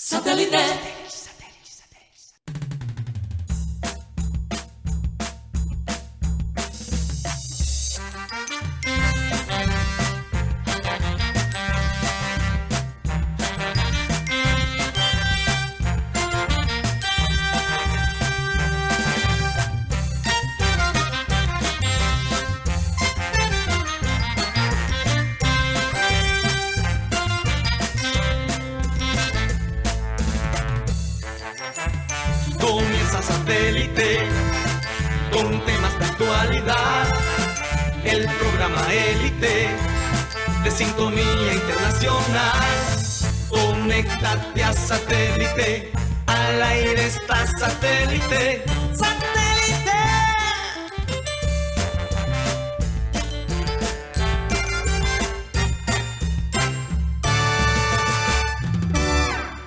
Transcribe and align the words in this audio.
Satellite. 0.00 1.27
Satélite. 44.88 45.92
Al 46.24 46.62
aire 46.62 47.04
está 47.08 47.46
satélite. 47.46 48.64
¡Satélite! 48.94 49.98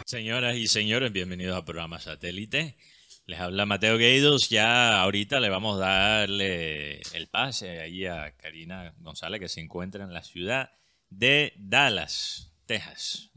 Señoras 0.06 0.56
y 0.56 0.68
señores, 0.68 1.12
bienvenidos 1.12 1.56
al 1.56 1.66
programa 1.66 2.00
Satélite. 2.00 2.76
Les 3.28 3.40
habla 3.40 3.68
Mateo 3.68 4.00
Gueidos. 4.00 4.50
Ya 4.50 5.04
ahorita 5.04 5.40
le 5.40 5.50
vamos 5.50 5.80
a 5.80 5.86
darle 5.86 7.02
el 7.14 7.28
pase 7.28 7.80
ahí 7.80 8.08
a 8.08 8.36
Karina 8.38 8.96
González, 8.98 9.40
que 9.40 9.50
se 9.50 9.62
encuentra 9.62 10.04
en 10.04 10.16
la 10.16 10.24
ciudad 10.24 10.72
de 11.12 11.54
Dallas, 11.58 12.52
Texas. 12.66 13.31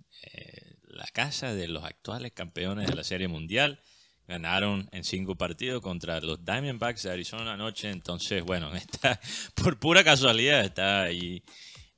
La 0.94 1.06
casa 1.06 1.54
de 1.54 1.68
los 1.68 1.84
actuales 1.84 2.32
campeones 2.32 2.88
de 2.88 2.94
la 2.94 3.04
Serie 3.04 3.28
Mundial. 3.28 3.80
Ganaron 4.26 4.88
en 4.92 5.04
cinco 5.04 5.34
partidos 5.34 5.82
contra 5.82 6.20
los 6.20 6.44
Diamondbacks 6.44 7.02
de 7.02 7.10
Arizona 7.10 7.54
anoche. 7.54 7.90
Entonces, 7.90 8.42
bueno, 8.42 8.74
está, 8.74 9.20
por 9.54 9.78
pura 9.78 10.04
casualidad 10.04 10.64
está 10.64 11.02
ahí 11.02 11.42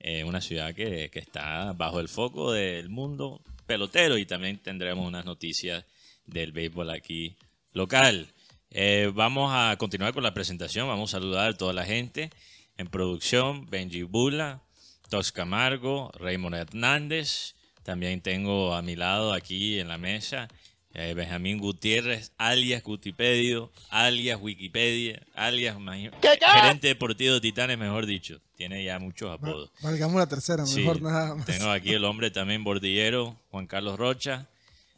eh, 0.00 0.24
una 0.24 0.40
ciudad 0.40 0.74
que, 0.74 1.10
que 1.10 1.18
está 1.18 1.72
bajo 1.74 2.00
el 2.00 2.08
foco 2.08 2.52
del 2.52 2.88
mundo 2.88 3.42
pelotero 3.66 4.16
y 4.18 4.24
también 4.24 4.58
tendremos 4.58 5.06
unas 5.06 5.24
noticias 5.24 5.84
del 6.24 6.52
béisbol 6.52 6.90
aquí 6.90 7.36
local. 7.72 8.32
Eh, 8.70 9.10
vamos 9.14 9.50
a 9.54 9.76
continuar 9.78 10.12
con 10.12 10.22
la 10.22 10.34
presentación. 10.34 10.88
Vamos 10.88 11.10
a 11.10 11.18
saludar 11.18 11.50
a 11.50 11.56
toda 11.56 11.72
la 11.72 11.84
gente 11.84 12.30
en 12.76 12.88
producción. 12.88 13.66
Benji 13.66 14.02
Bula, 14.02 14.62
Tos 15.08 15.32
Camargo, 15.32 16.10
Raymond 16.14 16.56
Hernández. 16.56 17.54
También 17.86 18.20
tengo 18.20 18.74
a 18.74 18.82
mi 18.82 18.96
lado 18.96 19.32
aquí 19.32 19.78
en 19.78 19.86
la 19.86 19.96
mesa 19.96 20.48
eh, 20.92 21.14
Benjamín 21.14 21.58
Gutiérrez, 21.58 22.32
alias 22.36 22.82
Gutipedio, 22.82 23.70
alias 23.90 24.40
Wikipedia, 24.42 25.22
alias 25.36 25.76
gerente 25.76 26.88
deportivo 26.88 27.34
de 27.34 27.40
Titanes, 27.40 27.78
mejor 27.78 28.06
dicho. 28.06 28.40
Tiene 28.56 28.82
ya 28.82 28.98
muchos 28.98 29.30
apodos. 29.30 29.70
Valgamos 29.82 30.16
la 30.16 30.26
tercera, 30.26 30.66
Sí, 30.66 30.80
mejor 30.80 31.00
nada 31.00 31.36
más. 31.36 31.46
Tengo 31.46 31.70
aquí 31.70 31.92
el 31.92 32.04
hombre 32.04 32.32
también 32.32 32.64
bordillero, 32.64 33.38
Juan 33.52 33.68
Carlos 33.68 33.96
Rocha, 33.96 34.48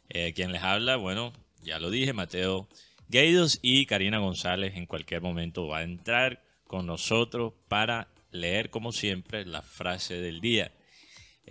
eh, 0.09 0.33
quien 0.33 0.51
les 0.51 0.63
habla, 0.63 0.95
bueno, 0.95 1.31
ya 1.61 1.77
lo 1.77 1.91
dije, 1.91 2.13
Mateo 2.13 2.67
Gueidos 3.07 3.59
y 3.61 3.85
Karina 3.85 4.17
González 4.17 4.77
en 4.77 4.87
cualquier 4.87 5.21
momento 5.21 5.67
va 5.67 5.79
a 5.79 5.83
entrar 5.83 6.41
con 6.65 6.87
nosotros 6.87 7.53
para 7.67 8.07
leer, 8.31 8.71
como 8.71 8.91
siempre, 8.93 9.45
la 9.45 9.61
frase 9.61 10.15
del 10.15 10.41
día. 10.41 10.71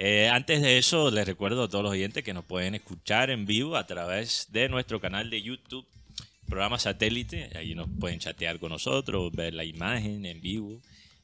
Eh, 0.01 0.29
antes 0.29 0.63
de 0.63 0.79
eso, 0.79 1.11
les 1.11 1.27
recuerdo 1.27 1.65
a 1.65 1.69
todos 1.69 1.83
los 1.83 1.91
oyentes 1.91 2.23
que 2.23 2.33
nos 2.33 2.45
pueden 2.45 2.77
escuchar 2.77 3.31
en 3.31 3.47
vivo 3.47 3.77
a 3.77 3.85
través 3.85 4.47
de 4.53 4.69
nuestro 4.69 5.01
canal 5.01 5.29
de 5.29 5.43
YouTube, 5.43 5.85
programa 6.47 6.79
satélite. 6.79 7.51
Ahí 7.57 7.75
nos 7.75 7.89
pueden 7.99 8.21
chatear 8.21 8.61
con 8.61 8.71
nosotros, 8.71 9.33
ver 9.33 9.55
la 9.55 9.65
imagen 9.65 10.25
en 10.25 10.41
vivo, 10.41 10.81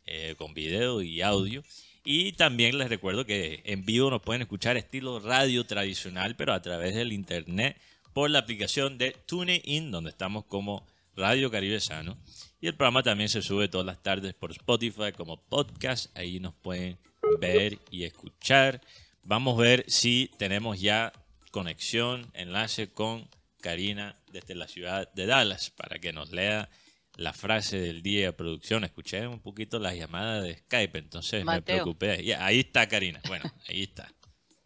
eh, 0.07 0.35
con 0.37 0.55
video 0.55 1.03
y 1.03 1.23
audio. 1.23 1.63
Y 2.05 2.33
también 2.33 2.77
les 2.77 2.89
recuerdo 2.89 3.25
que 3.25 3.63
en 3.65 3.85
vivo 3.85 4.11
nos 4.11 4.23
pueden 4.23 4.43
escuchar 4.43 4.77
estilo 4.77 5.21
radio 5.21 5.65
tradicional, 5.65 6.35
pero 6.35 6.53
a 6.53 6.61
través 6.61 6.97
del 6.97 7.13
internet 7.13 7.77
por 8.13 8.29
la 8.29 8.41
aplicación 8.41 8.99
de 8.99 9.13
TuneIn, 9.13 9.93
donde 9.93 10.11
estamos 10.11 10.47
como 10.47 10.85
Radio 11.15 11.49
Caribe 11.49 11.79
Sano. 11.79 12.19
Y 12.61 12.67
el 12.67 12.75
programa 12.75 13.05
también 13.05 13.29
se 13.29 13.41
sube 13.41 13.69
todas 13.69 13.87
las 13.87 14.03
tardes 14.03 14.35
por 14.35 14.51
Spotify 14.51 15.13
como 15.17 15.37
podcast. 15.37 16.11
Ahí 16.19 16.41
nos 16.41 16.55
pueden 16.55 16.99
ver 17.41 17.79
y 17.91 18.05
escuchar. 18.05 18.81
Vamos 19.23 19.59
a 19.59 19.63
ver 19.63 19.85
si 19.89 20.31
tenemos 20.39 20.81
ya 20.81 21.13
conexión, 21.51 22.31
enlace 22.35 22.93
con 22.93 23.29
Karina 23.61 24.17
desde 24.31 24.55
la 24.55 24.69
ciudad 24.69 25.11
de 25.15 25.27
Dallas 25.27 25.71
para 25.71 25.99
que 25.99 26.13
nos 26.13 26.33
lea 26.33 26.69
la 27.17 27.33
frase 27.33 27.79
del 27.79 28.03
día 28.03 28.27
de 28.27 28.33
producción. 28.33 28.85
Escuché 28.85 29.27
un 29.27 29.41
poquito 29.41 29.79
las 29.79 29.97
llamadas 29.97 30.43
de 30.43 30.57
Skype, 30.59 30.99
entonces 30.99 31.41
me 31.41 31.45
Mateo. 31.45 31.77
preocupé. 31.77 32.25
Ya, 32.25 32.45
ahí 32.45 32.61
está 32.61 32.89
Karina. 32.89 33.21
Bueno, 33.29 33.45
ahí 33.69 33.85
está. 33.85 34.13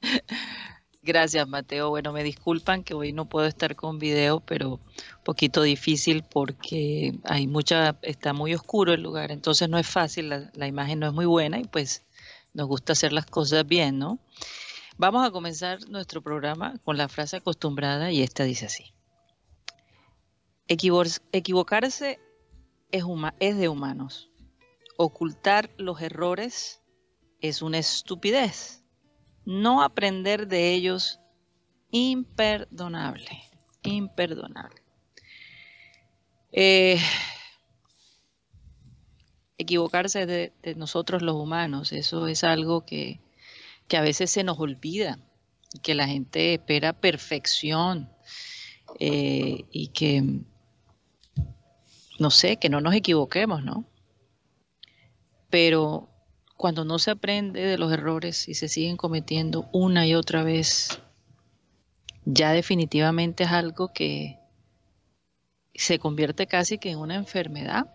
Gracias, 1.03 1.47
Mateo. 1.47 1.91
Bueno, 1.91 2.13
me 2.13 2.25
disculpan 2.25 2.83
que 2.85 2.95
hoy 2.95 3.13
no 3.13 3.29
puedo 3.29 3.47
estar 3.47 3.77
con 3.77 3.99
video, 3.99 4.41
pero 4.41 4.75
un 4.75 5.25
poquito 5.25 5.63
difícil 5.63 6.23
porque 6.23 7.15
hay 7.25 7.47
mucha, 7.47 7.99
está 8.03 8.33
muy 8.33 8.53
oscuro 8.55 8.93
el 8.93 9.03
lugar, 9.03 9.31
entonces 9.31 9.69
no 9.69 9.79
es 9.79 9.87
fácil, 9.87 10.29
la, 10.29 10.51
la 10.55 10.67
imagen 10.67 10.99
no 10.99 11.07
es 11.07 11.13
muy 11.13 11.25
buena 11.25 11.61
y 11.61 11.65
pues 11.65 12.05
nos 12.59 12.67
gusta 12.67 12.93
hacer 12.93 13.13
las 13.13 13.25
cosas 13.27 13.65
bien, 13.65 14.01
¿no? 14.01 14.19
Vamos 14.97 15.25
a 15.25 15.31
comenzar 15.31 15.89
nuestro 15.89 16.23
programa 16.23 16.77
con 16.85 16.97
la 16.97 17.09
frase 17.09 17.37
acostumbrada 17.37 18.11
y 18.11 18.21
esta 18.21 18.43
dice 18.43 18.67
así. 18.67 18.93
"Equivor- 20.67 21.23
equivocarse 21.31 22.19
es 22.91 23.57
de 23.57 23.69
humanos. 23.69 24.29
Ocultar 24.97 25.71
los 25.79 26.03
errores 26.03 26.83
es 27.41 27.63
una 27.63 27.79
estupidez 27.79 28.83
no 29.45 29.83
aprender 29.83 30.49
de 30.49 30.75
ellos, 30.75 31.21
imperdonable, 31.91 33.45
imperdonable. 33.85 34.83
Eh, 36.53 37.01
equivocarse 39.59 40.27
de, 40.27 40.53
nosotros 40.77 41.23
los 41.23 41.37
humanos, 41.37 41.93
eso 41.93 42.29
es 42.29 42.45
algo 42.45 42.87
que, 42.87 43.21
que 43.89 43.97
a 43.97 44.03
veces 44.03 44.31
se 44.31 44.45
nos 44.45 44.59
olvida, 44.59 45.19
que 45.83 45.95
la 45.95 46.07
gente 46.07 46.55
espera 46.55 46.93
perfección 46.93 48.11
eh, 49.01 49.65
y 49.71 49.89
que, 49.89 50.23
no 52.19 52.31
sé, 52.31 52.57
que 52.57 52.69
no 52.69 52.81
nos 52.81 52.95
equivoquemos, 52.95 53.63
¿no? 53.63 53.85
Pero 55.51 56.09
cuando 56.57 56.85
no 56.85 56.99
se 56.99 57.11
aprende 57.11 57.61
de 57.61 57.79
los 57.79 57.93
errores 57.93 58.49
y 58.49 58.55
se 58.55 58.69
siguen 58.69 58.97
cometiendo 58.97 59.69
una 59.73 60.07
y 60.07 60.15
otra 60.15 60.43
vez, 60.43 61.01
ya 62.25 62.53
definitivamente 62.53 63.45
es 63.45 63.51
algo 63.51 63.93
que 63.93 64.39
se 65.75 65.99
convierte 65.99 66.47
casi 66.47 66.79
que 66.79 66.91
en 66.91 66.99
una 66.99 67.15
enfermedad. 67.15 67.87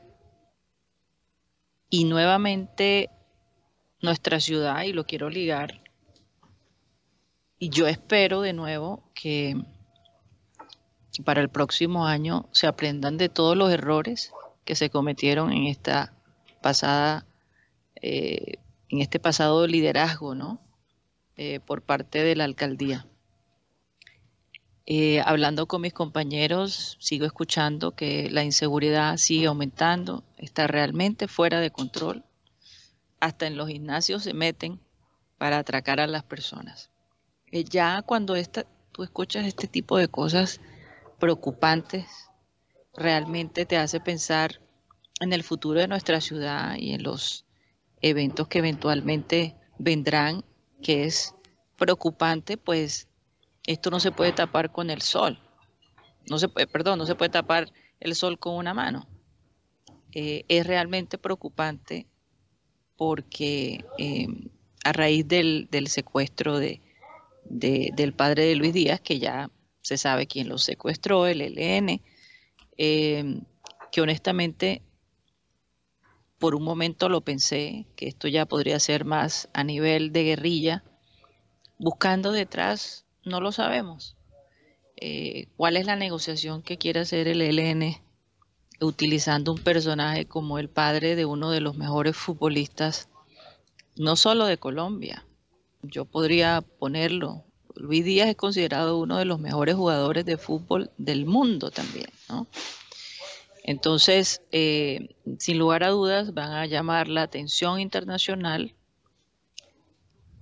Y 1.93 2.05
nuevamente 2.05 3.11
nuestra 4.01 4.39
ciudad, 4.39 4.81
y 4.81 4.93
lo 4.93 5.05
quiero 5.05 5.29
ligar, 5.29 5.83
y 7.59 7.69
yo 7.69 7.85
espero 7.85 8.41
de 8.41 8.51
nuevo 8.51 9.03
que 9.13 9.55
para 11.23 11.39
el 11.39 11.49
próximo 11.49 12.07
año 12.07 12.49
se 12.51 12.65
aprendan 12.65 13.19
de 13.19 13.29
todos 13.29 13.55
los 13.55 13.71
errores 13.71 14.33
que 14.65 14.73
se 14.73 14.89
cometieron 14.89 15.53
en 15.53 15.67
esta 15.67 16.15
pasada 16.63 17.27
eh, 18.01 18.55
en 18.89 19.01
este 19.01 19.19
pasado 19.19 19.67
liderazgo, 19.67 20.33
¿no? 20.33 20.59
Eh, 21.37 21.59
por 21.59 21.83
parte 21.83 22.23
de 22.23 22.35
la 22.35 22.45
alcaldía. 22.45 23.05
Eh, 24.87 25.21
hablando 25.23 25.67
con 25.67 25.81
mis 25.83 25.93
compañeros, 25.93 26.97
sigo 26.99 27.27
escuchando 27.27 27.91
que 27.91 28.31
la 28.31 28.43
inseguridad 28.43 29.17
sigue 29.17 29.45
aumentando, 29.45 30.23
está 30.43 30.67
realmente 30.67 31.27
fuera 31.27 31.59
de 31.59 31.71
control. 31.71 32.23
Hasta 33.19 33.47
en 33.47 33.57
los 33.57 33.69
gimnasios 33.69 34.23
se 34.23 34.33
meten 34.33 34.79
para 35.37 35.57
atracar 35.57 35.99
a 35.99 36.07
las 36.07 36.23
personas. 36.23 36.91
Eh, 37.51 37.63
ya 37.63 38.01
cuando 38.01 38.35
esta, 38.35 38.65
tú 38.91 39.03
escuchas 39.03 39.45
este 39.45 39.67
tipo 39.67 39.97
de 39.97 40.07
cosas 40.07 40.59
preocupantes, 41.19 42.05
realmente 42.93 43.65
te 43.65 43.77
hace 43.77 43.99
pensar 43.99 44.61
en 45.19 45.33
el 45.33 45.43
futuro 45.43 45.79
de 45.79 45.87
nuestra 45.87 46.19
ciudad 46.21 46.75
y 46.77 46.93
en 46.93 47.03
los 47.03 47.45
eventos 48.01 48.47
que 48.47 48.59
eventualmente 48.59 49.55
vendrán, 49.77 50.43
que 50.81 51.05
es 51.05 51.33
preocupante, 51.77 52.57
pues 52.57 53.07
esto 53.65 53.89
no 53.89 53.99
se 53.99 54.11
puede 54.11 54.33
tapar 54.33 54.71
con 54.71 54.89
el 54.89 55.01
sol. 55.01 55.39
No 56.29 56.37
se 56.37 56.49
puede, 56.49 56.67
perdón, 56.67 56.99
no 56.99 57.05
se 57.05 57.15
puede 57.15 57.29
tapar 57.29 57.71
el 57.99 58.15
sol 58.15 58.37
con 58.39 58.55
una 58.55 58.73
mano. 58.73 59.07
Eh, 60.15 60.45
es 60.47 60.67
realmente 60.67 61.17
preocupante 61.17 62.05
porque 62.95 63.83
eh, 63.97 64.27
a 64.83 64.93
raíz 64.93 65.27
del, 65.27 65.67
secuestro 65.87 66.59
de, 66.59 66.81
del 67.45 68.13
padre 68.13 68.45
de 68.45 68.55
Luis 68.55 68.73
Díaz, 68.73 69.01
que 69.01 69.17
ya 69.17 69.49
se 69.81 69.97
sabe 69.97 70.27
quién 70.27 70.49
lo 70.49 70.59
secuestró, 70.59 71.25
el 71.25 71.41
ELN, 71.41 71.99
eh, 72.77 73.41
que 73.91 74.01
honestamente 74.01 74.83
por 76.37 76.53
un 76.53 76.63
momento 76.63 77.09
lo 77.09 77.21
pensé, 77.21 77.87
que 77.95 78.07
esto 78.07 78.27
ya 78.27 78.45
podría 78.45 78.79
ser 78.79 79.05
más 79.05 79.49
a 79.53 79.63
nivel 79.63 80.11
de 80.11 80.25
guerrilla, 80.25 80.83
buscando 81.79 82.31
detrás, 82.31 83.05
no 83.23 83.39
lo 83.39 83.51
sabemos. 83.51 84.15
¿Cuál 85.57 85.75
es 85.77 85.85
la 85.85 85.95
negociación 85.97 86.61
que 86.61 86.77
quiere 86.77 87.01
hacer 87.01 87.27
el 87.27 87.41
ELN 87.41 87.97
utilizando 88.81 89.51
un 89.51 89.59
personaje 89.59 90.25
como 90.25 90.59
el 90.59 90.69
padre 90.69 91.15
de 91.15 91.25
uno 91.25 91.51
de 91.51 91.61
los 91.61 91.77
mejores 91.77 92.15
futbolistas, 92.15 93.09
no 93.95 94.15
solo 94.15 94.45
de 94.45 94.57
Colombia? 94.57 95.25
Yo 95.81 96.05
podría 96.05 96.61
ponerlo. 96.61 97.43
Luis 97.75 98.05
Díaz 98.05 98.29
es 98.29 98.35
considerado 98.35 98.99
uno 98.99 99.17
de 99.17 99.25
los 99.25 99.39
mejores 99.39 99.75
jugadores 99.75 100.25
de 100.25 100.37
fútbol 100.37 100.91
del 100.97 101.25
mundo 101.25 101.71
también, 101.71 102.09
¿no? 102.29 102.47
Entonces, 103.63 104.41
eh, 104.51 105.15
sin 105.39 105.57
lugar 105.57 105.83
a 105.83 105.89
dudas, 105.89 106.33
van 106.33 106.51
a 106.51 106.65
llamar 106.65 107.07
la 107.07 107.23
atención 107.23 107.79
internacional 107.79 108.75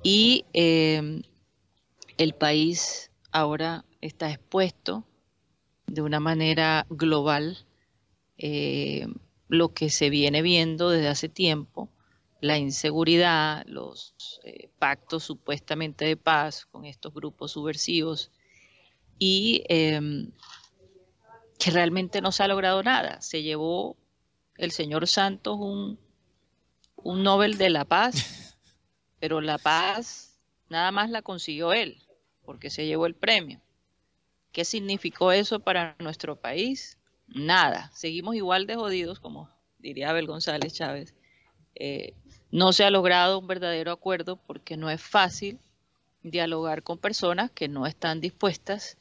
y 0.04 0.46
eh, 0.54 1.22
el 2.18 2.34
país 2.34 3.12
ahora 3.32 3.86
está 4.02 4.32
expuesto 4.32 5.06
de 5.86 6.02
una 6.02 6.20
manera 6.20 6.88
global 6.90 7.66
eh, 8.42 9.08
lo 9.48 9.74
que 9.74 9.90
se 9.90 10.10
viene 10.10 10.42
viendo 10.42 10.90
desde 10.90 11.08
hace 11.08 11.30
tiempo, 11.30 11.90
la 12.42 12.58
inseguridad, 12.58 13.64
los 13.68 14.16
pactos 14.80 15.24
supuestamente 15.24 16.06
de 16.06 16.18
paz 16.18 16.66
con 16.66 16.86
estos 16.86 17.14
grupos 17.14 17.52
subversivos 17.52 18.32
y 19.20 19.64
que 21.62 21.70
realmente 21.70 22.22
no 22.22 22.32
se 22.32 22.42
ha 22.42 22.48
logrado 22.48 22.82
nada. 22.82 23.22
Se 23.22 23.44
llevó 23.44 23.96
el 24.58 24.72
señor 24.72 25.08
Santos 25.08 25.58
un, 25.60 26.00
un 26.96 27.24
Nobel 27.24 27.58
de 27.58 27.70
la 27.70 27.86
Paz, 27.86 28.58
pero 29.20 29.42
la 29.42 29.58
paz 29.58 30.40
nada 30.70 30.92
más 30.92 31.10
la 31.10 31.22
consiguió 31.22 31.74
él, 31.74 32.02
porque 32.46 32.70
se 32.70 32.86
llevó 32.86 33.06
el 33.06 33.16
premio. 33.16 33.62
¿Qué 34.52 34.66
significó 34.66 35.32
eso 35.32 35.60
para 35.60 35.96
nuestro 36.00 36.36
país? 36.36 36.98
Nada. 37.34 37.92
Seguimos 37.94 38.36
igual 38.36 38.68
de 38.68 38.76
jodidos, 38.76 39.20
como 39.20 39.50
diría 39.80 40.10
Abel 40.10 40.28
González 40.28 40.74
Chávez. 40.74 41.14
Eh, 41.76 42.14
no 42.52 42.74
se 42.74 42.84
ha 42.84 42.92
logrado 42.92 43.40
un 43.40 43.48
verdadero 43.48 43.92
acuerdo 43.92 44.36
porque 44.36 44.78
no 44.78 44.90
es 44.90 45.02
fácil 45.02 45.60
dialogar 46.22 46.84
con 46.84 46.98
personas 46.98 47.50
que 47.52 47.68
no 47.68 47.88
están 47.88 48.22
dispuestas 48.22 48.98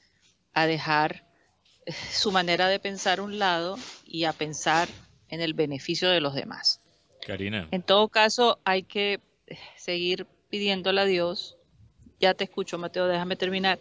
a 0.54 0.66
dejar 0.66 1.24
su 2.10 2.30
manera 2.32 2.68
de 2.68 2.78
pensar 2.78 3.20
un 3.20 3.38
lado 3.38 3.76
y 4.04 4.24
a 4.24 4.32
pensar 4.32 4.88
en 5.28 5.40
el 5.40 5.54
beneficio 5.54 6.08
de 6.08 6.20
los 6.20 6.34
demás. 6.34 6.80
Karina. 7.26 7.68
En 7.70 7.82
todo 7.82 8.08
caso, 8.08 8.58
hay 8.64 8.82
que 8.82 9.20
seguir 9.76 10.26
pidiéndole 10.48 11.00
a 11.00 11.04
Dios, 11.04 11.56
ya 12.18 12.34
te 12.34 12.44
escucho 12.44 12.78
Mateo, 12.78 13.06
déjame 13.06 13.36
terminar, 13.36 13.78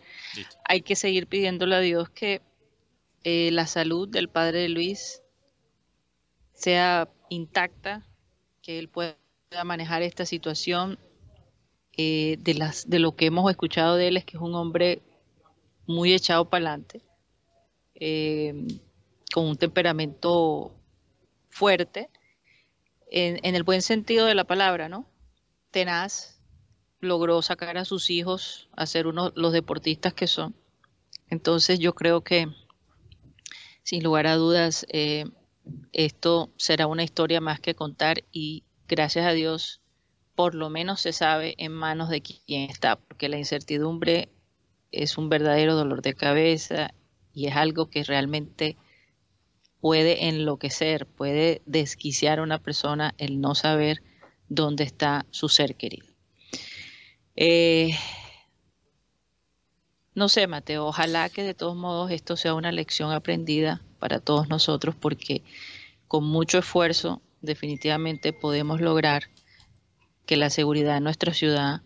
hay 0.66 0.82
que 0.82 0.96
seguir 0.96 1.28
pidiéndole 1.28 1.76
a 1.76 1.80
Dios 1.80 2.10
que 2.10 2.42
eh, 3.24 3.52
la 3.52 3.68
salud 3.68 4.08
del 4.08 4.30
padre 4.30 4.60
de 4.60 4.70
Luis 4.70 5.22
sea 6.54 7.10
intacta, 7.30 8.06
que 8.62 8.80
él 8.80 8.90
pueda 8.90 9.16
manejar 9.64 10.02
esta 10.02 10.26
situación. 10.26 11.00
Eh, 12.02 12.38
de, 12.40 12.54
las, 12.54 12.90
de 12.90 13.00
lo 13.00 13.16
que 13.16 13.26
hemos 13.26 13.50
escuchado 13.52 13.98
de 13.98 14.08
él 14.08 14.18
es 14.18 14.24
que 14.24 14.38
es 14.38 14.42
un 14.42 14.56
hombre 14.56 15.02
muy 15.86 16.14
echado 16.14 16.50
para 16.50 16.68
adelante, 16.68 17.02
eh, 17.96 18.54
con 19.34 19.48
un 19.48 19.58
temperamento 19.58 20.72
fuerte, 21.50 22.10
en, 23.12 23.56
el 23.56 23.64
buen 23.64 23.82
sentido 23.82 24.28
de 24.28 24.36
la 24.36 24.44
palabra, 24.44 24.88
¿no? 24.88 25.08
Tenaz, 25.72 26.40
logró 27.00 27.42
sacar 27.42 27.78
a 27.78 27.86
sus 27.86 28.10
hijos 28.10 28.70
a 28.76 28.86
ser 28.86 29.08
uno 29.08 29.32
los 29.36 29.52
deportistas 29.52 30.14
que 30.14 30.28
son. 30.28 30.56
Entonces 31.30 31.80
yo 31.80 31.96
creo 31.96 32.22
que, 32.22 32.48
sin 33.84 34.04
lugar 34.04 34.28
a 34.28 34.36
dudas, 34.36 34.86
eh, 34.90 35.26
esto 35.92 36.52
será 36.58 36.88
una 36.88 37.04
historia 37.04 37.42
más 37.42 37.60
que 37.60 37.76
contar 37.76 38.24
y 38.32 38.64
gracias 38.88 39.26
a 39.26 39.32
Dios, 39.32 39.82
por 40.36 40.56
lo 40.56 40.70
menos 40.70 41.02
se 41.02 41.14
sabe 41.14 41.56
en 41.58 41.72
manos 41.72 42.10
de 42.10 42.22
quién 42.22 42.70
está, 42.70 42.96
porque 42.96 43.30
la 43.30 43.38
incertidumbre 43.38 44.30
es 44.92 45.18
un 45.18 45.30
verdadero 45.30 45.76
dolor 45.76 46.02
de 46.02 46.14
cabeza 46.16 46.94
y 47.34 47.48
es 47.48 47.56
algo 47.56 47.90
que 47.90 48.04
realmente 48.04 48.78
puede 49.80 50.28
enloquecer, 50.28 51.06
puede 51.06 51.62
desquiciar 51.66 52.40
a 52.40 52.44
una 52.44 52.60
persona 52.60 53.14
el 53.18 53.40
no 53.40 53.56
saber 53.56 54.02
dónde 54.50 54.84
está 54.84 55.26
su 55.30 55.48
ser 55.48 55.76
querido. 55.76 56.08
Eh, 57.36 57.92
no 60.20 60.28
sé, 60.28 60.48
Mateo, 60.48 60.86
ojalá 60.86 61.30
que 61.30 61.44
de 61.44 61.54
todos 61.54 61.78
modos 61.78 62.12
esto 62.12 62.36
sea 62.36 62.54
una 62.54 62.74
lección 62.74 63.14
aprendida 63.14 63.82
para 64.00 64.20
todos 64.20 64.50
nosotros 64.50 64.94
porque 64.94 65.44
con 66.10 66.26
mucho 66.26 66.58
esfuerzo 66.58 67.22
definitivamente 67.40 68.34
podemos 68.34 68.82
lograr 68.82 69.30
que 70.26 70.36
la 70.36 70.50
seguridad 70.50 70.98
en 70.98 71.06
nuestra 71.06 71.34
ciudad 71.34 71.84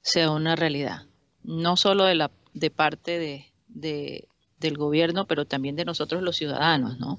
sea 0.00 0.30
una 0.30 0.56
realidad, 0.56 1.02
no 1.42 1.76
solo 1.76 2.04
de, 2.04 2.14
la, 2.14 2.30
de 2.54 2.70
parte 2.70 3.52
de, 3.68 4.28
del 4.58 4.78
gobierno, 4.78 5.26
pero 5.26 5.44
también 5.44 5.76
de 5.76 5.84
nosotros 5.84 6.22
los 6.22 6.36
ciudadanos, 6.36 6.98
¿no? 6.98 7.18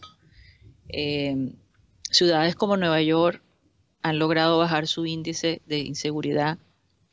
Eh, 0.90 1.54
ciudades 2.10 2.56
como 2.56 2.76
Nueva 2.76 3.04
York 3.04 3.44
han 4.02 4.18
logrado 4.18 4.58
bajar 4.58 4.88
su 4.88 5.06
índice 5.06 5.62
de 5.68 5.78
inseguridad 5.82 6.58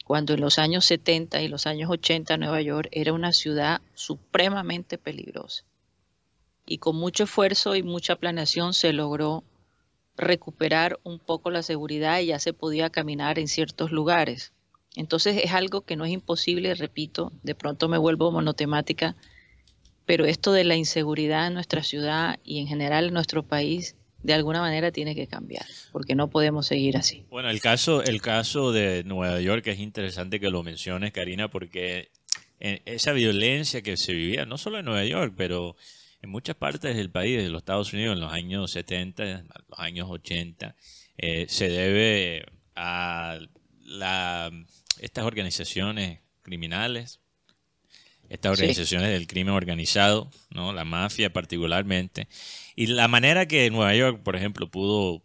cuando 0.04 0.34
en 0.34 0.40
los 0.40 0.58
años 0.58 0.84
70 0.84 1.42
y 1.42 1.48
los 1.48 1.66
años 1.66 1.90
80 1.90 2.36
Nueva 2.36 2.60
York 2.60 2.88
era 2.92 3.12
una 3.12 3.32
ciudad 3.32 3.80
supremamente 3.94 4.98
peligrosa. 4.98 5.64
Y 6.66 6.78
con 6.78 6.96
mucho 6.96 7.24
esfuerzo 7.24 7.74
y 7.76 7.82
mucha 7.82 8.16
planeación 8.16 8.74
se 8.74 8.92
logró 8.92 9.44
recuperar 10.16 10.98
un 11.04 11.18
poco 11.18 11.50
la 11.50 11.62
seguridad 11.62 12.20
y 12.20 12.26
ya 12.26 12.38
se 12.38 12.52
podía 12.52 12.90
caminar 12.90 13.38
en 13.38 13.48
ciertos 13.48 13.90
lugares. 13.90 14.52
Entonces 14.94 15.40
es 15.42 15.52
algo 15.52 15.82
que 15.82 15.96
no 15.96 16.04
es 16.04 16.12
imposible, 16.12 16.74
repito, 16.74 17.32
de 17.42 17.54
pronto 17.54 17.88
me 17.88 17.98
vuelvo 17.98 18.30
monotemática, 18.30 19.16
pero 20.04 20.26
esto 20.26 20.52
de 20.52 20.64
la 20.64 20.76
inseguridad 20.76 21.46
en 21.46 21.54
nuestra 21.54 21.82
ciudad 21.82 22.38
y 22.44 22.60
en 22.60 22.66
general 22.66 23.06
en 23.06 23.14
nuestro 23.14 23.42
país 23.42 23.96
de 24.22 24.34
alguna 24.34 24.60
manera 24.60 24.92
tiene 24.92 25.14
que 25.14 25.26
cambiar, 25.26 25.66
porque 25.90 26.14
no 26.14 26.30
podemos 26.30 26.66
seguir 26.66 26.96
así. 26.96 27.24
Bueno, 27.30 27.50
el 27.50 27.60
caso, 27.60 28.02
el 28.02 28.20
caso 28.20 28.72
de 28.72 29.04
Nueva 29.04 29.40
York 29.40 29.66
es 29.66 29.78
interesante 29.78 30.40
que 30.40 30.50
lo 30.50 30.62
menciones, 30.62 31.12
Karina, 31.12 31.48
porque 31.48 32.10
esa 32.60 33.12
violencia 33.12 33.82
que 33.82 33.96
se 33.96 34.12
vivía, 34.12 34.46
no 34.46 34.56
solo 34.56 34.78
en 34.78 34.84
Nueva 34.84 35.04
York, 35.04 35.34
pero 35.36 35.76
en 36.22 36.30
muchas 36.30 36.54
partes 36.54 36.96
del 36.96 37.10
país, 37.10 37.42
de 37.42 37.50
los 37.50 37.62
Estados 37.62 37.92
Unidos, 37.92 38.14
en 38.14 38.20
los 38.20 38.32
años 38.32 38.70
70, 38.70 39.44
los 39.68 39.78
años 39.78 40.08
80, 40.08 40.76
eh, 41.18 41.46
se 41.48 41.68
debe 41.68 42.46
a 42.76 43.40
la, 43.80 44.50
estas 45.00 45.24
organizaciones 45.24 46.20
criminales 46.42 47.21
estas 48.32 48.52
organizaciones 48.52 49.10
del 49.10 49.26
crimen 49.26 49.52
organizado, 49.52 50.30
¿no? 50.50 50.72
la 50.72 50.86
mafia 50.86 51.30
particularmente, 51.32 52.28
y 52.74 52.86
la 52.86 53.06
manera 53.06 53.46
que 53.46 53.70
Nueva 53.70 53.94
York, 53.94 54.22
por 54.22 54.36
ejemplo, 54.36 54.70
pudo 54.70 55.22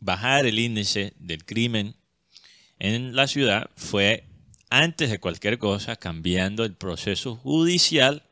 bajar 0.00 0.46
el 0.46 0.58
índice 0.58 1.12
del 1.18 1.44
crimen 1.44 1.94
en 2.78 3.14
la 3.14 3.26
ciudad 3.26 3.68
fue 3.76 4.24
antes 4.70 5.10
de 5.10 5.20
cualquier 5.20 5.58
cosa 5.58 5.96
cambiando 5.96 6.64
el 6.64 6.74
proceso 6.74 7.36
judicial 7.36 8.22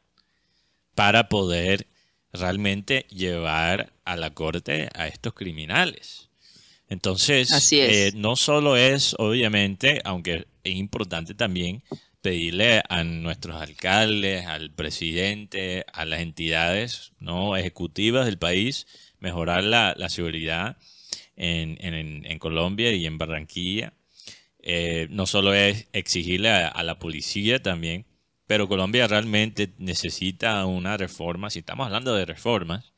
para 0.95 1.29
poder 1.29 1.87
realmente 2.33 3.07
llevar 3.11 3.93
a 4.07 4.17
la 4.17 4.33
corte 4.33 4.89
a 4.95 5.09
estos 5.09 5.35
criminales. 5.35 6.31
Entonces, 6.89 7.51
eh, 7.73 8.13
no 8.15 8.37
solo 8.37 8.77
es, 8.77 9.15
obviamente, 9.19 10.01
aunque 10.05 10.47
es 10.65 10.75
importante 10.75 11.35
también, 11.35 11.83
pedirle 12.27 12.83
a 12.89 13.05
nuestros 13.05 13.63
alcaldes, 13.63 14.47
al 14.47 14.73
presidente, 14.73 15.85
a 15.93 16.05
las 16.05 16.23
entidades 16.23 17.13
no 17.21 17.57
ejecutivas 17.57 18.27
del 18.27 18.37
país 18.37 18.89
mejorar 19.21 19.63
la, 19.63 19.95
seguridad 20.09 20.77
en, 21.37 22.39
Colombia 22.41 22.91
y 22.91 23.07
en 23.07 23.17
Barranquilla. 23.17 23.93
Eh, 24.59 25.07
no 25.09 25.27
solo 25.27 25.55
es 25.55 25.87
exigirle 25.93 26.51
a, 26.51 26.83
la 26.83 26.99
policía 26.99 27.63
también 27.63 28.07
pero 28.49 28.67
Colombia 28.67 29.07
realmente 29.07 29.73
necesita 29.79 30.67
una 30.67 30.97
reforma, 30.97 31.49
si 31.49 31.61
estamos 31.61 31.87
hablando 31.87 32.13
de 32.17 32.25
reformas, 32.25 32.93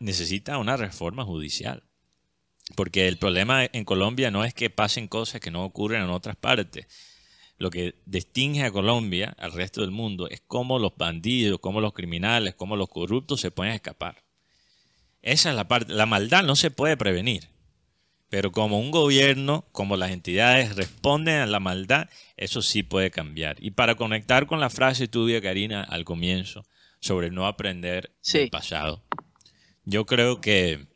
necesita 0.00 0.56
una 0.56 0.78
reforma 0.78 1.22
judicial. 1.24 1.82
Porque 2.76 3.08
el 3.08 3.18
problema 3.18 3.66
en 3.70 3.84
Colombia 3.84 4.30
no 4.30 4.42
es 4.42 4.54
que 4.54 4.70
pasen 4.70 5.06
cosas 5.06 5.42
que 5.42 5.50
no 5.50 5.64
ocurren 5.64 6.02
en 6.02 6.10
otras 6.10 6.36
partes. 6.36 6.86
Lo 7.62 7.70
que 7.70 7.94
distingue 8.06 8.64
a 8.64 8.72
Colombia 8.72 9.36
al 9.38 9.52
resto 9.52 9.82
del 9.82 9.92
mundo 9.92 10.28
es 10.28 10.42
cómo 10.44 10.80
los 10.80 10.96
bandidos, 10.96 11.60
cómo 11.60 11.80
los 11.80 11.92
criminales, 11.92 12.56
cómo 12.56 12.74
los 12.74 12.88
corruptos 12.88 13.40
se 13.40 13.52
pueden 13.52 13.72
escapar. 13.72 14.24
Esa 15.22 15.50
es 15.50 15.54
la 15.54 15.68
parte. 15.68 15.92
La 15.92 16.06
maldad 16.06 16.42
no 16.42 16.56
se 16.56 16.72
puede 16.72 16.96
prevenir. 16.96 17.50
Pero 18.28 18.50
como 18.50 18.80
un 18.80 18.90
gobierno, 18.90 19.64
como 19.70 19.96
las 19.96 20.10
entidades 20.10 20.74
responden 20.74 21.36
a 21.36 21.46
la 21.46 21.60
maldad, 21.60 22.10
eso 22.36 22.62
sí 22.62 22.82
puede 22.82 23.12
cambiar. 23.12 23.58
Y 23.60 23.70
para 23.70 23.94
conectar 23.94 24.48
con 24.48 24.58
la 24.58 24.68
frase 24.68 25.06
tuya, 25.06 25.40
Karina, 25.40 25.84
al 25.84 26.04
comienzo, 26.04 26.64
sobre 26.98 27.30
no 27.30 27.46
aprender 27.46 28.10
del 28.32 28.50
pasado, 28.50 29.04
yo 29.84 30.04
creo 30.04 30.40
que 30.40 30.88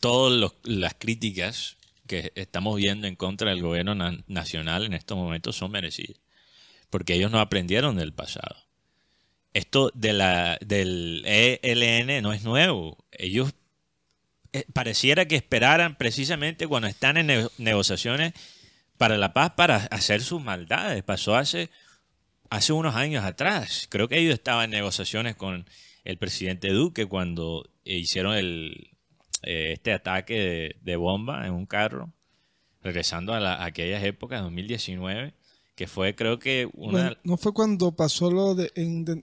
todas 0.00 0.52
las 0.62 0.92
críticas 0.92 1.78
que 2.10 2.32
estamos 2.34 2.76
viendo 2.76 3.06
en 3.06 3.14
contra 3.14 3.50
del 3.50 3.62
gobierno 3.62 3.94
nacional 4.26 4.84
en 4.84 4.94
estos 4.94 5.16
momentos 5.16 5.54
son 5.54 5.70
merecidas, 5.70 6.20
porque 6.90 7.14
ellos 7.14 7.30
no 7.30 7.38
aprendieron 7.38 7.94
del 7.94 8.12
pasado. 8.12 8.56
Esto 9.54 9.92
de 9.94 10.12
la, 10.12 10.58
del 10.60 11.22
ELN 11.24 12.20
no 12.20 12.32
es 12.32 12.42
nuevo. 12.42 12.98
Ellos 13.12 13.52
eh, 14.52 14.64
pareciera 14.72 15.26
que 15.26 15.36
esperaran 15.36 15.96
precisamente 15.96 16.66
cuando 16.66 16.88
están 16.88 17.16
en 17.16 17.48
negociaciones 17.58 18.32
para 18.98 19.16
la 19.16 19.32
paz 19.32 19.52
para 19.52 19.76
hacer 19.76 20.20
sus 20.20 20.42
maldades. 20.42 21.04
Pasó 21.04 21.36
hace, 21.36 21.70
hace 22.48 22.72
unos 22.72 22.96
años 22.96 23.24
atrás. 23.24 23.86
Creo 23.88 24.08
que 24.08 24.18
ellos 24.18 24.34
estaban 24.34 24.64
en 24.64 24.70
negociaciones 24.70 25.36
con 25.36 25.64
el 26.02 26.18
presidente 26.18 26.70
Duque 26.70 27.06
cuando 27.06 27.70
hicieron 27.84 28.34
el, 28.34 28.90
eh, 29.42 29.72
este 29.72 29.92
ataque 29.92 30.76
de, 30.80 30.96
bomba 30.96 31.46
en 31.46 31.52
un 31.52 31.66
carro, 31.66 32.12
regresando 32.82 33.32
a, 33.32 33.64
aquellas 33.64 34.02
épocas, 34.04 34.42
2019 34.42 35.34
que 35.80 35.86
fue 35.86 36.14
creo 36.14 36.38
que 36.38 36.68
una... 36.74 37.16
no 37.24 37.38
fue 37.38 37.54
cuando 37.54 37.90
pasó 37.92 38.30
lo 38.30 38.54
de 38.54 38.70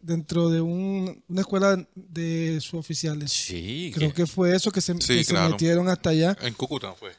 dentro 0.02 0.50
de 0.50 0.60
una 0.60 1.42
escuela 1.42 1.88
de 1.94 2.60
suboficiales. 2.62 3.32
Sí. 3.32 3.92
Creo 3.94 4.12
que, 4.12 4.26
fue 4.26 4.56
eso 4.56 4.72
que 4.72 4.82
se, 4.82 4.96
metieron 4.96 5.88
hasta 5.88 6.10
allá. 6.10 6.36
En 6.42 6.56
Cúcuta 6.56 6.94
fue. 6.94 7.12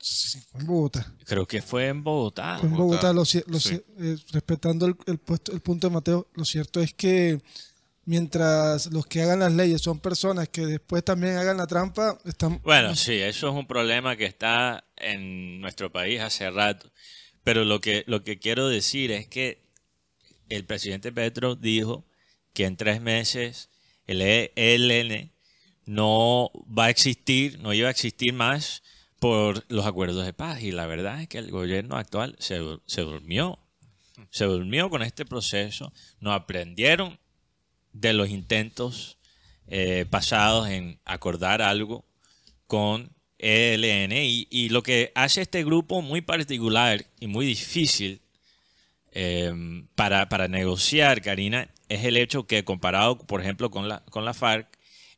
Sí, 0.00 0.38
en 0.54 0.66
Bogotá. 0.66 1.14
Creo 1.26 1.46
que 1.46 1.60
fue 1.60 1.88
en 1.88 2.02
Bogotá. 2.02 2.56
Fue 2.58 2.70
en 2.70 2.76
Bogotá, 2.76 3.10
eh, 3.10 4.16
respetando 4.32 4.86
el, 4.86 4.96
el, 5.06 5.18
puesto, 5.18 5.52
el 5.52 5.60
punto 5.60 5.88
de 5.88 5.94
Mateo, 5.94 6.28
lo 6.32 6.46
cierto 6.46 6.80
es 6.80 6.94
que 6.94 7.42
mientras 8.08 8.86
los 8.90 9.06
que 9.06 9.20
hagan 9.20 9.40
las 9.40 9.52
leyes 9.52 9.82
son 9.82 10.00
personas 10.00 10.48
que 10.48 10.64
después 10.64 11.04
también 11.04 11.36
hagan 11.36 11.58
la 11.58 11.66
trampa, 11.66 12.18
están... 12.24 12.58
Bueno, 12.62 12.96
sí, 12.96 13.12
eso 13.12 13.50
es 13.50 13.54
un 13.54 13.66
problema 13.66 14.16
que 14.16 14.24
está 14.24 14.82
en 14.96 15.60
nuestro 15.60 15.92
país 15.92 16.18
hace 16.22 16.50
rato. 16.50 16.90
Pero 17.44 17.66
lo 17.66 17.82
que, 17.82 18.04
lo 18.06 18.24
que 18.24 18.38
quiero 18.38 18.66
decir 18.66 19.10
es 19.10 19.28
que 19.28 19.62
el 20.48 20.64
presidente 20.64 21.12
Petro 21.12 21.54
dijo 21.54 22.06
que 22.54 22.64
en 22.64 22.78
tres 22.78 23.02
meses 23.02 23.68
el 24.06 24.22
ELN 24.22 25.30
no 25.84 26.50
va 26.66 26.86
a 26.86 26.90
existir, 26.90 27.58
no 27.60 27.74
iba 27.74 27.88
a 27.88 27.90
existir 27.90 28.32
más 28.32 28.82
por 29.18 29.66
los 29.68 29.84
acuerdos 29.84 30.24
de 30.24 30.32
paz. 30.32 30.62
Y 30.62 30.72
la 30.72 30.86
verdad 30.86 31.20
es 31.20 31.28
que 31.28 31.36
el 31.36 31.50
gobierno 31.50 31.98
actual 31.98 32.36
se, 32.38 32.58
se 32.86 33.02
durmió. 33.02 33.58
Se 34.30 34.46
durmió 34.46 34.88
con 34.88 35.02
este 35.02 35.26
proceso. 35.26 35.92
No 36.20 36.32
aprendieron 36.32 37.18
de 37.92 38.12
los 38.12 38.28
intentos 38.28 39.18
eh, 39.66 40.06
pasados 40.08 40.68
en 40.68 40.98
acordar 41.04 41.62
algo 41.62 42.04
con 42.66 43.10
ELN 43.38 44.12
y, 44.12 44.68
lo 44.70 44.82
que 44.82 45.12
hace 45.14 45.42
este 45.42 45.64
grupo 45.64 46.02
muy 46.02 46.20
particular 46.20 47.04
y 47.20 47.28
muy 47.28 47.46
difícil 47.46 48.20
eh, 49.12 49.52
para, 49.94 50.28
para, 50.28 50.48
negociar, 50.48 51.22
Karina, 51.22 51.68
es 51.88 52.04
el 52.04 52.16
hecho 52.16 52.46
que 52.46 52.64
comparado, 52.64 53.18
por 53.18 53.40
ejemplo, 53.40 53.70
con 53.70 53.88
la, 53.88 54.00
con 54.06 54.24
la 54.24 54.34
FARC, 54.34 54.66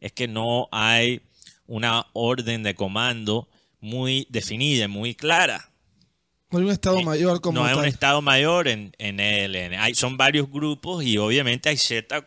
es 0.00 0.12
que 0.12 0.28
no 0.28 0.68
hay 0.70 1.22
una 1.66 2.06
orden 2.12 2.62
de 2.62 2.74
comando 2.74 3.48
muy 3.80 4.26
definida, 4.30 4.88
muy 4.88 5.14
clara. 5.14 5.70
No 6.50 6.58
hay 6.58 6.64
un 6.64 6.70
Estado 6.72 7.00
mayor 7.02 7.40
como 7.40 7.60
No 7.60 7.64
hay 7.64 7.76
un 7.76 7.84
Estado 7.84 8.20
mayor 8.20 8.66
en, 8.66 8.92
en 8.98 9.20
ELN. 9.20 9.74
Hay, 9.78 9.94
son 9.94 10.16
varios 10.16 10.50
grupos 10.50 11.04
y 11.04 11.16
obviamente 11.16 11.68
hay 11.68 11.76
cierta 11.76 12.24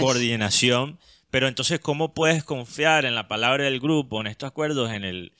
coordinación 0.00 0.98
pero 1.30 1.46
entonces, 1.46 1.80
¿cómo 1.80 2.12
puedes 2.12 2.44
confiar 2.44 3.04
en 3.04 3.14
la 3.14 3.28
palabra 3.28 3.64
del 3.64 3.80
grupo, 3.80 4.20
en 4.20 4.26
estos 4.26 4.48
acuerdos, 4.48 4.90
en, 4.90 5.04
el, 5.04 5.32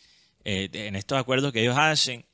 eh, 0.44 0.68
en 0.72 0.96
estos 0.96 1.18
acuerdos 1.18 1.52
que 1.52 1.62
ellos 1.62 1.76
hacen, 1.76 2.24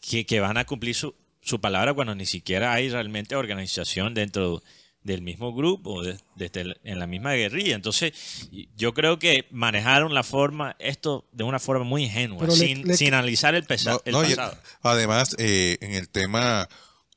que, 0.00 0.40
van 0.40 0.58
a 0.58 0.66
cumplir 0.66 0.94
su, 0.94 1.14
su, 1.40 1.60
palabra 1.60 1.94
cuando 1.94 2.14
ni 2.14 2.26
siquiera 2.26 2.72
hay 2.72 2.90
realmente 2.90 3.34
organización 3.34 4.12
dentro 4.14 4.62
del 5.02 5.22
mismo 5.22 5.54
grupo, 5.54 6.02
desde 6.02 6.76
en 6.84 6.98
la 6.98 7.06
misma 7.06 7.32
guerrilla? 7.32 7.74
Entonces, 7.74 8.12
yo 8.76 8.92
creo 8.92 9.18
que 9.18 9.46
manejaron 9.50 10.12
la 10.12 10.22
forma, 10.22 10.76
esto 10.78 11.26
de 11.32 11.44
una 11.44 11.58
forma 11.58 11.84
muy 11.84 12.04
ingenua, 12.04 12.50
sin, 12.50 13.14
analizar 13.14 13.54
el, 13.54 13.64
pasado. 13.64 14.02
además, 14.82 15.34
eh, 15.38 15.78
en 15.80 15.92
el 15.92 16.10
tema 16.10 16.68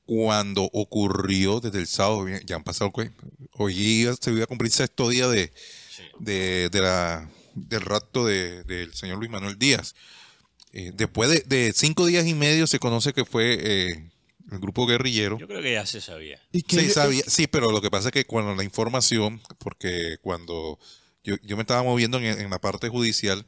cuando 0.06 0.70
ocurrió 0.72 1.60
desde 1.60 1.80
el 1.80 1.88
sábado, 1.88 2.26
ya 2.46 2.56
han 2.56 2.64
pasado, 2.64 2.92
hoy 3.54 4.08
se 4.20 4.32
iba 4.32 4.44
a 4.44 4.48
cumplir 4.48 4.72
sexto 4.72 5.10
día 5.10 5.28
de, 5.28 5.52
de, 6.20 6.70
la, 6.74 7.30
del 7.56 7.82
rapto 7.82 8.26
del 8.26 8.94
señor 8.94 9.18
Luis 9.18 9.32
Manuel 9.32 9.58
Díaz. 9.58 9.96
Eh, 10.74 10.92
después 10.94 11.48
de, 11.48 11.74
cinco 11.74 12.06
días 12.06 12.28
y 12.28 12.34
medio 12.34 12.68
se 12.68 12.80
conoce 12.80 13.14
que 13.14 13.26
fue 13.26 13.58
eh, 13.60 14.12
el 14.52 14.60
grupo 14.60 14.86
guerrillero. 14.86 15.40
Yo 15.40 15.48
creo 15.48 15.62
que 15.62 15.74
ya 15.74 15.86
se 15.86 16.02
sabía. 16.02 16.40
sí, 16.52 16.90
sabía, 16.90 17.24
sí, 17.26 17.48
pero 17.48 17.72
lo 17.72 17.82
que 17.82 17.90
pasa 17.90 18.10
es 18.10 18.14
que 18.14 18.26
cuando 18.26 18.54
la 18.56 18.64
información, 18.64 19.42
porque 19.58 20.18
cuando 20.22 20.78
yo, 21.24 21.36
yo 21.44 21.56
me 21.56 21.62
estaba 21.62 21.82
moviendo 21.82 22.18
en, 22.20 22.26
en 22.26 22.50
la 22.50 22.60
parte 22.60 22.90
judicial, 22.90 23.46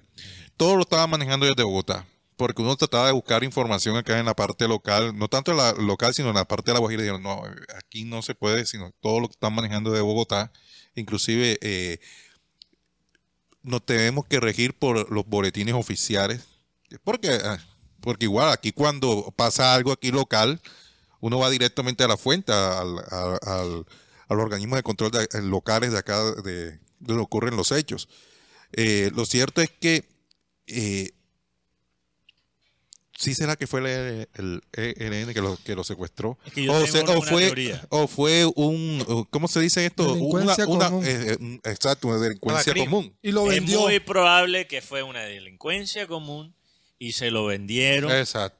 todo 0.55 0.75
lo 0.75 0.81
estaba 0.81 1.05
manejando 1.05 1.45
desde 1.45 1.63
Bogotá 1.63 2.07
porque 2.37 2.61
uno 2.61 2.75
trataba 2.77 3.07
de 3.07 3.11
buscar 3.13 3.43
información 3.43 3.97
acá 3.97 4.19
en 4.19 4.25
la 4.25 4.35
parte 4.35 4.67
local, 4.67 5.17
no 5.17 5.27
tanto 5.27 5.51
en 5.51 5.57
la 5.57 5.73
local, 5.73 6.13
sino 6.13 6.29
en 6.29 6.35
la 6.35 6.45
parte 6.45 6.71
de 6.71 6.75
la 6.75 6.79
Guajira, 6.79 7.01
dijeron, 7.01 7.23
no, 7.23 7.43
aquí 7.75 8.05
no 8.05 8.21
se 8.21 8.35
puede, 8.35 8.65
sino 8.65 8.91
todo 9.01 9.19
lo 9.19 9.27
que 9.27 9.33
están 9.33 9.53
manejando 9.53 9.91
de 9.91 10.01
Bogotá, 10.01 10.51
inclusive 10.95 11.57
eh, 11.61 11.99
nos 13.63 13.83
tenemos 13.83 14.25
que 14.27 14.39
regir 14.39 14.77
por 14.77 15.11
los 15.11 15.25
boletines 15.25 15.73
oficiales, 15.73 16.45
porque, 17.03 17.39
ah, 17.43 17.57
porque 18.01 18.25
igual 18.25 18.53
aquí 18.53 18.71
cuando 18.71 19.33
pasa 19.35 19.73
algo 19.73 19.91
aquí 19.91 20.11
local, 20.11 20.61
uno 21.19 21.39
va 21.39 21.49
directamente 21.49 22.03
a 22.03 22.07
la 22.07 22.17
fuente, 22.17 22.53
al, 22.53 22.99
al, 23.09 23.85
al, 24.27 24.39
organismo 24.39 24.75
de 24.75 24.83
control 24.83 25.11
locales 25.41 25.91
de 25.91 25.97
acá, 25.97 26.23
de, 26.43 26.79
donde 26.99 27.23
ocurren 27.23 27.57
los 27.57 27.71
hechos. 27.71 28.07
Eh, 28.73 29.11
lo 29.15 29.25
cierto 29.25 29.61
es 29.61 29.71
que 29.71 30.07
eh, 30.67 31.16
sí 33.17 33.33
será 33.33 33.55
que 33.55 33.65
fue 33.65 33.79
el, 33.79 34.27
el 34.35 34.61
ELN 34.73 35.33
que 35.33 35.41
lo, 35.41 35.57
que 35.57 35.75
lo 35.75 35.83
secuestró. 35.83 36.37
o, 36.69 37.21
fue, 37.21 37.81
o 37.89 38.07
fue 38.07 38.45
un, 38.55 39.27
¿cómo 39.31 39.47
se 39.47 39.59
dice 39.59 39.85
esto? 39.85 40.13
Delincuencia 40.13 40.67
una, 40.67 40.85
común. 40.85 41.03
Eh, 41.05 41.37
exacto, 41.63 42.07
una 42.09 42.17
delincuencia 42.17 42.73
común. 42.73 43.13
Y 43.21 43.31
lo 43.31 43.45
vendió. 43.45 43.79
Es 43.79 43.85
muy 43.85 43.99
probable 43.99 44.67
que 44.67 44.81
fue 44.81 45.01
una 45.01 45.21
delincuencia 45.21 46.05
común 46.07 46.53
y 46.99 47.13
se 47.13 47.31
lo 47.31 47.45
vendieron 47.45 48.11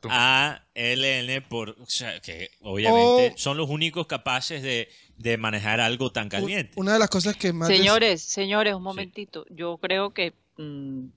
a 0.10 0.64
ELN 0.74 1.44
por, 1.48 1.70
o 1.70 1.86
sea, 1.88 2.20
que 2.20 2.50
obviamente 2.62 3.34
son 3.38 3.58
los 3.58 3.70
únicos 3.70 4.08
capaces 4.08 4.64
de, 4.64 4.90
de, 5.18 5.38
manejar 5.38 5.80
algo 5.80 6.12
tan 6.12 6.30
caliente. 6.30 6.74
Una 6.76 6.94
de 6.94 7.00
las 7.00 7.10
cosas 7.10 7.36
que 7.36 7.54
más... 7.54 7.68
Señores, 7.68 8.22
señores, 8.22 8.74
un 8.74 8.84
momentito. 8.84 9.46
Yo 9.50 9.78
creo 9.78 10.14
que... 10.14 10.34
Mm, 10.58 11.10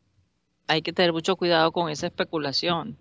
hay 0.71 0.83
que 0.83 0.93
tener 0.93 1.13
mucho 1.13 1.35
cuidado 1.35 1.73
con 1.73 1.91
esa 1.91 2.07
especulación. 2.07 2.97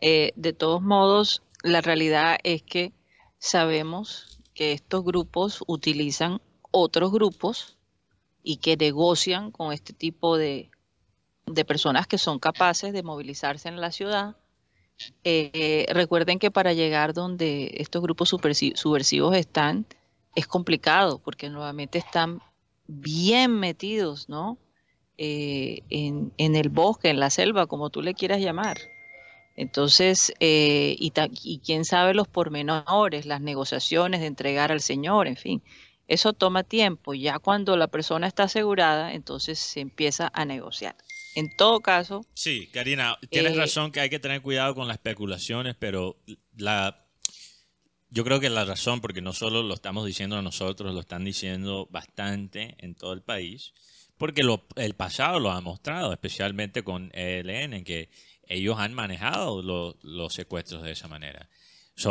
Eh, 0.00 0.32
de 0.36 0.52
todos 0.52 0.82
modos, 0.82 1.42
la 1.62 1.80
realidad 1.80 2.38
es 2.44 2.62
que 2.62 2.92
sabemos 3.38 4.40
que 4.54 4.72
estos 4.72 5.04
grupos 5.04 5.62
utilizan 5.66 6.40
otros 6.70 7.12
grupos 7.12 7.76
y 8.42 8.58
que 8.58 8.76
negocian 8.76 9.50
con 9.50 9.72
este 9.72 9.92
tipo 9.92 10.36
de, 10.36 10.70
personas 11.66 12.06
que 12.06 12.18
son 12.18 12.38
capaces 12.38 12.92
de 12.92 13.02
movilizarse 13.02 13.68
en 13.68 13.80
la 13.80 13.90
ciudad. 13.90 14.36
Eh, 15.24 15.86
recuerden 15.90 16.38
que 16.38 16.50
para 16.50 16.72
llegar 16.72 17.14
donde 17.14 17.70
estos 17.78 18.02
grupos 18.02 18.28
subversivos 18.28 19.36
están 19.36 19.86
es 20.38 20.46
complicado 20.46 21.18
porque 21.18 21.50
nuevamente 21.50 21.98
están 21.98 22.40
bien 22.86 23.58
metidos, 23.58 24.28
¿no? 24.28 24.58
Eh, 25.16 25.82
en, 25.90 26.32
el 26.38 26.68
bosque, 26.68 27.10
en 27.10 27.18
la 27.18 27.30
selva, 27.30 27.66
como 27.66 27.90
tú 27.90 28.02
le 28.02 28.14
quieras 28.14 28.40
llamar. 28.40 28.78
Entonces, 29.58 30.32
eh, 30.38 30.94
y, 31.00 31.12
y 31.42 31.58
quién 31.58 31.84
sabe 31.84 32.14
los 32.14 32.28
pormenores, 32.28 33.26
las 33.26 33.40
negociaciones 33.40 34.20
de 34.20 34.28
entregar 34.28 34.70
al 34.70 34.80
Señor, 34.80 35.26
en 35.26 35.36
fin, 35.36 35.64
eso 36.06 36.32
toma 36.32 36.62
tiempo. 36.62 37.12
Ya 37.12 37.40
cuando 37.40 37.76
la 37.76 37.88
persona 37.88 38.28
está 38.28 38.44
asegurada, 38.44 39.14
entonces 39.14 39.58
se 39.58 39.80
empieza 39.80 40.30
a 40.32 40.44
negociar. 40.44 40.94
En 41.34 41.50
todo 41.56 41.80
caso. 41.80 42.24
Sí, 42.34 42.68
Karina, 42.72 43.18
tienes 43.30 43.54
eh, 43.54 43.56
razón 43.56 43.90
que 43.90 43.98
hay 43.98 44.08
que 44.08 44.20
tener 44.20 44.42
cuidado 44.42 44.76
con 44.76 44.86
las 44.86 44.98
especulaciones, 44.98 45.74
pero 45.76 46.16
la, 46.56 47.08
yo 48.10 48.22
creo 48.22 48.38
que 48.38 48.50
la 48.50 48.64
razón, 48.64 49.00
porque 49.00 49.22
no 49.22 49.32
solo 49.32 49.64
lo 49.64 49.74
estamos 49.74 50.06
diciendo 50.06 50.40
nosotros, 50.40 50.94
lo 50.94 51.00
están 51.00 51.24
diciendo 51.24 51.88
bastante 51.90 52.76
en 52.78 52.94
todo 52.94 53.12
el 53.12 53.22
país, 53.22 53.74
porque 54.18 54.44
lo, 54.44 54.68
el 54.76 54.94
pasado 54.94 55.40
lo 55.40 55.50
ha 55.50 55.60
mostrado, 55.60 56.12
especialmente 56.12 56.84
con 56.84 57.10
ELN, 57.12 57.82
que 57.82 58.08
ellos 58.48 58.78
han 58.78 58.94
manejado 58.94 59.62
los 60.02 60.34
secuestros 60.34 60.82
de 60.82 60.92
esa 60.92 61.08
manera. 61.08 61.48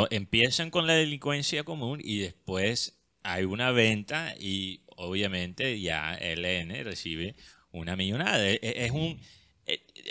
empiezan 0.09 0.69
con 0.69 0.87
la 0.87 0.93
delincuencia 0.93 1.63
común 1.63 1.99
y 2.03 2.19
después 2.19 2.99
hay 3.23 3.43
una 3.43 3.71
venta 3.71 4.35
y 4.39 4.81
obviamente 4.95 5.79
ya 5.81 6.15
ELN 6.15 6.83
recibe 6.83 7.35
una 7.71 7.95
millonada. 7.95 8.47
E, 8.47 8.59
e, 8.61 8.85
es 8.85 8.91
un 8.91 9.19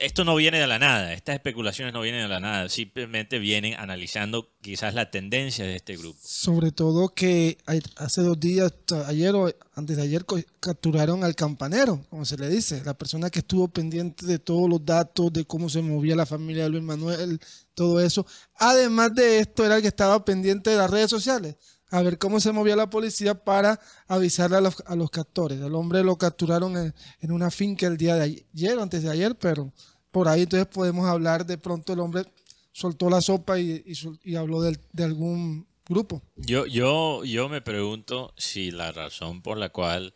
esto 0.00 0.24
no 0.24 0.36
viene 0.36 0.60
de 0.60 0.66
la 0.66 0.78
nada, 0.78 1.14
estas 1.14 1.36
especulaciones 1.36 1.94
no 1.94 2.02
vienen 2.02 2.22
de 2.22 2.28
la 2.28 2.40
nada, 2.40 2.68
simplemente 2.68 3.38
vienen 3.38 3.74
analizando 3.74 4.52
quizás 4.60 4.94
la 4.94 5.10
tendencia 5.10 5.64
de 5.64 5.76
este 5.76 5.96
grupo. 5.96 6.18
Sobre 6.22 6.72
todo 6.72 7.14
que 7.14 7.56
hace 7.96 8.20
dos 8.20 8.38
días, 8.38 8.74
ayer 9.06 9.34
o 9.34 9.50
antes 9.74 9.96
de 9.96 10.02
ayer, 10.02 10.26
capturaron 10.60 11.24
al 11.24 11.34
campanero, 11.34 12.04
como 12.10 12.24
se 12.26 12.36
le 12.36 12.48
dice, 12.48 12.82
la 12.84 12.94
persona 12.94 13.30
que 13.30 13.38
estuvo 13.38 13.68
pendiente 13.68 14.26
de 14.26 14.38
todos 14.38 14.68
los 14.68 14.84
datos, 14.84 15.32
de 15.32 15.46
cómo 15.46 15.70
se 15.70 15.80
movía 15.80 16.14
la 16.16 16.26
familia 16.26 16.64
de 16.64 16.70
Luis 16.70 16.82
Manuel, 16.82 17.40
todo 17.74 18.00
eso. 18.00 18.26
Además 18.56 19.14
de 19.14 19.38
esto, 19.38 19.64
era 19.64 19.76
el 19.76 19.82
que 19.82 19.88
estaba 19.88 20.24
pendiente 20.24 20.70
de 20.70 20.76
las 20.76 20.90
redes 20.90 21.10
sociales 21.10 21.56
a 21.90 22.02
ver 22.02 22.18
cómo 22.18 22.40
se 22.40 22.52
movía 22.52 22.76
la 22.76 22.90
policía 22.90 23.34
para 23.34 23.80
avisarle 24.08 24.56
a 24.56 24.60
los, 24.60 24.82
a 24.86 24.96
los 24.96 25.10
captores. 25.10 25.60
El 25.60 25.74
hombre 25.74 26.02
lo 26.02 26.16
capturaron 26.16 26.92
en, 27.20 27.32
una 27.32 27.50
finca 27.50 27.86
el 27.86 27.96
día 27.96 28.16
de 28.16 28.46
ayer, 28.52 28.78
antes 28.78 29.02
de 29.02 29.10
ayer, 29.10 29.36
pero 29.36 29.72
por 30.10 30.28
ahí 30.28 30.42
entonces 30.42 30.66
podemos 30.66 31.06
hablar 31.06 31.46
de 31.46 31.58
pronto 31.58 31.92
el 31.92 32.00
hombre 32.00 32.24
soltó 32.72 33.08
la 33.08 33.20
sopa 33.20 33.58
y, 33.58 33.84
y, 34.22 34.34
habló 34.36 34.60
de, 34.60 34.78
de, 34.92 35.04
algún 35.04 35.66
grupo. 35.88 36.22
Yo, 36.36 36.66
yo, 36.66 37.24
yo 37.24 37.48
me 37.48 37.62
pregunto 37.62 38.34
si 38.36 38.70
la 38.70 38.92
razón 38.92 39.40
por 39.40 39.56
la 39.56 39.70
cual 39.70 40.14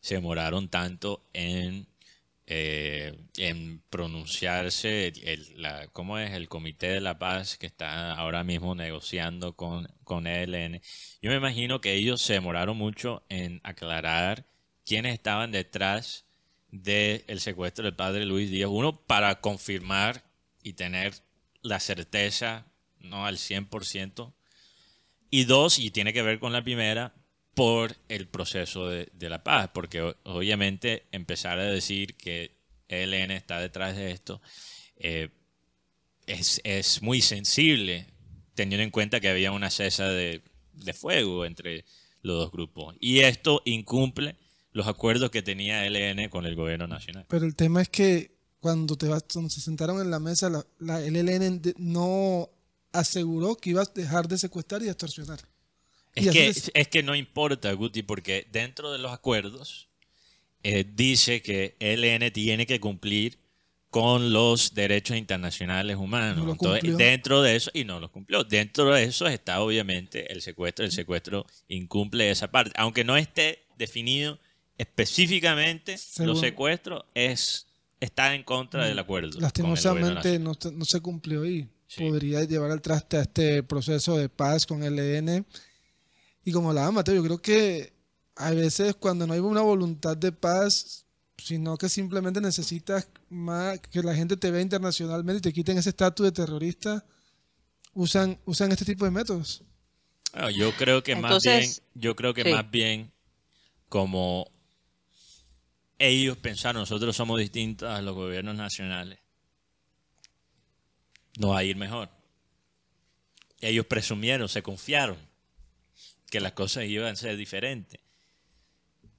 se 0.00 0.14
demoraron 0.14 0.68
tanto 0.68 1.22
en 1.32 1.86
eh, 2.52 3.14
en 3.36 3.80
pronunciarse 3.90 5.06
el, 5.06 5.46
¿cómo 5.92 6.18
es? 6.18 6.32
el 6.32 6.48
Comité 6.48 6.88
de 6.88 7.00
la 7.00 7.16
Paz 7.16 7.56
que 7.56 7.66
está 7.66 8.12
ahora 8.12 8.42
mismo 8.42 8.74
negociando 8.74 9.54
con, 9.54 9.86
con 10.02 10.26
ELN. 10.26 10.80
Yo 11.22 11.30
me 11.30 11.36
imagino 11.36 11.80
que 11.80 11.94
ellos 11.94 12.20
se 12.20 12.32
demoraron 12.32 12.76
mucho 12.76 13.22
en 13.28 13.60
aclarar 13.62 14.46
quiénes 14.84 15.14
estaban 15.14 15.52
detrás 15.52 16.26
del 16.72 17.38
secuestro 17.38 17.84
del 17.84 17.94
padre 17.94 18.24
Luis 18.24 18.50
Díaz. 18.50 18.70
Uno, 18.72 19.00
para 19.00 19.40
confirmar 19.40 20.24
y 20.64 20.72
tener 20.72 21.14
la 21.62 21.78
certeza, 21.78 22.66
no 22.98 23.26
al 23.26 23.36
100%. 23.36 24.34
Y 25.30 25.44
dos, 25.44 25.78
y 25.78 25.92
tiene 25.92 26.12
que 26.12 26.22
ver 26.22 26.40
con 26.40 26.52
la 26.52 26.64
primera, 26.64 27.14
por 27.54 27.96
el 28.08 28.28
proceso 28.28 28.88
de, 28.88 29.10
la 29.28 29.42
paz, 29.42 29.70
porque 29.72 30.14
obviamente 30.24 31.06
empezar 31.12 31.58
a 31.58 31.64
decir 31.64 32.16
que 32.16 32.56
ELN 32.88 33.32
está 33.32 33.60
detrás 33.60 33.96
de 33.96 34.12
esto 34.12 34.40
eh, 34.96 35.30
es, 36.26 37.02
muy 37.02 37.20
sensible, 37.22 38.06
teniendo 38.54 38.84
en 38.84 38.90
cuenta 38.90 39.20
que 39.20 39.28
había 39.28 39.52
una 39.52 39.70
cesa 39.70 40.08
de, 40.08 40.42
fuego 40.94 41.44
entre 41.44 41.84
los 42.22 42.38
dos 42.38 42.52
grupos. 42.52 42.96
Y 43.00 43.20
esto 43.20 43.62
incumple 43.64 44.36
los 44.72 44.86
acuerdos 44.86 45.30
que 45.30 45.42
tenía 45.42 45.86
ELN 45.86 46.28
con 46.28 46.46
el 46.46 46.54
gobierno 46.54 46.86
nacional. 46.86 47.26
Pero 47.28 47.46
el 47.46 47.56
tema 47.56 47.82
es 47.82 47.88
que 47.88 48.36
cuando, 48.60 48.96
te 48.96 49.08
vas, 49.08 49.24
se 49.28 49.60
sentaron 49.60 50.00
en 50.00 50.10
la 50.10 50.20
mesa, 50.20 50.50
la, 50.50 50.64
la 50.78 51.02
ELN 51.02 51.62
no 51.78 52.50
aseguró 52.92 53.56
que 53.56 53.70
iba 53.70 53.82
a 53.82 53.90
dejar 53.94 54.28
de 54.28 54.38
secuestrar 54.38 54.82
y 54.82 54.88
extorsionar. 54.88 55.40
Es 56.14 56.30
que, 56.30 56.48
es 56.48 56.88
que 56.88 57.02
no 57.02 57.14
importa, 57.14 57.72
Guti, 57.72 58.02
porque 58.02 58.46
dentro 58.50 58.92
de 58.92 58.98
los 58.98 59.12
acuerdos 59.12 59.88
eh, 60.62 60.84
dice 60.94 61.40
que 61.40 61.76
ELN 61.78 62.32
tiene 62.32 62.66
que 62.66 62.80
cumplir 62.80 63.38
con 63.90 64.32
los 64.32 64.74
derechos 64.74 65.16
internacionales 65.16 65.96
humanos. 65.96 66.56
dentro 66.96 67.42
de 67.42 67.56
eso, 67.56 67.70
y 67.74 67.84
no 67.84 67.98
los 67.98 68.10
cumplió, 68.10 68.44
dentro 68.44 68.92
de 68.92 69.04
eso 69.04 69.26
está 69.26 69.60
obviamente 69.60 70.32
el 70.32 70.42
secuestro. 70.42 70.84
El 70.84 70.92
secuestro 70.92 71.44
incumple 71.68 72.30
esa 72.30 72.50
parte. 72.50 72.72
Aunque 72.76 73.04
no 73.04 73.16
esté 73.16 73.64
definido 73.76 74.38
específicamente, 74.78 75.96
los 76.18 76.40
secuestros 76.40 77.04
es, 77.14 77.66
está 77.98 78.34
en 78.34 78.44
contra 78.44 78.86
del 78.86 78.98
acuerdo. 78.98 79.40
Lastimosamente 79.40 80.38
no, 80.38 80.52
no, 80.72 80.84
se 80.84 81.00
cumplió 81.00 81.44
y 81.44 81.68
podría 81.96 82.44
llevar 82.44 82.70
al 82.70 82.80
traste 82.80 83.16
a 83.16 83.22
este 83.22 83.62
proceso 83.64 84.16
de 84.16 84.28
paz 84.28 84.66
con 84.66 84.84
ELN 84.84 85.44
y 86.50 86.52
como 86.52 86.70
hablaba 86.70 86.90
Mateo, 86.90 87.14
yo 87.14 87.22
creo 87.22 87.40
que 87.40 87.92
a 88.34 88.50
veces 88.50 88.96
cuando 88.96 89.24
no 89.24 89.34
hay 89.34 89.38
una 89.38 89.60
voluntad 89.60 90.16
de 90.16 90.32
paz, 90.32 91.06
sino 91.38 91.78
que 91.78 91.88
simplemente 91.88 92.40
necesitas 92.40 93.08
más 93.28 93.78
que 93.78 94.02
la 94.02 94.16
gente 94.16 94.36
te 94.36 94.50
vea 94.50 94.60
internacionalmente 94.60 95.38
y 95.38 95.42
te 95.42 95.52
quiten 95.52 95.78
ese 95.78 95.90
estatus 95.90 96.24
de 96.24 96.32
terrorista, 96.32 97.04
usan, 97.94 98.36
usan 98.46 98.72
este 98.72 98.84
tipo 98.84 99.04
de 99.04 99.12
métodos. 99.12 99.62
yo 100.56 100.72
creo 100.72 101.04
que 101.04 101.14
más 101.14 101.40
bien, 101.40 101.70
yo 101.94 102.16
creo 102.16 102.34
que 102.34 102.52
más 102.52 102.68
bien 102.68 103.12
como 103.88 104.50
ellos 106.00 106.36
pensaron, 106.36 106.82
nosotros 106.82 107.14
somos 107.14 107.38
distintos 107.38 107.88
a 107.88 108.02
los 108.02 108.16
gobiernos 108.16 108.56
nacionales, 108.56 109.20
no 111.38 111.50
va 111.50 111.58
a 111.58 111.64
ir 111.64 111.76
mejor. 111.76 112.08
Ellos 113.60 113.86
presumieron, 113.86 114.48
se 114.48 114.64
confiaron 114.64 115.29
que 116.30 116.40
las 116.40 116.52
cosas 116.52 116.84
iban 116.84 117.12
a 117.12 117.16
ser 117.16 117.36
diferentes. 117.36 118.00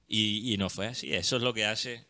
Y, 0.08 0.56
no 0.58 0.68
fue 0.68 0.88
así. 0.88 1.14
Eso 1.14 1.36
es 1.36 1.42
lo 1.42 1.54
que 1.54 1.64
hace 1.64 2.04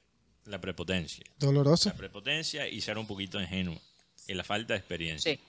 la 0.45 0.61
prepotencia. 0.61 1.25
Doloroso. 1.39 1.91
La 1.91 1.97
prepotencia 1.97 2.67
y 2.67 2.81
ser 2.81 2.99
un 2.99 3.07
poquito 3.07 3.41
ingenuo. 3.41 3.79
Y 4.27 4.35
la 4.35 4.43
falta 4.43 4.75
de 4.75 4.79
experiencia. 4.79 5.35
Sí. 5.35 5.41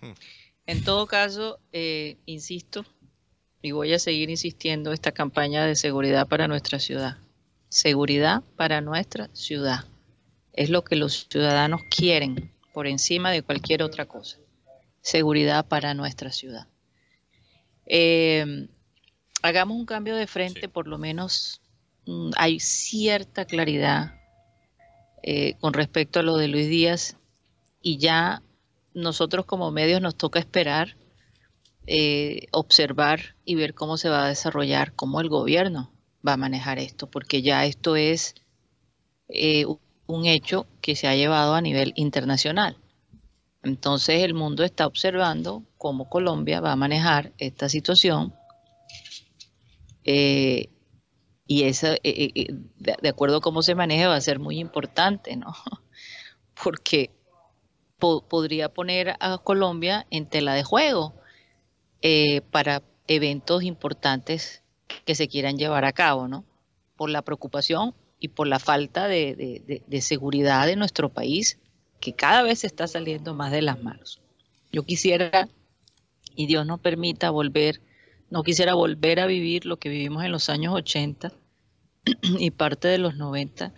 Hmm. 0.00 0.12
En 0.66 0.84
todo 0.84 1.06
caso, 1.06 1.58
eh, 1.72 2.16
insisto, 2.26 2.84
y 3.62 3.72
voy 3.72 3.92
a 3.92 3.98
seguir 3.98 4.30
insistiendo, 4.30 4.92
esta 4.92 5.12
campaña 5.12 5.66
de 5.66 5.74
seguridad 5.74 6.28
para 6.28 6.46
nuestra 6.46 6.78
ciudad. 6.78 7.18
Seguridad 7.70 8.42
para 8.56 8.80
nuestra 8.80 9.28
ciudad. 9.32 9.84
Es 10.52 10.70
lo 10.70 10.84
que 10.84 10.96
los 10.96 11.26
ciudadanos 11.28 11.80
quieren 11.90 12.52
por 12.72 12.86
encima 12.86 13.30
de 13.32 13.42
cualquier 13.42 13.82
otra 13.82 14.06
cosa. 14.06 14.38
Seguridad 15.00 15.66
para 15.66 15.94
nuestra 15.94 16.30
ciudad. 16.30 16.68
Eh, 17.88 18.68
hagamos 19.42 19.76
un 19.76 19.86
cambio 19.86 20.14
de 20.14 20.26
frente, 20.26 20.68
por 20.68 20.86
lo 20.86 20.98
menos 20.98 21.62
mm, 22.06 22.30
hay 22.36 22.60
cierta 22.60 23.46
claridad 23.46 24.14
eh, 25.22 25.54
con 25.58 25.72
respecto 25.72 26.20
a 26.20 26.22
lo 26.22 26.36
de 26.36 26.48
Luis 26.48 26.68
Díaz 26.68 27.16
y 27.80 27.96
ya 27.96 28.42
nosotros 28.92 29.46
como 29.46 29.70
medios 29.70 30.02
nos 30.02 30.16
toca 30.16 30.38
esperar, 30.38 30.96
eh, 31.86 32.46
observar 32.52 33.36
y 33.44 33.54
ver 33.54 33.72
cómo 33.74 33.96
se 33.96 34.10
va 34.10 34.26
a 34.26 34.28
desarrollar, 34.28 34.92
cómo 34.94 35.20
el 35.20 35.30
gobierno 35.30 35.90
va 36.26 36.34
a 36.34 36.36
manejar 36.36 36.78
esto, 36.78 37.10
porque 37.10 37.40
ya 37.40 37.64
esto 37.64 37.96
es 37.96 38.34
un 40.06 40.26
hecho 40.26 40.66
que 40.80 40.96
se 40.96 41.06
ha 41.06 41.14
llevado 41.14 41.54
a 41.54 41.60
nivel 41.60 41.92
internacional. 41.96 42.76
Entonces 43.68 44.22
el 44.22 44.32
mundo 44.32 44.64
está 44.64 44.86
observando 44.86 45.62
cómo 45.76 46.08
Colombia 46.08 46.62
va 46.62 46.72
a 46.72 46.76
manejar 46.76 47.34
esta 47.36 47.68
situación 47.68 48.34
eh, 50.04 50.70
y 51.46 51.64
esa, 51.64 51.96
eh, 51.96 52.00
eh, 52.34 52.46
de, 52.78 53.08
acuerdo 53.10 53.36
a 53.36 53.40
cómo 53.42 53.60
se 53.62 53.74
maneje 53.74 54.06
va 54.06 54.16
a 54.16 54.20
ser 54.22 54.38
muy 54.38 54.58
importante, 54.58 55.36
¿no? 55.36 55.52
Porque 56.62 57.10
podría 57.98 58.72
poner 58.72 59.16
a 59.20 59.36
Colombia 59.36 60.06
en 60.10 60.26
tela 60.26 60.54
de 60.54 60.62
juego 60.62 61.14
para 62.50 62.82
eventos 63.06 63.64
importantes 63.64 64.62
que 65.04 65.14
se 65.14 65.28
quieran 65.28 65.58
llevar 65.58 65.84
a 65.84 65.92
cabo, 65.92 66.26
¿no? 66.26 66.46
Por 66.96 67.10
la 67.10 67.20
preocupación 67.20 67.94
y 68.18 68.28
por 68.28 68.46
la 68.46 68.60
falta 68.60 69.08
de 69.08 70.00
seguridad 70.00 70.66
de 70.66 70.76
nuestro 70.76 71.12
país 71.12 71.58
que 72.00 72.14
cada 72.14 72.42
vez 72.42 72.60
se 72.60 72.66
está 72.66 72.86
saliendo 72.86 73.34
más 73.34 73.52
de 73.52 73.62
las 73.62 73.82
manos. 73.82 74.20
Yo 74.72 74.84
quisiera, 74.84 75.48
y 76.34 76.46
Dios 76.46 76.66
nos 76.66 76.80
permita 76.80 77.30
volver, 77.30 77.80
no 78.30 78.42
quisiera 78.42 78.74
volver 78.74 79.20
a 79.20 79.26
vivir 79.26 79.66
lo 79.66 79.78
que 79.78 79.88
vivimos 79.88 80.24
en 80.24 80.32
los 80.32 80.48
años 80.48 80.74
80 80.74 81.32
y 82.22 82.50
parte 82.50 82.88
de 82.88 82.98
los 82.98 83.16
90, 83.16 83.72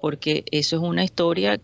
porque 0.00 0.44
eso 0.50 0.76
es 0.76 0.82
una 0.82 1.04
historia 1.04 1.60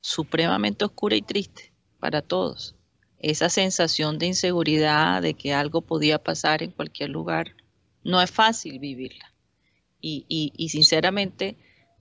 supremamente 0.00 0.84
oscura 0.84 1.16
y 1.16 1.22
triste, 1.22 1.72
para 1.98 2.22
todos. 2.22 2.76
Esa 3.18 3.48
sensación 3.48 4.18
de 4.18 4.26
inseguridad, 4.26 5.20
de 5.22 5.34
que 5.34 5.52
algo 5.52 5.80
podía 5.80 6.22
pasar 6.22 6.62
en 6.62 6.70
cualquier 6.70 7.10
lugar, 7.10 7.56
no 8.04 8.22
es 8.22 8.30
fácil 8.30 8.78
vivirla. 8.78 9.32
Y, 10.00 10.68
sinceramente, 10.70 11.56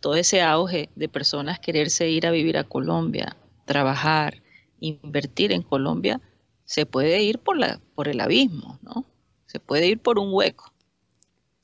todo 0.06 0.14
ese 0.14 0.44
auge 0.44 0.92
de 0.96 1.10
personas 1.10 1.60
quererse 1.60 2.08
ir 2.08 2.28
a 2.28 2.32
vivir 2.32 2.60
a 2.60 2.64
Colombia, 2.64 3.36
trabajar, 3.66 4.44
invertir 4.80 5.52
en 5.52 5.64
Colombia, 5.64 6.22
se 6.64 6.86
puede 6.86 7.24
ir 7.24 7.40
por, 7.40 7.58
la, 7.58 7.82
por 7.96 8.08
el 8.08 8.22
abismo, 8.22 8.78
¿no? 8.84 9.04
Se 9.48 9.60
puede 9.60 9.88
ir 9.88 9.98
por 9.98 10.20
un 10.20 10.32
hueco. 10.32 10.72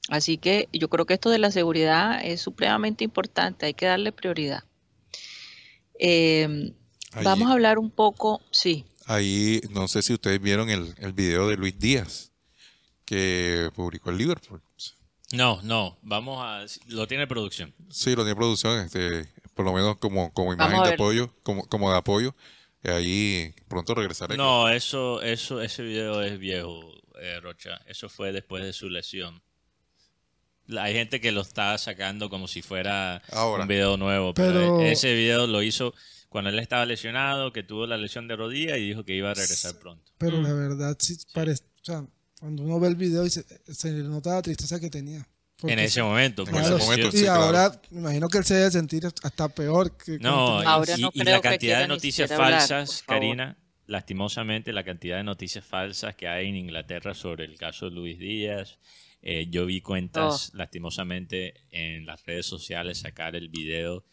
Así 0.10 0.39
que 0.39 0.67
yo 0.73 0.89
creo 0.89 1.06
que 1.06 1.13
esto 1.13 1.30
de 1.30 1.38
la 1.38 1.51
seguridad 1.51 2.19
es 2.23 2.41
supremamente 2.41 3.04
importante, 3.04 3.67
hay 3.67 3.75
que 3.75 3.86
darle 3.86 4.12
prioridad. 4.12 4.63
Eh, 5.99 6.73
vamos 7.23 7.47
a 7.47 7.54
hablar 7.54 7.77
un 7.77 7.91
poco, 7.91 8.41
sí. 8.49 8.86
Ahí, 9.06 9.62
no 9.69 9.88
sé 9.88 10.01
si 10.01 10.13
ustedes 10.13 10.41
vieron 10.41 10.71
el, 10.71 10.95
el 10.97 11.13
video 11.13 11.47
de 11.47 11.58
Luis 11.58 11.77
Díaz, 11.77 12.32
que 13.06 13.69
publicó 13.75 14.10
el 14.10 14.17
Liverpool. 14.17 14.63
No, 15.34 15.62
no, 15.63 15.98
vamos 16.02 16.39
a... 16.41 16.65
Lo 16.88 17.08
tiene 17.08 17.26
producción. 17.28 17.74
Sí, 17.89 18.12
lo 18.15 18.24
tiene 18.24 18.36
producción, 18.36 18.80
este, 18.86 19.32
por 19.54 19.65
lo 19.65 19.74
menos 19.74 19.98
como, 19.98 20.34
como 20.34 20.54
imagen 20.54 20.84
de 20.84 20.94
apoyo, 20.94 21.34
como, 21.44 21.65
como 21.67 21.89
de 21.91 21.98
apoyo. 21.98 22.36
Y 22.84 22.89
ahí 22.89 23.56
pronto 23.67 23.94
regresaré. 23.96 24.36
No, 24.38 24.67
eso, 24.70 25.22
eso, 25.22 25.62
ese 25.62 25.84
video 25.84 26.22
es 26.22 26.38
viejo, 26.39 26.82
eh, 27.22 27.39
Rocha. 27.39 27.80
Eso 27.86 28.10
fue 28.10 28.32
después 28.32 28.63
de 28.63 28.74
su 28.74 28.89
lesión. 28.89 29.41
La- 30.67 30.84
Hay 30.84 30.94
gente 30.96 31.22
que 31.22 31.32
lo 31.32 31.41
está 31.41 31.78
sacando 31.78 32.30
como 32.30 32.48
si 32.48 32.62
fuera 32.62 33.22
Ahora. 33.32 33.63
un 33.63 33.67
video 33.67 33.98
nuevo, 33.98 34.34
pero, 34.34 34.54
Pero- 34.54 34.82
ese 34.82 35.13
video 35.13 35.48
lo 35.48 35.62
hizo 35.62 35.94
cuando 36.30 36.50
él 36.50 36.60
estaba 36.60 36.86
lesionado, 36.86 37.52
que 37.54 37.62
tuvo 37.63 37.86
la 37.88 37.98
lesión 37.98 38.28
de 38.28 38.36
rodilla 38.36 38.78
y 38.78 38.88
dijo 38.88 39.04
que 39.06 39.15
iba 39.15 39.32
a 39.32 39.34
regresar 39.34 39.78
pronto. 39.80 40.12
Pero 40.17 40.38
Mm. 40.38 40.44
la 40.44 40.54
verdad, 40.54 40.98
sí, 41.00 41.17
parece, 41.34 41.63
o 41.82 41.86
sea, 41.86 42.06
cuando 42.41 42.63
uno 42.63 42.80
ve 42.80 42.88
el 42.88 42.95
video 42.95 43.23
y 43.25 43.30
se, 43.30 43.45
se 43.71 43.91
le 43.91 44.01
nota 44.04 44.32
la 44.34 44.41
tristeza 44.41 44.80
que 44.80 44.89
tenía. 44.89 45.25
Porque- 45.58 45.73
En 45.73 45.80
ese 45.80 46.01
momento. 46.01 46.41
En 46.47 46.56
ese 46.56 46.71
momento, 46.75 47.08
y 47.10 47.12
sí, 47.12 47.21
claro. 47.23 47.43
ahora 47.43 47.82
me 47.91 47.99
imagino 47.99 48.27
que 48.30 48.39
él 48.39 48.43
se 48.45 48.56
debe 48.56 48.71
sentir 48.71 49.06
hasta 49.06 49.47
peor 49.49 49.95
que 49.95 50.17
No, 50.17 50.62
y- 50.63 50.65
Ahora 50.65 50.95
y, 50.97 51.01
no 51.01 51.12
y 51.13 51.19
creo 51.21 51.36
la 51.36 51.41
cantidad 51.41 51.80
de 51.82 51.88
noticias 51.88 52.32
hablar, 52.32 52.60
falsas. 52.67 53.04
Karina, 53.06 53.58
lastimosamente 53.86 54.73
la 54.73 54.84
cantidad 54.84 55.17
de 55.17 55.23
noticias 55.23 55.63
falsas 55.63 56.15
que 56.15 56.27
hay 56.27 56.47
en 56.49 56.56
Inglaterra 56.56 57.13
sobre 57.13 57.45
el 57.45 57.58
caso 57.58 57.86
de 57.89 57.95
Luis 57.95 58.17
Díaz. 58.19 58.80
eh, 59.23 59.45
yo 59.51 59.67
vi 59.67 59.82
cuentas, 59.82 60.49
Oh. 60.51 60.58
lastimosamente, 60.58 61.54
en 61.69 62.08
las 62.08 62.25
redes 62.25 62.47
sociales 62.47 62.97
sacar 62.97 63.36
el 63.36 63.49
video 63.49 64.04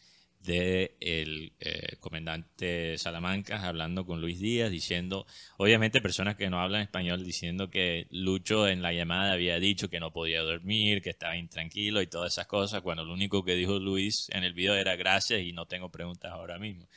de 0.49 0.97
el 1.01 1.53
eh, 1.61 1.97
comandante 2.01 2.97
Salamanca 2.97 3.69
hablando 3.69 4.07
con 4.07 4.23
Luis 4.23 4.41
Díaz, 4.41 4.71
diciendo, 4.71 5.27
obviamente 5.59 6.01
personas 6.01 6.37
que 6.37 6.49
no 6.49 6.59
hablan 6.59 6.81
español, 6.81 7.23
diciendo 7.23 7.69
que 7.69 8.07
Lucho 8.11 8.67
en 8.67 8.81
la 8.81 8.95
llamada 8.95 9.33
había 9.33 9.61
dicho 9.61 9.91
que 9.91 10.01
no 10.01 10.11
podía 10.11 10.41
dormir, 10.41 11.03
que 11.03 11.11
estaba 11.11 11.37
intranquilo 11.37 12.01
y 12.01 12.07
todas 12.07 12.33
esas 12.33 12.47
cosas, 12.47 12.81
cuando 12.81 13.05
lo 13.05 13.13
único 13.13 13.45
que 13.45 13.57
dijo 13.57 13.79
Luis 13.79 14.31
en 14.31 14.43
el 14.43 14.55
video 14.55 14.75
era 14.75 14.97
gracias 14.97 15.43
y 15.43 15.53
no 15.53 15.67
tengo 15.67 15.91
preguntas 15.91 16.33
ahora 16.33 16.59
mismo. 16.59 16.89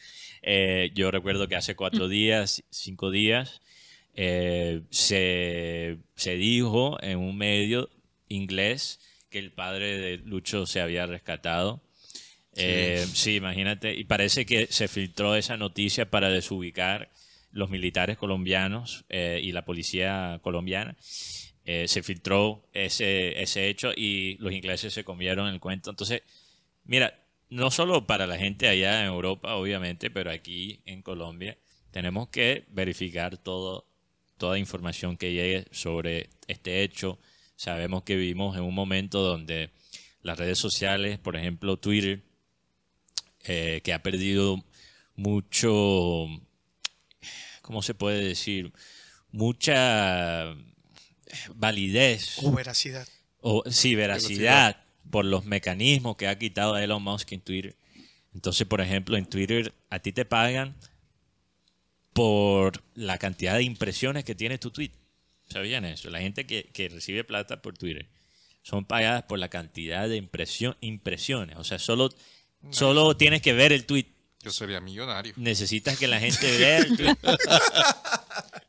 Eh, 0.42 0.92
yo 0.96 1.12
recuerdo 1.12 1.50
que 1.50 1.58
hace 1.58 1.76
cuatro 1.76 2.08
días, 2.08 2.64
cinco 2.70 3.12
días, 3.12 3.62
eh, 4.16 4.82
se, 4.92 5.98
se 6.16 6.36
dijo 6.38 6.98
en 7.04 7.20
un 7.20 7.38
medio 7.38 7.90
inglés 8.30 9.00
que 9.30 9.40
el 9.40 9.52
padre 9.52 9.98
de 9.98 10.18
Lucho 10.20 10.66
se 10.66 10.80
había 10.80 11.06
rescatado. 11.06 11.82
Eh, 12.56 13.06
sí, 13.14 13.36
imagínate. 13.36 13.94
Y 13.94 14.04
parece 14.04 14.46
que 14.46 14.68
se 14.68 14.88
filtró 14.88 15.36
esa 15.36 15.58
noticia 15.58 16.10
para 16.10 16.30
desubicar 16.30 17.10
los 17.52 17.70
militares 17.70 18.18
colombianos 18.18 19.06
eh, 19.10 19.40
y 19.44 19.52
la 19.52 19.66
policía 19.66 20.40
colombiana. 20.42 20.96
Eh, 21.64 21.88
se 21.88 22.02
filtró 22.02 22.68
ese, 22.74 23.42
ese 23.42 23.70
hecho 23.70 23.92
y 23.96 24.38
los 24.40 24.52
ingleses 24.52 24.94
se 24.94 25.04
comieron 25.04 25.48
el 25.48 25.60
cuento. 25.60 25.90
Entonces, 25.90 26.24
mira, 26.86 27.20
no 27.50 27.70
solo 27.70 28.08
para 28.08 28.28
la 28.28 28.38
gente 28.38 28.68
allá 28.68 29.02
en 29.02 29.08
Europa, 29.08 29.56
obviamente, 29.56 30.10
pero 30.10 30.32
aquí 30.32 30.82
en 30.86 31.02
Colombia 31.02 31.58
tenemos 31.92 32.30
que 32.30 32.66
verificar 32.70 33.38
todo, 33.38 33.86
toda 34.38 34.58
información 34.58 35.18
que 35.18 35.34
llegue 35.34 35.66
sobre 35.72 36.30
este 36.48 36.82
hecho. 36.82 37.20
Sabemos 37.56 38.04
que 38.04 38.16
vivimos 38.16 38.58
en 38.58 38.64
un 38.64 38.74
momento 38.74 39.22
donde 39.22 39.70
las 40.24 40.40
redes 40.40 40.58
sociales, 40.58 41.20
por 41.20 41.36
ejemplo 41.36 41.78
Twitter, 41.78 42.22
eh, 43.46 43.82
que 43.84 43.94
ha 43.94 44.04
perdido 44.04 44.64
mucho, 45.16 46.28
¿cómo 47.62 47.82
se 47.82 47.94
puede 47.94 48.24
decir? 48.24 48.72
Mucha 49.32 50.56
validez 51.56 52.38
O 52.44 52.52
veracidad. 52.52 53.08
o 53.40 53.64
sí, 53.70 53.96
veracidad 53.96 54.84
por 55.10 55.26
los 55.26 55.46
mecanismos 55.46 56.16
que 56.18 56.28
ha 56.28 56.38
quitado 56.38 56.78
Elon 56.78 57.04
Musk 57.04 57.32
en 57.34 57.42
Twitter. 57.42 57.76
Entonces, 58.34 58.66
por 58.68 58.82
ejemplo, 58.82 59.18
en 59.18 59.26
Twitter 59.26 59.74
a 59.90 60.00
ti 60.00 60.12
te 60.12 60.26
pagan 60.26 60.76
por 62.14 62.84
la 62.96 63.18
cantidad 63.18 63.56
de 63.56 63.64
impresiones 63.64 64.24
que 64.24 64.36
tiene 64.36 64.58
tu 64.58 64.72
tweet. 64.72 64.92
¿Sabían 65.50 65.86
eso? 65.86 66.10
La 66.10 66.20
gente 66.20 66.46
que, 66.46 66.70
que 66.74 66.90
recibe 66.90 67.24
plata 67.24 67.62
por 67.62 67.78
Twitter 67.78 68.08
son 68.64 68.86
pagadas 68.86 69.24
por 69.24 69.40
la 69.40 69.50
cantidad 69.50 70.08
de 70.08 70.18
impresión, 70.18 70.78
impresiones. 70.82 71.58
O 71.58 71.64
sea, 71.64 71.80
solo, 71.80 72.10
solo 72.70 73.18
tienes 73.18 73.42
que 73.42 73.54
ver 73.54 73.72
el 73.72 73.86
tweet. 73.86 74.06
Yo 74.44 74.52
sería 74.52 74.80
millonario. 74.82 75.34
Necesitas 75.38 75.98
que 75.98 76.08
la 76.08 76.20
gente 76.22 76.58
vea 76.58 76.78
el 76.80 76.96
tweet. 76.98 77.16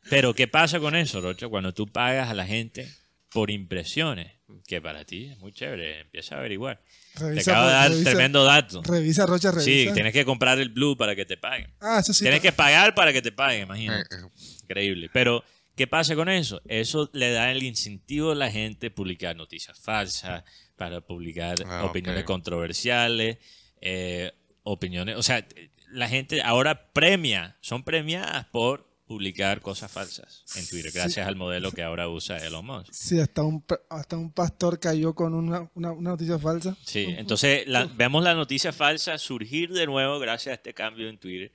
Pero, 0.09 0.33
¿qué 0.33 0.47
pasa 0.47 0.79
con 0.79 0.95
eso, 0.95 1.21
Rocha? 1.21 1.47
Cuando 1.47 1.73
tú 1.73 1.87
pagas 1.87 2.29
a 2.29 2.33
la 2.33 2.45
gente 2.45 2.87
por 3.29 3.49
impresiones, 3.49 4.31
que 4.67 4.79
para 4.81 5.03
ti 5.05 5.25
es 5.31 5.37
muy 5.39 5.51
chévere, 5.51 6.01
empieza 6.01 6.35
a 6.35 6.39
averiguar. 6.39 6.81
Revisa, 7.15 7.43
te 7.43 7.51
acabo 7.51 7.67
de 7.67 7.73
dar 7.73 7.89
revisa. 7.91 8.09
tremendo 8.11 8.43
dato. 8.43 8.81
Revisa, 8.83 9.25
Rocha, 9.25 9.51
revisa. 9.51 9.65
Sí, 9.65 9.89
tienes 9.93 10.13
que 10.13 10.23
comprar 10.25 10.59
el 10.59 10.69
Blue 10.69 10.95
para 10.95 11.15
que 11.15 11.25
te 11.25 11.37
paguen. 11.37 11.73
Ah, 11.79 11.99
eso 11.99 12.13
sí. 12.13 12.23
tienes 12.23 12.41
que 12.41 12.51
pagar 12.51 12.93
para 12.93 13.11
que 13.11 13.21
te 13.21 13.31
paguen, 13.31 13.63
imagínate. 13.63 14.15
Eh, 14.15 14.19
eh, 14.19 14.29
Increíble. 14.63 15.09
Pero, 15.11 15.43
¿qué 15.75 15.87
pasa 15.87 16.15
con 16.15 16.29
eso? 16.29 16.61
Eso 16.65 17.09
le 17.13 17.31
da 17.31 17.51
el 17.51 17.63
incentivo 17.63 18.31
a 18.31 18.35
la 18.35 18.51
gente 18.51 18.87
a 18.87 18.93
publicar 18.93 19.35
noticias 19.35 19.79
falsas, 19.79 20.43
para 20.75 21.01
publicar 21.01 21.55
Ah, 21.65 21.85
opiniones 21.85 22.23
controversiales, 22.23 23.37
eh, 23.85 24.31
opiniones. 24.63 25.17
O 25.17 25.23
sea, 25.23 25.45
la 25.91 26.07
gente 26.07 26.41
ahora 26.41 26.91
premia, 26.93 27.57
son 27.61 27.83
premiadas 27.83 28.45
por 28.47 28.89
publicar 29.05 29.59
cosas 29.61 29.91
falsas 29.91 30.43
en 30.55 30.65
Twitter, 30.67 30.91
gracias 30.93 31.27
al 31.27 31.35
modelo 31.35 31.71
que 31.73 31.83
ahora 31.83 32.07
usa 32.07 32.37
Elon 32.37 32.65
Musk. 32.65 32.91
Sí, 32.93 33.19
hasta 33.19 33.43
un, 33.43 33.63
hasta 33.89 34.17
un 34.17 34.31
pastor 34.31 34.79
cayó 34.79 35.13
con 35.13 35.33
una, 35.33 35.69
una, 35.75 35.91
una 35.91 36.11
noticia 36.11 36.39
falsa. 36.39 36.75
Sí, 36.83 37.05
entonces 37.17 37.67
la- 37.67 37.85
vemos 37.85 38.23
la 38.23 38.33
noticia 38.33 38.71
falsa 38.71 39.17
surgir 39.17 39.71
de 39.73 39.85
nuevo 39.85 40.17
gracias 40.19 40.53
a 40.53 40.55
este 40.55 40.73
cambio 40.73 41.09
en 41.09 41.17
Twitter. 41.19 41.51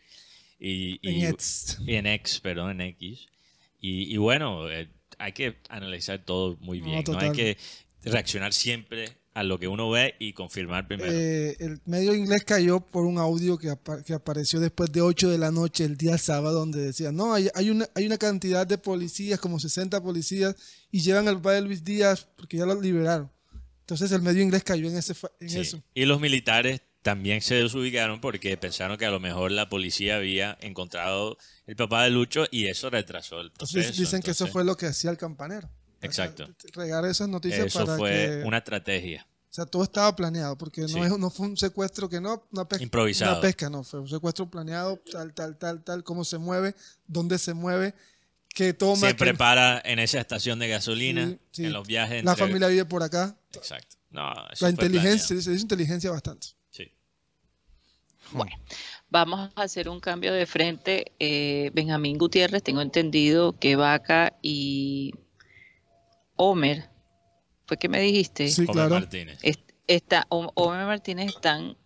Y, 0.61 0.99
y- 1.03 1.25
En 1.25 1.33
X. 1.33 1.79
y 1.87 1.95
en 1.95 2.07
X, 2.07 2.41
perdón, 2.41 2.73
en 2.73 2.81
X. 2.83 3.27
Y, 3.81 4.13
y 4.15 4.17
bueno, 4.19 4.71
eh, 4.71 4.89
hay 5.19 5.33
que 5.33 5.57
analizar 5.71 6.19
todo 6.25 6.59
muy 6.61 6.81
bien. 6.81 7.03
No, 7.09 7.19
hay 7.19 7.33
que 7.33 7.57
reaccionar 8.05 8.53
siempre 8.53 9.17
a 9.39 9.43
lo 9.45 9.59
que 9.59 9.69
uno 9.69 9.89
ve 9.91 10.15
y 10.19 10.33
confirmar 10.33 10.87
primero. 10.87 11.11
Eh, 11.13 11.57
el 11.61 11.81
medio 11.85 12.15
inglés 12.15 12.45
cayó 12.45 12.81
por 12.81 13.05
un 13.05 13.19
audio 13.19 13.57
que, 13.59 13.71
apa- 13.71 14.03
que 14.03 14.13
apareció 14.15 14.59
después 14.61 14.91
de 14.93 15.01
8 15.01 15.31
de 15.31 15.39
la 15.39 15.51
noche 15.51 15.85
el 15.85 15.97
día 15.97 16.19
sábado 16.19 16.59
donde 16.59 16.81
decía, 16.81 17.13
no, 17.13 17.35
hay, 17.35 17.49
hay, 17.55 17.71
una, 17.71 17.87
hay 17.95 18.07
una 18.07 18.19
cantidad 18.19 18.67
de 18.67 18.79
policías, 18.79 19.39
como 19.41 19.61
60 19.61 20.03
policías, 20.03 20.55
y 20.91 21.01
llevan 21.01 21.29
al 21.29 21.41
padre 21.41 21.61
Luis 21.63 21.85
Díaz 21.85 22.27
porque 22.37 22.57
ya 22.57 22.67
lo 22.67 22.81
liberaron. 22.81 23.31
Entonces 23.81 24.13
el 24.13 24.23
medio 24.23 24.43
inglés 24.43 24.65
cayó 24.65 24.89
en, 24.89 24.97
ese, 24.97 25.15
en 25.41 25.49
Sí. 25.51 25.61
eso. 25.61 25.83
Y 25.95 26.05
los 26.05 26.21
militares 26.21 26.83
también 27.03 27.41
se 27.41 27.55
desubicaron 27.55 28.21
porque 28.21 28.57
pensaron 28.57 28.99
que 28.99 29.07
a 29.07 29.11
lo 29.11 29.21
mejor 29.21 29.53
la 29.53 29.69
policía 29.69 30.17
había 30.17 30.59
encontrado 30.61 31.39
el 31.67 31.77
papá 31.77 32.05
de 32.05 32.11
Lucho 32.11 32.47
y 32.51 32.67
eso 32.67 32.91
retrasó 32.91 33.41
el 33.41 33.53
proceso. 33.53 33.79
Entonces 33.79 33.97
dicen 33.99 34.21
que 34.21 34.33
eso 34.33 34.45
Entonces, 34.45 34.53
fue 34.53 34.65
lo 34.65 34.77
que 34.77 34.87
hacía 34.87 35.11
el 35.11 35.17
campanero. 35.17 35.71
Exacto. 36.01 36.49
Regar 36.75 37.05
esas 37.07 37.29
noticias 37.29 37.67
Eso 37.67 37.85
para 37.85 37.97
fue 37.97 38.11
que... 38.11 38.43
una 38.47 38.59
estrategia. 38.59 39.27
O 39.51 39.55
sea, 39.59 39.65
todo 39.67 39.83
estaba 39.83 40.15
planeado, 40.15 40.57
porque 40.59 40.83
no, 40.83 40.89
Sí. 40.89 41.01
es, 41.01 41.19
no 41.19 41.31
fue 41.31 41.47
un 41.47 41.57
secuestro 41.57 42.09
que 42.09 42.21
no, 42.21 42.45
una 42.53 42.69
pesca, 42.69 42.83
Improvisado. 42.85 43.33
Una 43.33 43.41
pesca, 43.41 43.71
no, 43.71 43.83
fue 43.83 44.01
un 44.01 44.09
secuestro 44.09 44.49
planeado, 44.51 44.99
tal, 45.11 45.33
tal, 45.33 45.57
tal, 45.57 45.83
tal, 45.83 46.05
cómo 46.05 46.25
se 46.25 46.37
mueve, 46.39 46.75
dónde 47.07 47.39
se 47.39 47.55
mueve, 47.55 47.95
que 48.55 48.75
toma... 48.75 48.97
Siempre 48.97 49.33
que- 49.33 49.39
para 49.39 49.81
en 49.85 49.99
esa 50.01 50.21
estación 50.21 50.59
de 50.59 50.69
gasolina, 50.69 51.29
Sí, 51.29 51.39
sí. 51.53 51.65
en 51.65 51.73
los 51.73 51.87
viajes. 51.87 52.23
La 52.25 52.33
entre- 52.33 52.47
familia 52.47 52.69
vive 52.69 52.85
por 52.85 53.03
acá. 53.03 53.37
Exacto. 53.55 53.97
No, 54.11 54.31
eso 54.51 54.65
La 54.67 54.71
inteligencia, 54.71 55.29
planeado. 55.29 55.43
se 55.45 55.51
dice 55.53 55.63
inteligencia 55.63 56.11
bastante. 56.11 56.49
Sí. 56.71 56.93
Bueno, 58.33 58.53
vamos 59.09 59.51
a 59.55 59.63
hacer 59.63 59.89
un 59.89 60.01
cambio 60.01 60.33
de 60.35 60.45
frente. 60.47 61.13
Eh, 61.19 61.71
Benjamín 61.75 62.19
Gutiérrez, 62.19 62.63
tengo 62.63 62.83
entendido 62.83 63.59
que 63.59 63.77
Vaca 63.77 64.35
y 64.43 65.15
Homer, 66.37 66.89
¿fue 67.69 67.77
que 67.77 67.89
me 67.89 68.01
dijiste? 68.01 68.49
Sí, 68.49 68.67
claro. 68.67 68.95
Martínez. 68.95 69.39
Est- 69.43 69.71
está, 69.87 70.27
Homer 70.31 70.87
Martínez 70.87 71.35
están 71.37 71.77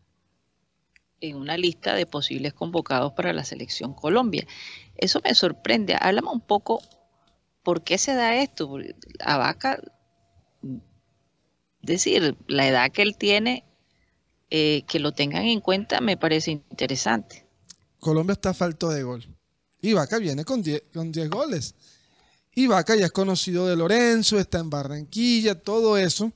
en 1.21 1.37
una 1.37 1.57
lista 1.57 1.95
de 1.95 2.07
posibles 2.07 2.55
convocados 2.55 3.13
para 3.13 3.33
la 3.33 3.45
selección 3.45 3.93
Colombia. 3.93 4.47
Eso 4.97 5.21
me 5.25 5.35
sorprende. 5.35 5.97
Háblame 6.01 6.31
un 6.31 6.41
poco 6.41 6.81
por 7.63 7.83
qué 7.83 7.99
se 7.99 8.15
da 8.15 8.37
esto. 8.37 8.69
Porque 8.69 8.95
a 9.21 9.37
Vaca, 9.37 9.81
decir, 11.81 12.37
la 12.47 12.67
edad 12.69 12.91
que 12.91 13.03
él 13.03 13.17
tiene, 13.17 13.65
eh, 14.51 14.83
que 14.87 15.01
lo 15.01 15.13
tengan 15.13 15.45
en 15.45 15.61
cuenta, 15.61 16.01
me 16.01 16.17
parece 16.17 16.53
interesante. 16.53 17.47
Colombia 17.99 18.33
está 18.35 18.55
falto 18.55 18.89
de 18.89 19.03
gol. 19.03 19.25
Y 19.81 19.95
Vaca 19.95 20.19
viene 20.19 20.45
con 20.45 20.63
10 20.63 20.83
con 20.95 21.11
10 21.11 21.29
goles. 21.29 21.75
Y 22.55 22.67
Vaca 22.67 22.95
ya 22.97 23.07
es 23.07 23.13
conocido 23.13 23.67
de 23.67 23.77
Lorenzo, 23.77 24.39
está 24.39 24.59
en 24.59 24.69
Barranquilla, 24.71 25.55
todo 25.61 25.97
eso, 25.97 26.33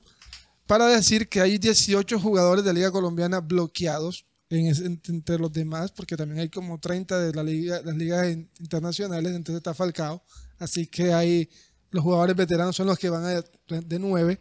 para 0.65 0.87
decir 0.87 1.29
que 1.29 1.41
hay 1.41 1.57
18 1.57 2.19
jugadores 2.19 2.65
de 2.65 2.73
Liga 2.73 2.91
Colombiana 2.91 3.39
bloqueados 3.39 4.25
en 4.49 4.67
entre 5.07 5.37
los 5.37 5.51
demás, 5.51 5.91
porque 5.91 6.15
también 6.17 6.39
hay 6.39 6.49
como 6.49 6.79
30 6.79 7.19
de 7.19 7.33
la 7.33 7.43
liga, 7.43 7.81
las 7.83 7.95
ligas 7.95 8.27
in- 8.31 8.49
internacionales, 8.59 9.33
entonces 9.35 9.57
está 9.57 9.73
Falcao, 9.73 10.23
así 10.57 10.87
que 10.87 11.13
hay 11.13 11.49
los 11.91 12.03
jugadores 12.03 12.35
veteranos 12.35 12.75
son 12.75 12.87
los 12.87 12.97
que 12.97 13.09
van 13.09 13.23
a 13.25 13.41
de 13.81 13.99
9. 13.99 14.39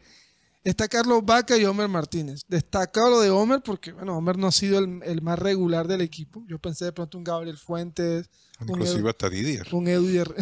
Está 0.65 0.89
Carlos 0.89 1.25
Vaca 1.25 1.57
y 1.57 1.65
Homer 1.65 1.87
Martínez. 1.89 2.41
Destacado 2.49 3.09
lo 3.11 3.21
de 3.21 3.31
Homer 3.31 3.63
porque, 3.65 3.93
bueno, 3.93 4.17
Homer 4.17 4.37
no 4.37 4.49
ha 4.49 4.53
sido 4.53 4.81
el, 4.81 5.01
el 5.05 5.23
más 5.23 5.39
regular 5.39 5.87
del 5.87 6.01
equipo. 6.01 6.45
Yo 6.49 6.59
pensé 6.59 6.87
de 6.87 6.93
pronto 6.93 7.17
un 7.19 7.23
Gabriel 7.23 7.57
Fuentes, 7.57 8.29
un 8.61 8.71
Inclusive 8.71 9.03
Edu- 9.03 9.09
hasta 9.11 9.31
Didier. 9.31 9.69
un 9.73 9.87
Her- 9.87 10.35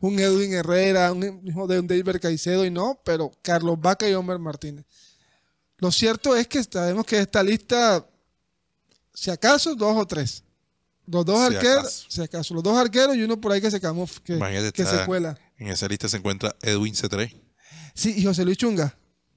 un 0.00 0.18
Edwin 0.18 0.52
Herrera, 0.54 1.12
un 1.12 1.42
hijo 1.46 1.66
de 1.66 1.80
un 1.80 1.86
David 1.86 2.20
Caicedo 2.20 2.64
y 2.64 2.70
no, 2.70 3.00
pero 3.04 3.32
Carlos 3.42 3.80
Vaca 3.80 4.08
y 4.08 4.14
Homer 4.14 4.38
Martínez. 4.38 4.84
Lo 5.78 5.90
cierto 5.92 6.34
es 6.36 6.46
que 6.46 6.62
sabemos 6.64 7.04
que 7.04 7.18
esta 7.18 7.42
lista, 7.42 8.06
si 9.12 9.30
acaso, 9.30 9.74
dos 9.74 9.96
o 9.96 10.06
tres. 10.06 10.42
Los 11.06 11.24
dos 11.24 11.38
Si 11.48 11.54
arqueros, 11.54 11.78
acaso. 11.78 12.06
si 12.08 12.22
acaso, 12.22 12.54
los 12.54 12.62
dos 12.62 12.76
arqueros 12.76 13.16
y 13.16 13.22
uno 13.22 13.40
por 13.40 13.52
ahí 13.52 13.60
que 13.60 13.70
se 13.70 13.80
camuf, 13.80 14.18
que, 14.20 14.38
que 14.74 14.84
se 14.84 15.04
cuela. 15.04 15.38
En 15.58 15.68
esa 15.68 15.86
lista 15.86 16.08
se 16.08 16.16
encuentra 16.16 16.56
Edwin 16.62 16.94
C3. 16.94 17.32
Sí, 17.94 18.14
y 18.16 18.24
José 18.24 18.44
Luis 18.44 18.58
Chunga. 18.58 18.96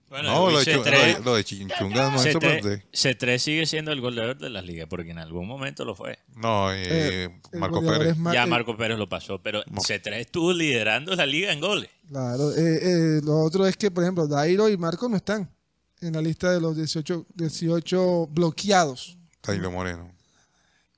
Bueno, 0.09 0.29
no, 0.33 0.49
lo 0.49 0.59
de, 0.59 0.65
Luis 0.65 0.67
Chu- 0.77 0.83
C3 0.83 0.91
lo 0.91 1.19
de- 1.19 1.19
lo 1.25 1.35
de 1.35 1.43
Chinchunga 1.43 2.09
no 2.09 2.15
es 2.17 2.23
C3, 2.25 2.31
sorprendente. 2.31 2.85
C3 2.91 3.37
sigue 3.37 3.65
siendo 3.67 3.91
el 3.91 4.01
goleador 4.01 4.37
de 4.39 4.49
la 4.49 4.61
liga 4.61 4.87
porque 4.87 5.11
en 5.11 5.19
algún 5.19 5.47
momento 5.47 5.85
lo 5.85 5.93
fue. 5.95 6.17
No, 6.35 6.71
eh, 6.73 7.25
Eh, 7.25 7.29
Marco 7.53 7.79
Pérez. 7.81 8.17
Mar- 8.17 8.33
ya 8.33 8.43
eh, 8.43 8.47
Marco 8.47 8.75
Pérez 8.75 8.97
lo 8.97 9.07
pasó, 9.07 9.39
pero 9.41 9.63
C3 9.65 10.13
estuvo 10.21 10.51
liderando 10.51 11.15
la 11.15 11.25
liga 11.27 11.51
en 11.53 11.59
goles. 11.61 11.89
Claro, 12.07 12.51
eh, 12.55 12.79
eh, 12.81 13.21
lo 13.23 13.37
otro 13.43 13.67
es 13.67 13.77
que, 13.77 13.91
por 13.91 14.03
ejemplo, 14.03 14.27
Dairo 14.27 14.67
y 14.67 14.77
Marco 14.77 15.07
no 15.07 15.15
están 15.15 15.47
en 16.01 16.13
la 16.13 16.21
lista 16.21 16.51
de 16.51 16.59
los 16.59 16.75
18, 16.75 17.27
18 17.35 18.27
bloqueados. 18.31 19.15
Taylor 19.41 19.71
Moreno. 19.71 20.11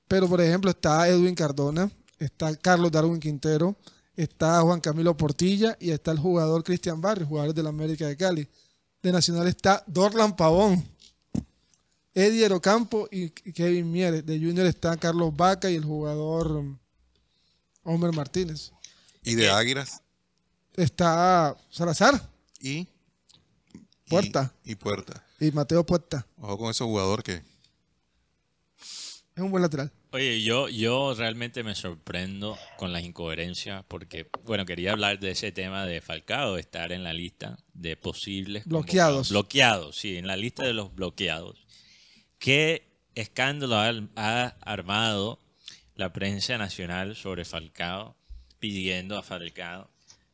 Pero, 0.08 0.28
por 0.28 0.40
ejemplo, 0.40 0.70
está 0.70 1.06
Edwin 1.08 1.34
Cardona, 1.34 1.90
está 2.18 2.54
Carlos 2.56 2.90
Darwin 2.90 3.18
Quintero, 3.20 3.76
está 4.16 4.60
Juan 4.60 4.80
Camilo 4.80 5.16
Portilla 5.16 5.76
y 5.80 5.90
está 5.90 6.12
el 6.12 6.18
jugador 6.18 6.62
Cristian 6.64 7.00
Barrios, 7.00 7.28
jugador 7.28 7.54
de 7.54 7.62
la 7.62 7.68
América 7.70 8.06
de 8.06 8.16
Cali. 8.16 8.48
De 9.02 9.10
Nacional 9.12 9.48
está 9.48 9.82
Dorlan 9.86 10.36
Pavón, 10.36 10.86
Eddie 12.14 12.46
Ocampo 12.52 13.08
y 13.10 13.30
Kevin 13.30 13.90
Mieres. 13.90 14.24
De 14.24 14.38
Junior 14.38 14.66
está 14.66 14.96
Carlos 14.96 15.34
Vaca 15.36 15.68
y 15.70 15.74
el 15.76 15.84
jugador 15.84 16.52
um, 16.52 16.78
Homer 17.82 18.12
Martínez. 18.14 18.70
Y 19.24 19.34
de 19.34 19.50
Águilas. 19.50 20.02
Está 20.74 21.56
Salazar 21.70 22.30
Y. 22.60 22.70
y- 22.78 22.88
Puerta. 24.08 24.52
Y, 24.64 24.74
Puerta. 24.74 25.24
y 25.40 25.50
Mateo 25.52 25.84
Puerta. 25.84 26.26
Ojo 26.38 26.58
con 26.58 26.70
ese 26.70 26.84
jugador 26.84 27.22
que. 27.22 27.42
Es 29.34 29.42
un 29.42 29.50
buen 29.50 29.62
lateral. 29.62 29.90
Oye, 30.14 30.42
yo, 30.42 30.68
yo 30.68 31.14
realmente 31.14 31.62
me 31.62 31.74
sorprendo 31.74 32.58
con 32.76 32.92
las 32.92 33.02
incoherencias 33.02 33.82
porque, 33.88 34.28
bueno, 34.44 34.66
quería 34.66 34.92
hablar 34.92 35.18
de 35.18 35.30
ese 35.30 35.52
tema 35.52 35.86
de 35.86 36.02
Falcao, 36.02 36.58
estar 36.58 36.92
en 36.92 37.02
la 37.02 37.14
lista 37.14 37.56
de 37.72 37.96
posibles 37.96 38.66
Bloqueados. 38.66 39.30
Bloqueados, 39.30 39.96
sí, 39.96 40.18
en 40.18 40.26
la 40.26 40.36
lista 40.36 40.64
de 40.64 40.74
los 40.74 40.94
bloqueados. 40.94 41.66
¿Qué 42.38 42.92
escándalo 43.14 43.76
ha, 43.76 43.90
ha 44.16 44.46
armado 44.60 45.38
la 45.94 46.12
prensa 46.12 46.58
nacional 46.58 47.16
sobre 47.16 47.46
Falcao 47.46 48.14
pidiendo 48.58 49.16
a 49.16 49.22
Falcao 49.22 49.90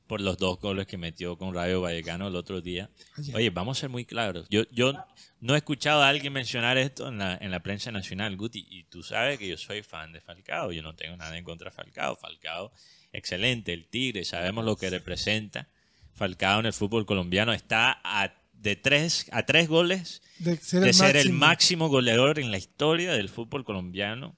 por 0.08 0.20
los 0.20 0.38
dos 0.38 0.58
goles 0.58 0.86
que 0.88 0.96
metió 0.96 1.38
con 1.38 1.54
Rayo 1.54 1.80
Vallecano 1.80 2.26
el 2.26 2.34
otro 2.34 2.60
día? 2.60 2.90
Ayer. 3.16 3.36
Oye, 3.36 3.50
vamos 3.50 3.78
a 3.78 3.80
ser 3.82 3.90
muy 3.90 4.04
claros. 4.04 4.46
Yo, 4.48 4.64
yo 4.72 4.92
no 5.40 5.54
he 5.54 5.58
escuchado 5.58 6.02
a 6.02 6.08
alguien 6.08 6.32
mencionar 6.32 6.76
esto 6.78 7.08
en 7.08 7.18
la, 7.18 7.38
en 7.40 7.50
la 7.52 7.62
prensa 7.62 7.92
nacional, 7.92 8.36
Guti, 8.36 8.66
y 8.68 8.84
tú 8.84 9.02
sabes 9.04 9.38
que 9.38 9.46
yo 9.46 9.56
soy 9.56 9.82
fan 9.82 10.12
de 10.12 10.20
Falcao. 10.20 10.72
Yo 10.72 10.82
no 10.82 10.96
tengo 10.96 11.16
nada 11.16 11.38
en 11.38 11.44
contra 11.44 11.70
de 11.70 11.76
Falcao. 11.76 12.16
Falcao, 12.16 12.72
excelente, 13.12 13.72
el 13.72 13.86
Tigre, 13.86 14.24
sabemos 14.24 14.64
lo 14.64 14.76
que 14.76 14.90
representa. 14.90 15.68
Falcao 16.14 16.58
en 16.60 16.66
el 16.66 16.72
fútbol 16.72 17.06
colombiano 17.06 17.52
está 17.52 18.00
a, 18.02 18.32
de 18.54 18.74
tres, 18.74 19.26
a 19.30 19.44
tres 19.46 19.68
goles 19.68 20.20
De 20.38 20.56
ser 20.56 20.80
de 20.80 20.88
el 20.88 20.94
ser 20.94 21.16
el 21.16 21.32
máximo. 21.32 21.38
máximo 21.38 21.88
goleador 21.88 22.38
en 22.40 22.50
la 22.50 22.58
historia 22.58 23.12
del 23.12 23.28
fútbol 23.28 23.64
colombiano. 23.64 24.36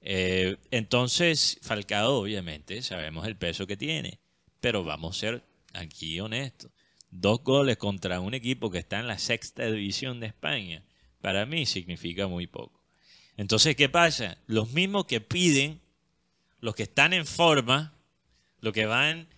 Eh, 0.00 0.56
entonces, 0.70 1.58
Falcao, 1.62 2.14
obviamente, 2.20 2.82
sabemos 2.82 3.26
el 3.26 3.36
peso 3.36 3.66
que 3.66 3.76
tiene, 3.76 4.18
pero 4.64 4.82
vamos 4.82 5.14
a 5.14 5.20
ser 5.20 5.42
aquí 5.74 6.18
honestos. 6.20 6.70
Dos 7.10 7.44
goles 7.44 7.76
contra 7.76 8.20
un 8.20 8.32
equipo 8.32 8.70
que 8.70 8.78
está 8.78 8.98
en 8.98 9.06
la 9.06 9.18
sexta 9.18 9.70
división 9.70 10.20
de 10.20 10.28
España, 10.28 10.82
para 11.20 11.44
mí 11.44 11.66
significa 11.66 12.28
muy 12.28 12.46
poco. 12.46 12.82
Entonces, 13.36 13.76
¿qué 13.76 13.90
pasa? 13.90 14.38
Los 14.46 14.70
mismos 14.70 15.04
que 15.04 15.20
piden, 15.20 15.82
los 16.60 16.74
que 16.74 16.84
están 16.84 17.12
en 17.12 17.26
forma, 17.26 17.92
los 18.60 18.72
que 18.72 18.86
van 18.86 19.28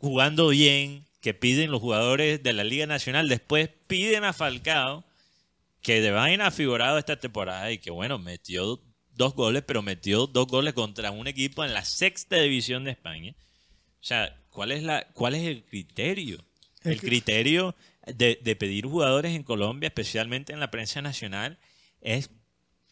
jugando 0.00 0.48
bien, 0.48 1.04
que 1.20 1.34
piden 1.34 1.70
los 1.70 1.80
jugadores 1.80 2.42
de 2.42 2.52
la 2.52 2.64
Liga 2.64 2.86
Nacional, 2.86 3.28
después 3.28 3.70
piden 3.86 4.24
a 4.24 4.32
Falcao, 4.32 5.04
que 5.82 6.00
de 6.00 6.10
vaina 6.10 6.50
figurado 6.50 6.98
esta 6.98 7.16
temporada 7.16 7.70
y 7.70 7.78
que 7.78 7.92
bueno, 7.92 8.18
metió 8.18 8.82
dos 9.12 9.34
goles, 9.34 9.62
pero 9.64 9.82
metió 9.82 10.26
dos 10.26 10.48
goles 10.48 10.74
contra 10.74 11.12
un 11.12 11.28
equipo 11.28 11.64
en 11.64 11.74
la 11.74 11.84
sexta 11.84 12.38
división 12.38 12.82
de 12.82 12.90
España. 12.90 13.36
O 14.00 14.04
sea, 14.04 14.34
¿cuál 14.58 14.72
es, 14.72 14.82
la, 14.82 15.06
cuál 15.12 15.36
es 15.36 15.44
el 15.44 15.62
criterio? 15.62 16.44
El 16.82 16.94
El 16.94 16.98
cri- 17.00 17.06
criterio 17.08 17.76
de, 18.06 18.40
de 18.42 18.56
pedir 18.56 18.86
jugadores 18.86 19.36
en 19.36 19.44
Colombia, 19.44 19.86
especialmente 19.86 20.52
en 20.52 20.58
la 20.58 20.72
prensa 20.72 21.00
nacional, 21.00 21.58
es, 22.00 22.30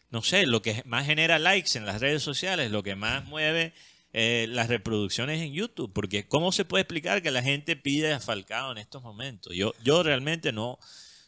no 0.09 0.21
sé, 0.21 0.45
lo 0.45 0.61
que 0.61 0.81
más 0.85 1.05
genera 1.05 1.39
likes 1.39 1.77
en 1.77 1.85
las 1.85 1.99
redes 1.99 2.23
sociales, 2.23 2.71
lo 2.71 2.83
que 2.83 2.95
más 2.95 3.25
mueve 3.25 3.73
eh, 4.13 4.45
las 4.49 4.69
reproducciones 4.69 5.41
en 5.41 5.51
YouTube. 5.51 5.91
Porque 5.91 6.25
¿cómo 6.25 6.53
se 6.53 6.63
puede 6.63 6.83
explicar 6.83 7.21
que 7.21 7.31
la 7.31 7.43
gente 7.43 7.75
pide 7.75 8.13
a 8.13 8.21
Falcao 8.21 8.71
en 8.71 8.77
estos 8.77 9.03
momentos? 9.03 9.53
Yo, 9.53 9.73
yo 9.83 10.03
realmente 10.03 10.53
no, 10.53 10.79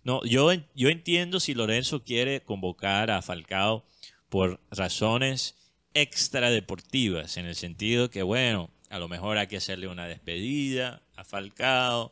no, 0.06 0.24
yo, 0.24 0.54
yo 0.74 0.88
entiendo 0.88 1.42
si 1.42 1.54
Lorenzo 1.54 2.06
quiere 2.06 2.44
convocar 2.44 3.12
a 3.12 3.22
Falcao 3.22 3.86
por 4.30 4.62
razones 4.72 5.56
extradeportivas, 5.94 7.36
en 7.36 7.46
el 7.46 7.56
sentido 7.56 8.10
que, 8.10 8.24
bueno, 8.24 8.70
a 8.90 9.00
lo 9.00 9.08
mejor 9.08 9.38
hay 9.38 9.48
que 9.48 9.58
hacerle 9.58 9.88
una 9.88 10.08
despedida 10.08 11.02
a 11.16 11.24
Falcao, 11.24 12.12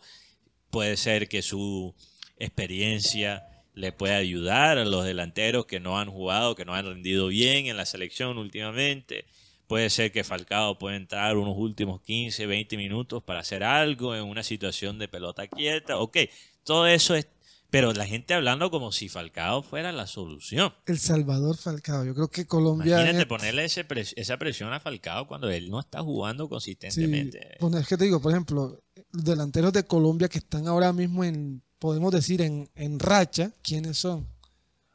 puede 0.70 0.98
ser 0.98 1.28
que 1.28 1.42
su 1.42 1.96
experiencia 2.38 3.44
le 3.74 3.92
pueda 3.92 4.18
ayudar 4.18 4.78
a 4.78 4.86
los 4.86 5.06
delanteros 5.06 5.66
que 5.66 5.80
no 5.80 6.00
han 6.00 6.10
jugado, 6.10 6.56
que 6.56 6.66
no 6.66 6.74
han 6.74 6.86
rendido 6.86 7.28
bien 7.28 7.68
en 7.68 7.78
la 7.78 7.86
selección 7.86 8.38
últimamente. 8.38 9.26
Puede 9.68 9.90
ser 9.90 10.12
que 10.12 10.24
Falcao 10.24 10.78
pueda 10.80 10.96
entrar 10.96 11.38
unos 11.38 11.56
últimos 11.58 12.02
15, 12.02 12.46
20 12.46 12.78
minutos 12.78 13.22
para 13.22 13.42
hacer 13.42 13.64
algo 13.64 14.16
en 14.16 14.24
una 14.24 14.42
situación 14.42 14.98
de 14.98 15.08
pelota 15.08 15.48
quieta. 15.48 15.98
Ok, 16.00 16.18
todo 16.64 16.88
eso 16.88 17.16
es... 17.16 17.28
Pero 17.70 17.92
la 17.94 18.06
gente 18.06 18.34
hablando 18.34 18.72
como 18.72 18.92
si 18.94 19.10
Falcao 19.10 19.62
fuera 19.62 19.92
la 19.92 20.08
solución. 20.08 20.74
El 20.86 21.00
Salvador 21.00 21.58
Falcao. 21.58 22.06
Yo 22.06 22.16
creo 22.16 22.30
que 22.30 22.48
Colombia. 22.48 22.94
Imagínate 22.96 23.24
en- 23.24 23.28
ponerle 23.28 23.66
ese 23.66 23.86
pres- 23.86 24.14
esa 24.16 24.38
presión 24.38 24.72
a 24.72 24.80
Falcao 24.80 25.28
cuando 25.28 25.50
él 25.50 25.70
no 25.70 25.80
está 25.80 26.02
jugando 26.02 26.46
Sí, 26.46 26.50
consistentemente. 26.50 27.58
bueno, 27.60 27.78
es 27.78 27.88
que 27.88 27.98
te 27.98 28.06
digo, 28.06 28.22
por 28.22 28.32
ejemplo, 28.32 28.80
los 29.12 29.24
delanteros 29.26 29.74
de 29.74 29.84
Colombia 29.84 30.30
que 30.30 30.38
están 30.38 30.68
ahora 30.68 30.94
mismo 30.94 31.24
en, 31.26 31.62
podemos 31.78 32.12
decir, 32.14 32.42
en, 32.42 32.70
en 32.76 33.00
racha, 33.00 33.52
¿quiénes 33.62 33.98
son? 33.98 34.26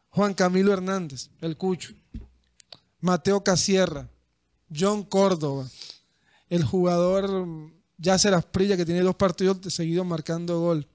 Juan 0.08 0.32
Camilo 0.34 0.72
Hernández, 0.72 1.28
el 1.42 1.56
Cucho, 1.58 1.92
Mateo 3.00 3.42
Casierra, 3.44 4.08
John 4.74 5.02
Córdoba, 5.04 5.68
el 6.48 6.64
jugador 6.64 7.70
Yasser 7.98 8.34
Asprilla 8.34 8.76
que 8.76 8.84
tiene 8.86 9.00
dos 9.02 9.16
partidos 9.16 9.60
de 9.60 9.70
seguido 9.70 10.04
marcando 10.04 10.60
gol. 10.60 10.86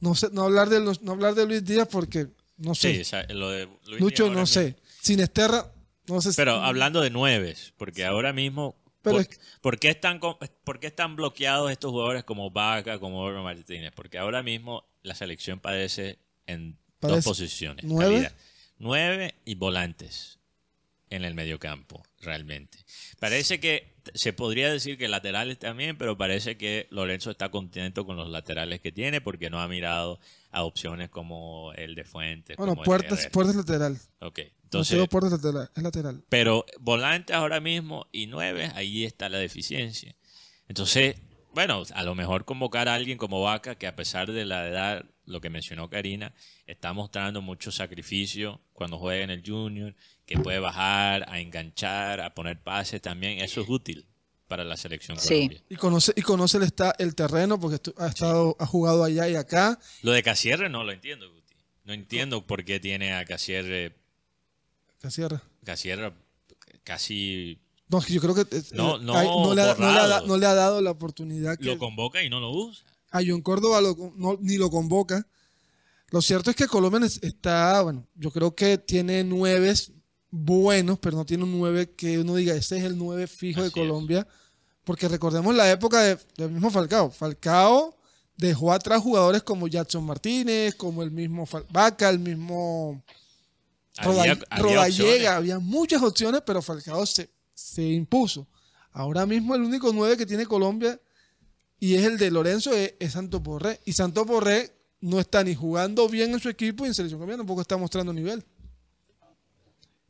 No 0.00 0.14
sé, 0.14 0.28
no 0.32 0.42
hablar 0.44 0.68
de 0.68 0.80
los- 0.80 1.02
no 1.02 1.12
hablar 1.12 1.34
de 1.34 1.46
Luis 1.46 1.64
Díaz 1.64 1.88
porque 1.90 2.28
no 2.56 2.74
Sí, 2.74 2.94
sé. 2.96 3.00
o 3.00 3.04
sea, 3.04 3.26
lo 3.34 3.50
de 3.50 3.66
Luis 3.86 4.00
Lucho 4.00 4.24
Díaz 4.24 4.34
no 4.34 4.40
mismo. 4.42 4.46
sé. 4.46 4.76
Sinesterra, 5.02 5.72
no 6.06 6.20
sé. 6.20 6.32
si- 6.32 6.36
Pero 6.36 6.54
hablando 6.56 7.00
de 7.00 7.10
nueves, 7.10 7.72
porque 7.76 8.04
ahora 8.04 8.32
mismo, 8.32 8.76
Pero 9.02 9.14
por, 9.16 9.22
es 9.22 9.28
que- 9.28 9.36
¿por 9.60 9.78
qué 9.78 9.88
están, 9.90 10.18
co- 10.18 10.38
¿por 10.64 10.80
qué 10.80 10.88
están 10.88 11.16
bloqueados 11.16 11.70
estos 11.70 11.90
jugadores 11.90 12.24
como 12.24 12.50
Vaca, 12.50 12.98
como 12.98 13.20
Oro 13.20 13.42
Martínez? 13.42 13.92
Porque 13.94 14.18
ahora 14.18 14.42
mismo 14.42 14.84
la 15.02 15.14
selección 15.14 15.60
padece 15.60 16.18
en 16.46 16.76
dos 17.00 17.24
posiciones. 17.24 17.84
nueve. 17.84 18.14
calidad. 18.14 18.32
Nueve 18.78 19.34
y 19.44 19.54
volantes. 19.54 20.37
En 21.10 21.24
el 21.24 21.34
mediocampo, 21.34 22.02
realmente. 22.20 22.78
Parece 23.18 23.60
que 23.60 23.94
se 24.14 24.32
podría 24.32 24.70
decir 24.72 24.96
que 24.98 25.08
laterales 25.08 25.58
también, 25.58 25.96
pero 25.96 26.16
parece 26.16 26.56
que 26.56 26.86
Lorenzo 26.90 27.30
está 27.30 27.50
contento 27.50 28.06
con 28.06 28.16
los 28.16 28.28
laterales 28.28 28.80
que 28.80 28.92
tiene 28.92 29.20
porque 29.20 29.50
no 29.50 29.60
ha 29.60 29.68
mirado 29.68 30.18
a 30.50 30.64
opciones 30.64 31.10
como 31.10 31.72
el 31.74 31.94
de 31.94 32.04
Fuentes. 32.04 32.56
Bueno, 32.56 32.72
como 32.72 32.82
el 32.82 32.86
puertas, 32.86 33.28
puertas 33.28 33.56
lateral. 33.56 33.98
Ok, 34.20 34.38
Entonces, 34.38 34.52
entonces, 34.94 35.08
puertas 35.08 35.32
lateral, 35.32 35.70
es 35.74 35.82
lateral. 35.82 36.24
pero 36.28 36.64
volantes 36.80 37.36
ahora 37.36 37.60
mismo 37.60 38.06
y 38.12 38.26
nueve, 38.26 38.70
ahí 38.74 39.04
está 39.04 39.28
la 39.28 39.38
deficiencia. 39.38 40.14
Entonces, 40.68 41.16
bueno, 41.54 41.82
a 41.94 42.02
lo 42.02 42.14
mejor 42.14 42.44
convocar 42.44 42.88
a 42.88 42.94
alguien 42.94 43.18
como 43.18 43.42
Vaca, 43.42 43.74
que 43.74 43.86
a 43.86 43.96
pesar 43.96 44.30
de 44.30 44.44
la 44.44 44.68
edad, 44.68 45.04
lo 45.28 45.40
que 45.40 45.50
mencionó 45.50 45.88
Karina, 45.90 46.34
está 46.66 46.92
mostrando 46.92 47.42
mucho 47.42 47.70
sacrificio 47.70 48.60
cuando 48.72 48.98
juega 48.98 49.22
en 49.24 49.30
el 49.30 49.42
Junior, 49.46 49.94
que 50.26 50.38
puede 50.38 50.58
bajar, 50.58 51.24
a 51.28 51.38
enganchar, 51.40 52.20
a 52.20 52.34
poner 52.34 52.60
pases 52.62 53.00
también. 53.02 53.38
Eso 53.40 53.60
es 53.60 53.68
útil 53.68 54.06
para 54.46 54.64
la 54.64 54.76
selección 54.76 55.18
Sí. 55.18 55.28
Colombia. 55.34 55.62
Y 55.68 55.76
conoce, 55.76 56.12
y 56.16 56.22
conoce 56.22 56.56
el, 56.56 56.62
esta- 56.64 56.94
el 56.98 57.14
terreno 57.14 57.60
porque 57.60 57.78
ha 57.98 58.06
estado, 58.06 58.56
ha 58.58 58.66
jugado 58.66 59.04
allá 59.04 59.28
y 59.28 59.34
acá. 59.36 59.78
Lo 60.02 60.12
de 60.12 60.22
Casierre 60.22 60.68
no 60.70 60.84
lo 60.84 60.92
entiendo, 60.92 61.30
Guti. 61.30 61.54
No 61.84 61.92
entiendo 61.92 62.46
por 62.46 62.64
qué 62.64 62.80
tiene 62.80 63.12
a 63.14 63.24
Casierre, 63.24 63.94
Casierra. 65.00 65.42
Casierre 65.64 66.12
casi 66.84 67.58
No, 67.90 68.04
yo 68.06 68.20
creo 68.20 68.34
que 68.34 68.42
eh, 68.42 68.62
No, 68.72 68.96
eh, 68.96 69.00
no 69.02 69.14
hay- 69.16 69.26
no, 69.26 69.54
le, 69.54 69.62
ha- 69.62 69.74
no 69.74 69.92
le 69.92 69.98
ha 70.00 70.20
no 70.22 70.36
le 70.36 70.46
ha 70.46 70.54
dado 70.54 70.80
la 70.82 70.90
oportunidad 70.90 71.56
que 71.58 71.64
lo 71.64 71.78
convoca 71.78 72.22
y 72.22 72.28
no 72.30 72.40
lo 72.40 72.50
usa. 72.50 72.86
A 73.10 73.20
John 73.26 73.42
Córdoba 73.42 73.80
lo- 73.80 74.12
no- 74.16 74.38
ni 74.40 74.56
lo 74.56 74.70
convoca. 74.70 75.26
Lo 76.10 76.22
cierto 76.22 76.50
es 76.50 76.56
que 76.56 76.66
Colombia 76.66 77.06
está, 77.22 77.82
bueno, 77.82 78.06
yo 78.14 78.30
creo 78.30 78.54
que 78.54 78.78
tiene 78.78 79.24
nueve 79.24 79.74
buenos, 80.30 80.98
pero 80.98 81.16
no 81.16 81.24
tiene 81.26 81.44
un 81.44 81.58
nueve 81.58 81.90
que 81.94 82.18
uno 82.18 82.34
diga, 82.34 82.54
este 82.54 82.78
es 82.78 82.84
el 82.84 82.96
nueve 82.96 83.26
fijo 83.26 83.60
de 83.62 83.68
es. 83.68 83.72
Colombia. 83.74 84.26
Porque 84.84 85.06
recordemos 85.08 85.54
la 85.54 85.70
época 85.70 86.00
de- 86.02 86.18
del 86.36 86.50
mismo 86.50 86.70
Falcao. 86.70 87.10
Falcao 87.10 87.94
dejó 88.36 88.72
atrás 88.72 89.02
jugadores 89.02 89.42
como 89.42 89.68
Jackson 89.68 90.04
Martínez, 90.04 90.74
como 90.76 91.02
el 91.02 91.10
mismo 91.10 91.46
Vaca, 91.70 92.08
el 92.08 92.18
mismo 92.20 93.02
Roda- 94.02 94.22
Había- 94.22 94.38
había 94.48 94.62
Rodallega, 94.62 94.86
opciones. 94.86 95.26
había 95.28 95.58
muchas 95.58 96.02
opciones, 96.02 96.40
pero 96.46 96.62
Falcao 96.62 97.04
se, 97.04 97.30
se 97.52 97.82
impuso. 97.82 98.46
Ahora 98.92 99.26
mismo 99.26 99.54
el 99.54 99.62
único 99.62 99.92
9 99.92 100.16
que 100.16 100.24
tiene 100.24 100.46
Colombia 100.46 100.98
y 101.80 101.94
es 101.94 102.04
el 102.04 102.18
de 102.18 102.30
Lorenzo 102.30 102.72
es, 102.72 102.94
es 102.98 103.12
Santo 103.12 103.40
Borré. 103.40 103.80
Y 103.84 103.92
Santo 103.92 104.24
Borré 104.24 104.72
no 105.00 105.20
está 105.20 105.44
ni 105.44 105.54
jugando 105.54 106.08
bien 106.08 106.32
en 106.32 106.40
su 106.40 106.48
equipo 106.48 106.84
y 106.84 106.88
en 106.88 106.94
selección 106.94 107.18
colombiana 107.18 107.40
tampoco 107.42 107.60
está 107.60 107.76
mostrando 107.76 108.12
nivel. 108.12 108.44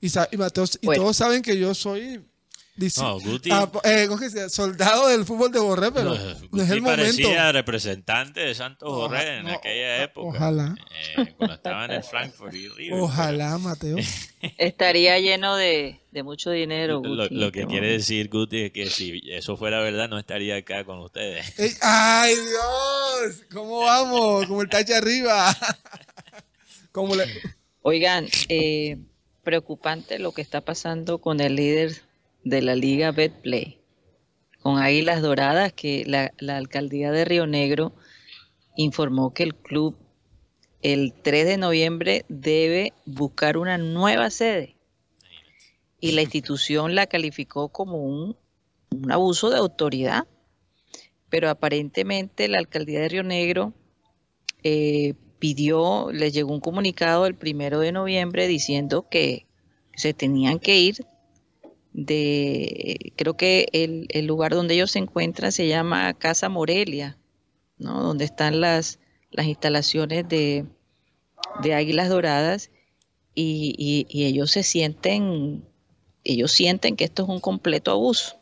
Y, 0.00 0.08
sa- 0.08 0.28
y 0.30 0.36
Mateo- 0.36 0.64
y 0.80 0.86
Bueno. 0.86 1.02
todos 1.02 1.16
saben 1.16 1.42
que 1.42 1.58
yo 1.58 1.74
soy 1.74 2.24
dice- 2.78 3.02
No, 3.02 3.20
Guti- 3.20 3.50
ah, 3.52 3.70
eh, 3.84 4.48
soldado 4.48 5.08
del 5.08 5.24
fútbol 5.26 5.52
de 5.52 5.58
Borré, 5.60 5.92
pero 5.92 6.10
no, 6.10 6.14
es 6.14 6.40
Guti 6.48 6.60
el 6.72 6.80
momento. 6.80 6.84
parecía 7.02 7.52
representante 7.52 8.40
de 8.40 8.54
Santos 8.54 8.88
Borré 8.88 9.38
en 9.38 9.44
no, 9.44 9.50
aquella 9.52 10.02
época. 10.04 10.28
ojalá. 10.28 10.74
Eh, 11.16 11.34
cuando 11.36 11.54
estaba 11.56 11.84
en 11.84 11.90
el 11.90 12.02
Frankfurt 12.02 12.54
y 12.54 12.68
River. 12.68 13.00
Ojalá, 13.00 13.58
Mateo. 13.58 13.96
Estaría 14.58 15.18
lleno 15.18 15.56
de, 15.56 16.00
de 16.12 16.22
mucho 16.22 16.50
dinero. 16.50 17.00
Guti, 17.00 17.34
lo 17.34 17.52
que 17.52 17.66
quiere 17.66 17.90
decir 17.92 18.28
Guti 18.30 18.62
es 18.62 18.72
que 18.72 18.88
si 18.88 19.20
eso 19.30 19.56
fuera 19.56 19.80
verdad 19.80 20.08
no 20.08 20.18
estaría 20.18 20.56
acá 20.56 20.84
con 20.84 20.98
ustedes. 21.00 21.52
Ey, 21.58 21.72
¡Ay, 21.82 22.34
Dios! 22.34 23.42
¿Cómo 23.52 23.80
vamos? 23.80 24.46
Como 24.46 24.62
el 24.62 24.68
tache 24.68 24.94
arriba. 24.94 25.54
Como 26.92 27.14
le- 27.16 27.26
Oigan, 27.82 28.26
eh, 28.48 28.98
preocupante 29.44 30.18
lo 30.18 30.32
que 30.32 30.42
está 30.42 30.60
pasando 30.60 31.18
con 31.18 31.40
el 31.40 31.54
líder 31.56 32.02
de 32.48 32.62
la 32.62 32.74
liga 32.74 33.12
Betplay, 33.12 33.80
con 34.60 34.78
Águilas 34.78 35.22
Doradas, 35.22 35.72
que 35.72 36.04
la, 36.06 36.32
alcaldía 36.56 37.12
de 37.12 37.24
Río 37.24 37.46
Negro 37.46 37.92
informó 38.76 39.34
que 39.34 39.42
el 39.42 39.54
club 39.54 39.96
el 40.80 41.12
3 41.12 41.46
de 41.46 41.56
noviembre 41.56 42.24
debe 42.28 42.92
buscar 43.04 43.58
una 43.58 43.78
nueva 43.78 44.30
sede. 44.30 44.76
Y 46.00 46.12
la 46.12 46.22
institución 46.22 46.94
la 46.94 47.06
calificó 47.06 47.68
como 47.68 47.98
un, 48.04 48.36
un 48.90 49.12
abuso 49.12 49.50
de 49.50 49.58
autoridad, 49.58 50.26
pero 51.28 51.50
aparentemente 51.50 52.48
la 52.48 52.58
alcaldía 52.58 53.00
de 53.00 53.08
Río 53.08 53.22
Negro 53.24 53.74
eh, 54.62 55.14
pidió, 55.38 56.10
les 56.12 56.32
llegó 56.32 56.52
un 56.52 56.60
comunicado 56.60 57.26
el 57.26 57.34
primero 57.34 57.80
de 57.80 57.92
noviembre 57.92 58.46
diciendo 58.46 59.08
que 59.10 59.46
se 59.94 60.14
tenían 60.14 60.60
que 60.60 60.78
ir 60.78 61.06
de, 62.06 63.12
creo 63.16 63.36
que 63.36 63.68
el, 63.72 64.06
el 64.10 64.26
lugar 64.26 64.52
donde 64.54 64.74
ellos 64.74 64.90
se 64.92 64.98
encuentran 65.00 65.52
se 65.52 65.66
llama 65.66 66.14
Casa 66.14 66.48
Morelia, 66.48 67.18
¿no? 67.78 68.02
Donde 68.02 68.24
están 68.24 68.60
las, 68.60 68.98
las 69.30 69.46
instalaciones 69.46 70.28
de, 70.28 70.64
de 71.62 71.74
Águilas 71.74 72.08
Doradas 72.08 72.70
y, 73.34 73.74
y- 73.78 74.06
y 74.08 74.24
ellos 74.26 74.50
se 74.50 74.62
sienten, 74.62 75.64
ellos 76.24 76.52
sienten 76.52 76.96
que 76.96 77.04
esto 77.04 77.24
es 77.24 77.28
un 77.28 77.40
completo 77.40 77.90
abuso. 77.90 78.36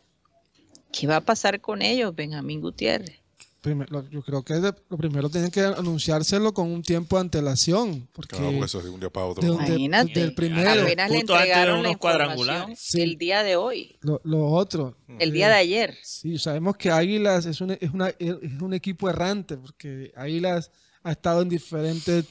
¿Qué 0.92 1.06
va 1.06 1.16
a 1.16 1.20
pasar 1.20 1.60
con 1.60 1.82
ellos, 1.82 2.14
Benjamín 2.14 2.60
Gutiérrez? 2.60 3.20
Primer- 3.66 3.90
lo- 3.90 4.08
yo 4.10 4.22
creo 4.22 4.42
que 4.42 4.54
de- 4.54 4.74
lo 4.88 4.96
primero 4.96 5.28
tienen 5.28 5.50
que 5.50 5.60
anunciárselo 5.60 6.54
con 6.54 6.70
un 6.70 6.82
tiempo 6.82 7.16
de 7.16 7.20
antelación. 7.22 8.08
Porque 8.12 8.36
Claro, 8.36 8.52
porque 8.52 8.64
eso 8.66 8.78
es 8.78 8.84
de 8.84 8.90
un 8.90 9.00
día 9.00 9.10
para 9.10 9.26
otro. 9.26 9.42
de 9.42 9.48
Imagínate. 9.54 10.20
del 10.20 10.34
primero, 10.34 10.82
Apenas 10.82 11.10
le 11.10 11.16
Justo 11.18 11.34
antes 11.34 11.46
de 11.46 11.52
entregaron 11.52 11.74
la 11.74 11.80
unos 11.80 11.92
información 11.92 11.98
cuadrangulares. 11.98 12.78
Sí. 12.80 13.00
el 13.02 13.18
día 13.18 13.42
de 13.42 13.56
hoy, 13.56 13.96
lo, 14.00 14.20
lo 14.24 14.46
otro. 14.46 14.96
el 15.18 15.32
día 15.32 15.48
de 15.48 15.54
ayer. 15.54 15.94
Sí, 16.02 16.38
sabemos 16.38 16.76
que 16.76 16.90
Águilas 16.90 17.44
es 17.46 17.60
un, 17.60 17.72
es, 17.72 17.90
una- 17.92 18.08
es 18.18 18.34
un 18.60 18.72
equipo 18.74 19.10
errante, 19.10 19.56
porque 19.56 20.12
Águilas 20.16 20.70
ha 21.02 21.12
estado 21.12 21.42
en 21.42 21.48
diferentes 21.48 22.24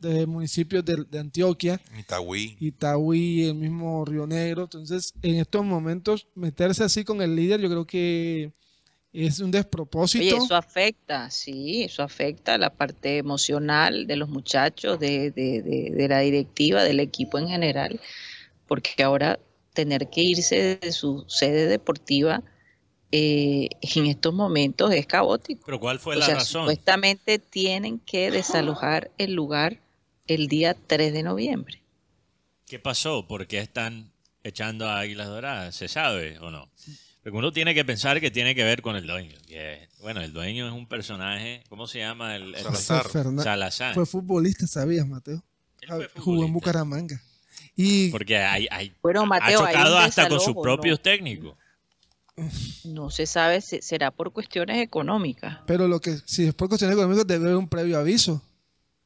de 0.00 0.26
municipios 0.26 0.82
de, 0.84 1.04
de 1.10 1.18
Antioquia, 1.18 1.80
Itagüí. 1.98 2.56
Itagüí, 2.58 3.44
el 3.44 3.54
mismo 3.54 4.04
Río 4.04 4.26
Negro. 4.26 4.62
Entonces, 4.64 5.12
en 5.22 5.36
estos 5.36 5.64
momentos, 5.64 6.26
meterse 6.34 6.84
así 6.84 7.04
con 7.04 7.20
el 7.20 7.36
líder, 7.36 7.60
yo 7.60 7.68
creo 7.68 7.86
que 7.86 8.52
es 9.12 9.40
un 9.40 9.50
despropósito. 9.50 10.36
Oye, 10.36 10.44
eso 10.44 10.54
afecta, 10.54 11.30
sí, 11.30 11.84
eso 11.84 12.02
afecta 12.02 12.58
la 12.58 12.70
parte 12.70 13.18
emocional 13.18 14.06
de 14.06 14.16
los 14.16 14.28
muchachos, 14.28 14.98
de, 15.00 15.30
de, 15.30 15.62
de, 15.62 15.90
de 15.90 16.08
la 16.08 16.20
directiva, 16.20 16.84
del 16.84 17.00
equipo 17.00 17.38
en 17.38 17.48
general, 17.48 18.00
porque 18.66 19.02
ahora 19.02 19.38
tener 19.72 20.08
que 20.10 20.22
irse 20.22 20.78
de 20.80 20.92
su 20.92 21.24
sede 21.28 21.66
deportiva 21.66 22.42
eh, 23.10 23.68
en 23.80 24.06
estos 24.06 24.34
momentos 24.34 24.92
es 24.92 25.06
caótico. 25.06 25.62
Pero 25.64 25.80
¿cuál 25.80 25.98
fue 25.98 26.16
o 26.16 26.18
la 26.18 26.26
sea, 26.26 26.34
razón? 26.36 26.62
supuestamente 26.62 27.38
tienen 27.38 27.98
que 28.00 28.30
desalojar 28.30 29.10
el 29.16 29.32
lugar 29.32 29.80
el 30.26 30.48
día 30.48 30.74
3 30.74 31.12
de 31.12 31.22
noviembre. 31.22 31.80
¿Qué 32.66 32.78
pasó? 32.78 33.26
¿Por 33.26 33.46
qué 33.46 33.60
están 33.60 34.12
echando 34.44 34.86
a 34.86 34.98
Águilas 35.00 35.28
Doradas? 35.28 35.74
¿Se 35.74 35.88
sabe 35.88 36.38
o 36.40 36.50
no? 36.50 36.70
Uno 37.32 37.52
tiene 37.52 37.74
que 37.74 37.84
pensar 37.84 38.20
que 38.20 38.30
tiene 38.30 38.54
que 38.54 38.64
ver 38.64 38.82
con 38.82 38.96
el 38.96 39.06
dueño. 39.06 39.36
bueno, 40.00 40.20
el 40.20 40.32
dueño 40.32 40.66
es 40.68 40.72
un 40.72 40.86
personaje, 40.86 41.62
¿cómo 41.68 41.86
se 41.86 41.98
llama? 41.98 42.36
El, 42.36 42.54
el- 42.54 42.62
Salazar. 42.62 43.06
Fernan- 43.06 43.42
Salazar. 43.42 43.94
Fue 43.94 44.06
futbolista, 44.06 44.66
¿sabías, 44.66 45.06
Mateo? 45.06 45.42
Él 45.82 45.88
fue 45.88 46.08
Jugó 46.22 46.44
en. 46.44 46.52
Bucaramanga. 46.52 47.20
Y 47.76 48.10
Porque 48.10 48.38
hay, 48.38 48.66
hay- 48.70 48.92
Bueno, 49.02 49.24
Mateo, 49.26 49.62
ha 49.64 49.68
chocado 49.68 49.98
hasta 49.98 50.28
con 50.28 50.40
sus 50.40 50.54
propios 50.54 50.98
¿no? 50.98 51.02
técnicos. 51.02 51.56
No 52.84 53.10
se 53.10 53.26
sabe, 53.26 53.60
si 53.60 53.82
será 53.82 54.10
por 54.12 54.32
cuestiones 54.32 54.80
económicas. 54.80 55.58
Pero 55.66 55.88
lo 55.88 56.00
que, 56.00 56.16
si 56.24 56.46
es 56.46 56.54
por 56.54 56.68
cuestiones 56.68 56.94
económicas, 56.96 57.26
debe 57.26 57.46
haber 57.46 57.56
un 57.56 57.68
previo 57.68 57.98
aviso. 57.98 58.42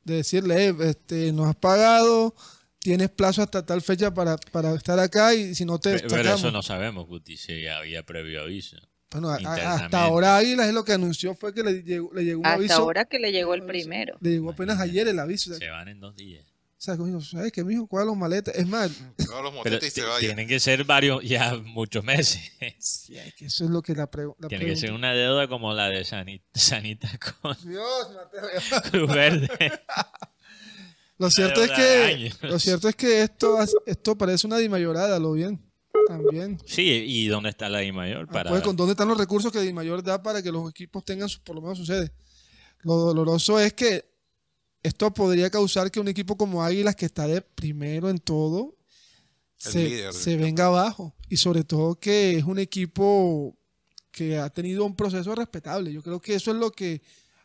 De 0.05 0.17
decirle, 0.17 0.67
eh, 0.69 0.75
este, 0.81 1.33
nos 1.33 1.49
has 1.49 1.57
pagado, 1.57 2.35
tienes 2.83 3.11
plazo 3.11 3.42
hasta 3.42 3.64
tal 3.64 3.81
fecha 3.83 4.12
para, 4.12 4.37
para 4.37 4.75
estar 4.75 4.99
acá 4.99 5.35
y 5.35 5.55
si 5.55 5.64
no 5.64 5.79
te 5.79 5.95
Pero, 5.99 6.11
sacamos. 6.11 6.40
eso 6.40 6.51
no 6.51 6.62
sabemos, 6.62 7.07
Guti, 7.07 7.37
si 7.37 7.66
había 7.66 8.03
previo 8.05 8.42
aviso. 8.42 8.77
Bueno, 9.11 9.29
a- 9.29 9.37
hasta 9.37 10.02
ahora 10.04 10.37
Águilas 10.38 10.69
es 10.69 10.75
lo 10.75 10.85
que 10.85 10.92
anunció 10.92 11.35
fue 11.35 11.52
que 11.54 11.63
le 11.63 11.83
llegó, 11.83 12.13
le 12.15 12.25
llegó 12.25 12.40
un 12.40 12.46
Hasta 12.46 12.57
aviso. 12.59 12.75
ahora 12.77 13.04
que 13.04 13.19
le 13.19 13.31
llegó 13.31 13.54
el 13.54 13.63
primero. 13.65 14.17
Le 14.21 14.31
llegó 14.31 14.50
apenas 14.52 14.81
ayer 14.81 15.07
el 15.07 15.19
aviso. 15.19 15.52
O 15.52 15.54
Se 15.54 15.69
van 15.69 15.88
en 15.88 16.00
dos 16.00 16.17
días. 16.17 16.46
o 16.46 16.85
sea, 16.85 16.96
conmigo, 16.96 17.21
¿sabes 17.21 17.52
qué, 17.52 17.63
mijo? 17.63 17.87
¿Cuál 17.87 18.07
los 18.07 18.17
maletas? 18.17 18.54
Es 18.57 18.67
más, 18.67 18.90
Todos 19.25 19.42
los 19.44 19.83
y 19.83 19.90
se 19.90 20.02
vaya. 20.02 20.19
tienen 20.19 20.48
que 20.48 20.59
ser 20.59 20.85
varios, 20.85 21.23
ya 21.23 21.54
muchos 21.57 22.02
meses. 22.02 22.40
sí, 22.79 23.17
es 23.19 23.35
que 23.35 23.44
eso 23.46 23.65
es 23.65 23.71
lo 23.71 23.83
que 23.83 23.94
la, 23.94 24.11
pregu- 24.11 24.35
la 24.38 24.48
Tiene 24.48 24.65
que 24.65 24.77
ser 24.77 24.87
pregunta. 24.88 25.09
una 25.09 25.15
deuda 25.15 25.46
como 25.46 25.75
la 25.75 25.88
de 25.90 26.04
Sanita, 26.07 26.46
Sanita 26.54 27.11
con 27.42 27.54
Dios, 27.69 28.11
Mateo. 28.15 28.42
Cruz 28.90 29.15
Verde. 29.15 29.48
Lo 31.23 31.31
cierto 31.31 31.62
es 31.64 31.70
que 31.70 32.33
lo 32.48 32.58
cierto 32.58 32.88
es 32.88 32.96
que 32.96 33.23
esto 33.23 33.56
esto 33.87 34.18
parece 34.18 34.46
una 34.46 34.58
dimayorada, 34.58 35.18
lo 35.18 35.33
bien. 35.33 35.60
También. 36.08 36.58
Sí, 36.66 36.83
¿y 37.06 37.27
dónde 37.29 37.50
está 37.50 37.68
la 37.68 37.85
I 37.85 37.92
mayor? 37.92 38.27
Ah, 38.29 38.33
Para... 38.33 38.50
pues, 38.50 38.62
¿con 38.62 38.75
dónde 38.77 38.92
están 38.92 39.08
los 39.08 39.16
recursos 39.18 39.52
que 39.52 39.60
Dimayor 39.60 40.02
da 40.02 40.23
para 40.23 40.42
que 40.42 40.50
los 40.50 40.68
equipos 40.68 41.04
tengan 41.04 41.29
su- 41.29 41.40
por 41.42 41.54
lo 41.54 41.62
menos 41.62 41.79
su 41.79 41.87
sede? 41.87 42.12
Lo 42.81 42.94
doloroso 42.94 43.60
es 43.60 43.73
que 43.75 44.04
esto 44.83 45.14
podría 45.14 45.48
causar 45.48 45.90
que 45.92 46.00
un 46.00 46.08
equipo 46.08 46.37
como 46.37 46.64
Águilas, 46.64 46.96
que 46.96 47.06
está 47.06 47.27
de 47.29 47.40
primero 47.40 48.08
en 48.10 48.18
todo, 48.18 48.77
se, 49.56 50.12
se 50.12 50.37
venga 50.37 50.66
abajo. 50.66 51.14
Y 51.29 51.37
sobre 51.37 51.62
todo 51.62 51.94
que 52.00 52.37
es 52.38 52.44
un 52.44 52.58
equipo 52.58 53.56
que 54.10 54.38
ha 54.38 54.50
tenido 54.50 54.85
un 54.85 54.96
proceso 54.96 55.35
respetable. 55.37 55.92
Yo 55.92 56.02
creo 56.02 56.20
que 56.20 56.35
eso 56.35 56.50
es 56.50 56.56
lo 56.56 56.73
que 56.73 57.00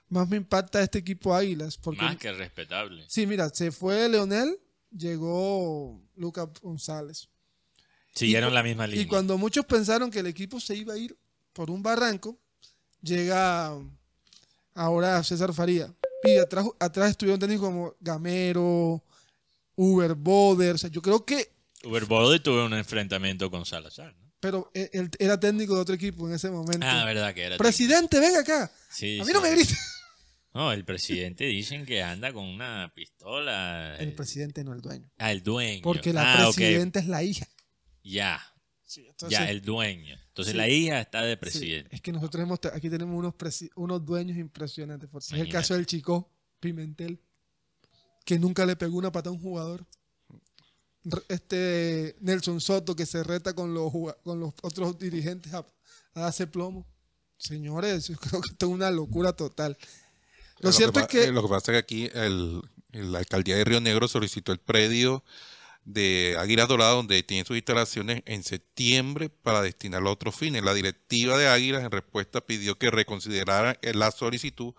más 0.10 0.28
me 0.30 0.38
impacta 0.38 0.82
este 0.82 1.00
equipo 1.00 1.34
Águilas. 1.36 1.78
Porque, 1.78 2.02
Más 2.02 2.18
que 2.18 2.32
respetable. 2.32 3.04
sí, 3.08 3.26
mira, 3.28 3.50
se 3.50 3.72
fue 3.72 4.08
Leonel, 4.10 4.58
llegó 4.96 6.02
Lucas 6.16 6.48
González. 6.62 7.30
Siguieron 8.14 8.50
cu- 8.50 8.56
la 8.56 8.64
misma 8.64 8.88
línea. 8.88 9.04
Y 9.04 9.08
cuando 9.08 9.38
muchos 9.38 9.66
pensaron 9.66 10.10
que 10.10 10.20
el 10.20 10.28
equipo 10.28 10.60
se 10.60 10.76
iba 10.76 10.94
a 10.94 10.98
ir 10.98 11.18
por 11.54 11.70
un 11.70 11.84
barranco, 11.84 12.38
llega 13.02 13.74
ahora 14.74 15.24
César 15.24 15.54
Faría. 15.54 15.94
Y 16.24 16.38
atrás, 16.38 16.66
atrás 16.80 17.12
estuvieron 17.12 17.40
técnicos 17.40 17.68
como 17.68 17.96
Gamero, 18.00 19.04
Uber 19.76 20.16
Boder. 20.16 20.76
O 20.76 20.78
sea, 20.78 20.90
yo 20.90 21.02
creo 21.02 21.24
que, 21.26 21.52
Uber 21.84 22.06
Bode 22.06 22.40
tuvo 22.40 22.66
un 22.66 22.74
enfrentamiento 22.74 23.52
con 23.52 23.66
Salazar. 23.66 24.16
¿no? 24.20 24.28
pero 24.40 24.70
él, 24.74 24.90
él 24.94 25.10
era 25.20 25.40
técnico 25.40 25.76
de 25.76 25.82
otro 25.82 25.96
equipo 25.96 26.28
en 26.28 26.36
ese 26.36 26.50
momento. 26.50 26.86
Ah, 26.88 27.06
verdad 27.06 27.34
que 27.34 27.44
era. 27.44 27.58
Presidente, 27.58 28.20
venga 28.20 28.40
acá. 28.40 28.72
Sí, 28.90 29.20
a 29.20 29.24
mí 29.24 29.28
sí. 29.28 29.34
no 29.34 29.42
me 29.42 29.52
grites. 29.52 29.78
No, 30.58 30.72
el 30.72 30.84
presidente 30.86 31.46
dicen 31.46 31.86
que 31.86 32.02
anda 32.02 32.34
con 32.34 32.44
una 32.46 32.92
pistola. 32.96 33.96
El 33.98 34.14
presidente 34.16 34.64
no 34.64 34.74
el 34.74 34.82
dueño. 34.82 35.08
Ah, 35.20 35.32
el 35.32 35.44
dueño. 35.44 35.82
Porque 35.84 36.12
la 36.14 36.34
Ah, 36.34 36.52
presidenta 36.52 37.00
es 37.00 37.06
la 37.08 37.22
hija. 37.22 37.48
Ya, 38.04 38.42
Entonces, 38.98 39.38
ya, 39.38 39.50
el 39.52 39.62
dueño. 39.62 40.16
Entonces 40.30 40.54
Sí. 40.54 40.58
la 40.58 40.68
hija 40.68 41.00
está 41.02 41.22
de 41.22 41.34
sí, 41.34 41.40
presidente. 41.40 41.96
es 41.96 42.02
que 42.02 42.12
nosotros 42.12 42.42
hemos, 42.42 42.60
aquí 42.74 42.90
tenemos 42.90 43.16
unos, 43.16 43.36
unos 43.76 44.04
dueños 44.04 44.36
impresionantes. 44.38 45.08
Por 45.10 45.22
si 45.22 45.36
es 45.36 45.42
el 45.42 45.50
caso 45.52 45.76
del 45.76 45.86
chico 45.86 46.32
Pimentel, 46.60 47.22
que 48.26 48.40
nunca 48.40 48.66
le 48.66 48.76
pegó 48.76 48.98
una 48.98 49.12
pata 49.12 49.30
a 49.30 49.34
un 49.34 49.40
jugador. 49.40 49.86
Este 51.30 52.16
Nelson 52.20 52.60
Soto, 52.60 52.96
que 52.96 53.06
se 53.06 53.24
reta 53.24 53.54
con 53.54 53.74
los, 53.74 53.92
con 54.24 54.40
los 54.40 54.54
otros 54.64 54.98
dirigentes 54.98 55.54
a, 55.54 55.60
a 56.16 56.20
darse 56.22 56.48
plomo. 56.48 56.88
Señores, 57.38 58.08
yo 58.08 58.16
creo 58.20 58.42
que 58.42 58.50
esto 58.54 58.66
es 58.66 58.72
una 58.72 58.90
locura 58.90 59.34
total. 59.34 59.78
Lo 60.60 60.70
Lo 60.70 60.72
cierto 60.74 61.00
es 61.00 61.08
que 61.08 61.24
eh, 61.26 61.32
Lo 61.32 61.42
que 61.44 61.50
pasa 61.50 61.72
es 61.72 61.76
que 61.76 61.78
aquí 61.78 62.10
el, 62.14 62.62
la 62.92 63.20
alcaldía 63.20 63.56
de 63.58 63.64
Río 63.66 63.82
Negro 63.82 64.08
solicitó 64.08 64.52
el 64.52 64.60
predio 64.60 65.24
de 65.86 66.36
Águilas 66.40 66.68
Doradas, 66.68 66.96
donde 66.96 67.24
tiene 67.24 67.46
sus 67.46 67.56
instalaciones 67.56 68.22
en 68.26 68.44
septiembre 68.44 69.30
para 69.30 69.62
destinarlo 69.62 70.10
a 70.10 70.14
otros 70.14 70.36
fines. 70.36 70.64
La 70.64 70.74
directiva 70.74 71.38
de 71.38 71.48
Águilas 71.48 71.84
en 71.84 71.92
respuesta 71.92 72.42
pidió 72.42 72.78
que 72.78 72.92
reconsideraran 72.92 73.78
eh, 73.82 73.94
la 73.94 74.12
solicitud, 74.12 74.74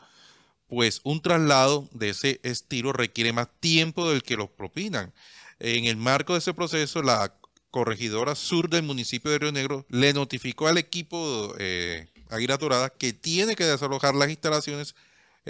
pues 0.67 1.01
un 1.05 1.23
traslado 1.23 1.89
de 1.93 2.11
ese 2.11 2.41
estilo 2.43 2.93
requiere 2.93 3.33
más 3.33 3.49
tiempo 3.61 4.11
del 4.11 4.23
que 4.23 4.37
los 4.37 4.51
propinan. 4.51 5.15
En 5.61 5.87
el 5.87 5.97
marco 5.97 6.35
de 6.35 6.41
ese 6.41 6.53
proceso, 6.53 7.03
la 7.03 7.35
corregidora 7.71 8.35
sur 8.35 8.69
del 8.69 8.83
municipio 8.83 9.31
de 9.31 9.39
Río 9.39 9.53
Negro 9.53 9.87
le 9.89 10.13
notificó 10.13 10.69
al 10.69 10.77
equipo 10.79 11.55
eh, 11.59 12.09
Águilas 12.31 12.59
Doradas 12.59 12.93
que 12.99 13.13
tiene 13.15 13.57
que 13.57 13.65
desalojar 13.65 14.15
las 14.15 14.29
instalaciones 14.29 14.89
es- 14.89 14.95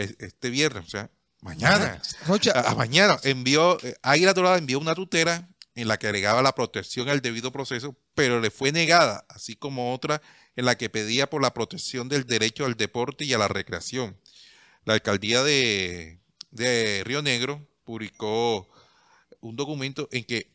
este 0.03 0.51
viernes, 0.51 0.85
o 0.87 0.89
sea, 0.89 1.11
mañana. 1.41 2.01
Rocha, 2.27 2.53
A, 2.53 2.71
a 2.71 2.75
mañana 2.75 3.19
envió, 3.23 3.79
eh, 3.83 3.95
Águila 4.03 4.35
Dorada 4.35 4.59
envió 4.59 4.79
una 4.79 4.95
tutela 4.95 5.49
en 5.75 5.89
la 5.89 5.99
que 5.99 6.07
agregaba 6.09 6.43
la 6.43 6.55
protección 6.55 7.09
al 7.09 7.21
debido 7.21 7.53
proceso, 7.53 7.97
pero 8.15 8.41
le 8.41 8.51
fue 8.51 8.73
negada, 8.73 9.25
así 9.29 9.55
como 9.55 9.95
otra 9.95 10.21
en 10.57 10.65
la 10.65 10.77
que 10.77 10.91
pedía 10.91 11.31
por 11.31 11.41
la 11.41 11.55
protección 11.55 12.09
del 12.09 12.27
derecho 12.27 12.65
al 12.65 12.77
deporte 12.77 13.25
y 13.25 13.33
a 13.33 13.39
la 13.39 13.47
recreación. 13.47 14.19
La 14.85 14.95
alcaldía 14.95 15.45
de, 15.45 16.19
de 16.51 17.03
Río 17.05 17.23
Negro 17.23 17.65
publicó 17.85 18.69
un 19.41 19.55
documento 19.55 20.09
en 20.11 20.25
que 20.25 20.51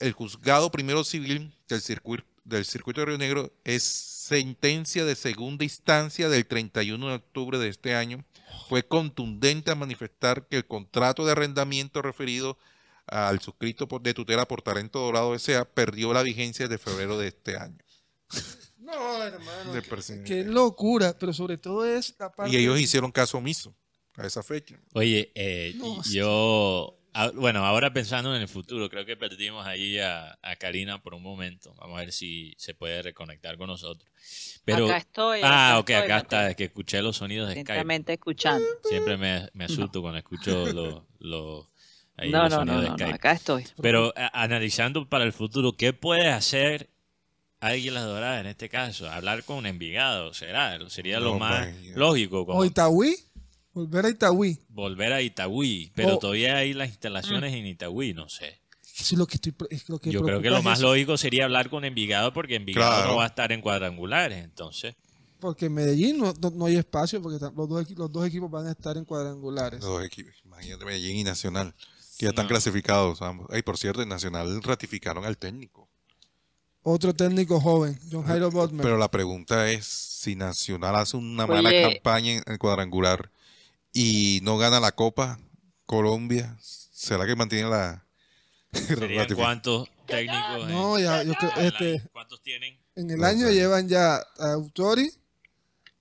el 0.00 0.12
juzgado 0.12 0.72
primero 0.72 1.04
civil 1.04 1.54
del 1.68 1.80
circuito, 1.80 2.24
del 2.42 2.64
circuito 2.64 3.00
de 3.00 3.06
Río 3.06 3.18
Negro 3.18 3.52
es 3.62 3.82
sentencia 4.28 5.04
de 5.04 5.16
segunda 5.16 5.64
instancia 5.64 6.28
del 6.30 6.46
31 6.46 7.08
de 7.08 7.14
octubre 7.14 7.58
de 7.58 7.68
este 7.68 7.94
año 7.94 8.24
fue 8.70 8.82
contundente 8.86 9.70
a 9.70 9.74
manifestar 9.74 10.46
que 10.48 10.56
el 10.56 10.66
contrato 10.66 11.26
de 11.26 11.32
arrendamiento 11.32 12.00
referido 12.00 12.56
al 13.06 13.40
suscrito 13.40 13.86
por- 13.86 14.00
de 14.00 14.14
tutela 14.14 14.48
por 14.48 14.62
Talento 14.62 14.98
Dorado 15.00 15.34
S.A. 15.34 15.66
perdió 15.66 16.14
la 16.14 16.22
vigencia 16.22 16.68
de 16.68 16.78
febrero 16.78 17.18
de 17.18 17.28
este 17.28 17.58
año. 17.58 17.76
no, 18.78 19.22
hermano. 19.22 19.72
Qué- 20.24 20.42
locura, 20.44 21.14
pero 21.18 21.34
sobre 21.34 21.58
todo 21.58 21.84
es 21.84 22.14
la 22.18 22.32
parte. 22.32 22.50
Y 22.52 22.56
ellos 22.56 22.80
hicieron 22.80 23.12
caso 23.12 23.36
omiso 23.36 23.74
a 24.16 24.26
esa 24.26 24.42
fecha. 24.42 24.78
Oye, 24.94 25.32
eh, 25.34 25.74
No, 25.76 26.02
yo, 26.04 26.96
bueno, 27.34 27.64
ahora 27.64 27.92
pensando 27.92 28.34
en 28.34 28.42
el 28.42 28.48
futuro, 28.48 28.90
creo 28.90 29.06
que 29.06 29.16
perdimos 29.16 29.66
ahí 29.66 29.98
a, 29.98 30.36
a 30.42 30.56
Karina 30.56 31.00
por 31.00 31.14
un 31.14 31.22
momento. 31.22 31.72
Vamos 31.78 31.96
a 31.96 32.00
ver 32.00 32.12
si 32.12 32.54
se 32.58 32.74
puede 32.74 33.02
reconectar 33.02 33.56
con 33.56 33.68
nosotros. 33.68 34.08
Pero, 34.64 34.86
acá 34.86 34.96
estoy. 34.98 35.40
ah, 35.44 35.76
ok, 35.78 35.90
estoy, 35.90 35.94
acá 36.04 36.14
Mateo. 36.16 36.22
está, 36.38 36.50
es 36.50 36.56
que 36.56 36.64
escuché 36.64 37.02
los 37.02 37.16
sonidos 37.16 37.48
de 37.54 37.60
Skype. 37.62 38.12
Escuchando. 38.12 38.66
Siempre 38.84 39.16
me, 39.16 39.48
me 39.52 39.64
asusto 39.64 40.00
cuando 40.00 40.18
escucho 40.18 40.66
los, 40.72 41.02
los, 41.20 41.66
ahí 42.16 42.30
No, 42.30 42.44
los 42.44 42.50
no, 42.50 42.56
sonidos 42.58 42.76
no, 42.90 42.96
de 42.96 43.04
no, 43.06 43.14
acá 43.14 43.32
estoy. 43.32 43.64
Pero 43.80 44.12
a- 44.16 44.42
analizando 44.42 45.08
para 45.08 45.24
el 45.24 45.32
futuro, 45.32 45.72
¿qué 45.76 45.92
puede 45.92 46.28
hacer 46.30 46.90
Águilas 47.60 48.04
Doradas 48.04 48.40
en 48.40 48.46
este 48.46 48.68
caso? 48.68 49.10
Hablar 49.10 49.44
con 49.44 49.66
Envigado, 49.66 50.34
¿será? 50.34 50.78
Sería 50.90 51.20
lo 51.20 51.34
No, 51.34 51.38
más 51.38 51.66
man. 51.66 51.92
lógico. 51.94 52.44
Como 52.44 52.58
O 52.60 52.64
Itagüí, 52.64 53.14
volver 53.74 54.06
a 54.06 54.08
Itagüí. 54.10 54.58
volver 54.70 55.12
a 55.12 55.20
Itagüí, 55.22 55.90
pero 55.94 56.16
O- 56.16 56.18
todavía 56.18 56.56
hay 56.56 56.72
las 56.74 56.88
instalaciones 56.88 57.52
en 57.54 57.66
Itagüí, 57.66 58.14
no 58.14 58.28
sé. 58.28 58.60
Eso 58.96 59.14
es 59.16 59.18
lo 59.18 59.26
que 59.26 59.34
estoy. 59.34 59.52
Es 59.70 59.88
lo 59.88 59.98
que 59.98 60.10
Yo 60.12 60.22
creo 60.22 60.40
que 60.40 60.50
lo 60.50 60.62
más 60.62 60.78
eso, 60.78 60.88
lógico 60.88 61.16
sería 61.16 61.44
hablar 61.44 61.68
con 61.68 61.84
Envigado 61.84 62.32
porque 62.32 62.54
Envigado 62.54 62.90
Claro. 62.92 63.10
no 63.10 63.16
va 63.16 63.24
a 63.24 63.26
estar 63.26 63.50
en 63.50 63.60
cuadrangulares, 63.60 64.44
entonces. 64.44 64.94
Porque 65.40 65.66
en 65.66 65.74
Medellín 65.74 66.18
no, 66.18 66.32
no, 66.40 66.50
no 66.50 66.66
hay 66.66 66.76
espacio 66.76 67.20
porque 67.20 67.38
los 67.44 67.68
dos, 67.68 67.84
equi- 67.86 67.96
los 67.96 68.10
dos 68.10 68.24
equipos 68.26 68.50
van 68.50 68.66
a 68.68 68.70
estar 68.70 68.96
en 68.96 69.04
cuadrangulares. 69.04 69.80
Los 69.80 69.88
dos 69.90 70.04
equipos, 70.04 70.32
imagínate 70.44 70.84
Medellín 70.84 71.16
y 71.16 71.24
Nacional, 71.24 71.74
que 72.16 72.26
ya 72.26 72.28
están 72.30 72.44
No. 72.46 72.50
clasificados 72.50 73.20
ambos. 73.20 73.48
Ay, 73.50 73.62
por 73.62 73.76
cierto, 73.76 74.00
en 74.00 74.08
Nacional 74.08 74.62
ratificaron 74.62 75.24
al 75.24 75.36
técnico. 75.36 75.88
Otro 76.82 77.14
técnico 77.14 77.60
joven, 77.60 77.98
John 78.12 78.24
Jairo 78.24 78.50
Botman. 78.50 78.82
Pero 78.82 78.96
la 78.98 79.10
pregunta 79.10 79.70
es 79.70 79.86
si 79.86 80.36
Nacional 80.36 80.94
hace 80.96 81.16
una 81.16 81.44
Oye. 81.46 81.52
mala 81.62 81.70
campaña 81.90 82.32
en 82.34 82.42
el 82.46 82.58
cuadrangular 82.58 83.30
y 83.94 84.40
no 84.42 84.58
gana 84.58 84.78
la 84.80 84.92
Copa 84.92 85.38
Colombia, 85.86 86.54
¿será 86.60 87.24
que 87.26 87.34
mantiene 87.36 87.70
la 87.70 88.04
¿Serían 88.72 89.26
ratific- 89.26 89.36
cuántos 89.36 89.88
técnicos? 90.06 90.68
No, 90.68 90.98
ya, 90.98 91.22
yo 91.22 91.32
creo- 91.34 91.52
en 91.52 91.58
el 91.60 91.66
este- 91.66 91.92
año? 91.94 92.08
¿Cuántos 92.12 92.42
tienen? 92.42 92.78
en 92.96 93.10
el 93.10 93.18
no 93.18 93.26
año 93.26 93.46
sé. 93.46 93.54
llevan 93.54 93.88
ya 93.88 94.16
a 94.16 94.52
Autori, 94.52 95.10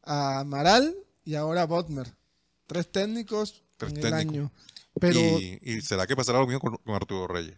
a 0.04 0.40
Amaral 0.40 0.94
y 1.24 1.36
ahora 1.36 1.62
a 1.62 1.66
Botmer. 1.66 2.14
Tres 2.68 2.92
técnicos 2.92 3.64
Tres 3.78 3.92
en 3.92 3.98
el 3.98 4.04
técnicos. 4.04 4.34
año. 4.36 4.52
Pero 5.00 5.20
y, 5.20 5.60
y 5.62 5.82
será 5.82 6.06
que 6.08 6.16
pasará 6.16 6.40
lo 6.40 6.46
mismo 6.48 6.60
con, 6.60 6.78
con 6.78 6.96
Arturo 6.96 7.28
Reyes? 7.28 7.58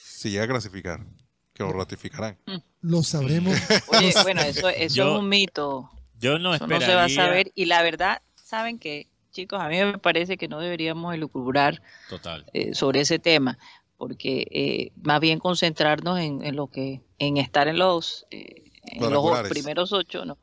Si 0.00 0.30
llega 0.30 0.44
a 0.44 0.48
clasificar, 0.48 1.04
que 1.52 1.62
lo 1.62 1.72
ratificarán. 1.72 2.38
lo 2.80 3.02
sabremos. 3.02 3.54
Oye, 3.88 4.12
bueno, 4.22 4.40
eso, 4.42 4.68
eso 4.68 4.94
Yo- 4.94 5.14
es 5.16 5.20
un 5.20 5.28
mito. 5.28 5.90
Yo 6.18 6.38
no 6.38 6.54
Eso 6.54 6.66
no 6.66 6.76
esperaría. 6.76 6.86
se 6.86 6.94
va 6.94 7.04
a 7.04 7.08
saber. 7.26 7.52
Y 7.54 7.66
la 7.66 7.82
verdad, 7.82 8.22
¿saben 8.42 8.78
qué? 8.78 9.08
Chicos, 9.36 9.60
a 9.60 9.68
mí 9.68 9.76
me 9.76 9.98
parece 9.98 10.38
que 10.38 10.48
no 10.48 10.60
deberíamos 10.60 11.14
elucubrar 11.14 11.82
Total. 12.08 12.46
eh, 12.54 12.72
sobre 12.74 13.00
ese 13.02 13.18
tema, 13.18 13.58
porque 13.98 14.46
eh, 14.50 14.92
más 15.02 15.20
bien 15.20 15.38
concentrarnos 15.38 16.18
en, 16.18 16.42
en 16.42 16.56
lo 16.56 16.68
que, 16.68 17.02
en 17.18 17.36
estar 17.36 17.68
en 17.68 17.78
los, 17.78 18.26
eh, 18.30 18.70
en 18.84 19.00
los 19.00 19.10
Cuadrangulares. 19.10 19.50
primeros 19.52 19.92
ocho, 19.92 20.24
¿no? 20.24 20.38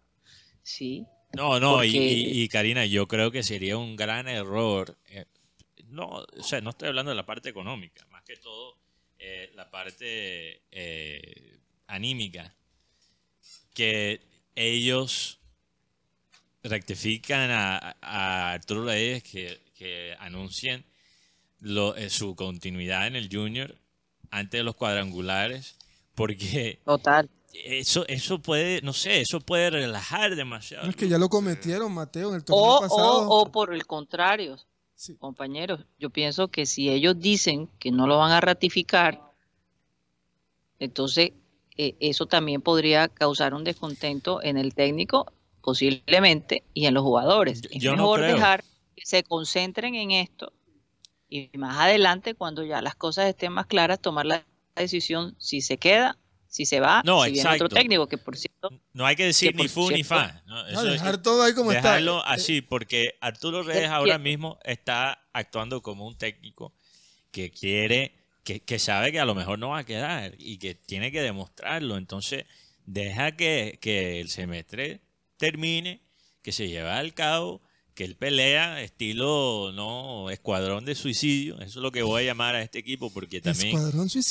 Sí. 0.61 1.05
No, 1.35 1.59
no, 1.59 1.83
y, 1.83 1.87
Porque- 1.91 2.07
y- 2.13 2.41
y, 2.43 2.47
Karina, 2.49 2.85
yo 2.85 3.07
creo 3.07 3.31
que 3.31 3.41
sería 3.41 3.77
un 3.77 3.95
gran 3.95 4.27
error. 4.27 4.95
eh, 5.09 5.25
no, 5.87 6.05
o 6.37 6.43
sea, 6.43 6.61
no 6.61 6.69
estoy 6.69 6.89
hablando 6.89 7.09
de 7.09 7.15
la 7.15 7.25
parte 7.25 7.49
económica, 7.49 8.05
más 8.11 8.23
que 8.23 8.35
todo 8.37 8.77
eh, 9.17 9.51
la 9.55 9.71
parte 9.71 10.61
eh, 10.71 11.57
anímica. 11.87 12.53
Que 13.73 14.21
ellos 14.55 15.39
rectifican 16.64 17.51
a, 17.51 17.95
a 18.01 18.53
Arturo 18.53 18.86
Reyes 18.86 19.24
que, 19.24 19.59
que 19.76 20.16
anuncien 20.20 20.86
lo- 21.59 21.95
eh, 21.95 22.09
su 22.09 22.36
continuidad 22.36 23.07
en 23.07 23.16
el 23.16 23.30
Junior 23.32 23.76
antes 24.32 24.59
de 24.59 24.64
los 24.64 24.76
cuadrangulares, 24.76 25.76
porque 26.16 26.80
Total. 26.86 27.30
eso, 27.53 28.05
eso 28.07 28.39
puede, 28.39 28.82
no 28.82 28.93
sé, 28.93 29.22
eso 29.22 29.39
puede 29.41 29.70
relajar 29.70 30.36
demasiado. 30.36 30.86
No, 30.86 30.89
es 30.89 30.95
que 30.95 31.07
ya 31.07 31.18
lo 31.18 31.30
cometieron, 31.30 31.93
Mateo, 31.93 32.30
en 32.30 32.36
el 32.36 32.43
torneo 32.43 32.78
O, 32.78 32.80
pasado. 32.80 33.28
o, 33.30 33.41
o 33.41 33.51
por 33.51 33.74
el 33.74 33.86
contrario, 33.86 34.57
Sí. 34.95 35.16
compañeros, 35.18 35.82
yo 35.99 36.09
pienso 36.11 36.47
que 36.47 36.66
si 36.66 36.89
ellos 36.89 37.20
dicen 37.20 37.68
que 37.80 37.91
no 37.91 38.07
lo 38.07 38.18
van 38.20 38.32
a 38.32 38.39
ratificar, 38.41 39.20
entonces 40.80 41.32
eh, 41.78 41.95
eso 41.99 42.26
también 42.28 42.61
podría 42.61 43.07
causar 43.07 43.53
un 43.53 43.64
descontento 43.64 44.41
en 44.43 44.57
el 44.57 44.74
técnico, 44.74 45.32
posiblemente, 45.64 46.64
y 46.74 46.86
en 46.86 46.93
los 46.93 47.03
jugadores. 47.03 47.61
Yo- 47.61 47.70
es 47.72 47.82
yo 47.82 47.95
mejor 47.95 48.22
dejar 48.22 48.64
que 48.95 49.05
se 49.05 49.24
concentren 49.24 49.95
en 49.95 50.11
esto 50.11 50.53
y 51.30 51.49
más 51.57 51.78
adelante, 51.80 52.36
cuando 52.36 52.64
ya 52.64 52.82
las 52.82 52.95
cosas 52.95 53.28
estén 53.28 53.51
más 53.53 53.66
claras, 53.66 53.99
tomar 53.99 54.26
la 54.26 54.45
decisión 54.76 55.36
si 55.39 55.61
se 55.61 55.78
queda 55.78 56.18
si 56.47 56.68
se 56.68 56.80
va, 56.80 57.01
No, 57.03 57.24
si 57.24 57.32
viene 57.32 57.49
otro 57.49 57.68
técnico, 57.68 58.07
que 58.07 58.20
por 58.20 58.38
cierto, 58.38 58.70
No 58.93 59.07
hay 59.07 59.16
que 59.16 59.26
decir 59.26 59.55
Que, 59.55 59.64
ni 59.64 59.68
fu 59.68 59.89
ni 59.89 60.03
fa. 60.03 60.43
¿no? 60.45 60.61
No, 60.61 60.68
Eso 60.68 60.86
es- 60.86 61.01
dejar 61.01 61.20
todo 61.20 61.41
ahí 61.41 61.55
como 61.55 61.72
dejarlo 61.72 62.20
está. 62.20 62.32
así, 62.34 62.61
porque 62.61 63.16
Arturo 63.22 63.64
Reyes 63.64 63.86
Es 63.86 63.89
ahora 63.89 64.20
mismo 64.20 64.59
está 64.64 65.26
actuando 65.34 65.82
como 65.82 66.05
un 66.05 66.16
técnico 66.16 66.72
que 67.32 67.49
quiere, 67.49 68.14
que, 68.43 68.59
que 68.59 68.78
sabe 68.78 69.11
que 69.11 69.20
a 69.20 69.26
lo 69.26 69.34
mejor 69.34 69.57
no 69.57 69.70
va 69.70 69.80
a 69.80 69.84
quedar 69.84 70.36
y 70.38 70.59
que 70.59 70.76
tiene 70.76 71.11
que 71.11 71.24
demostrarlo. 71.24 71.97
Entonces, 71.97 72.45
deja 72.86 73.32
que, 73.36 73.80
que 73.82 74.22
el 74.22 74.30
semestre 74.30 75.01
termine, 75.43 75.99
que 76.41 76.53
se 76.53 76.69
lleve 76.69 76.89
al 76.89 77.13
cabo, 77.13 77.61
que 77.95 78.05
él 78.05 78.15
pelea 78.15 78.81
estilo 78.81 79.73
no 79.73 80.29
escuadrón 80.29 80.85
de 80.85 80.95
suicidio. 80.95 81.55
Eso 81.55 81.79
es 81.79 81.83
lo 81.83 81.91
que 81.91 82.01
voy 82.01 82.23
a 82.23 82.25
llamar 82.27 82.55
a 82.55 82.61
este 82.61 82.79
equipo, 82.79 83.11
porque 83.11 83.41
también 83.41 83.77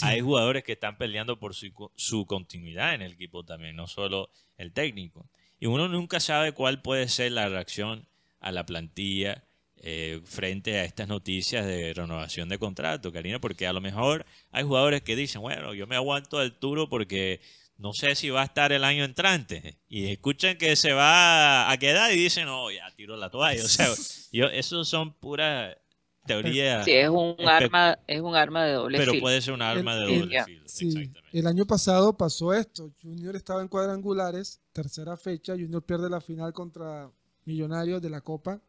hay 0.00 0.20
jugadores 0.22 0.64
que 0.64 0.72
están 0.72 0.96
peleando 0.96 1.38
por 1.38 1.54
su, 1.54 1.70
su 1.96 2.24
continuidad 2.24 2.94
en 2.94 3.02
el 3.02 3.12
equipo 3.12 3.44
también, 3.44 3.76
no 3.76 3.88
solo 3.88 4.30
el 4.56 4.72
técnico. 4.72 5.28
Y 5.60 5.66
uno 5.66 5.86
nunca 5.86 6.18
sabe 6.18 6.52
cuál 6.52 6.80
puede 6.80 7.06
ser 7.10 7.32
la 7.32 7.46
reacción 7.46 8.08
a 8.40 8.50
la 8.50 8.64
plantilla 8.64 9.44
eh, 9.76 10.22
frente 10.24 10.78
a 10.78 10.84
estas 10.84 11.08
noticias 11.08 11.66
de 11.66 11.92
renovación 11.92 12.48
de 12.48 12.58
contrato, 12.58 13.12
Karina, 13.12 13.38
porque 13.38 13.66
a 13.66 13.74
lo 13.74 13.82
mejor 13.82 14.24
hay 14.50 14.64
jugadores 14.64 15.02
que 15.02 15.14
dicen, 15.14 15.42
bueno, 15.42 15.74
yo 15.74 15.86
me 15.86 15.96
aguanto 15.96 16.38
al 16.38 16.58
Turo 16.58 16.88
porque 16.88 17.42
no 17.78 17.92
sé 17.92 18.14
si 18.14 18.30
va 18.30 18.42
a 18.42 18.44
estar 18.44 18.72
el 18.72 18.84
año 18.84 19.04
entrante. 19.04 19.78
Y 19.88 20.06
escuchan 20.06 20.56
que 20.56 20.76
se 20.76 20.92
va 20.92 21.70
a 21.70 21.76
quedar 21.78 22.12
y 22.12 22.16
dicen, 22.16 22.46
no, 22.46 22.70
ya 22.70 22.90
tiro 22.96 23.16
la 23.16 23.30
toalla. 23.30 23.64
O 23.64 23.68
sea, 23.68 23.88
yo, 24.32 24.46
eso 24.46 24.84
son 24.84 25.12
puras 25.14 25.76
teorías, 26.24 26.84
sí, 26.84 26.92
es 26.92 27.08
un 27.08 27.34
arma, 27.44 27.98
es 28.06 28.20
un 28.20 28.36
arma 28.36 28.64
de 28.64 28.74
doble 28.74 28.96
pero 28.98 29.10
filo. 29.10 29.22
puede 29.22 29.42
ser 29.42 29.54
un 29.54 29.62
arma 29.62 29.96
de 29.96 30.02
doble 30.02 30.36
el- 30.38 30.44
filo. 30.44 30.62
Sí, 30.68 30.86
Exactamente. 30.86 31.20
el 31.32 31.46
año 31.48 31.66
pasado 31.66 32.16
pasó 32.16 32.54
esto. 32.54 32.92
Junior 33.02 33.34
estaba 33.34 33.60
en 33.60 33.66
cuadrangulares, 33.66 34.60
tercera 34.72 35.16
fecha. 35.16 35.54
Junior 35.54 35.82
pierde 35.84 36.08
la 36.08 36.20
final 36.20 36.52
contra 36.52 37.10
Millonarios 37.44 38.00
de 38.00 38.08
la 38.10 38.20
Copa. 38.20 38.60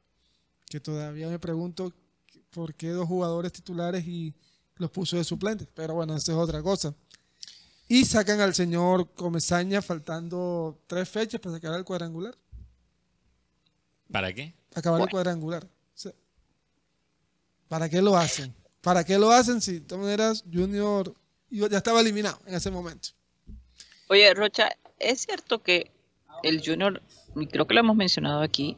Que 0.68 0.80
todavía 0.80 1.28
me 1.30 1.38
pregunto 1.38 1.94
por 2.50 2.74
qué 2.74 2.90
dos 2.90 3.08
jugadores 3.08 3.52
titulares 3.54 4.04
y 4.08 4.34
los 4.78 4.90
puso 4.90 5.16
de 5.18 5.24
suplentes. 5.24 5.68
Pero 5.76 5.94
bueno, 5.94 6.16
esa 6.16 6.32
es 6.32 6.38
otra 6.40 6.64
cosa. 6.64 6.96
Y 7.94 8.06
sacan 8.06 8.42
al 8.42 8.56
señor 8.56 9.12
Comesaña 9.14 9.80
faltando 9.80 10.80
tres 10.88 11.08
fechas 11.08 11.40
para 11.40 11.54
sacar 11.54 11.76
el 11.78 11.84
cuadrangular. 11.84 12.36
¿Para 14.12 14.34
qué? 14.34 14.56
Acabar 14.74 15.02
el 15.02 15.10
cuadrangular. 15.10 15.64
O 15.64 15.70
sea, 15.94 16.12
¿Para 17.68 17.88
qué 17.90 18.02
lo 18.02 18.18
hacen? 18.18 18.52
¿Para 18.82 19.04
qué 19.04 19.20
lo 19.20 19.30
hacen 19.30 19.62
si 19.62 19.74
de 19.74 19.82
todas 19.82 20.06
maneras 20.06 20.44
Junior 20.52 21.14
iba- 21.52 21.68
ya 21.70 21.78
estaba 21.78 22.02
eliminado 22.02 22.40
en 22.48 22.56
ese 22.56 22.72
momento? 22.72 23.10
Oye, 24.10 24.34
Rocha, 24.34 24.70
es 24.98 25.20
cierto 25.22 25.62
que 25.62 25.92
el 26.42 26.64
Junior, 26.66 27.00
creo 27.52 27.68
que 27.68 27.76
lo 27.76 27.80
hemos 27.82 27.96
mencionado 27.96 28.42
aquí, 28.42 28.76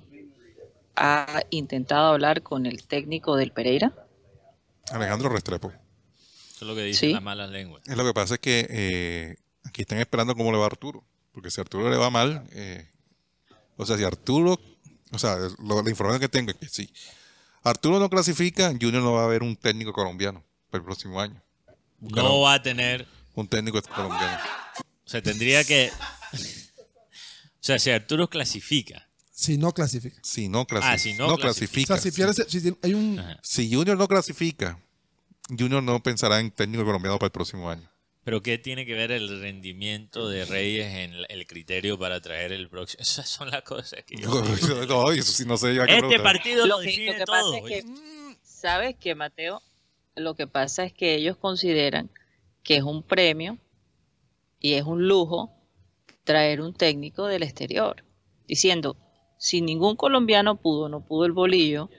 ha 0.97 1.41
intentado 1.51 2.11
hablar 2.11 2.41
con 2.43 2.65
el 2.65 2.85
técnico 2.85 3.37
del 3.37 3.53
Pereira. 3.53 3.93
Alejandro 4.91 5.29
Restrepo. 5.29 5.71
Eso 6.55 6.63
es 6.65 6.69
lo 6.69 6.75
que 6.75 6.83
dicen 6.83 7.09
Sí. 7.09 7.13
las 7.13 7.21
malas 7.23 7.49
lenguas. 7.49 7.83
Es 7.85 7.97
lo 7.97 8.05
que 8.05 8.13
pasa 8.13 8.35
es 8.35 8.39
que 8.39 8.65
eh, 8.69 9.35
aquí 9.65 9.81
están 9.81 9.99
esperando 9.99 10.35
cómo 10.35 10.51
le 10.51 10.57
va 10.57 10.63
a 10.63 10.67
Arturo. 10.67 11.03
Porque 11.33 11.51
si 11.51 11.59
a 11.59 11.63
Arturo 11.63 11.89
le 11.89 11.97
va 11.97 12.09
mal, 12.09 12.47
eh, 12.53 12.89
o 13.75 13.85
sea, 13.85 13.97
si 13.97 14.03
Arturo, 14.05 14.57
o 15.11 15.19
sea, 15.19 15.35
lo- 15.59 15.81
la 15.83 15.89
información 15.89 16.21
que 16.21 16.29
tengo 16.29 16.51
es 16.51 16.57
que 16.57 16.69
si 16.69 16.89
Arturo 17.61 17.99
no 17.99 18.09
clasifica, 18.09 18.69
Junior 18.69 19.03
no 19.03 19.11
va 19.13 19.23
a 19.23 19.25
haber 19.25 19.43
un 19.43 19.57
técnico 19.57 19.91
colombiano 19.91 20.43
para 20.69 20.79
el 20.79 20.85
próximo 20.85 21.19
año. 21.19 21.41
No 21.99 22.39
va 22.41 22.53
a 22.53 22.61
tener, 22.63 23.05
Un 23.33 23.47
técnico 23.49 23.81
colombiano. 23.81 24.39
o 24.79 25.09
sea, 25.09 25.21
tendría 25.21 25.63
que, 25.65 25.91
o 26.31 26.37
sea, 27.59 27.79
si 27.79 27.89
Arturo 27.91 28.29
clasifica, 28.29 29.09
Si 29.37 29.57
no 29.57 29.73
clasifica. 29.73 30.17
Si 30.23 30.47
no, 30.47 30.65
clasifica. 30.65 30.93
Ah, 30.93 30.97
si 30.97 31.13
no 31.15 31.35
clasifica. 31.37 31.97
sea, 31.97 32.01
si 32.01 32.15
pierdes, 32.15 32.45
si 32.47 32.61
tiene- 32.61 32.77
hay 32.81 32.93
un, 32.93 33.19
Ajá. 33.19 33.37
Si 33.43 33.69
Junior 33.73 33.97
no 33.97 34.07
clasifica, 34.07 34.79
Junior 35.49 35.83
no 35.83 36.01
pensará 36.01 36.39
en 36.39 36.51
técnico 36.51 36.85
colombiano 36.85 37.17
para 37.19 37.27
el 37.27 37.31
próximo 37.31 37.69
año. 37.69 37.87
pero 38.23 38.41
¿qué 38.41 38.57
tiene 38.57 38.85
que 38.87 38.95
ver 38.95 39.11
el 39.11 39.41
rendimiento 39.41 40.27
de 40.27 40.45
Reyes 40.45 40.87
en 40.95 41.13
el- 41.29 41.45
criterio 41.47 41.99
para 41.99 42.19
traer 42.21 42.51
el 42.51 42.67
próximo? 42.69 42.97
Esas 43.01 43.29
son 43.29 43.51
las 43.51 43.61
cosas 43.63 44.03
que 44.03 44.15
yo... 44.17 44.29
No, 44.87 45.11
eso 45.11 45.31
sí 45.31 45.45
no 45.45 45.57
sé 45.57 45.75
yo 45.75 45.83
a 45.83 45.85
qué 45.85 45.93
Este 45.93 46.07
preguntar. 46.07 46.23
partido 46.33 46.65
lo 46.65 46.77
Lo 46.77 46.81
que, 46.81 46.85
lo 46.85 46.89
define 46.91 47.15
que 47.17 47.25
todo. 47.25 47.51
pasa 47.53 47.57
es 47.57 47.83
que, 47.83 47.85
¿sabes 48.41 48.95
qué, 48.99 49.13
Mateo? 49.15 49.61
Lo 50.15 50.33
que 50.35 50.47
pasa 50.47 50.83
es 50.85 50.93
que 50.93 51.13
ellos 51.15 51.37
consideran 51.37 52.09
que 52.63 52.77
es 52.77 52.83
un 52.83 53.03
premio 53.03 53.59
y 54.59 54.73
es 54.73 54.83
un 54.83 55.07
lujo 55.07 55.51
traer 56.23 56.61
un 56.61 56.73
técnico 56.73 57.27
del 57.27 57.43
exterior, 57.43 58.03
diciendo, 58.47 58.97
si 59.37 59.61
ningún 59.61 59.95
colombiano 59.95 60.55
pudo, 60.55 60.89
no 60.89 61.01
pudo 61.05 61.25
el 61.25 61.33
bolillo, 61.33 61.89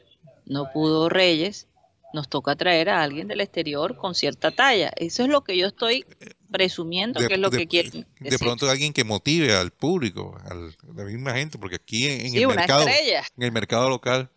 no 0.46 0.72
pudo 0.72 1.08
Reyes, 1.08 1.68
nos 2.14 2.28
toca 2.28 2.56
traer 2.56 2.88
a 2.88 3.02
alguien 3.02 3.28
del 3.28 3.40
exterior 3.40 3.96
con 3.96 4.14
cierta 4.14 4.50
talla. 4.50 4.90
Eso 4.96 5.22
es 5.24 5.28
lo 5.28 5.42
que 5.44 5.56
yo 5.58 5.66
estoy 5.66 6.04
presumiendo 6.50 7.20
que 7.26 7.34
es 7.34 7.40
lo 7.40 7.50
que 7.50 7.66
quieren. 7.66 7.92
de 7.92 8.06
decir. 8.20 8.38
pronto 8.38 8.70
alguien 8.70 8.92
que 8.92 9.04
motive 9.04 9.54
al 9.54 9.70
público, 9.72 10.38
a 10.44 10.54
la 10.94 11.04
misma 11.04 11.32
gente, 11.34 11.58
porque 11.58 11.76
aquí 11.76 12.06
en, 12.06 12.20
en 12.26 12.30
Sí, 12.32 12.38
el 12.38 12.46
una 12.46 12.56
mercado, 12.56 12.86
estrella. 12.88 13.22
en 13.36 13.42
el 13.42 13.52
mercado 13.52 13.88
local, 13.90 14.30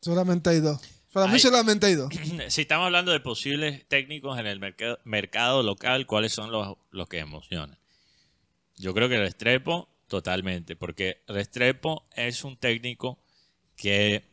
solamente 0.00 0.50
hay 0.50 0.60
dos. 0.60 0.80
Para 1.12 1.28
mí 1.28 1.38
solamente 1.38 1.86
hay 1.86 1.94
dos. 1.94 2.10
Si 2.48 2.62
estamos 2.62 2.86
hablando 2.86 3.10
de 3.12 3.20
posibles 3.20 3.86
técnicos 3.88 4.38
en 4.38 4.46
el 4.46 4.60
mercado, 4.60 4.98
mercado 5.04 5.62
local, 5.62 6.06
¿cuáles 6.06 6.32
son 6.32 6.50
los, 6.52 6.76
los 6.90 7.08
que 7.08 7.18
emocionan? 7.18 7.78
Yo 8.76 8.92
creo 8.94 9.08
que 9.08 9.18
Restrepo, 9.18 9.88
totalmente, 10.08 10.76
porque 10.76 11.22
Restrepo 11.26 12.06
es 12.14 12.44
un 12.44 12.56
técnico 12.58 13.18
que 13.76 14.24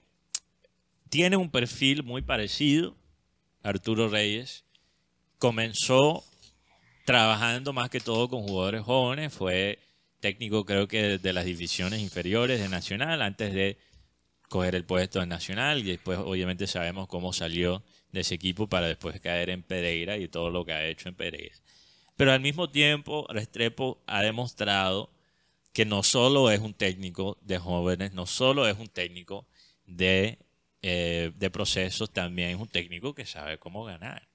tiene 1.13 1.37
un 1.37 1.51
perfil 1.51 2.01
muy 2.01 2.23
parecido 2.23 2.95
Arturo 3.61 4.09
Reyes. 4.09 4.63
Comenzó 5.37 6.23
trabajando 7.05 7.71
más 7.71 7.91
que 7.91 7.99
todo 7.99 8.27
con 8.27 8.41
jugadores 8.41 8.81
jóvenes, 8.81 9.31
fue 9.31 9.77
técnico 10.21 10.65
creo 10.65 10.87
que 10.87 11.19
de 11.19 11.33
las 11.33 11.45
divisiones 11.45 11.99
inferiores 11.99 12.59
de 12.59 12.67
Nacional 12.67 13.21
antes 13.21 13.53
de 13.53 13.77
coger 14.49 14.73
el 14.73 14.85
puesto 14.85 15.21
en 15.21 15.29
Nacional 15.29 15.81
y 15.81 15.91
después 15.91 16.17
obviamente 16.17 16.65
sabemos 16.65 17.07
cómo 17.07 17.31
salió 17.31 17.83
de 18.11 18.21
ese 18.21 18.33
equipo 18.33 18.67
para 18.67 18.87
después 18.87 19.21
caer 19.21 19.51
en 19.51 19.61
Pereira 19.61 20.17
y 20.17 20.27
todo 20.27 20.49
lo 20.49 20.65
que 20.65 20.73
ha 20.73 20.87
hecho 20.87 21.09
en 21.09 21.15
Pereira. 21.15 21.55
Pero 22.15 22.31
al 22.31 22.39
mismo 22.39 22.71
tiempo 22.71 23.27
Restrepo 23.29 24.01
ha 24.07 24.23
demostrado 24.23 25.11
que 25.73 25.85
no 25.85 26.01
solo 26.01 26.49
es 26.49 26.59
un 26.59 26.73
técnico 26.73 27.37
de 27.41 27.59
jóvenes, 27.59 28.13
no 28.13 28.25
solo 28.25 28.67
es 28.67 28.79
un 28.79 28.87
técnico 28.87 29.45
de, 29.85 30.39
eh, 30.85 31.31
de 31.37 31.49
procesos, 31.49 32.11
también 32.11 32.49
es 32.49 32.57
un 32.57 32.67
técnico 32.67 33.15
que 33.15 33.25
sabe 33.25 33.57
cómo 33.57 33.85
ganar, 33.85 34.27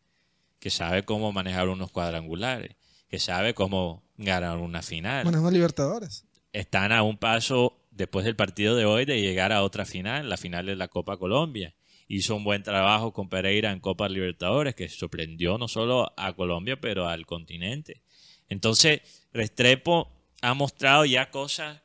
que 0.59 0.71
sabe 0.71 1.05
cómo 1.05 1.31
manejar 1.31 1.69
unos 1.69 1.91
cuadrangulares, 1.91 2.75
que 3.09 3.19
sabe 3.19 3.53
cómo 3.53 4.03
ganar 4.17 4.57
una 4.57 4.81
final 4.81 5.27
Manejando 5.27 5.51
Libertadores. 5.51 6.25
están 6.55 6.93
a 6.93 7.03
un 7.03 7.19
paso 7.19 7.79
después 7.91 8.25
del 8.25 8.35
partido 8.35 8.77
de 8.77 8.87
hoy 8.87 9.05
de 9.05 9.21
llegar 9.21 9.53
a 9.53 9.63
otra 9.63 9.85
final, 9.85 10.31
la 10.31 10.39
final 10.39 10.65
de 10.65 10.77
la 10.77 10.89
Copa 10.89 11.19
Colombia. 11.19 11.75
Hizo 12.07 12.35
un 12.35 12.45
buen 12.45 12.63
trabajo 12.63 13.13
con 13.13 13.29
Pereira 13.29 13.71
en 13.71 13.81
Copa 13.81 14.09
Libertadores, 14.09 14.75
que 14.75 14.89
sorprendió 14.89 15.59
no 15.59 15.69
solo 15.69 16.15
a 16.17 16.33
Colombia, 16.33 16.81
pero 16.81 17.07
al 17.07 17.27
continente. 17.27 18.01
Entonces, 18.49 19.03
Restrepo 19.35 20.11
ha 20.41 20.55
mostrado 20.55 21.05
ya 21.05 21.31
cosas 21.31 21.83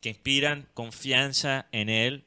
que 0.00 0.08
inspiran 0.08 0.66
confianza 0.72 1.66
en 1.72 1.90
él 1.90 2.24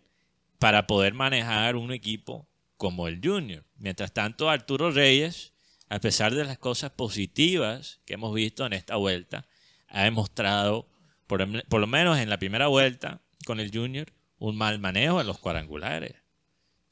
para 0.62 0.86
poder 0.86 1.16
manejar 1.16 1.76
un 1.76 1.91
equipo 1.91 2.47
como 2.78 3.07
el 3.07 3.20
Junior. 3.20 3.66
Mientras 3.78 4.14
tanto, 4.14 4.47
Arturo 4.47 4.91
Reyes, 4.91 5.53
a 5.89 5.97
pesar 5.99 6.36
de 6.36 6.45
las 6.45 6.59
cosas 6.59 6.91
positivas 6.91 7.99
que 8.05 8.14
hemos 8.14 8.32
visto 8.36 8.64
en 8.68 8.74
esta 8.74 8.95
vuelta, 8.95 9.47
ha 9.88 10.03
demostrado, 10.03 10.88
por, 11.26 11.41
em- 11.41 11.64
por 11.68 11.82
lo 11.82 11.88
menos 11.88 12.20
en 12.20 12.30
la 12.30 12.38
primera 12.38 12.68
vuelta 12.68 13.22
con 13.43 13.59
el 13.59 13.72
Junior, 13.76 14.14
un 14.38 14.55
mal 14.55 14.78
manejo 14.78 15.20
en 15.20 15.26
los 15.26 15.39
cuadrangulares. 15.39 16.14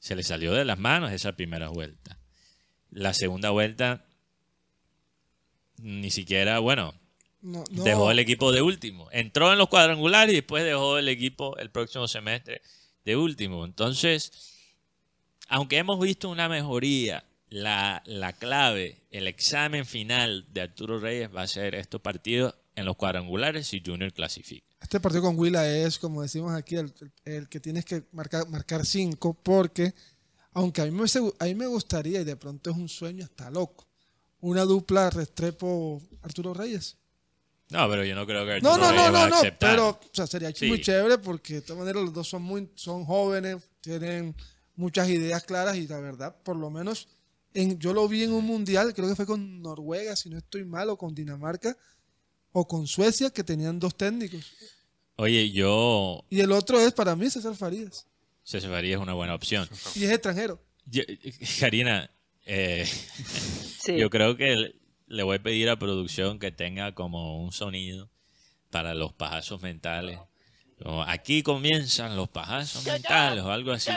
Se 0.00 0.16
le 0.16 0.24
salió 0.24 0.52
de 0.52 0.64
las 0.64 0.78
manos 0.80 1.12
esa 1.12 1.36
primera 1.36 1.68
vuelta. 1.68 2.18
La 2.90 3.14
segunda 3.14 3.50
vuelta, 3.50 4.04
ni 5.78 6.10
siquiera, 6.10 6.58
bueno, 6.58 6.92
No, 7.40 7.62
no. 7.70 7.84
dejó 7.84 8.10
el 8.10 8.18
equipo 8.18 8.50
de 8.50 8.62
último. 8.62 9.08
Entró 9.12 9.52
en 9.52 9.58
los 9.58 9.68
cuadrangulares 9.68 10.32
y 10.32 10.36
después 10.38 10.64
dejó 10.64 10.98
el 10.98 11.06
equipo 11.08 11.56
el 11.58 11.70
próximo 11.70 12.08
semestre 12.08 12.62
de 13.04 13.16
último. 13.16 13.64
Entonces, 13.64 14.32
aunque 15.48 15.78
hemos 15.78 15.98
visto 16.00 16.28
una 16.28 16.48
mejoría, 16.48 17.24
la, 17.48 18.02
la 18.06 18.32
clave, 18.32 19.02
el 19.10 19.26
examen 19.26 19.84
final 19.84 20.46
de 20.52 20.60
Arturo 20.60 21.00
Reyes 21.00 21.28
va 21.34 21.42
a 21.42 21.48
ser 21.48 21.74
estos 21.74 22.00
partidos 22.00 22.54
en 22.76 22.84
los 22.84 22.96
cuadrangulares 22.96 23.66
si 23.66 23.82
Junior 23.84 24.12
clasifica. 24.12 24.66
Este 24.80 25.00
partido 25.00 25.22
con 25.22 25.38
Huila 25.38 25.68
es, 25.68 25.98
como 25.98 26.22
decimos 26.22 26.52
aquí, 26.54 26.76
el, 26.76 26.92
el 27.24 27.48
que 27.48 27.60
tienes 27.60 27.84
que 27.84 28.04
marcar, 28.12 28.48
marcar 28.48 28.86
cinco, 28.86 29.34
porque 29.34 29.92
aunque 30.52 30.80
a 30.82 30.86
mí, 30.86 30.92
me, 30.92 31.04
a 31.38 31.44
mí 31.44 31.54
me 31.54 31.66
gustaría, 31.66 32.20
y 32.20 32.24
de 32.24 32.36
pronto 32.36 32.70
es 32.70 32.76
un 32.76 32.88
sueño 32.88 33.24
hasta 33.24 33.50
loco, 33.50 33.86
una 34.40 34.62
dupla 34.62 35.10
Restrepo-Arturo 35.10 36.54
Reyes. 36.54 36.96
No, 37.70 37.88
pero 37.88 38.04
yo 38.04 38.14
no 38.14 38.26
creo 38.26 38.44
que 38.44 38.60
No, 38.60 38.76
no, 38.76 38.86
no, 38.86 38.90
Reyes 38.90 39.04
va 39.04 39.08
a 39.08 39.24
no, 39.24 39.28
no, 39.28 39.36
aceptar. 39.36 39.70
pero 39.70 39.88
o 39.90 40.00
sea, 40.12 40.26
sería 40.26 40.52
Sí. 40.54 40.66
muy 40.66 40.80
chévere 40.80 41.18
porque 41.18 41.54
de 41.54 41.60
todas 41.62 41.78
maneras 41.80 42.02
los 42.02 42.12
dos 42.12 42.28
son 42.28 42.42
muy 42.42 42.68
son 42.74 43.04
jóvenes, 43.04 43.56
tienen 43.80 44.34
muchas 44.76 45.08
ideas 45.08 45.44
claras 45.44 45.76
y 45.76 45.86
la 45.86 46.00
verdad, 46.00 46.34
por 46.42 46.56
lo 46.56 46.70
menos 46.70 47.08
en, 47.54 47.78
yo 47.78 47.92
lo 47.92 48.06
vi 48.08 48.24
en 48.24 48.32
un 48.32 48.44
mundial, 48.44 48.92
creo 48.94 49.08
que 49.08 49.16
fue 49.16 49.26
con 49.26 49.60
Noruega, 49.62 50.14
si 50.16 50.30
no 50.30 50.38
estoy 50.38 50.64
mal, 50.64 50.88
o 50.90 50.96
con 50.96 51.14
Dinamarca, 51.14 51.76
o 52.52 52.66
con 52.66 52.86
Suecia, 52.86 53.30
que 53.30 53.44
tenían 53.44 53.78
dos 53.78 53.96
técnicos. 53.96 54.52
Oye, 55.16 55.50
yo... 55.50 56.24
Y 56.30 56.40
el 56.40 56.50
otro 56.52 56.80
es 56.80 56.92
para 56.92 57.14
mí 57.14 57.28
César 57.30 57.54
Farías. 57.56 58.06
César 58.42 58.70
Farías 58.70 58.96
es 58.98 59.02
una 59.02 59.14
buena 59.14 59.34
opción. 59.34 59.68
Y 59.94 60.04
es 60.04 60.10
extranjero. 60.10 60.60
Yo- 60.86 61.02
Karina, 61.60 62.10
eh, 62.46 62.86
Sí. 63.80 63.96
yo 63.98 64.08
creo 64.10 64.36
que 64.36 64.74
le 65.10 65.24
voy 65.24 65.36
a 65.36 65.42
pedir 65.42 65.68
a 65.68 65.76
producción 65.76 66.38
que 66.38 66.52
tenga 66.52 66.94
como 66.94 67.42
un 67.42 67.52
sonido 67.52 68.08
para 68.70 68.94
los 68.94 69.12
pajazos 69.12 69.60
mentales. 69.60 70.20
Como, 70.80 71.02
aquí 71.02 71.42
comienzan 71.42 72.16
los 72.16 72.28
pajazos 72.28 72.86
mentales 72.86 73.42
o 73.44 73.50
algo 73.50 73.72
así. 73.72 73.90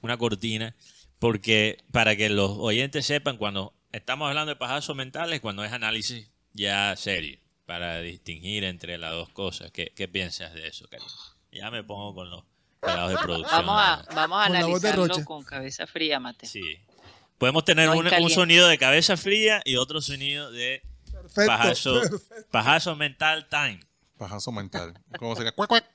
Una 0.00 0.16
cortina. 0.16 0.74
Porque 1.18 1.78
para 1.92 2.16
que 2.16 2.30
los 2.30 2.50
oyentes 2.50 3.04
sepan 3.06 3.36
cuando 3.36 3.74
estamos 3.92 4.26
hablando 4.28 4.50
de 4.50 4.56
pajazos 4.56 4.96
mentales, 4.96 5.40
cuando 5.40 5.64
es 5.64 5.72
análisis 5.72 6.30
ya 6.54 6.94
serio, 6.96 7.38
para 7.66 8.00
distinguir 8.00 8.64
entre 8.64 8.96
las 8.96 9.12
dos 9.12 9.28
cosas. 9.28 9.70
¿Qué, 9.70 9.92
qué 9.94 10.08
piensas 10.08 10.54
de 10.54 10.66
eso, 10.66 10.88
Karina? 10.88 11.10
Ya 11.52 11.70
me 11.70 11.84
pongo 11.84 12.14
con 12.14 12.30
los 12.30 12.44
pelados 12.80 13.10
de 13.10 13.18
producción. 13.18 13.66
Vamos 13.66 13.82
a, 13.82 14.14
vamos 14.14 14.38
a 14.42 14.46
Con 14.48 14.56
analizarlo 14.56 15.24
con 15.24 15.44
cabeza 15.44 15.86
fría, 15.86 16.18
Mateo. 16.20 16.48
Sí. 16.48 16.78
Podemos 17.38 17.64
tener 17.64 17.88
No 17.88 17.96
un, 17.96 18.30
sonido 18.30 18.68
de 18.68 18.78
cabeza 18.78 19.16
fría 19.16 19.60
y 19.64 19.76
otro 19.76 20.00
sonido 20.00 20.50
de 20.50 20.82
Perfecto. 21.12 21.46
pajazo, 21.46 22.00
pajazo 22.50 22.96
mental 22.96 23.48
time. 23.48 23.80
Pajazo 24.18 24.52
mental. 24.52 24.94
¿Cómo 25.18 25.34
sería? 25.34 25.52
Cuac, 25.52 25.68
cuac. 25.68 25.84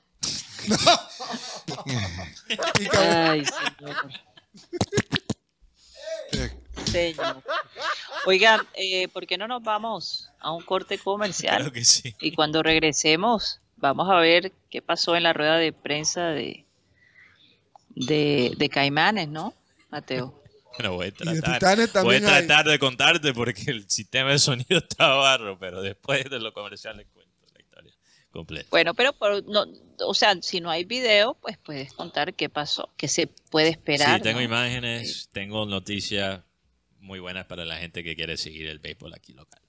Y 2.78 2.88
Ay, 2.96 3.44
señor. 3.44 3.96
Señor. 6.84 7.42
Oigan, 8.26 8.60
eh, 8.74 9.08
¿por 9.08 9.26
qué 9.26 9.38
no 9.38 9.48
nos 9.48 9.62
vamos 9.62 10.30
a 10.38 10.52
un 10.52 10.62
corte 10.62 10.98
comercial? 10.98 11.56
Claro 11.56 11.72
que 11.72 11.84
sí. 11.84 12.14
Y 12.20 12.32
cuando 12.32 12.62
regresemos, 12.62 13.60
vamos 13.76 14.10
a 14.10 14.16
ver 14.16 14.52
qué 14.70 14.82
pasó 14.82 15.16
en 15.16 15.22
la 15.22 15.32
rueda 15.32 15.56
de 15.56 15.72
prensa 15.72 16.28
de, 16.28 16.66
de, 17.90 18.52
de 18.56 18.68
Caimanes, 18.68 19.28
¿no, 19.28 19.54
Mateo? 19.90 20.39
Bueno, 20.82 20.96
voy 20.96 21.08
a 21.08 21.12
tratar, 21.40 22.04
voy 22.04 22.14
a 22.16 22.18
hay. 22.18 22.24
tratar 22.24 22.66
de 22.66 22.78
contarte 22.78 23.32
porque 23.34 23.70
el 23.70 23.88
sistema 23.90 24.30
de 24.32 24.38
sonido 24.38 24.78
está 24.88 25.08
barro, 25.08 25.58
pero 25.58 25.82
después 25.82 26.24
de 26.30 26.38
lo 26.40 26.52
comercial 26.52 26.96
les 26.96 27.06
cuento 27.08 27.32
la 27.54 27.60
historia 27.60 27.94
completa. 28.30 28.68
Bueno, 28.70 28.94
pero 28.94 29.12
por- 29.12 29.44
no, 29.46 29.66
o 30.06 30.14
sea, 30.14 30.40
si 30.40 30.60
no 30.60 30.70
hay 30.70 30.84
video, 30.84 31.34
pues 31.34 31.58
puedes 31.58 31.92
contar 31.92 32.34
qué 32.34 32.48
pasó, 32.48 32.88
qué 32.96 33.08
se 33.08 33.26
puede 33.26 33.68
esperar. 33.68 34.16
Sí, 34.18 34.22
tengo 34.22 34.38
¿no? 34.38 34.44
imágenes, 34.44 35.28
tengo 35.32 35.66
noticias 35.66 36.40
muy 36.98 37.18
buenas 37.18 37.46
para 37.46 37.64
la 37.64 37.76
gente 37.76 38.02
que 38.04 38.14
quiere 38.16 38.36
seguir 38.36 38.68
el 38.68 38.78
béisbol 38.78 39.12
aquí 39.14 39.32
local. 39.32 39.60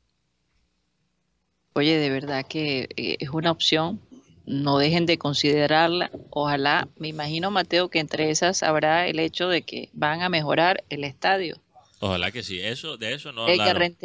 Oye, 1.73 1.97
de 1.97 2.09
verdad 2.09 2.45
que 2.47 2.89
eh, 2.97 3.17
es 3.19 3.29
una 3.29 3.51
opción. 3.51 4.01
No 4.45 4.77
dejen 4.77 5.05
de 5.05 5.17
considerarla. 5.17 6.11
Ojalá, 6.29 6.87
me 6.97 7.07
imagino, 7.07 7.51
Mateo, 7.51 7.89
que 7.89 7.99
entre 7.99 8.29
esas 8.31 8.63
habrá 8.63 9.07
el 9.07 9.19
hecho 9.19 9.47
de 9.47 9.61
que 9.61 9.89
van 9.93 10.21
a 10.21 10.29
mejorar 10.29 10.83
el 10.89 11.03
estadio. 11.03 11.57
Ojalá 11.99 12.31
que 12.31 12.43
sí. 12.43 12.59
Eso, 12.59 12.97
de 12.97 13.13
eso 13.13 13.31
no 13.31 13.43
hablaron. 13.45 13.95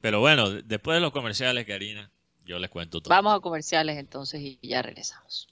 Pero 0.00 0.20
bueno, 0.20 0.50
después 0.50 0.96
de 0.96 1.00
los 1.00 1.12
comerciales, 1.12 1.66
Karina, 1.66 2.10
yo 2.44 2.58
les 2.58 2.70
cuento 2.70 3.00
todo. 3.00 3.10
Vamos 3.10 3.34
a 3.34 3.40
comerciales 3.40 3.98
entonces 3.98 4.40
y 4.40 4.58
ya 4.62 4.82
regresamos. 4.82 5.48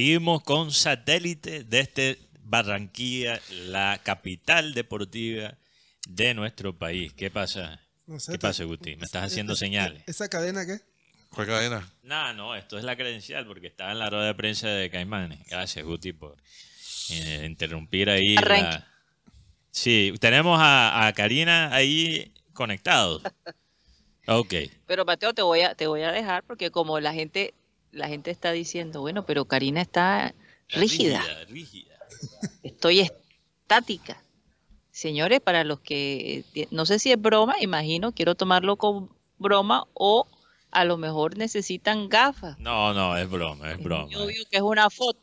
Seguimos 0.00 0.42
con 0.42 0.72
satélite 0.72 1.64
desde 1.64 2.18
Barranquilla, 2.42 3.40
la 3.68 3.98
capital 4.04 4.74
deportiva 4.74 5.54
de 6.06 6.34
nuestro 6.34 6.76
país. 6.76 7.14
¿Qué 7.14 7.30
pasa? 7.30 7.80
No 8.06 8.20
sé, 8.20 8.32
¿Qué 8.32 8.38
pasa, 8.38 8.64
Guti? 8.64 8.94
Me 8.96 9.06
estás 9.06 9.24
haciendo 9.24 9.56
señales. 9.56 10.02
¿Esa 10.06 10.28
cadena 10.28 10.66
qué? 10.66 10.80
¿Cuál 11.30 11.46
cadena? 11.46 11.90
No, 12.02 12.34
no, 12.34 12.54
esto 12.54 12.76
es 12.76 12.84
la 12.84 12.94
credencial 12.94 13.46
porque 13.46 13.68
estaba 13.68 13.92
en 13.92 13.98
la 14.00 14.10
rueda 14.10 14.26
de 14.26 14.34
prensa 14.34 14.68
de 14.68 14.90
Caimanes. 14.90 15.38
Gracias, 15.48 15.82
Guti, 15.82 16.12
por 16.12 16.36
eh, 17.12 17.44
interrumpir 17.46 18.10
ahí. 18.10 18.34
La- 18.34 18.86
Sí, 19.70 20.12
tenemos 20.20 20.60
a, 20.60 21.06
a 21.06 21.12
Karina 21.14 21.74
ahí 21.74 22.34
conectados. 22.52 23.22
Ok. 24.26 24.52
Pero 24.86 25.06
Mateo, 25.06 25.32
te 25.32 25.40
voy 25.40 25.62
a, 25.62 25.74
te 25.74 25.86
voy 25.86 26.02
a 26.02 26.12
dejar 26.12 26.42
porque 26.44 26.70
como 26.70 27.00
la 27.00 27.14
gente, 27.14 27.54
la 27.96 28.08
gente 28.08 28.30
está 28.30 28.52
diciendo, 28.52 29.00
bueno, 29.00 29.24
pero 29.26 29.44
Karina 29.46 29.80
está 29.80 30.34
rígida, 30.68 31.20
Rígida, 31.20 31.44
rígida. 31.46 31.94
estoy 32.62 33.00
estática. 33.00 34.22
Señores, 34.90 35.40
para 35.40 35.64
los 35.64 35.80
que 35.80 36.44
eh, 36.54 36.68
no 36.70 36.86
sé 36.86 36.98
si 36.98 37.12
es 37.12 37.20
broma, 37.20 37.54
imagino, 37.60 38.12
quiero 38.12 38.34
tomarlo 38.34 38.76
con 38.76 39.10
broma 39.38 39.84
o 39.92 40.26
a 40.70 40.84
lo 40.84 40.96
mejor 40.96 41.36
necesitan 41.36 42.08
gafas. 42.08 42.58
No, 42.58 42.94
no, 42.94 43.16
es 43.16 43.28
broma, 43.28 43.72
es 43.72 43.82
broma. 43.82 44.08
Yo 44.10 44.26
veo 44.26 44.42
que 44.50 44.56
es 44.56 44.62
una 44.62 44.88
foto. 44.90 45.20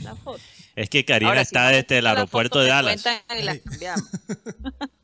Una 0.00 0.14
foto. 0.16 0.40
Es 0.76 0.90
que 0.90 1.04
Karina 1.04 1.30
Ahora, 1.30 1.40
está 1.42 1.68
desde 1.68 1.98
el 1.98 2.06
aeropuerto 2.06 2.60
de 2.60 2.68
Dallas. 2.68 3.02
cuentan 3.02 3.38
y 3.38 3.42
la 3.42 3.58
cambiamos. 3.58 4.04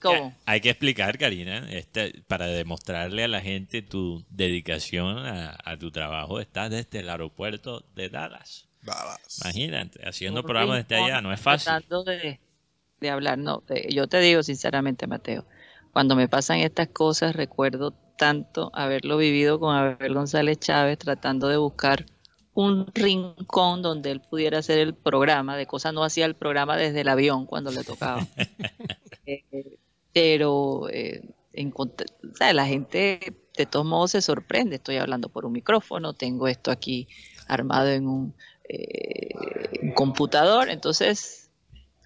¿Cómo? 0.00 0.34
Hay 0.46 0.60
que 0.60 0.70
explicar, 0.70 1.18
Karina, 1.18 1.70
este, 1.70 2.22
para 2.26 2.46
demostrarle 2.46 3.24
a 3.24 3.28
la 3.28 3.40
gente 3.40 3.82
tu 3.82 4.24
dedicación 4.30 5.18
a, 5.18 5.58
a 5.62 5.76
tu 5.76 5.90
trabajo. 5.90 6.40
Estás 6.40 6.70
desde 6.70 7.00
el 7.00 7.10
aeropuerto 7.10 7.84
de 7.94 8.08
Dallas. 8.08 8.68
Dallas. 8.82 9.40
Imagínate, 9.44 10.00
haciendo 10.08 10.42
programas 10.42 10.88
desde 10.88 11.02
rincón 11.02 11.04
allá, 11.04 11.20
no 11.20 11.32
es 11.32 11.40
fácil. 11.40 11.66
Tratando 11.66 12.04
de, 12.04 12.40
de 13.00 13.10
hablar, 13.10 13.38
no. 13.38 13.62
yo 13.90 14.08
te 14.08 14.20
digo 14.20 14.42
sinceramente, 14.42 15.06
Mateo, 15.06 15.44
cuando 15.92 16.16
me 16.16 16.28
pasan 16.28 16.60
estas 16.60 16.88
cosas, 16.88 17.36
recuerdo 17.36 17.92
tanto 18.16 18.70
haberlo 18.74 19.16
vivido 19.16 19.60
con 19.60 19.76
Abel 19.76 20.14
González 20.14 20.58
Chávez, 20.60 20.98
tratando 20.98 21.48
de 21.48 21.56
buscar 21.56 22.06
un 22.54 22.86
rincón 22.94 23.82
donde 23.82 24.10
él 24.10 24.20
pudiera 24.20 24.58
hacer 24.58 24.78
el 24.78 24.94
programa. 24.94 25.56
De 25.56 25.66
cosas 25.66 25.92
no 25.94 26.04
hacía 26.04 26.26
el 26.26 26.34
programa 26.34 26.76
desde 26.76 27.00
el 27.00 27.08
avión 27.08 27.46
cuando 27.46 27.70
le 27.70 27.84
tocaba. 27.84 28.26
Eh, 29.26 29.44
pero 30.12 30.88
eh, 30.90 31.22
la 32.52 32.66
gente 32.66 33.34
de 33.56 33.66
todos 33.66 33.84
modos 33.86 34.12
se 34.12 34.22
sorprende. 34.22 34.76
Estoy 34.76 34.96
hablando 34.96 35.28
por 35.28 35.44
un 35.44 35.52
micrófono, 35.52 36.14
tengo 36.14 36.48
esto 36.48 36.70
aquí 36.70 37.08
armado 37.48 37.88
en 37.90 38.06
un, 38.06 38.34
eh, 38.68 39.30
computador, 39.94 40.68
entonces, 40.70 41.50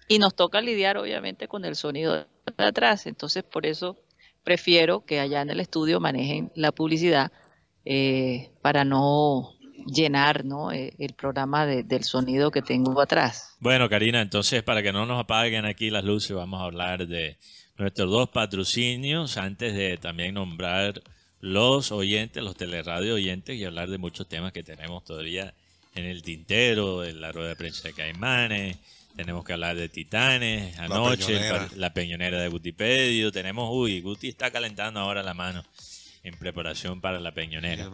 y 0.07 0.19
nos 0.19 0.35
toca 0.35 0.61
lidiar 0.61 0.97
obviamente 0.97 1.47
con 1.47 1.63
el 1.65 1.75
sonido 1.75 2.13
de 2.15 2.25
atrás, 2.57 3.05
entonces 3.05 3.43
por 3.43 3.65
eso 3.65 3.97
prefiero 4.43 5.05
que 5.05 5.19
allá 5.19 5.41
en 5.41 5.49
el 5.49 5.59
estudio 5.59 5.99
manejen 5.99 6.51
la 6.55 6.71
publicidad 6.71 7.31
eh, 7.85 8.51
para 8.61 8.83
no 8.83 9.51
llenar 9.85 10.45
¿no? 10.45 10.71
Eh, 10.71 10.93
el 10.97 11.13
programa 11.13 11.65
de- 11.67 11.83
del 11.83 12.03
sonido 12.03 12.49
que 12.49 12.61
tengo 12.63 12.99
atrás. 12.99 13.55
Bueno, 13.59 13.87
Karina, 13.89 14.21
entonces 14.21 14.63
para 14.63 14.81
que 14.81 14.91
no 14.91 15.05
nos 15.05 15.19
apaguen 15.19 15.65
aquí 15.65 15.89
las 15.91 16.03
luces, 16.03 16.35
vamos 16.35 16.61
a 16.61 16.65
hablar 16.65 17.07
de 17.07 17.37
nuestros 17.77 18.09
dos 18.09 18.29
patrocinios 18.29 19.37
antes 19.37 19.73
de 19.73 19.97
también 19.97 20.35
nombrar 20.35 21.01
los 21.41 21.91
oyentes, 21.91 22.43
los 22.43 22.55
teleradio 22.55 23.15
oyentes 23.15 23.57
y 23.57 23.65
hablar 23.65 23.89
de 23.89 23.97
muchos 23.97 24.27
temas 24.27 24.51
que 24.51 24.63
tenemos 24.63 25.03
todavía 25.03 25.53
en 25.93 26.05
el 26.05 26.23
tintero, 26.23 27.03
en 27.05 27.21
la 27.21 27.31
rueda 27.31 27.49
de 27.49 27.55
prensa 27.55 27.87
de 27.87 27.93
Caimanes. 27.93 28.77
Tenemos 29.15 29.45
que 29.45 29.53
hablar 29.53 29.77
de 29.77 29.87
Titanes, 29.87 30.77
anoche, 30.77 31.33
el 31.33 31.39
Peñonera. 31.39 31.69
la 31.75 31.93
peñonera 31.93 32.41
de 32.41 32.47
Gutipedio. 32.49 33.31
Tenemos, 33.31 33.69
uy, 33.71 34.01
Guti 34.01 34.27
está 34.27 34.51
calentando 34.51 34.99
ahora 34.99 35.23
la 35.23 35.33
mano 35.33 35.63
en 36.25 36.35
preparación 36.37 37.01
para 37.01 37.19
la 37.19 37.33
peñonera. 37.33 37.89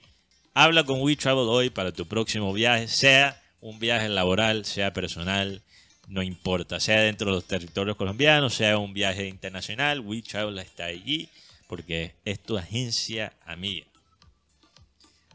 habla 0.54 0.84
con 0.84 1.02
We 1.02 1.16
Travel 1.16 1.48
hoy 1.48 1.70
para 1.70 1.92
tu 1.92 2.06
próximo 2.06 2.54
viaje, 2.54 2.88
sea 2.88 3.42
un 3.62 3.80
viaje 3.80 4.10
laboral, 4.10 4.66
sea 4.66 4.92
personal, 4.94 5.62
no 6.08 6.22
importa, 6.22 6.80
sea 6.80 7.00
dentro 7.02 7.28
de 7.28 7.34
los 7.36 7.46
territorios 7.46 7.96
colombianos, 7.96 8.54
sea 8.56 8.78
un 8.78 8.94
viaje 8.94 9.28
internacional, 9.28 10.02
We 10.02 10.22
Travel 10.22 10.60
está 10.60 10.86
allí 10.86 11.30
porque 11.68 12.16
es 12.26 12.40
tu 12.42 12.58
agencia 12.58 13.34
amiga. 13.46 13.86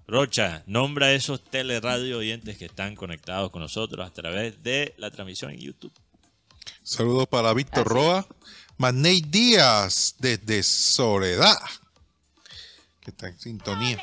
Rocha, 0.09 0.63
nombra 0.67 1.07
a 1.07 1.13
esos 1.15 1.43
teleradio 1.43 2.19
oyentes 2.19 2.57
que 2.59 2.67
están 2.67 2.95
conectados 2.95 3.51
con 3.51 3.61
nosotros 3.63 4.07
a 4.07 4.13
través 4.13 4.63
de 4.63 4.95
la 4.99 5.11
transmisión 5.11 5.51
en 5.51 5.59
YouTube. 5.59 5.93
Saludos 6.89 7.27
para 7.27 7.53
Víctor 7.53 7.89
Roa, 7.89 8.25
Maney 8.77 9.21
Díaz 9.21 10.15
desde 10.21 10.63
Soledad, 10.63 11.59
que 13.01 13.11
está 13.11 13.27
en 13.27 13.41
sintonía. 13.41 14.01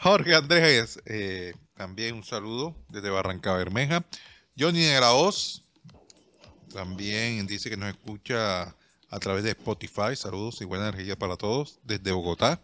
Jorge 0.00 0.34
Andrés, 0.34 0.98
eh, 1.04 1.52
también 1.76 2.14
un 2.14 2.24
saludo 2.24 2.74
desde 2.88 3.10
Barranca 3.10 3.52
Bermeja. 3.52 4.02
Johnny 4.58 4.78
Negraoz, 4.78 5.62
también 6.72 7.46
dice 7.46 7.68
que 7.68 7.76
nos 7.76 7.90
escucha 7.90 8.74
a 9.10 9.18
través 9.20 9.44
de 9.44 9.50
Spotify. 9.50 10.16
Saludos 10.16 10.58
y 10.62 10.64
buena 10.64 10.88
energía 10.88 11.18
para 11.18 11.36
todos 11.36 11.80
desde 11.82 12.12
Bogotá. 12.12 12.62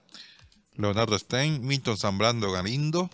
Leonardo 0.77 1.19
Stein, 1.19 1.63
Milton 1.63 1.99
Zambrando 1.99 2.51
Galindo, 2.51 3.11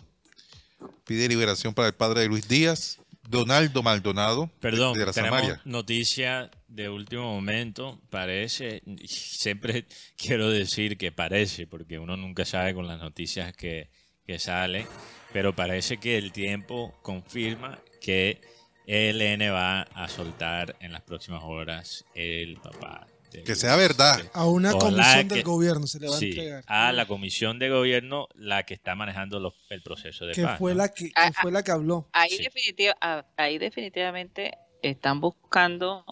pide 1.04 1.26
liberación 1.26 1.74
para 1.74 1.88
el 1.88 1.94
padre 1.94 2.20
de 2.20 2.28
Luis 2.28 2.46
Díaz. 2.46 3.00
Donaldo 3.28 3.82
Maldonado, 3.82 4.50
Perdón, 4.60 4.98
de 4.98 5.06
la 5.06 5.12
tenemos 5.12 5.64
noticia 5.64 6.50
de 6.68 6.88
último 6.88 7.22
momento. 7.34 8.00
Parece, 8.10 8.82
siempre 9.06 9.86
quiero 10.16 10.50
decir 10.50 10.96
que 10.96 11.12
parece, 11.12 11.66
porque 11.66 11.98
uno 11.98 12.16
nunca 12.16 12.44
sabe 12.44 12.74
con 12.74 12.86
las 12.86 12.98
noticias 12.98 13.52
que, 13.54 13.90
que 14.26 14.38
salen, 14.38 14.86
pero 15.32 15.54
parece 15.54 15.98
que 15.98 16.18
el 16.18 16.32
tiempo 16.32 16.94
confirma 17.02 17.78
que 18.00 18.40
ELN 18.86 19.52
va 19.52 19.82
a 19.82 20.08
soltar 20.08 20.76
en 20.80 20.92
las 20.92 21.02
próximas 21.02 21.42
horas 21.44 22.04
el 22.14 22.56
papá. 22.56 23.06
Que 23.42 23.54
sea 23.54 23.76
verdad. 23.76 24.20
A 24.32 24.46
una 24.46 24.74
Ojalá 24.74 24.80
comisión 25.02 25.28
del 25.28 25.42
gobierno 25.42 25.86
se 25.86 25.98
le 26.00 26.08
va 26.08 26.16
a 26.16 26.18
Sí, 26.18 26.30
entregar. 26.30 26.64
a 26.66 26.92
la 26.92 27.06
comisión 27.06 27.58
de 27.58 27.68
gobierno, 27.70 28.28
la 28.34 28.62
que 28.64 28.74
está 28.74 28.94
manejando 28.94 29.40
los- 29.40 29.54
el 29.70 29.82
proceso 29.82 30.26
de 30.26 30.34
que 30.34 30.42
paz. 30.42 30.58
fue 30.58 30.72
¿no? 30.72 30.78
la 30.78 30.88
que, 30.88 31.06
que 31.06 31.12
Ah, 31.16 31.32
fue 31.42 31.50
la 31.52 31.62
que 31.62 31.70
habló. 31.72 32.08
Ahí, 32.12 32.30
Sí. 32.30 32.42
definitiva- 32.44 32.96
ah, 33.00 33.24
ahí 33.36 33.58
definitivamente 33.58 34.52
están 34.82 35.20
buscando 35.20 36.04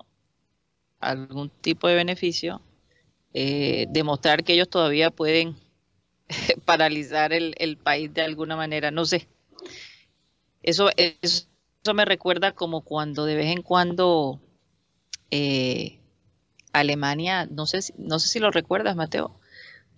algún 1.00 1.50
tipo 1.50 1.88
de 1.88 1.94
beneficio, 1.94 2.60
eh, 3.34 3.86
demostrar 3.90 4.44
que 4.44 4.54
ellos 4.54 4.68
todavía 4.68 5.10
pueden 5.10 5.56
paralizar 6.64 7.32
el, 7.32 7.54
el 7.58 7.76
país 7.76 8.12
de 8.14 8.22
alguna 8.22 8.56
manera, 8.56 8.90
no 8.90 9.04
sé. 9.04 9.28
Eso, 10.62 10.90
eso, 10.96 11.46
eso 11.82 11.94
me 11.94 12.04
recuerda 12.04 12.52
como 12.52 12.82
cuando 12.82 13.24
de 13.24 13.34
vez 13.34 13.46
en 13.54 13.62
cuando 13.62 14.40
eh, 15.30 15.98
Alemania, 16.72 17.46
no 17.50 17.66
sé, 17.66 17.82
si- 17.82 17.94
no 17.98 18.18
sé 18.18 18.28
si 18.28 18.38
lo 18.38 18.50
recuerdas, 18.50 18.96
Mateo, 18.96 19.38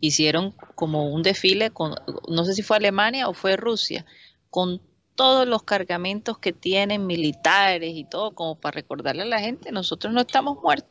hicieron 0.01 0.53
como 0.75 1.13
un 1.13 1.23
desfile 1.23 1.71
con, 1.71 1.95
no 2.29 2.45
sé 2.45 2.55
si 2.55 2.63
fue 2.63 2.77
Alemania 2.77 3.29
o 3.29 3.35
fue 3.35 3.57
Rusia, 3.57 4.05
con 4.51 4.81
todos 5.15 5.47
los 5.47 5.63
cargamentos 5.63 6.39
que 6.39 6.53
tienen 6.53 7.07
militares 7.07 7.93
y 7.95 8.05
todo, 8.05 8.35
como 8.35 8.57
para 8.57 8.75
recordarle 8.75 9.23
a 9.23 9.27
la 9.27 9.41
gente, 9.41 9.71
nosotros 9.73 10.13
no 10.13 10.21
estamos 10.23 10.61
muertos. 10.63 10.91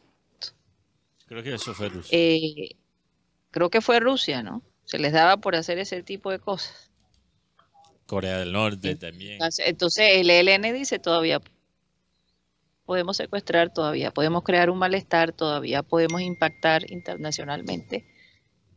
Creo 1.26 1.44
que 1.44 1.54
eso 1.54 1.74
fue 1.74 1.90
Rusia. 1.90 2.18
Eh, 2.18 2.76
creo 3.52 3.70
que 3.70 3.82
fue 3.82 4.00
Rusia, 4.00 4.44
¿no? 4.44 4.62
Se 4.86 5.00
les 5.00 5.14
daba 5.14 5.38
por 5.38 5.56
hacer 5.56 5.80
ese 5.80 6.04
tipo 6.04 6.32
de 6.32 6.40
cosas. 6.40 6.92
Corea 8.06 8.40
del 8.40 8.52
Norte 8.52 8.96
también. 8.96 9.42
Entonces 9.60 10.08
el 10.12 10.30
ELN 10.30 10.74
dice 10.74 11.00
todavía 11.00 11.42
podemos 12.86 13.18
secuestrar, 13.18 13.74
todavía 13.74 14.12
podemos 14.12 14.44
crear 14.44 14.70
un 14.70 14.78
malestar, 14.78 15.32
todavía 15.34 15.84
podemos 15.84 16.22
impactar 16.22 16.90
internacionalmente. 16.92 18.06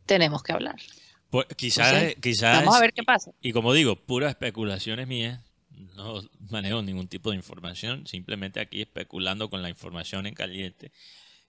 Tenemos 0.05 0.43
que 0.43 0.53
hablar. 0.53 0.75
Pues, 1.29 1.45
quizás, 1.57 2.15
quizás, 2.21 2.59
Vamos 2.59 2.75
a 2.75 2.79
ver 2.79 2.93
qué 2.93 3.03
pasa. 3.03 3.31
y 3.41 3.51
como 3.51 3.73
digo, 3.73 3.95
puras 3.95 4.29
especulaciones 4.29 5.07
mías, 5.07 5.41
no 5.95 6.21
manejo 6.49 6.81
ningún 6.81 7.07
tipo 7.07 7.31
de 7.31 7.35
información, 7.35 8.07
simplemente 8.07 8.59
aquí 8.59 8.81
especulando 8.81 9.49
con 9.49 9.61
la 9.61 9.69
información 9.69 10.25
en 10.25 10.33
caliente. 10.33 10.91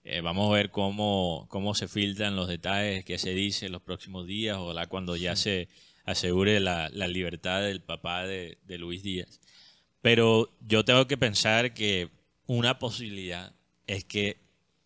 Eh, 0.03 0.21
vamos 0.21 0.49
a 0.49 0.53
ver 0.55 0.71
cómo, 0.71 1.45
cómo 1.49 1.75
se 1.75 1.87
filtran 1.87 2.35
los 2.35 2.47
detalles, 2.47 3.05
qué 3.05 3.17
se 3.17 3.33
dice 3.33 3.67
en 3.67 3.71
los 3.71 3.81
próximos 3.81 4.27
días, 4.27 4.57
ojalá 4.57 4.87
cuando 4.87 5.15
ya 5.15 5.35
se 5.35 5.69
asegure 6.05 6.59
la, 6.59 6.89
la 6.91 7.07
libertad 7.07 7.61
del 7.61 7.81
papá 7.81 8.25
de, 8.25 8.57
de 8.63 8.77
Luis 8.77 9.03
Díaz. 9.03 9.39
Pero 10.01 10.55
yo 10.61 10.85
tengo 10.85 11.07
que 11.07 11.17
pensar 11.17 11.73
que 11.73 12.09
una 12.49 12.79
posibilidad 12.79 13.53
es 13.85 14.05
que 14.05 14.37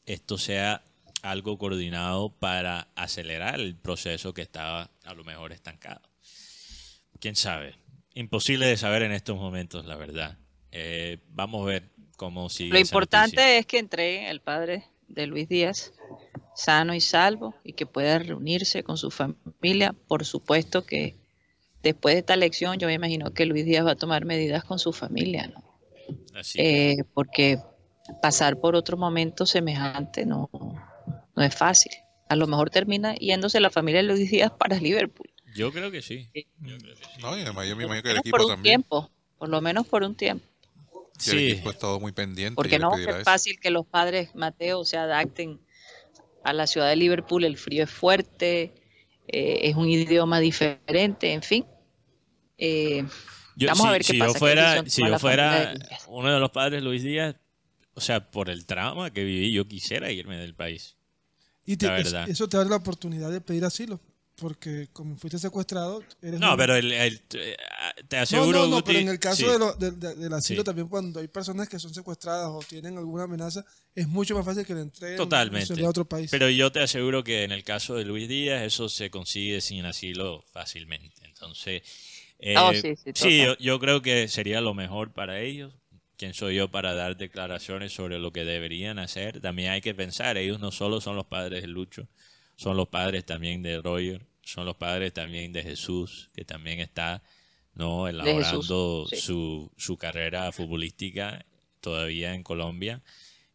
esto 0.05 0.37
sea 0.37 0.83
algo 1.21 1.57
coordinado 1.57 2.29
para 2.29 2.89
acelerar 2.93 3.61
el 3.61 3.77
proceso 3.77 4.33
que 4.33 4.41
estaba 4.41 4.91
a 5.05 5.13
lo 5.13 5.23
mejor 5.23 5.53
estancado. 5.53 6.01
¿Quién 7.21 7.37
sabe? 7.37 7.75
Imposible 8.15 8.65
de 8.65 8.75
saber 8.75 9.03
en 9.03 9.13
estos 9.13 9.37
momentos, 9.37 9.85
la 9.85 9.95
verdad. 9.95 10.37
Eh, 10.73 11.19
vamos 11.29 11.63
a 11.63 11.67
ver 11.67 11.89
cómo 12.17 12.49
sigue. 12.49 12.71
Lo 12.71 12.75
esa 12.75 12.85
importante 12.85 13.37
noticia. 13.37 13.57
es 13.57 13.65
que 13.65 13.79
entreguen 13.79 14.25
el 14.25 14.41
padre 14.41 14.83
de 15.07 15.25
Luis 15.27 15.47
Díaz 15.47 15.93
sano 16.57 16.93
y 16.93 16.99
salvo 16.99 17.55
y 17.63 17.73
que 17.73 17.85
pueda 17.85 18.19
reunirse 18.19 18.83
con 18.83 18.97
su 18.97 19.09
familia. 19.09 19.95
Por 20.09 20.25
supuesto 20.25 20.85
que 20.85 21.15
después 21.81 22.15
de 22.15 22.19
esta 22.19 22.33
elección 22.33 22.77
yo 22.77 22.87
me 22.87 22.93
imagino 22.93 23.33
que 23.33 23.45
Luis 23.45 23.63
Díaz 23.63 23.85
va 23.85 23.91
a 23.91 23.95
tomar 23.95 24.25
medidas 24.25 24.65
con 24.65 24.79
su 24.79 24.91
familia, 24.91 25.47
¿no? 25.47 25.72
Eh, 26.55 26.97
porque 27.13 27.59
pasar 28.21 28.59
por 28.59 28.75
otro 28.75 28.97
momento 28.97 29.45
semejante 29.45 30.25
no, 30.25 30.49
no 31.35 31.43
es 31.43 31.55
fácil. 31.55 31.91
A 32.29 32.35
lo 32.35 32.47
mejor 32.47 32.69
termina 32.69 33.15
yéndose 33.15 33.59
la 33.59 33.69
familia 33.69 34.01
de 34.01 34.07
Luis 34.07 34.29
Díaz 34.31 34.51
para 34.57 34.77
Liverpool. 34.77 35.29
Yo 35.55 35.71
creo 35.71 35.91
que 35.91 36.01
sí. 36.01 36.27
Sí. 36.33 36.47
Yo 36.61 36.77
creo 36.77 36.95
que 36.95 37.03
sí. 37.05 37.11
No, 37.21 37.37
y 37.37 37.41
además 37.41 37.67
yo 37.67 37.75
me 37.75 37.83
imagino 37.83 38.03
que 38.03 38.11
el 38.11 38.17
equipo 38.17 38.37
por 38.37 38.45
un 38.45 38.51
también. 38.53 38.81
tiempo, 38.81 39.11
por 39.37 39.49
lo 39.49 39.61
menos 39.61 39.87
por 39.87 40.03
un 40.03 40.15
tiempo. 40.15 40.45
Y 41.25 41.29
el 41.29 41.37
Sí. 41.37 41.51
equipo 41.51 41.69
ha 41.69 41.73
estado 41.73 41.99
muy 41.99 42.11
pendiente. 42.11 42.55
Porque 42.55 42.79
no 42.79 42.97
es 42.97 43.07
eso. 43.07 43.23
fácil 43.23 43.59
que 43.59 43.69
los 43.69 43.85
padres, 43.85 44.33
Mateo, 44.33 44.83
se 44.83 44.97
adapten 44.97 45.59
a 46.43 46.53
la 46.53 46.65
ciudad 46.65 46.89
de 46.89 46.95
Liverpool. 46.95 47.43
El 47.45 47.57
frío 47.57 47.83
es 47.83 47.91
fuerte, 47.91 48.73
eh, 49.27 49.59
es 49.61 49.75
un 49.75 49.87
idioma 49.89 50.39
diferente, 50.39 51.31
en 51.33 51.43
fin. 51.43 51.65
Eh, 52.57 53.05
Yo- 53.55 53.67
Vamos 53.69 53.81
si, 53.83 53.87
a 53.87 53.91
ver 53.91 54.01
qué 54.01 54.13
si 54.13 54.17
pasa, 54.19 54.33
yo 54.33 54.39
fuera, 54.39 54.83
si 54.87 55.01
yo 55.07 55.19
fuera 55.19 55.59
de 55.59 55.65
Luis 55.75 55.87
Díaz. 55.89 56.01
uno 56.07 56.33
de 56.33 56.39
los 56.39 56.51
padres 56.51 56.83
Luis 56.83 57.03
Díaz, 57.03 57.35
o 57.93 58.01
sea, 58.01 58.31
por 58.31 58.49
el 58.49 58.65
trauma 58.65 59.11
que 59.11 59.23
viví, 59.23 59.51
yo 59.51 59.67
quisiera 59.67 60.11
irme 60.11 60.37
del 60.37 60.55
país. 60.55 60.95
Y 61.65 61.77
te- 61.77 61.87
La 61.87 61.97
es- 61.99 62.05
verdad. 62.11 62.29
eso 62.29 62.47
te 62.49 62.57
da 62.57 62.65
la 62.65 62.75
oportunidad 62.77 63.31
de 63.31 63.41
pedir 63.41 63.63
asilo. 63.65 63.99
Porque 64.35 64.87
como 64.91 65.15
fuiste 65.15 65.37
secuestrado, 65.37 66.03
eres 66.19 66.39
No, 66.39 66.53
un- 66.53 66.57
pero 66.57 66.75
el, 66.75 66.91
el- 66.91 67.21
te 67.21 67.55
No, 68.11 68.17
aseguro, 68.23 68.61
no, 68.61 68.67
no, 68.67 68.75
Guti, 68.77 68.87
pero 68.87 68.99
en 68.99 69.09
el 69.09 69.19
caso 69.19 69.35
sí. 69.35 69.45
de 69.45 69.59
lo- 69.59 69.73
de- 69.75 69.91
de- 69.91 70.15
del 70.15 70.33
asilo 70.33 70.61
Sí. 70.61 70.65
también 70.65 70.87
cuando 70.87 71.19
hay 71.19 71.27
personas 71.27 71.69
que 71.69 71.77
son 71.77 71.93
secuestradas 71.93 72.47
o 72.49 72.59
tienen 72.67 72.97
alguna 72.97 73.25
amenaza, 73.25 73.63
es 73.93 74.07
mucho 74.07 74.33
más 74.35 74.43
fácil 74.43 74.65
que 74.65 74.73
le 74.73 74.81
entreguen 74.81 75.17
Totalmente. 75.17 75.79
a 75.85 75.87
otro 75.87 76.05
país. 76.05 76.31
Pero 76.31 76.49
yo 76.49 76.71
te 76.71 76.79
aseguro 76.81 77.23
que 77.23 77.43
en 77.43 77.51
el 77.51 77.63
caso 77.63 77.93
de 77.93 78.05
Luis 78.05 78.27
Díaz 78.27 78.63
eso 78.63 78.89
se 78.89 79.11
consigue 79.11 79.61
sin 79.61 79.85
asilo 79.85 80.43
fácilmente. 80.51 81.13
Entonces, 81.25 81.83
eh, 82.39 82.55
Oh, 82.57 82.73
sí, 82.73 82.95
sí, 83.13 83.37
yo, 83.43 83.57
yo 83.57 83.79
creo 83.79 84.01
que 84.01 84.27
sería 84.27 84.61
lo 84.61 84.73
mejor 84.73 85.11
para 85.13 85.39
ellos. 85.39 85.73
¿Quién 86.17 86.33
soy 86.33 86.55
yo 86.55 86.69
para 86.69 86.93
dar 86.93 87.17
declaraciones 87.17 87.91
sobre 87.93 88.19
lo 88.19 88.31
que 88.31 88.45
deberían 88.45 88.99
hacer? 88.99 89.41
También 89.41 89.71
hay 89.71 89.81
que 89.81 89.95
pensar, 89.95 90.37
ellos 90.37 90.59
no 90.59 90.71
solo 90.71 91.01
son 91.01 91.15
los 91.15 91.25
padres 91.25 91.61
de 91.61 91.67
Lucho, 91.67 92.07
son 92.55 92.77
los 92.77 92.87
padres 92.87 93.25
también 93.25 93.63
de 93.63 93.81
Roger, 93.81 94.25
son 94.43 94.65
los 94.65 94.75
padres 94.75 95.11
también 95.13 95.51
de 95.51 95.63
Jesús, 95.63 96.29
que 96.33 96.45
también 96.45 96.79
está 96.79 97.23
no 97.73 98.07
elaborando 98.07 99.07
Jesús, 99.09 99.23
su, 99.23 99.71
su 99.75 99.97
carrera 99.97 100.51
futbolística 100.51 101.45
todavía 101.81 102.35
en 102.35 102.43
Colombia. 102.43 103.01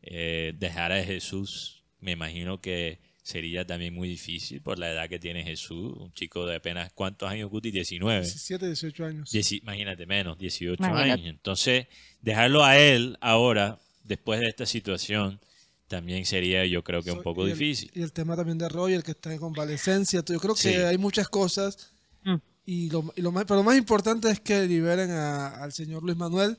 Eh, 0.03 0.53
dejar 0.57 0.93
a 0.93 1.03
Jesús, 1.03 1.83
me 2.01 2.12
imagino 2.12 2.61
que 2.61 2.99
sería 3.29 3.66
también 3.66 3.93
muy 3.93 4.09
difícil 4.09 4.62
por 4.62 4.79
la 4.79 4.91
edad 4.91 5.07
que 5.07 5.18
tiene 5.18 5.45
Jesús, 5.45 5.93
un 5.99 6.11
chico 6.14 6.47
de 6.47 6.57
apenas, 6.57 6.91
¿cuántos 6.95 7.29
años, 7.31 7.51
Guti? 7.51 7.70
19. 7.70 8.22
17, 8.22 8.66
18 8.66 9.05
años. 9.05 9.31
Dieci- 9.31 9.61
imagínate, 9.61 10.07
menos, 10.07 10.39
18 10.39 10.83
Imagínate. 10.83 11.11
años. 11.12 11.26
Entonces, 11.29 11.89
dejarlo 12.22 12.64
a 12.64 12.79
él 12.79 13.18
ahora, 13.20 13.79
después 14.05 14.41
de 14.41 14.47
esta 14.49 14.64
situación, 14.64 15.41
también 15.89 16.24
sería 16.24 16.64
yo 16.64 16.83
creo 16.83 17.03
que 17.03 17.11
un 17.11 17.18
So- 17.18 17.22
poco 17.22 17.47
y 17.47 17.51
el- 17.51 17.59
difícil. 17.59 17.91
Y 17.95 18.01
el 18.01 18.12
tema 18.14 18.35
también 18.35 18.57
de 18.57 18.66
Roger, 18.70 19.03
que 19.03 19.11
está 19.11 19.31
en 19.35 19.41
convalecencia. 19.41 20.22
Yo 20.26 20.41
creo 20.41 20.55
que 20.55 20.61
Sí. 20.61 20.68
hay 20.76 20.97
muchas 20.97 21.29
cosas. 21.29 21.93
Mm. 22.24 22.37
Y 22.64 22.89
lo, 22.89 23.12
y 23.14 23.20
lo 23.20 23.31
más, 23.31 23.45
pero 23.45 23.57
lo 23.57 23.62
más 23.64 23.76
importante 23.76 24.31
es 24.31 24.41
que 24.41 24.66
liberen 24.66 25.11
a- 25.11 25.62
al 25.62 25.72
señor 25.72 26.03
Luis 26.03 26.16
Manuel, 26.16 26.57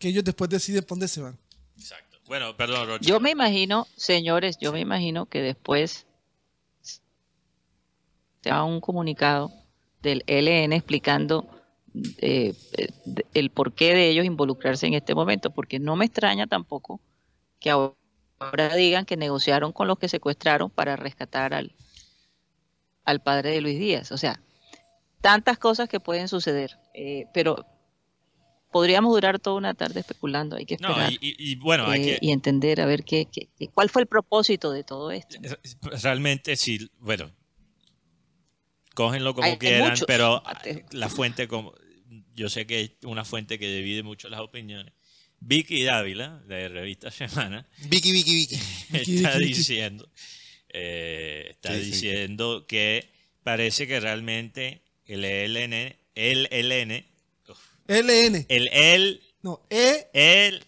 que 0.00 0.08
ellos 0.08 0.24
después 0.24 0.50
deciden 0.50 0.82
por 0.82 0.90
dónde 0.98 1.06
se 1.06 1.20
van. 1.20 1.38
Exacto. 1.76 2.18
Bueno, 2.26 2.56
perdón, 2.56 2.88
Rocha. 2.88 3.08
Yo 3.08 3.20
me 3.20 3.30
imagino, 3.30 3.86
señores, 3.96 4.58
yo 4.60 4.72
me 4.72 4.80
imagino 4.80 5.26
que 5.26 5.40
después 5.42 6.06
haga 8.44 8.64
un 8.64 8.80
comunicado 8.80 9.52
del 10.02 10.22
LN 10.26 10.74
explicando 10.76 11.48
eh, 12.18 12.54
eh, 12.76 12.88
el 13.34 13.50
porqué 13.50 13.94
de 13.94 14.08
ellos 14.08 14.24
involucrarse 14.24 14.86
en 14.86 14.94
este 14.94 15.14
momento, 15.14 15.50
porque 15.50 15.78
no 15.78 15.96
me 15.96 16.04
extraña 16.04 16.46
tampoco 16.46 17.00
que 17.60 17.70
ahora 17.70 18.76
digan 18.76 19.04
que 19.04 19.16
negociaron 19.16 19.72
con 19.72 19.88
los 19.88 19.98
que 19.98 20.08
secuestraron 20.08 20.70
para 20.70 20.94
rescatar 20.96 21.54
al, 21.54 21.74
al 23.04 23.20
padre 23.20 23.50
de 23.50 23.60
Luis 23.60 23.78
Díaz. 23.78 24.12
O 24.12 24.18
sea, 24.18 24.40
tantas 25.20 25.58
cosas 25.58 25.88
que 25.88 25.98
pueden 25.98 26.28
suceder, 26.28 26.78
eh, 26.94 27.26
pero 27.34 27.66
podríamos 28.70 29.12
durar 29.12 29.40
toda 29.40 29.56
una 29.56 29.74
tarde 29.74 30.00
especulando, 30.00 30.56
hay 30.56 30.66
que 30.66 30.74
esperar. 30.74 31.10
y, 31.10 31.18
y- 31.20 31.34
y 31.52 31.56
bueno, 31.56 31.86
hay 31.86 32.00
eh, 32.00 32.18
que... 32.20 32.26
y 32.26 32.30
entender 32.32 32.80
a 32.80 32.86
ver 32.86 33.02
qué- 33.02 33.26
qué- 33.32 33.48
cuál 33.74 33.88
fue 33.88 34.02
el 34.02 34.08
propósito 34.08 34.70
de 34.70 34.84
todo 34.84 35.10
esto. 35.10 35.36
Realmente 36.02 36.54
sí, 36.54 36.88
bueno, 37.00 37.32
cógenlo 38.98 39.32
como 39.32 39.46
Hay- 39.46 39.58
quieran, 39.58 39.96
pero 40.08 40.42
la 40.90 41.08
fuente, 41.08 41.46
como 41.46 41.72
yo 42.34 42.48
sé 42.48 42.66
que 42.66 42.80
es 42.80 42.90
una 43.04 43.24
fuente 43.24 43.56
que 43.60 43.70
divide 43.70 44.02
mucho 44.02 44.28
las 44.28 44.40
opiniones. 44.40 44.92
Vicky 45.38 45.84
Dávila, 45.84 46.42
de 46.48 46.68
Revista 46.68 47.12
Semana, 47.12 47.64
Vicky, 47.84 48.10
Vicky, 48.10 48.34
Vicky. 48.34 48.56
Está 49.22 49.38
Vicky, 49.38 49.54
diciendo, 49.54 50.10
eh, 50.70 51.46
está 51.50 51.74
Sí, 51.74 51.84
sí. 51.84 51.90
diciendo 51.92 52.66
que 52.66 53.08
parece 53.44 53.86
que 53.86 54.00
realmente 54.00 54.82
el 55.06 55.24
ELN, 55.24 55.94
el 56.16 56.48
ELN, 56.50 57.04
LN. 57.86 58.46
el 58.48 58.68
el, 58.72 59.20
No, 59.42 59.64
E. 59.70 60.08
el, 60.12 60.64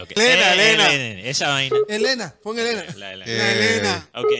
ok, 0.00 0.12
Elena, 0.16 0.52
el 0.54 0.60
Elena. 0.60 0.94
ELN, 0.94 1.18
esa 1.26 1.48
vaina. 1.50 1.76
Elena. 1.90 2.34
Pon 2.42 2.58
Elena. 2.58 2.84
La 2.96 3.12
Elena. 3.12 3.30
Eh, 3.30 3.52
Elena. 3.74 4.08
Ok, 4.14 4.32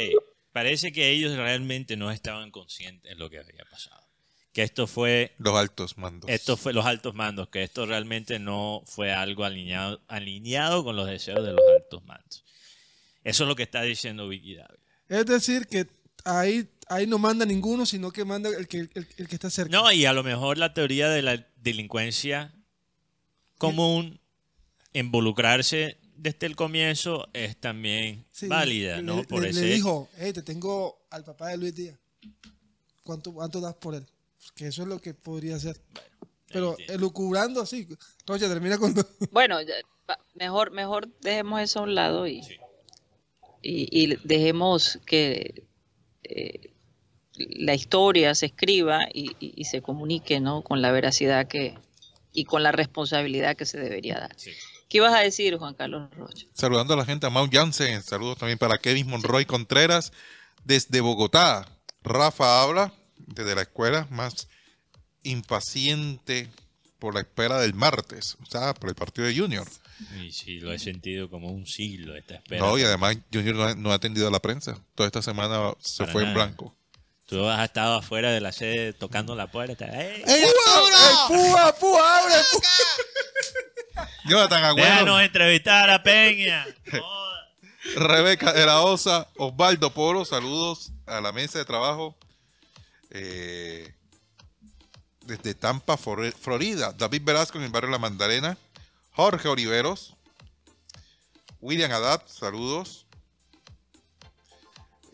parece 0.59 0.93
que 0.93 1.11
ellos 1.11 1.37
realmente 1.37 1.97
no 1.97 2.11
estaban 2.11 2.51
conscientes 2.51 3.11
de 3.11 3.17
lo 3.17 3.31
que 3.31 3.39
había 3.39 3.65
pasado. 3.71 4.07
Que 4.53 4.63
esto 4.63 4.87
fue, 4.87 5.35
Los 5.39 5.57
altos 5.57 5.97
mandos. 5.99 6.29
esto 6.29 6.57
fue 6.57 6.73
los 6.73 6.85
altos 6.85 7.15
mandos, 7.15 7.49
que 7.49 7.63
esto 7.63 7.87
realmente 7.87 8.39
no 8.41 8.83
fue 8.87 9.13
algo 9.13 9.45
alineado, 9.45 10.01
alineado 10.09 10.83
con 10.83 10.97
los 10.97 11.07
deseos 11.07 11.45
de 11.45 11.53
los 11.53 11.63
altos 11.77 12.05
mandos. 12.05 12.45
Eso 13.23 13.45
es 13.45 13.49
lo 13.49 13.55
que 13.55 13.63
está 13.63 13.83
diciendo 13.83 14.27
Vicky 14.27 14.55
Dávila. 14.57 14.85
Es 15.09 15.27
decir, 15.27 15.67
que 15.69 15.87
ahí, 16.25 16.69
ahí 16.89 17.07
no 17.07 17.19
manda 17.19 17.47
ninguno, 17.47 17.87
sino 17.87 18.11
que 18.11 18.25
manda 18.25 18.49
el 18.51 18.67
que, 18.67 18.79
el, 18.81 19.07
el 19.17 19.29
que 19.29 19.35
está 19.37 19.49
cerca. 19.51 19.71
No, 19.71 19.93
y 19.93 20.07
a 20.07 20.13
lo 20.13 20.25
mejor 20.25 20.59
la 20.59 20.75
teoría 20.75 21.09
de 21.09 21.23
la 21.23 21.47
delincuencia 21.57 22.53
común, 23.59 24.21
involucrarse 24.93 25.99
desde 26.19 26.47
el 26.47 26.57
comienzo, 26.57 27.29
es 27.33 27.57
también 27.57 28.25
Sí, 28.33 28.49
válida, 28.49 28.97
le- 28.97 29.03
¿no? 29.03 29.17
Le, 29.19 29.25
Por 29.25 29.43
le 29.43 29.51
ese, 29.51 29.65
dijo, 29.67 30.09
hey, 30.19 30.33
te 30.33 30.43
tengo 30.43 31.07
al 31.11 31.25
papá 31.25 31.49
de 31.49 31.57
Luis 31.59 31.75
Díaz. 31.75 31.99
¿Cuánto, 33.05 33.33
cuánto 33.33 33.61
das 33.61 33.75
por 33.75 33.95
él? 33.95 34.05
Que 34.55 34.67
eso 34.67 34.83
es 34.83 34.89
lo 34.89 35.01
que 35.01 35.15
podría 35.15 35.59
ser. 35.59 35.81
Pero 36.53 36.77
elucubrando 36.89 37.61
así. 37.63 37.87
Rocha, 38.27 38.49
termina 38.49 38.79
con... 38.79 38.95
Bueno, 39.33 39.59
mejor, 40.35 40.71
mejor 40.73 41.09
dejemos 41.21 41.61
eso 41.61 41.81
a 41.81 41.83
un 41.83 41.95
lado 41.95 42.27
y, 42.27 42.43
Sí. 42.43 42.57
y, 43.63 44.05
y 44.13 44.17
dejemos 44.25 44.99
que 45.07 45.65
eh, 46.25 46.73
la 47.37 47.75
historia 47.75 48.35
se 48.35 48.47
escriba 48.47 49.01
y, 49.13 49.31
y- 49.41 49.53
y 49.57 49.65
se 49.65 49.83
comunique 49.83 50.41
¿no? 50.41 50.63
con 50.63 50.83
la 50.83 50.91
veracidad 50.93 51.47
que 51.49 51.75
y 52.33 52.45
con 52.45 52.63
la 52.63 52.73
responsabilidad 52.73 53.57
que 53.57 53.65
se 53.67 53.79
debería 53.79 54.19
dar. 54.21 54.35
Sí. 54.39 54.51
¿Qué 54.89 54.99
ibas 54.99 55.13
a 55.13 55.19
decir, 55.19 55.57
Juan 55.59 55.75
Carlos 55.75 56.11
Rocha? 56.17 56.47
Saludando 56.55 56.95
a 56.95 56.97
la 56.97 57.05
gente, 57.05 57.27
a 57.27 57.31
Mount 57.31 57.53
Jansen. 57.53 58.03
Saludos 58.03 58.39
también 58.39 58.59
para 58.59 58.79
Kevin 58.79 59.09
Monroy 59.09 59.45
Contreras 59.45 60.13
desde 60.65 61.01
Bogotá. 61.01 61.69
Rafa 62.03 62.63
habla 62.63 62.93
desde 63.19 63.55
la 63.55 63.63
escuela 63.63 64.07
más 64.11 64.49
impaciente 65.23 66.49
por 66.99 67.15
la 67.15 67.21
espera 67.21 67.61
del 67.61 67.75
martes, 67.75 68.37
o 68.43 68.47
sea, 68.47 68.75
por 68.75 68.89
el 68.89 68.95
partido 68.95 69.27
de 69.27 69.37
Junior. 69.37 69.69
Y 70.23 70.33
sí, 70.33 70.59
lo 70.61 70.73
he 70.73 70.79
sentido 70.79 71.29
como 71.29 71.51
un 71.51 71.67
siglo 71.67 72.17
esta 72.17 72.37
espera. 72.37 72.65
No, 72.65 72.79
y 72.79 72.83
además 72.83 73.19
Junior 73.33 73.57
no 73.57 73.65
ha, 73.65 73.75
no 73.75 73.93
ha 73.93 73.95
atendido 73.95 74.27
a 74.29 74.31
la 74.31 74.41
prensa. 74.41 74.81
Toda 74.95 75.07
esta 75.07 75.23
semana 75.23 75.75
se 75.81 76.05
Para 76.05 76.13
fue 76.13 76.23
en 76.25 76.35
blanco. 76.35 76.75
Tú 77.27 77.47
has 77.47 77.63
estado 77.63 77.97
afuera 77.97 78.33
de 78.33 78.41
la 78.41 78.53
sede 78.53 78.95
tocando 78.95 79.37
la 79.37 79.51
puerta. 79.51 79.85
¡Ey! 79.85 80.23
¡Ey, 80.27 80.45
púa, 81.29 81.75
púa, 81.79 82.21
abre! 82.21 82.35
púa! 82.53 82.63
Jonathan 84.29 84.65
Agüero, 84.65 84.89
Déjanos 84.91 85.23
entrevistar 85.23 85.91
a 85.91 86.03
Peña. 86.03 86.67
Rebeca 87.97 88.53
de 88.53 88.67
la 88.67 88.81
Osa, 88.83 89.29
Osvaldo 89.37 89.93
Polo, 89.95 90.25
saludos 90.25 90.93
a 91.07 91.21
la 91.21 91.33
mesa 91.33 91.59
de 91.59 91.65
trabajo. 91.65 92.17
Eh, 93.11 93.95
desde 95.23 95.55
Tampa, 95.55 95.97
Flor- 95.97 96.33
Florida. 96.33 96.93
David 96.93 97.23
Velasco 97.25 97.59
en 97.59 97.65
el 97.65 97.71
barrio 97.71 97.91
La 97.91 97.99
Mandarena. 97.99 98.57
Jorge 99.13 99.49
Oliveros. 99.49 100.15
William 101.61 101.91
Haddad, 101.91 102.23
saludos. 102.27 103.07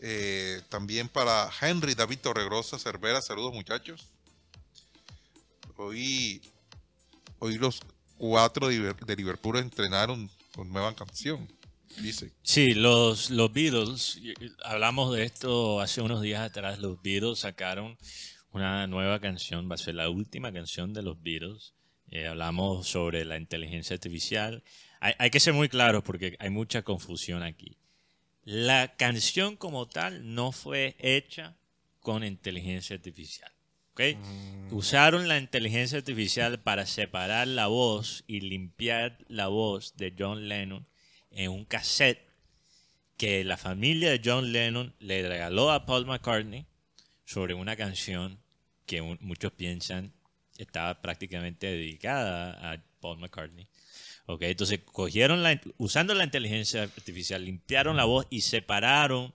Eh, 0.01 0.61
también 0.69 1.07
para 1.07 1.49
Henry 1.61 1.95
David 1.95 2.19
Torregrosa 2.19 2.77
Cervera, 2.77 3.21
saludos 3.21 3.53
muchachos. 3.53 4.07
Hoy, 5.77 6.41
hoy 7.39 7.57
los 7.57 7.79
cuatro 8.17 8.67
de 8.69 9.15
Liverpool 9.15 9.57
entrenaron 9.57 10.29
con 10.53 10.69
nueva 10.69 10.95
canción, 10.95 11.47
dice. 12.01 12.31
Sí, 12.41 12.73
los, 12.73 13.29
los 13.29 13.51
Beatles, 13.51 14.21
hablamos 14.63 15.13
de 15.13 15.23
esto 15.23 15.81
hace 15.81 16.01
unos 16.01 16.21
días 16.21 16.41
atrás, 16.41 16.79
los 16.79 17.01
Beatles 17.01 17.39
sacaron 17.39 17.97
una 18.51 18.87
nueva 18.87 19.19
canción, 19.19 19.69
va 19.69 19.75
a 19.75 19.77
ser 19.77 19.95
la 19.95 20.09
última 20.09 20.51
canción 20.51 20.93
de 20.93 21.03
los 21.03 21.21
Beatles. 21.21 21.73
Eh, 22.09 22.27
hablamos 22.27 22.87
sobre 22.87 23.25
la 23.25 23.37
inteligencia 23.37 23.95
artificial. 23.95 24.63
Hay, 24.99 25.13
hay 25.17 25.29
que 25.29 25.39
ser 25.39 25.53
muy 25.53 25.67
claros 25.67 26.03
porque 26.03 26.37
hay 26.39 26.49
mucha 26.49 26.83
confusión 26.83 27.43
aquí. 27.43 27.77
La 28.43 28.95
canción 28.95 29.57
como 29.57 29.87
tal 29.87 30.33
no 30.33 30.51
fue 30.51 30.95
hecha 30.99 31.57
con 31.99 32.23
inteligencia 32.23 32.95
artificial. 32.95 33.51
Usaron 34.71 35.27
la 35.27 35.37
inteligencia 35.37 35.97
artificial 35.97 36.59
para 36.59 36.85
separar 36.85 37.47
la 37.47 37.67
voz 37.67 38.23
y 38.27 38.41
limpiar 38.41 39.17
la 39.27 39.47
voz 39.47 39.95
de 39.95 40.13
John 40.17 40.47
Lennon 40.47 40.87
en 41.31 41.51
un 41.51 41.65
cassette 41.65 42.25
que 43.17 43.43
la 43.43 43.57
familia 43.57 44.09
de 44.09 44.21
John 44.23 44.51
Lennon 44.51 44.95
le 44.99 45.27
regaló 45.27 45.71
a 45.71 45.85
Paul 45.85 46.05
McCartney 46.05 46.65
sobre 47.25 47.53
una 47.53 47.75
canción 47.75 48.39
que 48.85 49.01
muchos 49.01 49.51
piensan 49.53 50.13
estaba 50.57 51.01
prácticamente 51.01 51.67
dedicada 51.67 52.71
a 52.71 52.83
Paul 52.99 53.19
McCartney. 53.19 53.67
Ok, 54.27 54.41
entonces 54.43 54.79
cogieron 54.83 55.43
la, 55.43 55.61
usando 55.77 56.15
la 56.15 56.23
inteligencia 56.23 56.83
artificial, 56.83 57.45
limpiaron 57.45 57.95
la 57.97 58.05
voz 58.05 58.25
y 58.29 58.41
separaron 58.41 59.34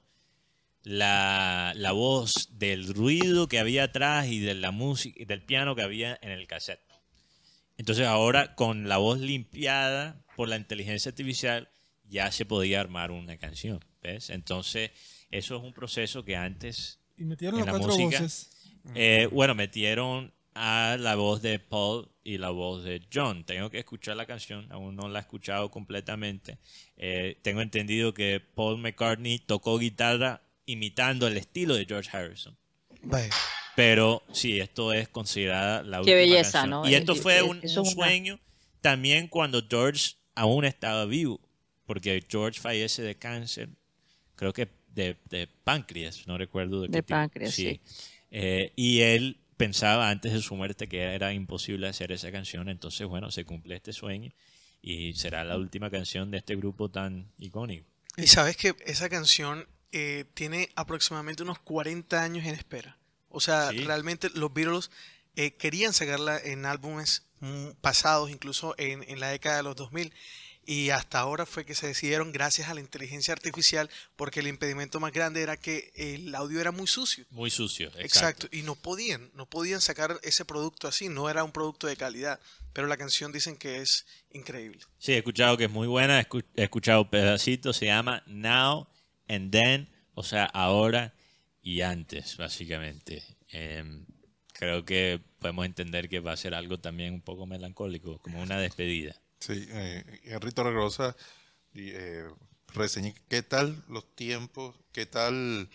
la, 0.82 1.72
la 1.76 1.92
voz 1.92 2.48
del 2.58 2.92
ruido 2.94 3.48
que 3.48 3.58
había 3.58 3.84
atrás 3.84 4.26
y 4.28 4.40
de 4.40 4.54
la 4.54 4.70
música 4.70 5.20
y 5.22 5.24
del 5.26 5.42
piano 5.42 5.74
que 5.74 5.82
había 5.82 6.18
en 6.22 6.30
el 6.30 6.46
cassette. 6.46 6.80
Entonces 7.76 8.06
ahora 8.06 8.54
con 8.54 8.88
la 8.88 8.98
voz 8.98 9.20
limpiada 9.20 10.22
por 10.36 10.48
la 10.48 10.56
inteligencia 10.56 11.10
artificial 11.10 11.68
ya 12.08 12.30
se 12.32 12.44
podía 12.44 12.80
armar 12.80 13.10
una 13.10 13.36
canción, 13.38 13.84
¿ves? 14.02 14.30
Entonces 14.30 14.90
eso 15.30 15.56
es 15.56 15.62
un 15.62 15.72
proceso 15.72 16.24
que 16.24 16.36
antes 16.36 16.98
Y 17.16 17.24
metieron 17.24 17.60
En 17.60 17.66
las 17.66 17.72
la 17.74 17.78
cuatro 17.78 17.96
música. 17.98 18.22
voces. 18.22 18.50
eh, 18.94 19.28
bueno, 19.30 19.54
metieron 19.54 20.32
a 20.54 20.96
la 20.98 21.14
voz 21.14 21.40
de 21.42 21.58
Paul 21.58 22.08
y 22.24 22.38
la 22.38 22.50
voz 22.50 22.82
de 22.84 23.00
John. 23.12 23.44
Tengo 23.44 23.70
que 23.70 23.78
escuchar 23.78 24.16
la 24.16 24.26
canción, 24.26 24.66
aún 24.72 24.96
no 24.96 25.08
la 25.08 25.20
he 25.20 25.22
escuchado 25.22 25.70
completamente. 25.70 26.58
Eh, 26.96 27.38
tengo 27.42 27.60
entendido 27.62 28.12
que 28.12 28.40
Paul 28.40 28.78
McCartney 28.78 29.38
tocó 29.38 29.78
guitarra 29.78 30.42
imitando 30.66 31.26
el 31.26 31.36
estilo 31.36 31.74
de 31.74 31.84
George 31.86 32.10
Harrison. 32.16 32.56
Pero 33.76 34.22
sí, 34.32 34.60
esto 34.60 34.92
es 34.92 35.08
considerada 35.08 35.82
la 35.82 35.98
Qué 35.98 36.12
última 36.12 36.16
belleza, 36.16 36.52
canción. 36.52 36.70
¿no? 36.70 36.88
Y 36.88 36.94
esto 36.94 37.14
fue 37.14 37.42
un, 37.42 37.58
una- 37.58 37.84
sueño 37.90 38.38
también 38.80 39.28
cuando 39.28 39.62
George 39.68 40.14
aún 40.34 40.64
estaba 40.64 41.04
vivo, 41.06 41.40
porque 41.86 42.22
George 42.28 42.60
fallece 42.60 43.02
de 43.02 43.14
cáncer, 43.16 43.68
creo 44.36 44.52
que 44.52 44.68
de, 44.94 45.16
de 45.28 45.46
páncreas, 45.64 46.26
no 46.26 46.36
recuerdo 46.38 46.82
de 46.82 46.88
qué 46.88 46.92
De 46.92 47.02
tipo. 47.02 47.14
páncreas, 47.14 47.54
sí. 47.54 47.80
Eh, 48.30 48.72
y 48.76 49.00
él 49.00 49.38
pensaba 49.56 50.08
antes 50.10 50.32
de 50.32 50.40
su 50.40 50.54
muerte 50.56 50.88
que 50.88 51.00
era 51.02 51.32
imposible 51.32 51.86
hacer 51.88 52.12
esa 52.12 52.32
canción, 52.32 52.68
entonces 52.68 53.06
bueno, 53.06 53.30
se 53.30 53.44
cumple 53.44 53.76
este 53.76 53.92
sueño 53.92 54.32
y 54.82 55.12
será 55.14 55.44
la 55.44 55.56
última 55.58 55.90
canción 55.90 56.30
de 56.30 56.38
este 56.38 56.56
grupo 56.56 56.90
tan 56.90 57.30
icónico. 57.38 57.86
Y 58.16 58.26
sabes 58.26 58.56
que 58.56 58.74
esa 58.86 59.08
canción 59.08 59.66
eh, 59.92 60.24
tiene 60.34 60.70
aproximadamente 60.76 61.42
unos 61.42 61.58
40 61.58 62.22
años 62.22 62.46
en 62.46 62.54
espera. 62.54 62.96
O 63.28 63.40
sea, 63.40 63.70
Sí. 63.70 63.78
realmente 63.84 64.30
los 64.34 64.52
Beatles 64.52 64.90
eh, 65.36 65.52
querían 65.54 65.92
sacarla 65.92 66.38
en 66.38 66.66
álbumes 66.66 67.24
mm, 67.40 67.70
pasados, 67.80 68.30
incluso 68.30 68.74
en, 68.78 69.04
en 69.08 69.20
la 69.20 69.28
década 69.28 69.56
de 69.58 69.62
los 69.62 69.76
2000. 69.76 70.12
Y 70.66 70.90
hasta 70.90 71.18
ahora 71.18 71.46
fue 71.46 71.64
que 71.64 71.74
se 71.74 71.86
decidieron 71.86 72.32
gracias 72.32 72.68
a 72.68 72.74
la 72.74 72.80
inteligencia 72.80 73.32
artificial, 73.32 73.88
porque 74.14 74.40
el 74.40 74.46
impedimento 74.46 75.00
más 75.00 75.10
grande 75.12 75.40
era 75.40 75.56
que 75.56 75.90
el 75.94 76.32
audio 76.34 76.60
era 76.60 76.70
muy 76.70 76.86
sucio. 76.86 77.24
Muy 77.30 77.50
sucio, 77.50 77.88
exacto. 77.88 78.04
Exacto. 78.04 78.48
Y 78.52 78.62
no 78.62 78.74
podían, 78.74 79.30
no 79.34 79.46
podían 79.46 79.80
sacar 79.80 80.20
ese 80.22 80.44
producto 80.44 80.86
así, 80.86 81.08
no 81.08 81.30
era 81.30 81.42
un 81.44 81.50
producto 81.52 81.86
de 81.86 81.96
calidad. 81.96 82.38
Pero 82.72 82.86
la 82.88 82.96
canción 82.98 83.32
dicen 83.32 83.56
que 83.56 83.78
es 83.80 84.06
increíble. 84.32 84.80
Sí, 84.98 85.12
he 85.12 85.18
escuchado 85.18 85.56
que 85.56 85.64
es 85.64 85.70
muy 85.70 85.88
buena, 85.88 86.20
he 86.20 86.62
escuchado 86.62 87.08
pedacitos, 87.08 87.76
se 87.78 87.86
llama 87.86 88.22
Now 88.26 88.86
and 89.30 89.50
Then, 89.52 89.88
o 90.14 90.22
sea, 90.22 90.44
ahora 90.44 91.14
y 91.62 91.82
antes, 91.82 92.36
básicamente. 92.36 93.22
Em, 93.48 94.06
creo 94.52 94.84
que 94.84 95.20
podemos 95.38 95.66
entender 95.66 96.08
que 96.08 96.20
va 96.20 96.32
a 96.32 96.36
ser 96.36 96.54
algo 96.54 96.78
también 96.78 97.14
un 97.14 97.22
poco 97.22 97.46
melancólico, 97.46 98.18
como 98.18 98.42
una 98.42 98.58
despedida. 98.58 99.14
Sí, 99.38 99.66
eh, 99.70 100.04
Henrito 100.24 100.62
Regrosa 100.62 101.16
eh, 101.74 102.28
reseñé 102.74 103.14
qué 103.28 103.42
tal 103.42 103.82
los 103.88 104.14
tiempos, 104.14 104.76
qué 104.92 105.06
tal 105.06 105.68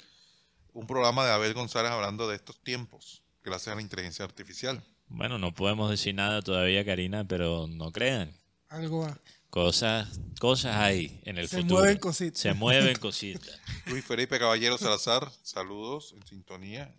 un 0.73 0.87
programa 0.87 1.25
de 1.25 1.31
Abel 1.31 1.53
González 1.53 1.91
hablando 1.91 2.27
de 2.27 2.35
estos 2.35 2.61
tiempos, 2.61 3.23
gracias 3.43 3.73
a 3.73 3.75
la 3.75 3.81
inteligencia 3.81 4.25
artificial. 4.25 4.83
Bueno, 5.07 5.37
no 5.37 5.53
podemos 5.53 5.89
decir 5.89 6.15
nada 6.15 6.41
todavía, 6.41 6.83
Karina, 6.83 7.25
pero 7.27 7.67
no 7.67 7.91
crean. 7.91 8.35
Algo 8.69 9.01
va. 9.01 9.17
Cosas, 9.55 10.09
cosas 10.37 10.75
hay 10.75 11.21
en 11.23 11.37
el 11.37 11.47
Se 11.47 11.59
futuro. 11.61 11.79
mueven 11.79 11.97
cositas. 11.97 12.41
Se 12.41 12.53
mueven 12.53 12.97
cositas. 12.97 13.57
Luis 13.85 14.03
Felipe 14.03 14.37
Caballero 14.37 14.77
Salazar, 14.77 15.31
saludos 15.43 16.13
en 16.13 16.27
sintonía. 16.27 16.93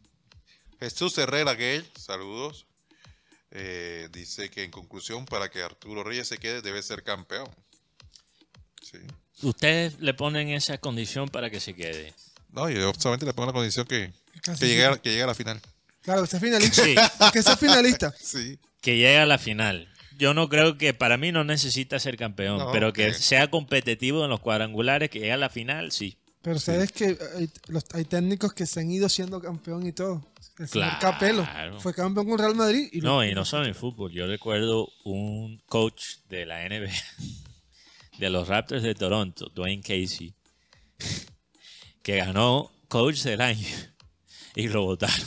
Jesús 0.80 1.18
Herrera 1.18 1.52
Gay, 1.52 1.86
saludos. 2.00 2.64
Eh, 3.50 4.08
dice 4.10 4.48
que 4.50 4.64
en 4.64 4.70
conclusión, 4.70 5.26
para 5.26 5.50
que 5.50 5.62
Arturo 5.62 6.02
Reyes 6.02 6.28
se 6.28 6.38
quede, 6.38 6.62
debe 6.62 6.82
ser 6.82 7.02
campeón. 7.02 7.46
Sí. 8.80 9.00
Ustedes 9.42 10.00
le 10.00 10.14
ponen 10.14 10.48
esa 10.48 10.78
condición 10.78 11.28
para 11.28 11.50
que 11.50 11.60
se 11.60 11.74
quede. 11.74 12.14
No, 12.48 12.70
yo 12.70 12.90
solamente 12.98 13.26
le 13.26 13.34
pongo 13.34 13.48
la 13.48 13.52
condición 13.52 13.86
que, 13.86 14.14
que, 14.42 14.66
llegue, 14.66 14.86
a, 14.86 14.96
que 14.96 15.10
llegue 15.10 15.24
a 15.24 15.26
la 15.26 15.34
final. 15.34 15.60
Claro, 16.00 16.22
que 16.22 16.28
sea 16.28 16.40
finalista. 16.40 16.82
Sí. 16.82 16.94
Que 17.34 17.42
sea 17.42 17.56
finalista. 17.58 18.14
Sí. 18.18 18.58
que 18.80 18.96
llegue 18.96 19.18
a 19.18 19.26
la 19.26 19.36
final. 19.36 19.92
Yo 20.18 20.34
no 20.34 20.48
creo 20.48 20.78
que 20.78 20.94
para 20.94 21.16
mí 21.16 21.30
no 21.32 21.44
necesita 21.44 21.98
ser 21.98 22.16
campeón, 22.16 22.58
No, 22.58 22.72
pero 22.72 22.92
que 22.92 23.12
sea 23.12 23.50
competitivo 23.50 24.24
en 24.24 24.30
los 24.30 24.40
cuadrangulares, 24.40 25.10
que 25.10 25.18
llegue 25.20 25.32
a 25.32 25.36
la 25.36 25.48
final, 25.50 25.92
sí. 25.92 26.16
Pero 26.42 26.58
sabes 26.60 26.92
que 26.92 27.18
hay, 27.36 27.50
los- 27.68 27.84
hay 27.92 28.04
técnicos 28.04 28.52
que 28.54 28.66
se 28.66 28.80
han 28.80 28.90
ido 28.90 29.08
siendo 29.08 29.40
campeón 29.40 29.86
y 29.86 29.92
todo. 29.92 30.24
El 30.58 30.68
señor 30.68 30.98
Claro. 31.44 31.80
Fue 31.80 31.92
campeón 31.92 32.28
con 32.28 32.38
Real 32.38 32.54
Madrid. 32.54 32.88
Y 32.92 33.00
No, 33.00 33.24
y 33.24 33.34
no 33.34 33.44
solo 33.44 33.64
en 33.64 33.70
el 33.70 33.74
fútbol. 33.74 34.12
Yo 34.12 34.26
recuerdo 34.26 34.88
un 35.04 35.60
coach 35.66 36.02
de 36.30 36.46
la 36.46 36.62
NBA, 36.68 36.92
de 38.18 38.30
los 38.30 38.48
Raptors 38.48 38.82
de 38.82 38.94
Toronto, 38.94 39.50
Dwayne 39.54 39.82
Casey, 39.82 40.34
que 42.02 42.16
ganó 42.18 42.70
coach 42.88 43.22
del 43.22 43.40
año 43.40 43.66
y 44.54 44.68
lo 44.68 44.82
votaron. 44.84 45.26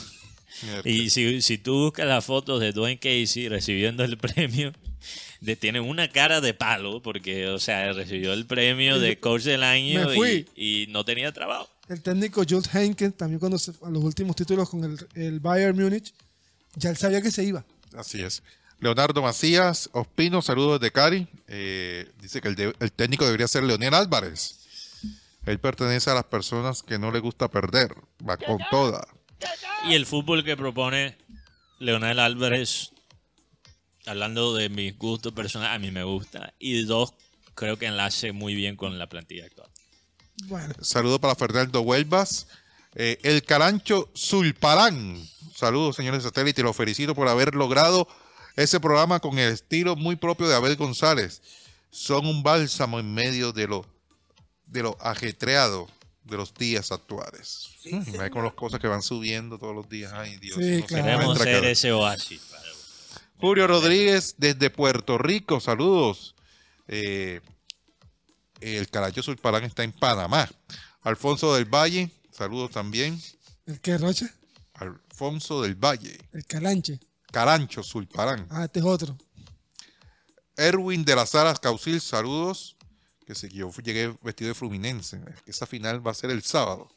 Y 0.84 1.10
si, 1.10 1.42
si 1.42 1.58
tú 1.58 1.84
buscas 1.84 2.06
las 2.06 2.24
fotos 2.24 2.60
de 2.60 2.72
Dwayne 2.72 2.98
Casey 2.98 3.48
recibiendo 3.48 4.04
el 4.04 4.18
premio, 4.18 4.72
de, 5.40 5.56
tiene 5.56 5.80
una 5.80 6.08
cara 6.10 6.40
de 6.40 6.54
palo, 6.54 7.00
porque, 7.02 7.48
o 7.48 7.58
sea, 7.58 7.92
recibió 7.92 8.32
el 8.32 8.46
premio 8.46 8.98
de 9.00 9.18
coach 9.18 9.42
del 9.44 9.62
año 9.62 10.12
y, 10.14 10.46
y 10.54 10.86
no 10.88 11.04
tenía 11.04 11.32
trabajo. 11.32 11.68
El 11.88 12.02
técnico 12.02 12.42
Jules 12.48 12.72
Heynckes, 12.74 13.16
también 13.16 13.40
cuando 13.40 13.58
se, 13.58 13.72
a 13.82 13.90
los 13.90 14.02
últimos 14.04 14.36
títulos 14.36 14.68
con 14.68 14.84
el, 14.84 14.98
el 15.14 15.40
Bayern 15.40 15.76
Múnich, 15.76 16.12
ya 16.76 16.90
él 16.90 16.96
sabía 16.96 17.20
que 17.20 17.30
se 17.32 17.42
iba. 17.44 17.64
Así 17.96 18.20
es. 18.22 18.42
Leonardo 18.78 19.20
Macías, 19.22 19.90
Ospino, 19.92 20.40
saludos 20.40 20.80
desde 20.80 20.92
Cari. 20.92 21.26
Eh, 21.48 22.08
dice 22.22 22.40
que 22.40 22.48
el, 22.48 22.54
de- 22.54 22.74
el 22.78 22.92
técnico 22.92 23.24
debería 23.26 23.48
ser 23.48 23.64
Leonel 23.64 23.92
Álvarez. 23.92 24.56
Él 25.46 25.58
pertenece 25.58 26.10
a 26.10 26.14
las 26.14 26.24
personas 26.24 26.82
que 26.82 26.98
no 26.98 27.10
le 27.10 27.18
gusta 27.18 27.48
perder. 27.48 27.94
Va 28.26 28.36
con 28.36 28.58
toda. 28.70 29.06
Y 29.88 29.94
el 29.94 30.06
fútbol 30.06 30.44
que 30.44 30.56
propone 30.56 31.16
Leonel 31.78 32.18
Álvarez, 32.18 32.92
hablando 34.06 34.54
de 34.54 34.68
mis 34.68 34.96
gustos 34.98 35.32
personales, 35.32 35.74
a 35.74 35.78
mí 35.78 35.90
me 35.90 36.04
gusta. 36.04 36.54
Y 36.58 36.82
dos, 36.82 37.14
creo 37.54 37.78
que 37.78 37.86
enlace 37.86 38.32
muy 38.32 38.54
bien 38.54 38.76
con 38.76 38.98
la 38.98 39.08
plantilla 39.08 39.46
actual. 39.46 39.70
Bueno, 40.44 40.74
Saludos 40.80 41.18
para 41.18 41.34
Fernando 41.34 41.80
Huelvas. 41.80 42.48
Eh, 42.94 43.18
el 43.22 43.42
Carancho 43.42 44.10
Zulparán. 44.16 45.22
Saludos, 45.54 45.96
señores 45.96 46.22
satélite. 46.22 46.62
Los 46.62 46.76
felicito 46.76 47.14
por 47.14 47.28
haber 47.28 47.54
logrado 47.54 48.08
ese 48.56 48.80
programa 48.80 49.20
con 49.20 49.38
el 49.38 49.52
estilo 49.52 49.96
muy 49.96 50.16
propio 50.16 50.48
de 50.48 50.56
Abel 50.56 50.76
González. 50.76 51.42
Son 51.90 52.26
un 52.26 52.42
bálsamo 52.42 53.00
en 53.00 53.12
medio 53.12 53.52
de 53.52 53.68
lo, 53.68 53.86
de 54.66 54.82
lo 54.82 54.96
ajetreado 55.00 55.88
de 56.24 56.36
los 56.36 56.54
días 56.54 56.92
actuales. 56.92 57.68
Mm, 57.90 58.12
ve 58.18 58.30
con 58.30 58.44
las 58.44 58.54
cosas 58.54 58.78
que 58.80 58.86
van 58.88 59.02
subiendo 59.02 59.58
todos 59.58 59.74
los 59.74 59.88
días. 59.88 60.12
Ay, 60.14 60.36
Dios. 60.38 60.56
Sí, 60.58 60.80
se 60.80 60.84
claro. 60.84 61.34
Ser 61.36 61.64
ese 61.64 61.92
oasis. 61.92 62.40
para- 62.50 62.62
Julio 63.38 63.66
Rodríguez 63.66 64.34
desde 64.36 64.68
Puerto 64.70 65.16
Rico, 65.16 65.60
saludos. 65.60 66.34
Eh, 66.88 67.40
el 68.60 68.88
Caracho 68.90 69.22
Zulparán 69.22 69.64
está 69.64 69.82
en 69.82 69.92
Panamá. 69.92 70.48
Alfonso 71.02 71.54
del 71.54 71.64
Valle, 71.64 72.10
saludos 72.30 72.70
también. 72.72 73.18
¿el 73.66 73.80
que 73.80 73.96
Rocha? 73.96 74.30
Alfonso 74.74 75.62
del 75.62 75.74
Valle, 75.74 76.18
El 76.32 76.44
Calanche. 76.44 77.00
Carancho 77.32 77.82
Zulparán. 77.82 78.46
Ah, 78.50 78.64
este 78.64 78.80
es 78.80 78.84
otro. 78.84 79.16
Erwin 80.56 81.04
de 81.04 81.16
las 81.16 81.34
Alas 81.34 81.58
Caucil, 81.60 82.00
saludos. 82.00 82.76
Que 83.34 83.48
yo 83.48 83.70
llegué 83.82 84.14
vestido 84.22 84.48
de 84.48 84.54
Fluminense. 84.54 85.20
Esa 85.46 85.66
final 85.66 86.06
va 86.06 86.10
a 86.10 86.14
ser 86.14 86.30
el 86.30 86.42
sábado. 86.42 86.88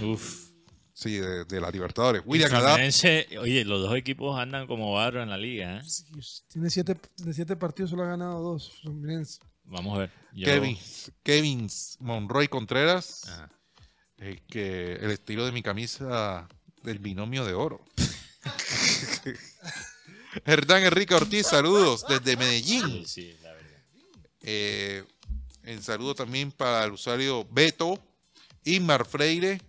Uf. 0.00 0.50
Sí, 0.94 1.16
de, 1.16 1.44
de 1.46 1.60
la 1.60 1.70
Libertadores. 1.70 2.22
William 2.26 2.52
Adap. 2.54 2.72
Fluminense, 2.72 3.26
oye, 3.40 3.64
los 3.64 3.80
dos 3.80 3.96
equipos 3.96 4.38
andan 4.38 4.66
como 4.66 4.92
barro 4.92 5.22
en 5.22 5.30
la 5.30 5.38
liga. 5.38 5.78
¿eh? 5.78 5.82
Sí, 5.84 6.04
Tiene 6.48 6.68
siete, 6.70 6.96
de 7.16 7.32
siete 7.34 7.56
partidos, 7.56 7.90
solo 7.90 8.02
ha 8.04 8.08
ganado 8.08 8.40
dos. 8.42 8.72
Fluminense. 8.82 9.40
Vamos 9.64 9.96
a 9.96 10.00
ver. 10.00 10.10
Yo- 10.34 10.44
Kevin, 10.44 10.78
Kevin 11.22 11.68
Monroy 12.00 12.48
Contreras. 12.48 13.26
Ajá. 13.28 13.50
eh, 14.18 14.42
que 14.48 14.92
el 14.94 15.10
estilo 15.10 15.46
de 15.46 15.52
mi 15.52 15.62
camisa 15.62 16.46
del 16.82 16.98
binomio 16.98 17.44
de 17.46 17.54
oro. 17.54 17.82
Hernán 20.44 20.84
Enrique 20.84 21.14
Ortiz, 21.14 21.46
saludos 21.46 22.04
desde 22.08 22.32
Sí, 22.32 22.36
Medellín. 22.36 23.06
sí, 23.06 23.36
la 23.42 23.52
verdad. 23.52 23.70
Eh, 24.42 25.04
el 25.64 25.82
saludo 25.82 26.14
también 26.14 26.50
para 26.52 26.84
el 26.84 26.92
usuario 26.92 27.46
Beto, 27.50 27.98
Inmar 28.64 29.04
Freire. 29.06 29.60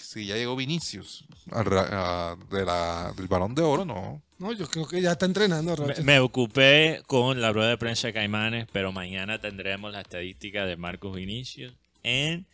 Sí, 0.00 0.26
ya 0.26 0.36
llegó 0.36 0.56
Vinicius 0.56 1.24
a- 1.50 2.36
de 2.50 2.64
la- 2.64 3.12
del 3.16 3.26
balón 3.28 3.54
de 3.54 3.62
oro, 3.62 3.84
¿no? 3.84 4.22
No, 4.38 4.52
yo 4.52 4.66
creo 4.68 4.88
que 4.88 5.00
ya 5.00 5.12
está 5.12 5.26
entrenando, 5.26 5.76
Me, 6.02 6.18
ocupé 6.18 7.02
con 7.06 7.40
la 7.40 7.52
rueda 7.52 7.68
de 7.68 7.78
prensa 7.78 8.08
de 8.08 8.12
Caimanes, 8.14 8.66
pero 8.72 8.90
mañana 8.90 9.40
tendremos 9.40 9.92
la 9.92 10.00
estadística 10.00 10.64
de 10.66 10.76
Marcos 10.76 11.14
Vinicius 11.14 11.74
en 12.02 12.46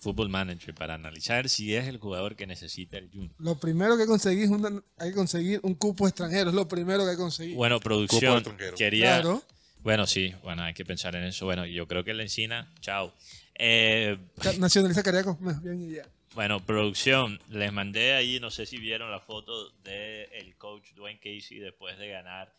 Football 0.00 0.28
Manager 0.28 0.74
para 0.74 0.94
analizar 0.94 1.48
si 1.48 1.74
es 1.74 1.86
el 1.86 1.98
jugador 1.98 2.34
que 2.36 2.46
necesita 2.46 2.98
el 2.98 3.08
Junior. 3.10 3.30
Lo 3.38 3.54
primero 3.54 3.96
que 3.96 4.04
conseguí 4.06 4.42
es 4.42 4.50
una- 4.50 4.82
hay 4.98 5.10
que 5.10 5.16
conseguir 5.16 5.60
un 5.62 5.74
cupo 5.74 6.06
extranjero, 6.08 6.50
es 6.50 6.54
lo 6.56 6.66
primero 6.68 7.06
que 7.06 7.16
conseguir. 7.16 7.54
Bueno, 7.56 7.78
producción, 7.80 8.34
extranjero. 8.38 8.76
quería... 8.76 9.20
Claro. 9.20 9.42
Bueno, 9.82 10.06
sí, 10.06 10.32
bueno, 10.42 10.62
hay 10.62 10.74
que 10.74 10.84
pensar 10.84 11.16
en 11.16 11.24
eso. 11.24 11.44
Bueno, 11.44 11.66
yo 11.66 11.88
creo 11.88 12.04
que 12.04 12.14
la 12.14 12.22
encina, 12.22 12.72
chao. 12.80 13.12
Eh, 13.54 14.16
Nacionaliza 14.58 15.02
Cariaco, 15.02 15.36
bien 15.62 15.82
y 15.82 15.96
ya. 15.96 16.08
Bueno, 16.34 16.64
producción, 16.64 17.40
les 17.48 17.72
mandé 17.72 18.14
ahí, 18.14 18.40
no 18.40 18.50
sé 18.50 18.64
si 18.64 18.78
vieron 18.78 19.10
la 19.10 19.20
foto 19.20 19.70
del 19.82 20.28
el 20.32 20.56
coach 20.56 20.92
Dwayne 20.94 21.18
Casey 21.18 21.58
después 21.58 21.98
de 21.98 22.08
ganar 22.08 22.54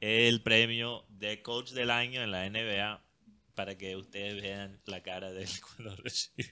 el 0.00 0.42
premio 0.42 1.04
de 1.08 1.42
coach 1.42 1.70
del 1.70 1.90
año 1.90 2.22
en 2.22 2.30
la 2.32 2.48
NBA 2.48 3.00
para 3.54 3.76
que 3.76 3.94
ustedes 3.94 4.42
vean 4.42 4.80
la 4.86 5.02
cara 5.02 5.30
de 5.30 5.44
él 5.44 5.50
cuando 5.76 5.94
recibió. 5.96 6.46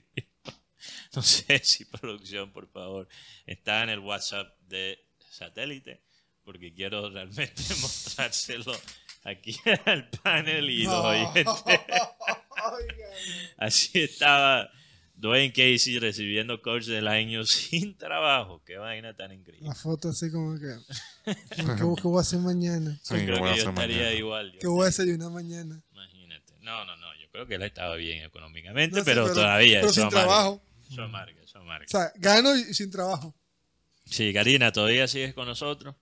No 1.13 1.21
sé 1.21 1.59
si 1.63 1.85
producción, 1.85 2.51
por 2.51 2.69
favor, 2.71 3.07
está 3.45 3.83
en 3.83 3.89
el 3.89 3.99
WhatsApp 3.99 4.55
de 4.61 5.03
satélite 5.29 6.03
porque 6.43 6.73
quiero 6.73 7.09
realmente 7.09 7.61
mostrárselo 7.81 8.73
aquí 9.23 9.55
al 9.85 10.09
panel 10.09 10.69
y 10.69 10.83
los 10.83 10.93
oyentes. 11.05 11.45
Así 13.57 13.99
estaba 14.01 14.69
Dwayne 15.15 15.51
Casey 15.53 15.99
recibiendo 15.99 16.61
coach 16.61 16.85
del 16.85 17.07
año 17.07 17.43
sin 17.45 17.97
trabajo. 17.97 18.61
Qué 18.65 18.77
vaina 18.77 19.15
tan 19.15 19.31
increíble. 19.31 19.67
La 19.67 19.75
foto 19.75 20.09
así 20.09 20.31
como 20.31 20.57
que... 20.59 20.75
¿Qué, 21.55 21.83
voy 21.83 22.17
a 22.17 22.21
hacer 22.21 22.39
mañana? 22.39 22.99
Sí, 23.03 23.15
Creo 23.25 23.39
voy 23.39 23.49
a 23.49 23.53
que 23.53 23.59
yo 23.59 23.63
hacer 23.63 23.69
estaría 23.69 23.97
mañana. 23.97 24.13
igual. 24.13 24.51
yo 24.53 24.59
¿Qué 24.59 24.67
voy 24.67 24.83
a 24.83 24.85
desayunar 24.85 25.29
mañana? 25.31 25.81
Imagínate. 25.91 26.53
No, 26.61 26.85
no, 26.85 26.97
no. 26.97 27.07
Yo 27.21 27.29
creo 27.31 27.45
que 27.47 27.55
él 27.55 27.61
estaba 27.63 27.95
bien 27.95 28.23
económicamente, 28.23 28.97
No 28.97 29.03
sé, 29.03 29.11
pero, 29.11 29.31
todavía 29.31 29.79
Pero 29.81 29.91
eso 29.91 29.93
sin 29.93 30.03
amarga. 30.03 30.21
trabajo. 30.23 30.61
Eso 30.91 31.03
amarga, 31.03 31.41
eso 31.43 31.59
amarga. 31.59 31.85
O 31.85 31.89
sea, 31.89 32.11
gano 32.15 32.55
y, 32.55 32.61
y 32.61 32.73
sin 32.73 32.89
trabajo. 32.91 33.35
Sí, 34.05 34.33
Karina, 34.33 34.71
¿todavía 34.71 35.07
sigues 35.07 35.33
con 35.33 35.47
nosotros? 35.47 35.95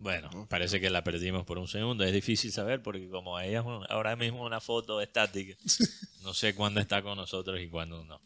Bueno, 0.00 0.46
parece 0.48 0.80
que 0.80 0.88
la 0.88 1.04
perdimos 1.04 1.44
por 1.44 1.58
un 1.58 1.68
segundo. 1.68 2.04
Es 2.04 2.12
difícil 2.12 2.50
saber 2.52 2.82
porque 2.82 3.08
como 3.08 3.38
ella 3.38 3.60
es 3.60 3.66
un- 3.66 3.84
ahora 3.90 4.16
mismo 4.16 4.42
una 4.44 4.60
foto 4.60 5.00
estática, 5.02 5.54
no 6.22 6.32
sé 6.34 6.54
cuándo 6.54 6.80
está 6.80 7.02
con 7.02 7.16
nosotros 7.18 7.60
y 7.60 7.68
cuándo 7.68 8.02
no. 8.04 8.20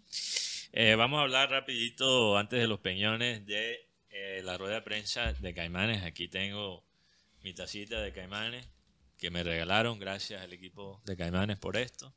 Eh, 0.72 0.94
vamos 0.94 1.18
a 1.18 1.22
hablar 1.22 1.50
rapidito 1.50 2.38
antes 2.38 2.60
de 2.60 2.68
los 2.68 2.78
peñones 2.80 3.44
de 3.46 3.88
eh, 4.10 4.40
la 4.44 4.56
rueda 4.56 4.76
de 4.76 4.82
prensa 4.82 5.32
de 5.32 5.52
Caimanes. 5.52 6.04
Aquí 6.04 6.28
tengo 6.28 6.84
mi 7.42 7.52
tacita 7.54 8.00
de 8.00 8.12
Caimanes 8.12 8.68
que 9.18 9.30
me 9.30 9.42
regalaron 9.42 9.98
gracias 9.98 10.42
al 10.42 10.52
equipo 10.52 11.02
de 11.04 11.16
Caimanes 11.16 11.58
por 11.58 11.76
esto. 11.76 12.14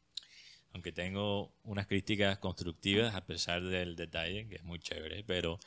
Aunque 0.73 0.91
tengo 0.91 1.51
unas 1.63 1.87
críticas 1.87 2.37
constructivas 2.37 3.15
a 3.15 3.25
pesar 3.25 3.63
del 3.63 3.95
detalle, 3.95 4.47
que 4.47 4.55
es 4.57 4.63
muy 4.63 4.77
chévere, 4.79 5.23
pero 5.23 5.59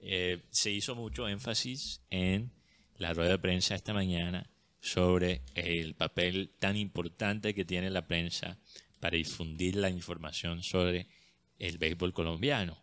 eh, 0.00 0.40
se 0.50 0.70
hizo 0.70 0.94
mucho 0.94 1.28
énfasis 1.28 2.00
en 2.08 2.50
la 2.98 3.12
rueda 3.12 3.30
de 3.30 3.38
prensa 3.38 3.74
esta 3.74 3.92
mañana 3.92 4.48
sobre 4.80 5.42
el 5.54 5.94
papel 5.94 6.50
tan 6.58 6.76
importante 6.76 7.54
que 7.54 7.64
tiene 7.64 7.90
la 7.90 8.06
prensa 8.06 8.58
para 9.00 9.16
difundir 9.16 9.76
la 9.76 9.90
información 9.90 10.62
sobre 10.62 11.06
el 11.58 11.78
béisbol 11.78 12.12
colombiano, 12.12 12.82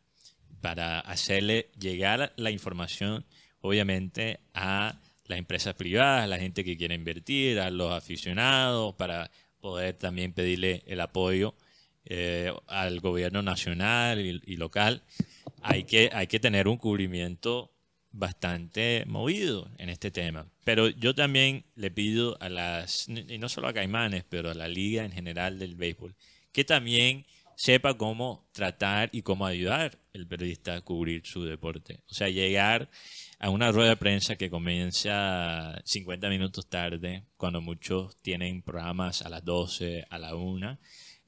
para 0.62 1.00
hacerle 1.00 1.70
llegar 1.80 2.34
la 2.38 2.52
información, 2.52 3.26
obviamente, 3.62 4.40
a 4.54 5.00
las 5.26 5.40
empresas 5.40 5.76
privadas, 5.76 6.24
a 6.24 6.28
la 6.28 6.40
gente 6.40 6.64
que 6.64 6.78
quiere 6.78 6.96
invertir, 6.96 7.60
a 7.60 7.70
los 7.70 7.92
aficionados, 7.92 8.96
para 8.96 9.30
poder 9.60 9.94
también 9.94 10.34
pedirle 10.34 10.84
el 10.88 11.02
apoyo 11.02 11.56
eh, 12.06 12.52
al 12.68 13.00
gobierno 13.00 13.42
nacional 13.42 14.20
y, 14.20 14.42
y 14.46 14.58
local. 14.58 15.04
Hay 15.62 15.84
que, 15.84 16.10
hay 16.14 16.28
que 16.28 16.40
tener 16.40 16.68
un 16.68 16.78
cubrimiento 16.78 17.71
bastante 18.12 19.04
movido 19.08 19.70
en 19.78 19.90
este 19.90 20.12
tema. 20.12 20.48
Pero 20.64 20.90
yo 20.90 21.16
también 21.16 21.66
le 21.76 21.92
pido 21.92 22.38
a 22.42 22.50
las, 22.50 23.08
y 23.08 23.38
no 23.38 23.50
solo 23.50 23.68
a 23.68 23.74
Caimanes, 23.74 24.26
pero 24.28 24.52
a 24.52 24.54
la 24.54 24.68
liga 24.68 25.04
en 25.04 25.12
general 25.12 25.60
del 25.60 25.76
béisbol, 25.76 26.16
que 26.52 26.64
también 26.64 27.26
sepa 27.56 27.96
cómo 27.96 28.50
tratar 28.54 29.10
y 29.14 29.22
cómo 29.22 29.46
ayudar 29.46 30.00
el 30.14 30.28
periodista 30.28 30.76
a 30.76 30.82
cubrir 30.82 31.26
su 31.26 31.44
deporte. 31.46 32.00
O 32.10 32.14
sea, 32.14 32.28
llegar 32.30 32.90
a 33.40 33.50
una 33.50 33.72
rueda 33.72 33.90
de 33.90 33.98
prensa 33.98 34.36
que 34.36 34.50
comienza 34.50 35.80
50 35.86 36.30
minutos 36.30 36.68
tarde, 36.68 37.24
cuando 37.38 37.62
muchos 37.62 38.18
tienen 38.22 38.62
programas 38.62 39.22
a 39.22 39.30
las 39.30 39.46
12, 39.46 40.06
a 40.10 40.18
la 40.18 40.36
1, 40.36 40.80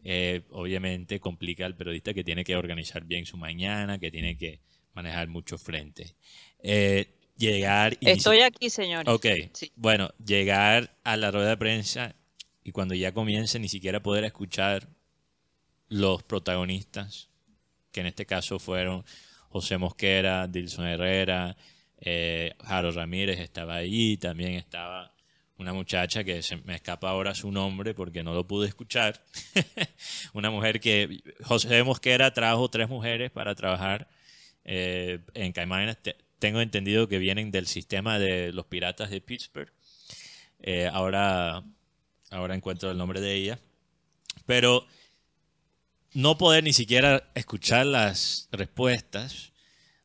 eh, 0.05 0.41
obviamente 0.49 1.19
complica 1.19 1.65
al 1.65 1.75
periodista 1.75 2.13
que 2.13 2.23
tiene 2.23 2.43
que 2.43 2.55
organizar 2.55 3.05
bien 3.05 3.25
su 3.25 3.37
mañana, 3.37 3.99
que 3.99 4.11
tiene 4.11 4.35
que 4.35 4.59
manejar 4.93 5.27
muchos 5.27 5.61
frentes. 5.61 6.15
Eh, 6.59 7.07
llegar 7.37 7.97
y... 7.99 8.09
Estoy 8.09 8.41
aquí, 8.41 8.69
señores. 8.69 9.07
Ok, 9.13 9.25
Sí. 9.53 9.71
bueno, 9.75 10.13
llegar 10.23 10.95
a 11.03 11.17
la 11.17 11.31
rueda 11.31 11.49
de 11.49 11.57
prensa 11.57 12.15
y 12.63 12.71
cuando 12.71 12.93
ya 12.95 13.11
comience 13.13 13.59
ni 13.59 13.67
siquiera 13.69 14.01
poder 14.01 14.23
escuchar 14.23 14.87
los 15.89 16.23
protagonistas, 16.23 17.29
que 17.91 18.01
en 18.01 18.07
este 18.07 18.25
caso 18.25 18.59
fueron 18.59 19.03
José 19.49 19.77
Mosquera, 19.77 20.47
Dilson 20.47 20.87
Herrera, 20.87 21.55
eh, 21.99 22.53
Jaro 22.63 22.91
Ramírez 22.91 23.39
estaba 23.39 23.75
ahí, 23.75 24.17
también 24.17 24.53
estaba 24.53 25.13
una 25.57 25.73
muchacha 25.73 26.23
que 26.23 26.41
se 26.41 26.57
me 26.57 26.75
escapa 26.75 27.09
ahora 27.09 27.35
su 27.35 27.51
nombre 27.51 27.93
porque 27.93 28.23
no 28.23 28.33
lo 28.33 28.47
pude 28.47 28.67
escuchar, 28.67 29.23
una 30.33 30.49
mujer 30.49 30.79
que 30.79 31.21
José 31.43 31.83
Mosquera 31.83 32.33
trajo 32.33 32.69
tres 32.69 32.89
mujeres 32.89 33.29
para 33.31 33.53
trabajar 33.53 34.07
eh, 34.65 35.19
en 35.33 35.51
Caimanes. 35.51 36.01
Te- 36.01 36.17
tengo 36.39 36.61
entendido 36.61 37.07
que 37.07 37.19
vienen 37.19 37.51
del 37.51 37.67
sistema 37.67 38.19
de 38.19 38.51
los 38.51 38.65
piratas 38.65 39.09
de 39.09 39.21
Pittsburgh. 39.21 39.71
Eh, 40.59 40.89
ahora, 40.91 41.63
ahora 42.31 42.55
encuentro 42.55 42.91
el 42.91 42.97
nombre 42.97 43.21
de 43.21 43.33
ella. 43.33 43.59
Pero 44.45 44.85
no 46.13 46.37
poder 46.37 46.63
ni 46.63 46.73
siquiera 46.73 47.31
escuchar 47.35 47.85
las 47.85 48.49
respuestas 48.51 49.51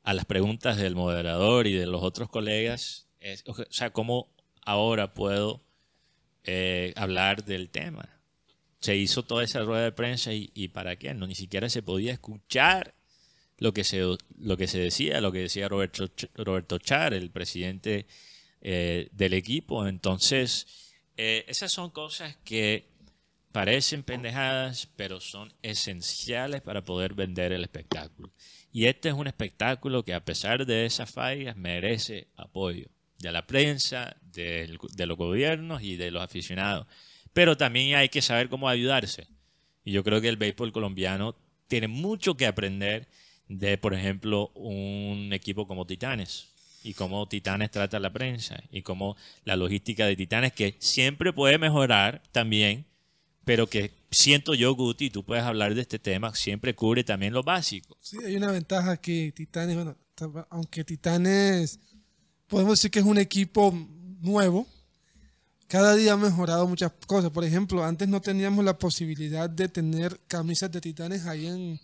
a 0.03 0.15
las 0.15 0.25
preguntas 0.25 0.77
del 0.77 0.95
moderador 0.95 1.67
y 1.67 1.75
de 1.75 1.87
los 1.87 2.03
otros 2.03 2.31
colegas, 2.31 3.09
o 3.47 3.55
sea, 3.69 3.91
¿cómo 3.91 4.31
ahora 4.65 5.13
puedo 5.13 5.61
eh, 6.45 6.95
hablar 6.97 7.45
del 7.45 7.69
tema? 7.69 8.09
Se 8.81 8.97
hizo 8.97 9.23
toda 9.25 9.45
esa 9.45 9.61
rueda 9.63 9.85
de 9.85 9.93
prensa 9.93 10.33
y, 10.33 10.51
y 10.55 10.69
¿para 10.69 10.97
qué? 10.97 11.13
No, 11.13 11.27
ni 11.27 11.35
siquiera 11.35 11.69
se 11.69 11.83
podía 11.83 12.13
escuchar 12.13 12.95
lo 13.59 13.73
que 13.73 13.85
se, 13.85 14.01
lo 14.39 14.57
que 14.57 14.67
se 14.69 14.79
decía, 14.79 15.21
lo 15.21 15.33
que 15.33 15.41
decía 15.41 15.69
Roberto, 15.69 16.09
Roberto 16.35 16.79
Char, 16.79 17.15
el 17.15 17.31
presidente 17.31 18.07
eh, 18.61 19.09
del 19.13 19.35
equipo. 19.35 19.87
Entonces, 19.87 20.67
eh, 21.17 21.45
esas 21.49 21.73
son 21.73 21.91
cosas 21.91 22.37
que 22.45 22.89
parecen 23.53 24.03
pendejadas, 24.03 24.89
pero 24.97 25.21
son 25.21 25.53
esenciales 25.63 26.61
para 26.61 26.85
poder 26.85 27.15
vender 27.15 27.53
el 27.53 27.63
espectáculo. 27.63 28.33
Y 28.73 28.87
este 28.87 29.09
es 29.09 29.15
un 29.15 29.27
espectáculo 29.27 30.05
que 30.05 30.15
a 30.15 30.25
pesar 30.25 30.67
de 30.67 30.87
esas 30.87 31.11
fallas 31.11 31.57
merece 31.57 32.29
apoyo 32.37 32.87
de 33.19 33.33
la 33.33 33.47
prensa, 33.47 34.17
del- 34.23 34.79
de 34.93 35.07
los 35.07 35.17
gobiernos 35.17 35.83
y 35.83 35.97
de 35.97 36.11
los 36.13 36.23
aficionados. 36.23 36.87
Pero 37.33 37.57
también 37.57 37.97
hay 37.97 38.09
que 38.09 38.23
saber 38.23 38.49
cómo 38.49 38.69
ayudarse. 38.69 39.27
Y 39.85 39.93
yo 39.93 40.05
creo 40.05 40.21
que 40.21 40.29
el 40.29 40.37
béisbol 40.37 40.71
colombiano 40.71 41.35
tiene 41.67 41.89
mucho 41.89 42.37
que 42.37 42.47
aprender 42.47 43.09
de, 43.49 43.79
por 43.79 43.95
ejemplo, 43.95 44.51
un 44.55 45.31
equipo 45.33 45.67
como 45.67 45.87
Titanes 45.87 46.49
y 46.83 46.95
cómo 46.95 47.27
Titanes 47.29 47.71
trata 47.71 47.99
la 47.99 48.13
prensa 48.13 48.63
y 48.71 48.83
cómo 48.83 49.17
la 49.45 49.57
logística 49.57 50.07
de 50.07 50.17
Titanes, 50.17 50.53
que 50.53 50.77
siempre 50.79 51.33
puede 51.33 51.59
mejorar 51.59 52.23
también, 52.33 52.87
pero 53.45 53.67
que 53.67 53.91
siento 54.11 54.55
yo, 54.55 54.75
Guti, 54.75 55.11
tú 55.11 55.25
puedes 55.25 55.45
hablar 55.45 55.75
de 55.75 55.83
este 55.83 55.99
tema, 55.99 56.35
siempre 56.35 56.75
cubre 56.75 57.05
también 57.05 57.33
lo 57.33 57.43
básico. 57.43 57.97
Sí, 58.01 58.19
hay 58.25 58.37
una 58.37 58.53
ventaja 58.53 58.97
que 58.97 59.33
Titanes, 59.33 59.75
bueno, 59.75 59.97
aunque 60.51 60.85
Titanes, 60.85 61.81
podemos 62.47 62.79
decir 62.79 62.91
que 62.91 62.99
es 62.99 63.05
un 63.05 63.19
equipo 63.19 63.75
nuevo, 64.21 64.67
cada 65.67 65.95
día 65.95 66.15
ha 66.15 66.17
mejorado 66.17 66.67
muchas 66.67 66.93
cosas. 67.07 67.31
Por 67.31 67.45
ejemplo, 67.45 67.85
antes 67.85 68.09
no 68.09 68.21
teníamos 68.21 68.65
la 68.65 68.79
posibilidad 68.79 69.51
de 69.51 69.69
tener 69.69 70.19
camisas 70.27 70.73
de 70.73 70.81
Titanes 70.81 71.27
ahí 71.27 71.47
en, 71.47 71.81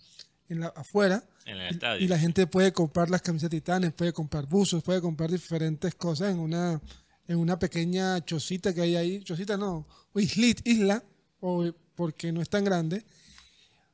en 0.49 0.59
la, 0.59 0.67
afuera. 0.67 1.23
En 1.45 1.57
el 1.57 1.67
Y 1.71 1.73
estadio. 1.75 2.07
la 2.09 2.17
gente 2.19 2.47
puede 2.47 2.73
comprar 2.73 3.09
las 3.09 3.21
camisetas 3.21 3.51
titanes, 3.51 3.93
puede 3.93 4.11
comprar 4.13 4.45
buzos, 4.47 4.83
puede 4.83 4.99
comprar 4.99 5.29
diferentes 5.31 5.93
cosas 5.95 6.31
en 6.33 6.39
una, 6.39 6.81
en 7.27 7.37
una 7.37 7.57
pequeña 7.59 8.23
chocita 8.25 8.73
que 8.73 8.81
hay 8.81 8.95
ahí. 8.95 9.23
Chocita 9.23 9.55
no, 9.55 9.87
o 10.13 10.19
islit, 10.19 10.65
isla, 10.67 11.03
o, 11.39 11.71
porque 11.95 12.31
no 12.31 12.41
es 12.41 12.49
tan 12.49 12.63
grande. 12.65 13.05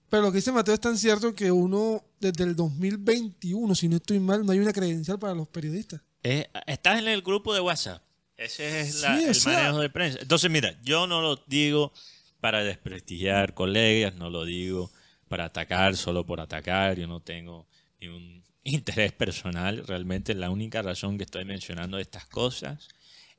Pero 0.10 0.23
lo 0.23 0.32
que 0.32 0.38
dice 0.38 0.52
Mateo 0.52 0.73
es 0.73 0.80
tan 0.80 0.98
cierto 0.98 1.34
que 1.36 1.52
uno, 1.52 2.03
desde 2.19 2.44
el 2.45 2.56
2021, 2.56 3.76
si 3.76 3.88
no 3.88 3.98
estoy 3.98 4.19
mal, 4.19 4.45
no 4.45 4.52
hay 4.52 4.60
una 4.60 4.73
credencial 4.73 5.19
para 5.19 5.34
los 5.34 5.48
periodistas. 5.48 6.02
Eh, 6.23 6.48
estás 6.68 6.99
en 6.99 7.07
el 7.07 7.22
grupo 7.22 7.53
de 7.53 7.61
WhatsApp. 7.61 8.02
Ese 8.38 8.82
es 8.82 9.02
la- 9.02 9.18
Sí, 9.18 9.23
el 9.26 9.36
sea- 9.36 9.53
manejo 9.64 9.80
de 9.80 9.90
prensa. 9.90 10.19
Entonces, 10.22 10.49
mira, 10.52 10.76
yo 10.84 11.06
no 11.07 11.22
lo 11.22 11.38
digo 11.48 11.91
para 12.40 12.64
desprestigiar 12.64 13.53
colegas, 13.53 14.15
no 14.15 14.30
lo 14.30 14.45
digo 14.45 14.91
para 15.32 15.45
atacar 15.45 15.95
solo 15.95 16.26
por 16.26 16.41
atacar. 16.41 16.98
Yo 16.99 17.08
no 17.08 17.22
tengo 17.22 17.66
ningún 18.02 18.44
interés 18.66 19.14
personal. 19.14 19.88
Realmente 19.88 20.36
la 20.36 20.49
única 20.49 20.82
razón 20.82 21.18
que 21.18 21.24
estoy 21.24 21.45
mencionando 21.45 21.98
estas 21.99 22.26
cosas 22.26 22.90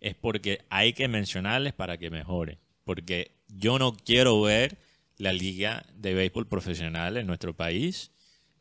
es 0.00 0.14
porque 0.14 0.64
hay 0.70 0.94
que 0.94 1.06
mencionarles 1.06 1.74
para 1.74 1.98
que 1.98 2.08
mejoren. 2.08 2.58
Porque 2.84 3.32
yo 3.46 3.78
no 3.78 3.94
quiero 3.94 4.40
ver 4.40 4.78
la 5.18 5.34
liga 5.34 5.84
de 5.94 6.14
béisbol 6.14 6.48
profesional 6.48 7.18
en 7.18 7.26
nuestro 7.26 7.54
país 7.54 8.10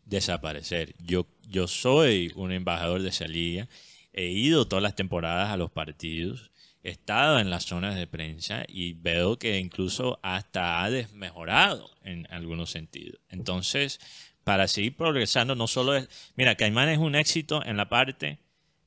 desaparecer. 0.04 0.94
Yo, 1.00 1.26
yo 1.48 1.70
soy 1.70 2.34
un 2.36 2.52
embajador 2.52 3.02
de 3.02 3.10
esa 3.10 3.28
liga. 3.28 3.70
He 4.12 4.28
ido 4.28 4.68
todas 4.68 4.84
las 4.84 4.96
temporadas 4.96 5.52
a 5.52 5.58
los 5.58 5.72
partidos. 5.72 6.51
He 6.84 6.90
estado 6.90 7.40
en 7.40 7.50
las 7.52 7.66
zonas 7.66 7.96
de 7.96 8.08
prensa 8.08 8.66
y 8.68 8.94
veo 8.94 9.38
que 9.38 9.60
incluso 9.60 10.20
hasta 10.24 10.84
ha 10.84 10.90
desmejorado 10.90 11.92
en 12.04 12.28
algunos 12.32 12.72
sentidos. 12.72 13.20
Entonces, 13.30 14.00
para 14.44 14.68
seguir 14.68 14.96
progresando, 14.96 15.56
no 15.56 15.68
solo 15.68 15.96
es... 15.96 16.10
Mira, 16.36 16.56
Caimán 16.56 16.90
es 16.90 16.98
un 16.98 17.14
éxito 17.16 17.64
en 17.64 17.78
la 17.78 17.88
parte, 17.88 18.40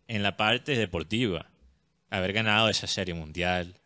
en 0.09 0.23
la 0.25 0.37
parte 0.37 0.77
deportiva. 0.77 1.51
Haber 2.11 2.33
ganado 2.33 2.69
esa 2.69 2.89
serie 2.89 3.15
mundial, 3.15 3.79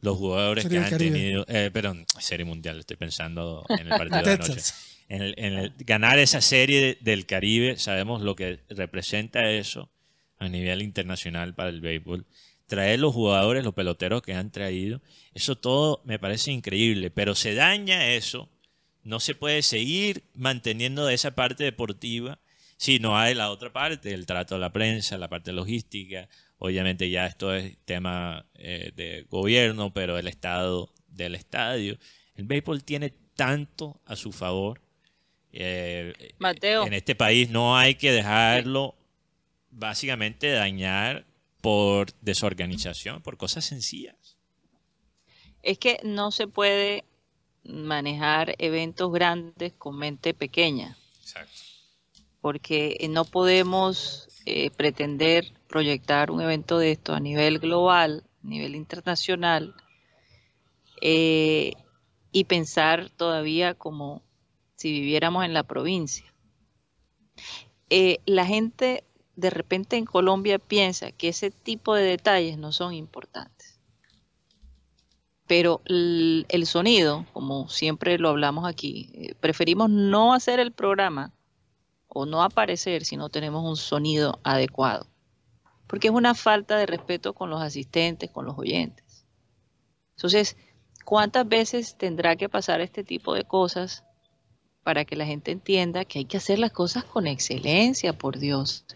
los 0.00 0.18
jugadores 0.18 0.64
Serie 0.64 0.78
que 0.80 0.84
han 0.84 0.90
Caribe. 0.90 1.10
tenido... 1.12 1.46
Eh, 1.48 1.70
perdón, 1.72 2.04
serie 2.20 2.44
mundial, 2.44 2.78
estoy 2.80 2.98
pensando 2.98 3.64
en 3.70 3.80
el 3.80 3.88
partido 3.98 4.22
de 4.22 4.30
anoche 4.32 4.52
Texas. 4.54 4.98
en 5.08 5.22
el- 5.22 5.34
en 5.38 5.54
el- 5.54 5.72
ganar 5.78 6.18
esa 6.18 6.42
serie 6.42 6.80
de- 6.82 6.98
del 7.00 7.24
Caribe, 7.24 7.78
sabemos 7.78 8.20
lo 8.20 8.36
que 8.36 8.60
representa 8.68 9.50
eso 9.50 9.90
a 10.38 10.48
nivel 10.50 10.82
internacional 10.82 11.54
para 11.54 11.70
el 11.70 11.80
béisbol. 11.80 12.26
Traer 12.74 13.00
los 13.00 13.14
jugadores, 13.14 13.64
los 13.64 13.74
peloteros 13.74 14.22
que 14.22 14.34
han 14.34 14.50
traído, 14.50 15.00
eso 15.32 15.56
todo 15.56 16.02
me 16.04 16.18
parece 16.18 16.50
increíble, 16.50 17.10
pero 17.10 17.34
se 17.34 17.54
daña 17.54 18.08
eso, 18.08 18.48
no 19.02 19.20
se 19.20 19.34
puede 19.34 19.62
seguir 19.62 20.24
manteniendo 20.34 21.08
esa 21.08 21.34
parte 21.34 21.64
deportiva 21.64 22.38
si 22.76 22.98
no 22.98 23.16
hay 23.16 23.34
la 23.34 23.50
otra 23.50 23.72
parte, 23.72 24.12
el 24.12 24.26
trato 24.26 24.56
de 24.56 24.60
la 24.60 24.72
prensa, 24.72 25.16
la 25.16 25.28
parte 25.28 25.52
logística. 25.52 26.28
Obviamente 26.58 27.08
ya 27.10 27.26
esto 27.26 27.54
es 27.54 27.76
tema 27.84 28.46
eh, 28.54 28.92
de 28.94 29.26
gobierno, 29.30 29.92
pero 29.92 30.18
el 30.18 30.28
estado 30.28 30.92
del 31.08 31.34
estadio. 31.34 31.96
El 32.34 32.44
béisbol 32.44 32.84
tiene 32.84 33.14
tanto 33.36 34.00
a 34.06 34.16
su 34.16 34.32
favor. 34.32 34.80
eh, 35.52 36.12
Mateo. 36.38 36.86
En 36.86 36.94
este 36.94 37.14
país 37.14 37.48
no 37.50 37.76
hay 37.76 37.94
que 37.94 38.12
dejarlo 38.12 38.96
básicamente 39.70 40.50
dañar 40.50 41.26
por 41.64 42.12
desorganización, 42.20 43.22
por 43.22 43.38
cosas 43.38 43.64
sencillas. 43.64 44.36
Es 45.62 45.78
que 45.78 45.98
no 46.04 46.30
se 46.30 46.46
puede 46.46 47.06
manejar 47.62 48.54
eventos 48.58 49.10
grandes 49.10 49.72
con 49.72 49.96
mente 49.96 50.34
pequeña, 50.34 50.98
Exacto. 51.22 51.62
porque 52.42 52.98
eh, 53.00 53.08
no 53.08 53.24
podemos 53.24 54.28
eh, 54.44 54.68
pretender 54.72 55.54
proyectar 55.66 56.30
un 56.30 56.42
evento 56.42 56.76
de 56.76 56.92
esto 56.92 57.14
a 57.14 57.20
nivel 57.20 57.58
global, 57.60 58.24
a 58.44 58.46
nivel 58.46 58.74
internacional, 58.74 59.74
eh, 61.00 61.72
y 62.30 62.44
pensar 62.44 63.08
todavía 63.08 63.72
como 63.72 64.22
si 64.76 64.92
viviéramos 64.92 65.46
en 65.46 65.54
la 65.54 65.62
provincia. 65.62 66.30
Eh, 67.88 68.18
la 68.26 68.44
gente 68.44 69.02
de 69.36 69.50
repente 69.50 69.96
en 69.96 70.04
Colombia 70.04 70.58
piensa 70.58 71.12
que 71.12 71.28
ese 71.28 71.50
tipo 71.50 71.94
de 71.94 72.04
detalles 72.04 72.58
no 72.58 72.72
son 72.72 72.94
importantes. 72.94 73.80
Pero 75.46 75.82
el, 75.84 76.64
sonido, 76.66 77.26
como 77.32 77.68
siempre 77.68 78.18
lo 78.18 78.30
hablamos 78.30 78.66
aquí, 78.66 79.10
eh, 79.14 79.34
preferimos 79.34 79.90
no 79.90 80.32
hacer 80.32 80.58
el 80.58 80.72
programa 80.72 81.32
o 82.08 82.24
no 82.24 82.42
aparecer 82.42 83.04
si 83.04 83.16
no 83.16 83.28
tenemos 83.28 83.64
un 83.64 83.76
sonido 83.76 84.40
adecuado. 84.42 85.06
Porque 85.86 86.08
es 86.08 86.14
una 86.14 86.34
falta 86.34 86.78
de 86.78 86.86
respeto 86.86 87.34
con 87.34 87.50
los 87.50 87.60
asistentes, 87.60 88.30
con 88.30 88.46
los 88.46 88.56
oyentes. 88.56 89.26
Entonces, 90.16 90.56
¿cuántas 91.04 91.46
veces 91.46 91.98
tendrá 91.98 92.36
que 92.36 92.48
pasar 92.48 92.80
este 92.80 93.04
tipo 93.04 93.34
de 93.34 93.44
cosas 93.44 94.04
para 94.82 95.04
que 95.04 95.16
la 95.16 95.26
gente 95.26 95.50
entienda 95.50 96.06
que 96.06 96.20
hay 96.20 96.24
que 96.24 96.38
hacer 96.38 96.58
las 96.58 96.72
cosas 96.72 97.04
con 97.04 97.26
excelencia, 97.26 98.14
por 98.14 98.38
Dios? 98.38 98.86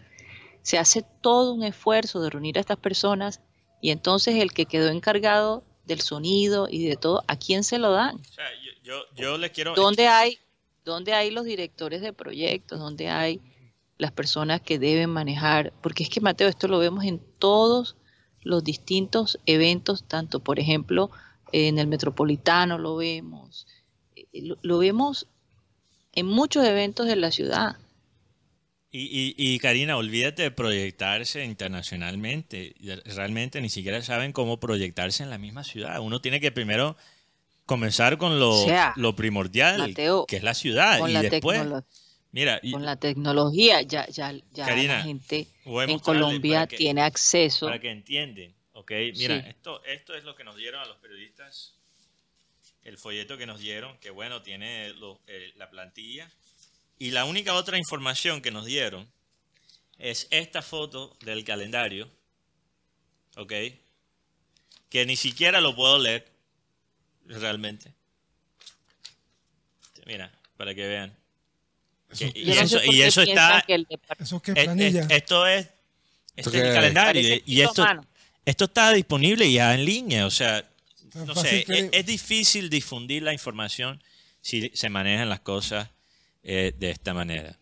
Se 0.61 0.77
hace 0.77 1.03
todo 1.21 1.53
un 1.53 1.63
esfuerzo 1.63 2.21
de 2.21 2.29
reunir 2.29 2.57
a 2.57 2.61
estas 2.61 2.77
personas 2.77 3.41
y 3.81 3.91
entonces 3.91 4.35
el 4.35 4.51
que 4.51 4.65
quedó 4.65 4.89
encargado 4.89 5.63
del 5.85 6.01
sonido 6.01 6.67
y 6.69 6.85
de 6.87 6.95
todo, 6.95 7.23
¿a 7.27 7.37
quién 7.37 7.63
se 7.63 7.79
lo 7.79 7.91
dan? 7.91 8.17
O 8.17 8.23
sea, 8.23 8.45
yo, 8.83 8.93
yo, 9.15 9.37
quiero... 9.51 9.73
¿Dónde 9.73 10.07
hay, 10.07 10.37
dónde 10.85 11.13
hay 11.13 11.31
los 11.31 11.45
directores 11.45 12.01
de 12.01 12.13
proyectos? 12.13 12.79
¿Dónde 12.79 13.09
hay 13.09 13.41
las 13.97 14.11
personas 14.11 14.61
que 14.61 14.77
deben 14.77 15.09
manejar? 15.09 15.73
Porque 15.81 16.03
es 16.03 16.09
que, 16.09 16.21
Mateo, 16.21 16.47
esto 16.47 16.67
lo 16.67 16.77
vemos 16.79 17.05
en 17.05 17.19
todos 17.39 17.95
los 18.41 18.63
distintos 18.63 19.39
eventos, 19.45 20.03
tanto, 20.03 20.39
por 20.39 20.59
ejemplo, 20.59 21.09
en 21.51 21.79
el 21.79 21.87
Metropolitano 21.87 22.77
lo 22.77 22.95
vemos, 22.95 23.67
eh, 24.15 24.27
lo, 24.33 24.57
lo 24.61 24.77
vemos 24.77 25.27
en 26.13 26.27
muchos 26.27 26.65
eventos 26.65 27.07
de 27.07 27.15
la 27.15 27.31
ciudad. 27.31 27.77
Y, 28.91 29.01
y, 29.01 29.35
y 29.37 29.59
Karina, 29.59 29.97
olvídate 29.97 30.41
de 30.43 30.51
proyectarse 30.51 31.43
internacionalmente. 31.45 32.73
Realmente 33.05 33.61
ni 33.61 33.69
siquiera 33.69 34.01
saben 34.01 34.31
cómo 34.33 34.59
proyectarse 34.59 35.21
en 35.23 35.29
la 35.29 35.37
misma 35.37 35.63
ciudad. 35.63 35.99
Uno 35.99 36.21
tiene 36.21 36.39
que 36.39 36.51
primero 36.51 36.97
comenzar 37.65 38.17
con 38.17 38.39
lo, 38.39 38.49
O 38.49 38.65
sea, 38.65 38.93
lo 38.95 39.15
primordial, 39.15 39.77
Mateo, 39.77 40.25
que 40.25 40.37
es 40.37 40.43
la 40.43 40.55
ciudad. 40.55 41.07
Y 41.07 41.11
la, 41.11 41.21
después, 41.21 41.61
mira, 42.31 42.59
y 42.63 42.71
con 42.71 42.83
la 42.83 42.95
tecnología 42.95 43.83
ya, 43.83 44.07
ya, 44.07 44.33
ya 44.53 44.65
Karina, 44.65 44.97
la 44.97 45.03
gente 45.03 45.47
en 45.65 45.99
Colombia 45.99 46.65
que- 46.65 46.77
tiene 46.77 47.01
acceso. 47.01 47.67
para 47.67 47.79
que 47.79 47.91
entienden, 47.91 48.55
¿ok? 48.73 48.91
Mira, 49.15 49.39
Sí. 49.39 49.49
esto, 49.49 49.83
esto 49.85 50.15
es 50.15 50.23
lo 50.23 50.35
que 50.35 50.43
nos 50.43 50.55
dieron 50.57 50.81
a 50.81 50.85
los 50.87 50.97
periodistas, 50.97 51.75
el 52.83 52.97
folleto 52.97 53.37
que 53.37 53.45
nos 53.45 53.59
dieron, 53.59 53.99
que 53.99 54.09
bueno, 54.09 54.41
tiene 54.41 54.93
lo- 54.95 55.19
eh, 55.27 55.53
la 55.57 55.69
plantilla. 55.69 56.27
Y 56.99 57.11
la 57.11 57.25
única 57.25 57.53
otra 57.53 57.77
información 57.77 58.41
que 58.41 58.51
nos 58.51 58.65
dieron 58.65 59.07
es 59.97 60.27
esta 60.31 60.61
foto 60.61 61.15
del 61.21 61.43
calendario, 61.45 62.09
¿ok? 63.37 63.53
Que 64.89 65.05
ni 65.05 65.15
siquiera 65.15 65.61
lo 65.61 65.75
puedo 65.75 65.97
leer, 65.97 66.27
realmente. 67.25 67.93
Mira, 70.05 70.31
para 70.57 70.73
que 70.75 70.87
vean. 70.87 71.15
Que- 72.17 72.31
y 72.33 72.45
Yo 72.45 72.55
no 72.61 72.67
sé 72.67 72.77
eso, 72.77 72.91
y 72.91 73.01
eso 73.01 73.21
está... 73.21 73.63
que 73.65 73.75
el 73.75 73.87
depart- 73.87 74.19
Eso 74.21 74.41
que 74.41 74.51
Es- 74.51 74.57
es- 74.57 74.63
planilla. 74.65 75.07
esto 75.09 75.45
es, 75.47 75.67
¿Esto 76.35 76.49
este 76.49 76.57
es 76.59 76.65
el 76.65 76.73
calendario 76.73 77.21
y- 77.35 77.43
y 77.45 77.61
esto, 77.61 77.85
está 78.45 78.91
disponible 78.93 79.49
ya 79.51 79.73
en 79.75 79.85
línea, 79.85 80.25
o 80.25 80.31
sea, 80.31 80.67
no 81.13 81.35
sé, 81.35 81.63
que- 81.65 81.79
es, 81.79 81.89
es 81.91 82.05
difícil 82.05 82.69
difundir 82.69 83.21
la 83.23 83.31
información 83.33 84.01
si 84.41 84.71
se 84.73 84.89
manejan 84.89 85.29
las 85.29 85.41
cosas 85.41 85.89
eh, 86.51 86.73
de 86.75 86.89
esta 86.89 87.13
manera. 87.13 87.59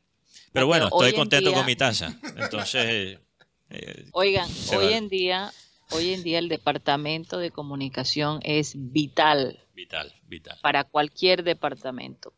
Pero 0.53 0.65
bueno, 0.67 0.85
estoy 0.87 1.09
en 1.09 1.15
contento 1.15 1.49
día- 1.49 1.57
con 1.57 1.65
mi 1.65 1.75
taza, 1.75 2.17
entonces 2.37 3.19
eh, 3.69 4.05
Oigan, 4.13 4.49
Se 4.49 4.77
hoy 4.77 4.85
vale. 4.85 4.97
en 4.97 5.09
día, 5.09 5.51
hoy 5.91 6.13
en 6.13 6.23
día 6.23 6.39
el 6.39 6.47
departamento 6.47 7.37
de 7.37 7.51
comunicación 7.51 8.39
es 8.43 8.73
vital 8.75 9.59
vital, 9.73 10.13
vital. 10.27 10.57
para 10.61 10.83
cualquier 10.85 11.43
departamento. 11.43 12.33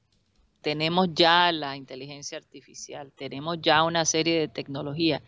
Tenemos 0.61 1.07
ya 1.13 1.51
la 1.53 1.77
inteligencia 1.77 2.37
artificial, 2.37 3.11
tenemos 3.13 3.59
ya 3.61 3.83
una 3.83 4.03
serie 4.05 4.39
de 4.39 4.47
tecnología. 4.49 5.21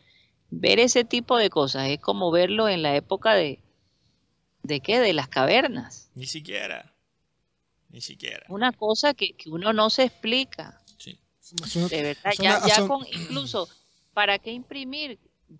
Ver 0.50 0.80
ese 0.80 1.06
tipo 1.06 1.38
de 1.38 1.50
cosas 1.50 1.88
es 1.90 2.00
como 2.00 2.32
verlo 2.32 2.68
en 2.68 2.82
la 2.82 2.96
época 2.96 3.36
de 3.36 3.60
¿de 4.64 4.80
qué? 4.82 5.00
De 5.00 5.14
las 5.14 5.28
cavernas. 5.30 6.10
Ni 6.16 6.26
siquiera, 6.26 6.94
ni 7.90 8.02
siquiera. 8.02 8.46
Una 8.50 8.72
cosa 8.74 9.14
que, 9.14 9.34
que 9.34 9.50
uno 9.50 9.72
no 9.72 9.90
se 9.90 10.04
explica. 10.04 10.81
Suena- 11.68 11.88
De 11.90 12.02
verdad, 12.04 12.34
suena 12.36 12.60
ya, 12.62 12.68
ya 12.68 12.76
son- 12.76 12.88
con 12.88 13.08
incluso, 13.08 13.70
¿para 14.14 14.40
qué 14.40 14.52
imprimir? 14.52 15.20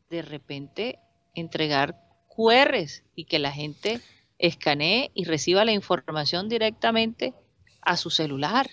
De 0.10 0.22
repente 0.22 1.00
entregar 1.36 1.96
QRs 2.30 3.04
y 3.16 3.26
que 3.26 3.40
la 3.40 3.52
gente 3.52 4.00
escanee 4.40 5.12
y 5.14 5.26
reciba 5.26 5.66
la 5.66 5.72
información 5.74 6.48
directamente 6.50 7.34
a 7.82 7.98
su 7.98 8.10
celular. 8.10 8.70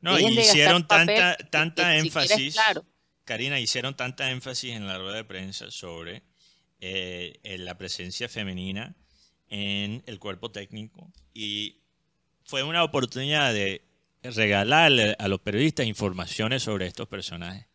No, 0.00 0.18
y 0.18 0.24
hicieron 0.38 0.86
tanta, 0.86 1.36
tanta 1.50 1.96
énfasis. 1.96 2.54
claro. 2.54 2.84
Karina, 3.24 3.60
hicieron 3.60 3.94
tanta 3.96 4.30
énfasis 4.30 4.72
en 4.72 4.86
la 4.86 4.98
rueda 4.98 5.16
de 5.16 5.24
prensa 5.24 5.70
sobre 5.70 6.22
eh, 6.80 7.38
en 7.44 7.64
la 7.64 7.78
presencia 7.78 8.28
femenina 8.28 8.96
en 9.48 10.02
el 10.06 10.18
cuerpo 10.18 10.50
técnico 10.50 11.12
y 11.32 11.76
fue 12.44 12.64
una 12.64 12.82
oportunidad 12.82 13.52
de 13.54 13.84
regalarle 14.22 15.16
a 15.18 15.28
los 15.28 15.40
periodistas 15.40 15.86
informaciones 15.86 16.62
sobre 16.62 16.86
estos 16.86 17.08
personajes 17.08 17.66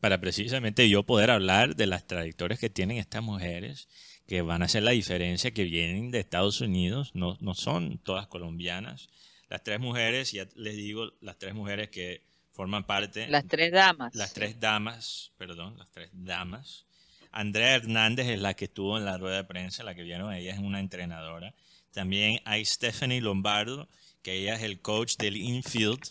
para 0.00 0.20
precisamente 0.20 0.88
yo 0.88 1.02
poder 1.04 1.30
hablar 1.30 1.74
de 1.74 1.86
las 1.86 2.06
trayectorias 2.06 2.60
que 2.60 2.70
tienen 2.70 2.98
estas 2.98 3.22
mujeres 3.22 3.88
que 4.26 4.42
van 4.42 4.62
a 4.62 4.66
hacer 4.66 4.82
la 4.82 4.90
diferencia, 4.90 5.52
que 5.52 5.64
vienen 5.64 6.10
de 6.10 6.20
Estados 6.20 6.60
Unidos, 6.60 7.12
no, 7.14 7.36
no 7.40 7.54
son 7.54 7.98
todas 7.98 8.26
colombianas. 8.26 9.08
Las 9.48 9.62
tres 9.62 9.78
mujeres, 9.78 10.32
ya 10.32 10.46
les 10.56 10.76
digo, 10.76 11.12
las 11.20 11.38
tres 11.38 11.54
mujeres 11.54 11.90
que 11.90 12.22
forman 12.52 12.84
parte. 12.84 13.28
Las 13.28 13.46
tres 13.46 13.70
damas. 13.70 14.14
Las 14.14 14.32
tres 14.32 14.58
damas, 14.58 15.32
perdón, 15.38 15.78
las 15.78 15.90
tres 15.92 16.10
damas. 16.12 16.86
Andrea 17.30 17.76
Hernández 17.76 18.28
es 18.28 18.40
la 18.40 18.54
que 18.54 18.64
estuvo 18.64 18.98
en 18.98 19.04
la 19.04 19.18
rueda 19.18 19.36
de 19.36 19.44
prensa, 19.44 19.84
la 19.84 19.94
que 19.94 20.02
vieron, 20.02 20.32
ella 20.32 20.52
es 20.52 20.58
una 20.58 20.80
entrenadora. 20.80 21.54
También 21.92 22.40
hay 22.44 22.64
Stephanie 22.64 23.20
Lombardo, 23.20 23.88
que 24.26 24.34
ella 24.34 24.56
es 24.56 24.62
el 24.62 24.80
coach 24.80 25.18
del 25.18 25.36
infield. 25.36 26.02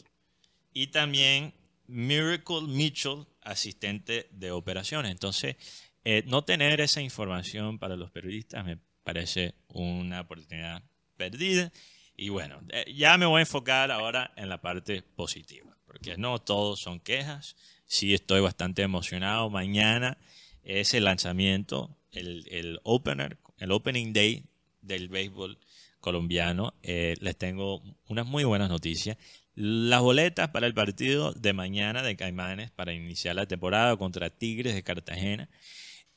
Y 0.71 0.87
también 0.87 1.53
Miracle 1.85 2.61
Mitchell, 2.61 3.25
asistente 3.41 4.29
de 4.31 4.51
operaciones. 4.51 5.11
Entonces, 5.11 5.57
eh, 6.05 6.23
no 6.25 6.45
tener 6.45 6.79
esa 6.79 7.01
información 7.01 7.77
para 7.77 7.97
los 7.97 8.11
periodistas 8.11 8.63
me 8.63 8.77
parece 9.03 9.55
una 9.67 10.21
oportunidad 10.21 10.81
perdida. 11.17 11.73
Y 12.15 12.29
bueno, 12.29 12.61
eh, 12.69 12.85
ya 12.95 13.17
me 13.17 13.25
voy 13.25 13.39
a 13.39 13.41
enfocar 13.41 13.91
ahora 13.91 14.31
en 14.37 14.47
la 14.47 14.61
parte 14.61 15.01
positiva, 15.01 15.77
porque 15.85 16.15
no 16.15 16.39
todos 16.39 16.79
son 16.79 17.01
quejas. 17.01 17.57
Sí 17.85 18.13
estoy 18.13 18.39
bastante 18.39 18.81
emocionado. 18.81 19.49
Mañana 19.49 20.17
es 20.63 20.93
el 20.93 21.03
lanzamiento, 21.03 21.97
el, 22.11 22.47
el 22.49 22.79
opener, 22.83 23.39
el 23.57 23.73
opening 23.73 24.13
day 24.13 24.45
del 24.79 25.09
béisbol 25.09 25.59
colombiano. 26.05 26.75
Eh, 26.83 27.15
les 27.19 27.35
tengo 27.35 27.81
unas 28.07 28.27
muy 28.27 28.43
buenas 28.43 28.69
noticias. 28.69 29.17
Las 29.55 30.01
boletas 30.01 30.49
para 30.49 30.67
el 30.67 30.75
partido 30.75 31.33
de 31.33 31.51
mañana 31.53 32.03
de 32.03 32.15
Caimanes 32.15 32.69
para 32.69 32.93
iniciar 32.93 33.35
la 33.35 33.47
temporada 33.47 33.97
contra 33.97 34.29
Tigres 34.29 34.75
de 34.75 34.83
Cartagena 34.83 35.49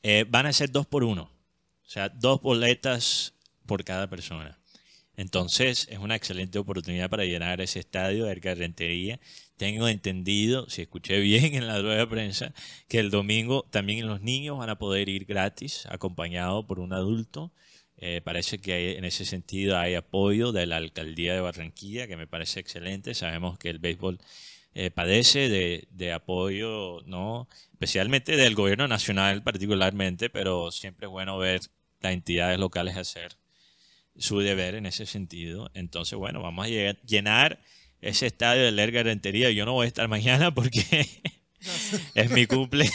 eh, 0.03 0.27
van 0.29 0.45
a 0.45 0.53
ser 0.53 0.71
dos 0.71 0.87
por 0.87 1.05
uno. 1.05 1.31
O 1.87 1.89
sea, 1.89 2.11
dos 2.11 2.43
boletas 2.43 3.33
por 3.65 3.83
cada 3.83 4.11
persona. 4.11 4.59
Entonces, 5.17 5.89
es 5.91 5.99
una 5.99 6.17
excelente 6.17 6.59
oportunidad 6.59 7.09
para 7.09 7.25
llenar 7.25 7.63
ese 7.63 7.81
estadio 7.81 8.27
de 8.27 8.35
Rentería. 8.35 9.19
Tengo 9.57 9.89
entendido, 9.89 10.69
si 10.69 10.83
escuché 10.83 11.19
bien 11.21 11.55
en 11.55 11.67
la 11.67 11.81
rueda 11.81 11.97
de 11.97 12.07
prensa, 12.07 12.53
que 12.89 12.99
el 12.99 13.11
domingo 13.11 13.67
también 13.71 14.07
los 14.07 14.21
niños 14.21 14.59
van 14.59 14.69
a 14.69 14.79
poder 14.79 15.09
ir 15.09 15.25
gratis, 15.25 15.87
acompañados 15.87 16.67
por 16.67 16.79
un 16.79 16.93
adulto. 16.93 17.53
Eh, 17.99 18.21
parece 18.25 18.59
que 18.59 18.97
en 18.97 19.05
ese 19.05 19.25
sentido 19.25 19.77
hay 19.77 19.95
apoyo 19.95 20.53
de 20.53 20.67
la 20.67 20.77
alcaldía 20.77 21.35
de 21.35 21.41
Barranquilla, 21.41 22.07
que 22.07 22.17
me 22.17 22.27
parece 22.27 22.61
excelente. 22.61 23.15
Sabemos 23.15 23.59
que 23.59 23.71
el 23.71 23.81
béisbol 23.81 24.19
eh, 24.75 24.91
padece 24.91 25.49
de, 25.49 25.89
de, 25.91 26.13
apoyo, 26.13 27.03
¿no? 27.07 27.49
especialmente 27.73 28.37
del 28.37 28.55
gobierno 28.55 28.87
nacional 28.87 29.43
particularmente, 29.43 30.31
pero 30.31 30.71
siempre 30.71 31.07
es 31.07 31.11
bueno 31.11 31.39
ver 31.39 31.61
las 32.01 32.13
entidades 32.13 32.59
locales 32.59 32.97
hacer 32.97 33.37
su 34.17 34.41
deber 34.41 34.75
en 34.75 34.87
ese 34.87 35.07
sentido. 35.07 35.71
Entonces, 35.75 36.19
bueno, 36.19 36.43
vamos 36.43 36.67
a 36.67 36.69
llenar 36.69 37.61
ese 38.01 38.27
estadio 38.27 38.65
de 38.65 38.73
Lerga 38.73 39.03
Rentería. 39.03 39.51
Yo 39.51 39.65
no 39.65 39.73
voy 39.73 39.87
a 39.87 39.89
estar 39.89 40.09
mañana 40.09 40.55
porque 40.55 41.09
es 42.15 42.31
mi 42.31 42.47
cumple. 42.47 42.91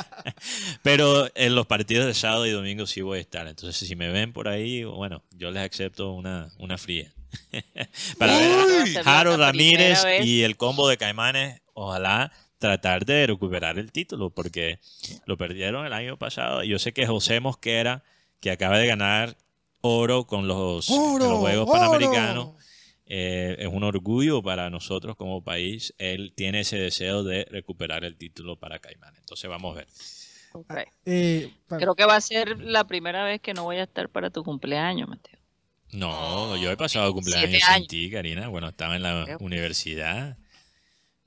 Pero 0.82 1.28
en 1.34 1.54
los 1.54 1.66
partidos 1.66 2.06
de 2.06 2.14
sábado 2.14 2.46
y 2.46 2.50
domingo 2.50 2.86
sí 2.86 3.00
voy 3.00 3.18
a 3.18 3.22
estar. 3.22 3.46
Entonces, 3.46 3.88
si 3.88 3.96
me 3.96 4.10
ven 4.10 4.32
por 4.32 4.48
ahí, 4.48 4.84
bueno, 4.84 5.22
yo 5.30 5.50
les 5.50 5.70
acepto 5.70 6.12
una, 6.12 6.50
una 6.58 6.78
fría. 6.78 7.12
Para 8.18 8.38
ver 8.38 8.98
a 8.98 9.04
Jaro 9.04 9.36
Ramírez 9.36 10.04
y 10.22 10.42
el 10.42 10.56
combo 10.56 10.88
de 10.88 10.96
Caimanes, 10.96 11.60
ojalá 11.74 12.32
tratar 12.58 13.04
de 13.04 13.26
recuperar 13.26 13.78
el 13.78 13.92
título, 13.92 14.30
porque 14.30 14.80
lo 15.26 15.36
perdieron 15.36 15.86
el 15.86 15.92
año 15.92 16.16
pasado. 16.16 16.62
Yo 16.64 16.78
sé 16.78 16.92
que 16.92 17.06
José 17.06 17.40
Mosquera, 17.40 18.02
que 18.40 18.50
acaba 18.50 18.78
de 18.78 18.86
ganar 18.86 19.36
oro 19.80 20.26
con 20.26 20.48
los, 20.48 20.88
los 20.88 21.38
Juegos 21.38 21.70
Panamericanos, 21.70 22.57
eh, 23.10 23.56
es 23.58 23.68
un 23.68 23.84
orgullo 23.84 24.42
para 24.42 24.68
nosotros 24.68 25.16
como 25.16 25.42
país. 25.42 25.94
Él 25.96 26.34
tiene 26.36 26.60
ese 26.60 26.76
deseo 26.76 27.24
de 27.24 27.46
recuperar 27.50 28.04
el 28.04 28.16
título 28.16 28.56
para 28.58 28.78
Caimanes. 28.78 29.20
Entonces 29.20 29.48
vamos 29.48 29.74
a 29.74 29.78
ver. 29.78 29.88
Eh, 31.06 31.50
Creo 31.68 31.94
que 31.94 32.04
va 32.04 32.16
a 32.16 32.20
ser 32.20 32.60
la 32.60 32.86
primera 32.86 33.24
vez 33.24 33.40
que 33.40 33.54
no 33.54 33.64
voy 33.64 33.76
a 33.76 33.84
estar 33.84 34.10
para 34.10 34.28
tu 34.30 34.44
cumpleaños, 34.44 35.08
Mateo. 35.08 35.38
No, 35.92 36.56
yo 36.58 36.70
he 36.70 36.76
pasado 36.76 37.14
cumpleaños 37.14 37.62
sin 37.62 37.86
ti, 37.86 38.10
Karina. 38.10 38.48
Bueno, 38.48 38.68
estaba 38.68 38.96
en 38.96 39.02
la 39.02 39.38
universidad. 39.40 40.36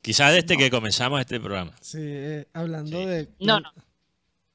Quizás 0.04 0.36
desde 0.36 0.58
que 0.58 0.70
comenzamos 0.70 1.20
este 1.20 1.40
programa. 1.40 1.76
Sí, 1.82 1.98
eh, 2.00 2.48
hablando 2.54 3.06
de... 3.06 3.30
No, 3.40 3.60
no. 3.60 3.72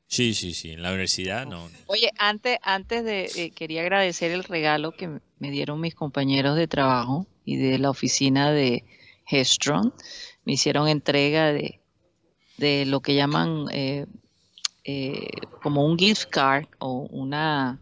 Sí, 0.09 0.35
sí, 0.35 0.55
sí, 0.55 0.73
en 0.73 0.83
la 0.83 0.91
universidad 0.91 1.47
no. 1.47 1.69
Oye, 1.87 2.11
antes, 2.19 2.59
antes 2.63 3.05
de, 3.05 3.31
eh, 3.37 3.51
quería 3.51 3.83
agradecer 3.83 4.31
el 4.31 4.45
regalo 4.45 4.93
que 4.93 5.21
me 5.39 5.51
dieron 5.51 5.81
mis 5.81 5.95
compañeros 5.95 6.57
de 6.57 6.69
trabajo 6.69 7.27
y 7.45 7.57
de 7.57 7.79
la 7.79 7.91
oficina 7.91 8.53
de 8.53 8.85
Hestron. 9.29 9.93
Me 10.45 10.53
hicieron 10.53 10.89
entrega 10.89 11.53
de, 11.53 11.81
de 12.57 12.87
lo 12.87 13.01
que 13.01 13.15
llaman 13.15 13.67
eh, 13.73 14.07
como 15.63 15.85
un 15.85 15.99
gift 15.99 16.29
card 16.31 16.67
o 16.79 17.09
una 17.11 17.81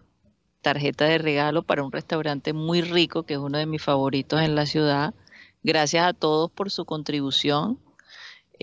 tarjeta 0.62 1.04
de 1.04 1.18
regalo 1.18 1.62
para 1.62 1.84
un 1.84 1.92
restaurante 1.92 2.54
muy 2.54 2.80
rico, 2.80 3.24
que 3.24 3.34
es 3.34 3.38
uno 3.38 3.58
de 3.58 3.66
mis 3.66 3.82
favoritos 3.82 4.40
en 4.40 4.54
la 4.54 4.64
ciudad. 4.64 5.14
Gracias 5.62 6.06
a 6.06 6.14
todos 6.14 6.50
por 6.50 6.70
su 6.70 6.86
contribución. 6.86 7.78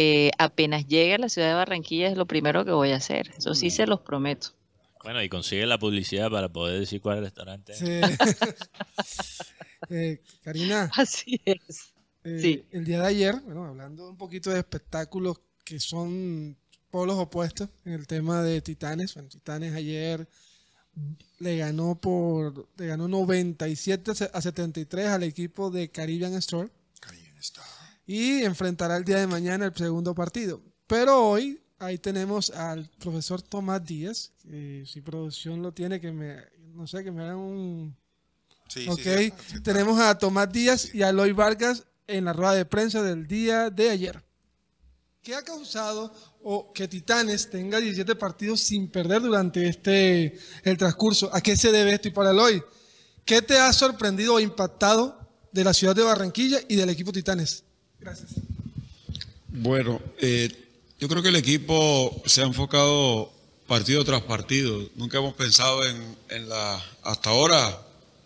Eh, 0.03 0.31
apenas 0.39 0.87
llegue 0.87 1.13
a 1.13 1.17
la 1.19 1.29
ciudad 1.29 1.49
de 1.49 1.53
Barranquilla 1.53 2.07
es 2.07 2.17
lo 2.17 2.25
primero 2.25 2.65
que 2.65 2.71
voy 2.71 2.89
a 2.89 2.95
hacer. 2.95 3.31
Eso 3.37 3.53
sí 3.53 3.69
se 3.69 3.85
los 3.85 3.99
prometo. 3.99 4.47
Bueno, 5.03 5.21
y 5.21 5.29
consigue 5.29 5.63
la 5.67 5.77
publicidad 5.77 6.31
para 6.31 6.49
poder 6.49 6.79
decir 6.79 7.01
cuál 7.01 7.17
es 7.17 7.19
el 7.19 7.25
restaurante. 7.25 7.73
Sí. 7.75 8.01
Eh, 9.89 10.21
Karina. 10.43 10.89
Así 10.95 11.41
es. 11.43 11.93
Eh, 12.23 12.39
sí. 12.39 12.65
El 12.71 12.85
día 12.85 13.01
de 13.01 13.07
ayer, 13.07 13.41
bueno, 13.41 13.65
hablando 13.65 14.09
un 14.09 14.15
poquito 14.15 14.51
de 14.51 14.59
espectáculos 14.59 15.41
que 15.65 15.79
son 15.79 16.55
polos 16.91 17.17
opuestos 17.17 17.67
en 17.83 17.93
el 17.93 18.07
tema 18.07 18.41
de 18.41 18.61
Titanes. 18.61 19.15
Bueno, 19.15 19.27
Titanes 19.27 19.73
ayer 19.73 20.29
le 21.39 21.57
ganó 21.57 21.95
por 21.95 22.69
le 22.77 22.87
ganó 22.87 23.07
97 23.07 24.11
a 24.31 24.41
73 24.41 25.07
al 25.07 25.23
equipo 25.23 25.71
de 25.71 25.89
Caribbean 25.89 26.35
Store. 26.35 26.69
Y 28.05 28.43
enfrentará 28.43 28.97
el 28.97 29.03
día 29.03 29.19
de 29.19 29.27
mañana 29.27 29.65
el 29.65 29.75
segundo 29.75 30.13
partido. 30.15 30.61
Pero 30.87 31.29
hoy 31.29 31.61
ahí 31.79 31.97
tenemos 31.97 32.49
al 32.51 32.89
profesor 32.99 33.41
Tomás 33.41 33.83
Díaz, 33.83 34.31
si 34.43 35.01
producción 35.01 35.61
lo 35.61 35.71
tiene, 35.71 35.99
que 35.99 36.11
me, 36.11 36.37
no 36.73 36.87
sé, 36.87 37.03
que 37.03 37.11
me 37.11 37.23
hagan 37.23 37.37
un... 37.37 37.97
Sí, 38.67 38.87
ok, 38.87 39.61
tenemos 39.63 39.99
a 39.99 40.17
Tomás 40.17 40.51
Díaz 40.51 40.93
y 40.93 41.03
a 41.03 41.09
Eloy 41.09 41.33
Vargas 41.33 41.85
en 42.07 42.25
la 42.25 42.33
rueda 42.33 42.53
de 42.53 42.65
prensa 42.65 43.01
del 43.03 43.27
día 43.27 43.69
de 43.69 43.89
ayer. 43.89 44.23
¿Qué 45.21 45.35
ha 45.35 45.43
causado 45.43 46.13
o 46.41 46.73
que 46.73 46.87
Titanes 46.87 47.49
tenga 47.49 47.79
17 47.79 48.15
partidos 48.15 48.61
sin 48.61 48.89
perder 48.89 49.21
durante 49.21 49.67
este 49.67 50.37
el 50.63 50.77
transcurso? 50.77 51.29
¿A 51.33 51.41
qué 51.41 51.55
se 51.55 51.71
debe 51.71 51.93
esto? 51.93 52.07
Y 52.07 52.11
para 52.11 52.31
hoy, 52.31 52.63
¿qué 53.23 53.41
te 53.41 53.59
ha 53.59 53.71
sorprendido 53.71 54.35
o 54.35 54.39
impactado 54.39 55.29
de 55.51 55.63
la 55.63 55.73
ciudad 55.73 55.95
de 55.95 56.03
Barranquilla 56.03 56.59
y 56.67 56.75
del 56.75 56.89
equipo 56.89 57.11
Titanes? 57.11 57.65
Gracias. 58.01 58.31
Bueno, 59.49 60.01
eh, 60.19 60.49
yo 60.99 61.07
creo 61.07 61.21
que 61.21 61.29
el 61.29 61.35
equipo 61.35 62.21
se 62.25 62.41
ha 62.41 62.45
enfocado 62.45 63.31
partido 63.67 64.03
tras 64.03 64.23
partido. 64.23 64.89
Nunca 64.95 65.19
hemos 65.19 65.35
pensado 65.35 65.81
en, 65.85 66.49
la 66.49 66.83
hasta 67.03 67.29
ahora 67.29 67.79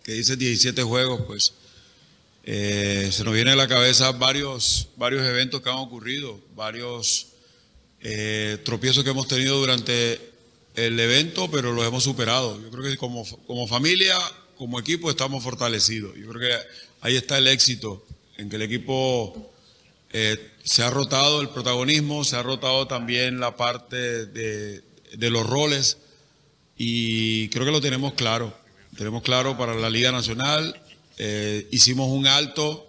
que 0.03 0.14
dice 0.14 0.38
17 0.38 0.81
juegos, 0.84 1.22
pues 1.27 1.53
eh, 2.45 3.10
se 3.11 3.23
nos 3.26 3.34
viene 3.34 3.52
a 3.52 3.56
la 3.56 3.68
cabeza 3.68 4.11
varios, 4.14 4.88
varios 4.95 5.26
eventos 5.26 5.61
que 5.61 5.69
han 5.69 5.76
ocurrido, 5.76 6.39
varios 6.56 7.27
eh, 8.02 8.57
tropiezos 8.64 9.03
que 9.03 9.10
hemos 9.10 9.27
tenido 9.27 9.57
durante 9.57 10.22
el 10.76 10.97
evento, 10.99 11.52
pero 11.52 11.73
los 11.73 11.85
hemos 11.85 12.03
superado. 12.03 12.61
Yo 12.61 12.69
creo 12.69 12.84
que 12.84 12.97
como, 12.97 13.26
como 13.45 13.68
familia, 13.68 14.18
como 14.57 14.80
equipo, 14.80 15.10
estamos 15.10 15.43
fortalecidos. 15.43 16.15
Yo 16.15 16.30
creo 16.30 16.49
que 16.49 16.68
ahí 17.02 17.18
está 17.18 17.38
el 17.39 17.47
éxito, 17.47 18.06
en 18.38 18.49
que 18.49 18.56
el 18.56 18.61
equipo 18.61 19.52
eh, 20.18 20.52
se 20.64 20.82
ha 20.82 20.90
rotado 20.90 21.42
el 21.42 21.50
protagonismo, 21.50 22.24
se 22.24 22.38
ha 22.38 22.42
rotado 22.42 22.88
también 22.88 23.42
la 23.42 23.58
parte 23.58 24.26
de, 24.26 24.82
los 25.30 25.46
roles 25.46 25.98
y 26.78 27.50
creo 27.50 27.66
que 27.66 27.72
lo 27.74 27.82
tenemos 27.82 28.14
claro. 28.14 28.58
Tenemos 28.96 29.24
claro 29.24 29.58
para 29.58 29.76
la 29.76 29.90
Liga 29.90 30.14
Nacional 30.14 30.82
eh, 31.18 31.68
hicimos 31.70 32.08
un 32.08 32.28
alto 32.28 32.88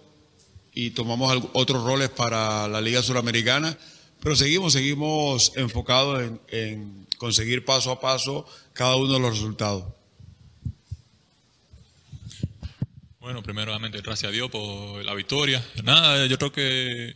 y 0.73 0.91
tomamos 0.91 1.49
otros 1.51 1.83
roles 1.83 2.07
para 2.07 2.69
la 2.69 2.79
Liga 2.79 3.03
Suramericana, 3.03 3.77
Pero 4.21 4.37
seguimos, 4.37 4.71
seguimos 4.71 5.51
enfocados 5.57 6.23
en, 6.23 6.39
en 6.47 7.07
conseguir 7.17 7.65
paso 7.65 7.91
a 7.91 7.99
paso 7.99 8.45
cada 8.71 8.95
uno 8.95 9.11
de 9.11 9.19
los 9.19 9.31
resultados. 9.31 9.83
Bueno, 13.27 13.43
primeramente, 13.43 13.99
gracias 13.99 14.29
a 14.29 14.31
Dios 14.31 14.49
por 14.49 15.03
la 15.03 15.13
victoria. 15.13 15.61
Nada, 15.83 16.27
yo 16.27 16.37
creo 16.37 16.53
que 16.53 17.13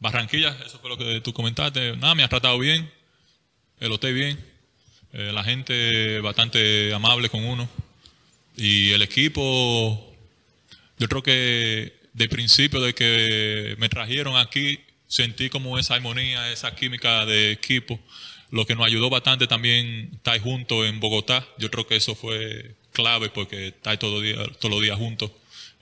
Barranquilla, 0.00 0.58
eso 0.66 0.80
fue 0.80 0.90
lo 0.90 0.98
que 0.98 1.20
tú 1.20 1.32
comentaste. 1.32 1.96
Nada, 1.98 2.16
me 2.16 2.24
ha 2.24 2.28
tratado 2.28 2.58
bien, 2.58 2.90
el 3.78 3.92
hotel 3.92 4.12
bien, 4.12 4.44
eh, 5.12 5.30
la 5.32 5.44
gente 5.44 6.18
bastante 6.18 6.92
amable 6.92 7.28
con 7.28 7.44
uno. 7.44 7.68
Y 8.56 8.90
el 8.90 9.02
equipo, 9.02 10.16
yo 10.98 11.06
creo 11.06 11.22
que 11.22 11.94
de 12.12 12.28
principio 12.28 12.80
de 12.80 12.92
que 12.92 13.76
me 13.78 13.88
trajeron 13.88 14.36
aquí, 14.36 14.80
sentí 15.06 15.48
como 15.48 15.78
esa 15.78 15.94
armonía, 15.94 16.50
esa 16.50 16.74
química 16.74 17.24
de 17.24 17.52
equipo, 17.52 18.00
lo 18.50 18.66
que 18.66 18.74
nos 18.74 18.84
ayudó 18.84 19.10
bastante 19.10 19.46
también 19.46 20.10
estar 20.12 20.40
juntos 20.40 20.86
en 20.86 20.98
Bogotá. 20.98 21.46
Yo 21.56 21.70
creo 21.70 21.86
que 21.86 21.94
eso 21.94 22.16
fue 22.16 22.74
clave 22.90 23.30
porque 23.30 23.68
estar 23.68 23.96
todos 23.96 24.24
los 24.64 24.82
días 24.82 24.98
juntos, 24.98 25.30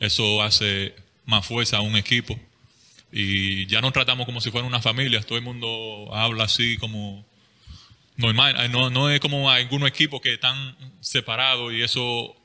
eso 0.01 0.43
hace 0.43 0.95
más 1.27 1.47
fuerza 1.47 1.77
a 1.77 1.81
un 1.83 1.95
equipo. 1.95 2.39
Y 3.13 3.67
ya 3.67 3.81
nos 3.81 3.93
tratamos 3.93 4.27
como 4.27 4.41
si 4.41 4.51
fuera 4.51 4.67
una 4.67 4.81
familia, 4.81 5.21
todo 5.21 5.39
el 5.39 5.45
mundo 5.45 6.11
habla 6.13 6.45
así 6.45 6.77
como 6.79 7.25
normal, 8.17 8.71
no, 8.71 8.91
no 8.91 9.11
es 9.11 9.21
como 9.21 9.51
algunos 9.51 9.89
equipos 9.89 10.21
que 10.21 10.35
están 10.35 10.77
separados 11.01 11.73
y 11.73 11.83
eso 11.83 12.37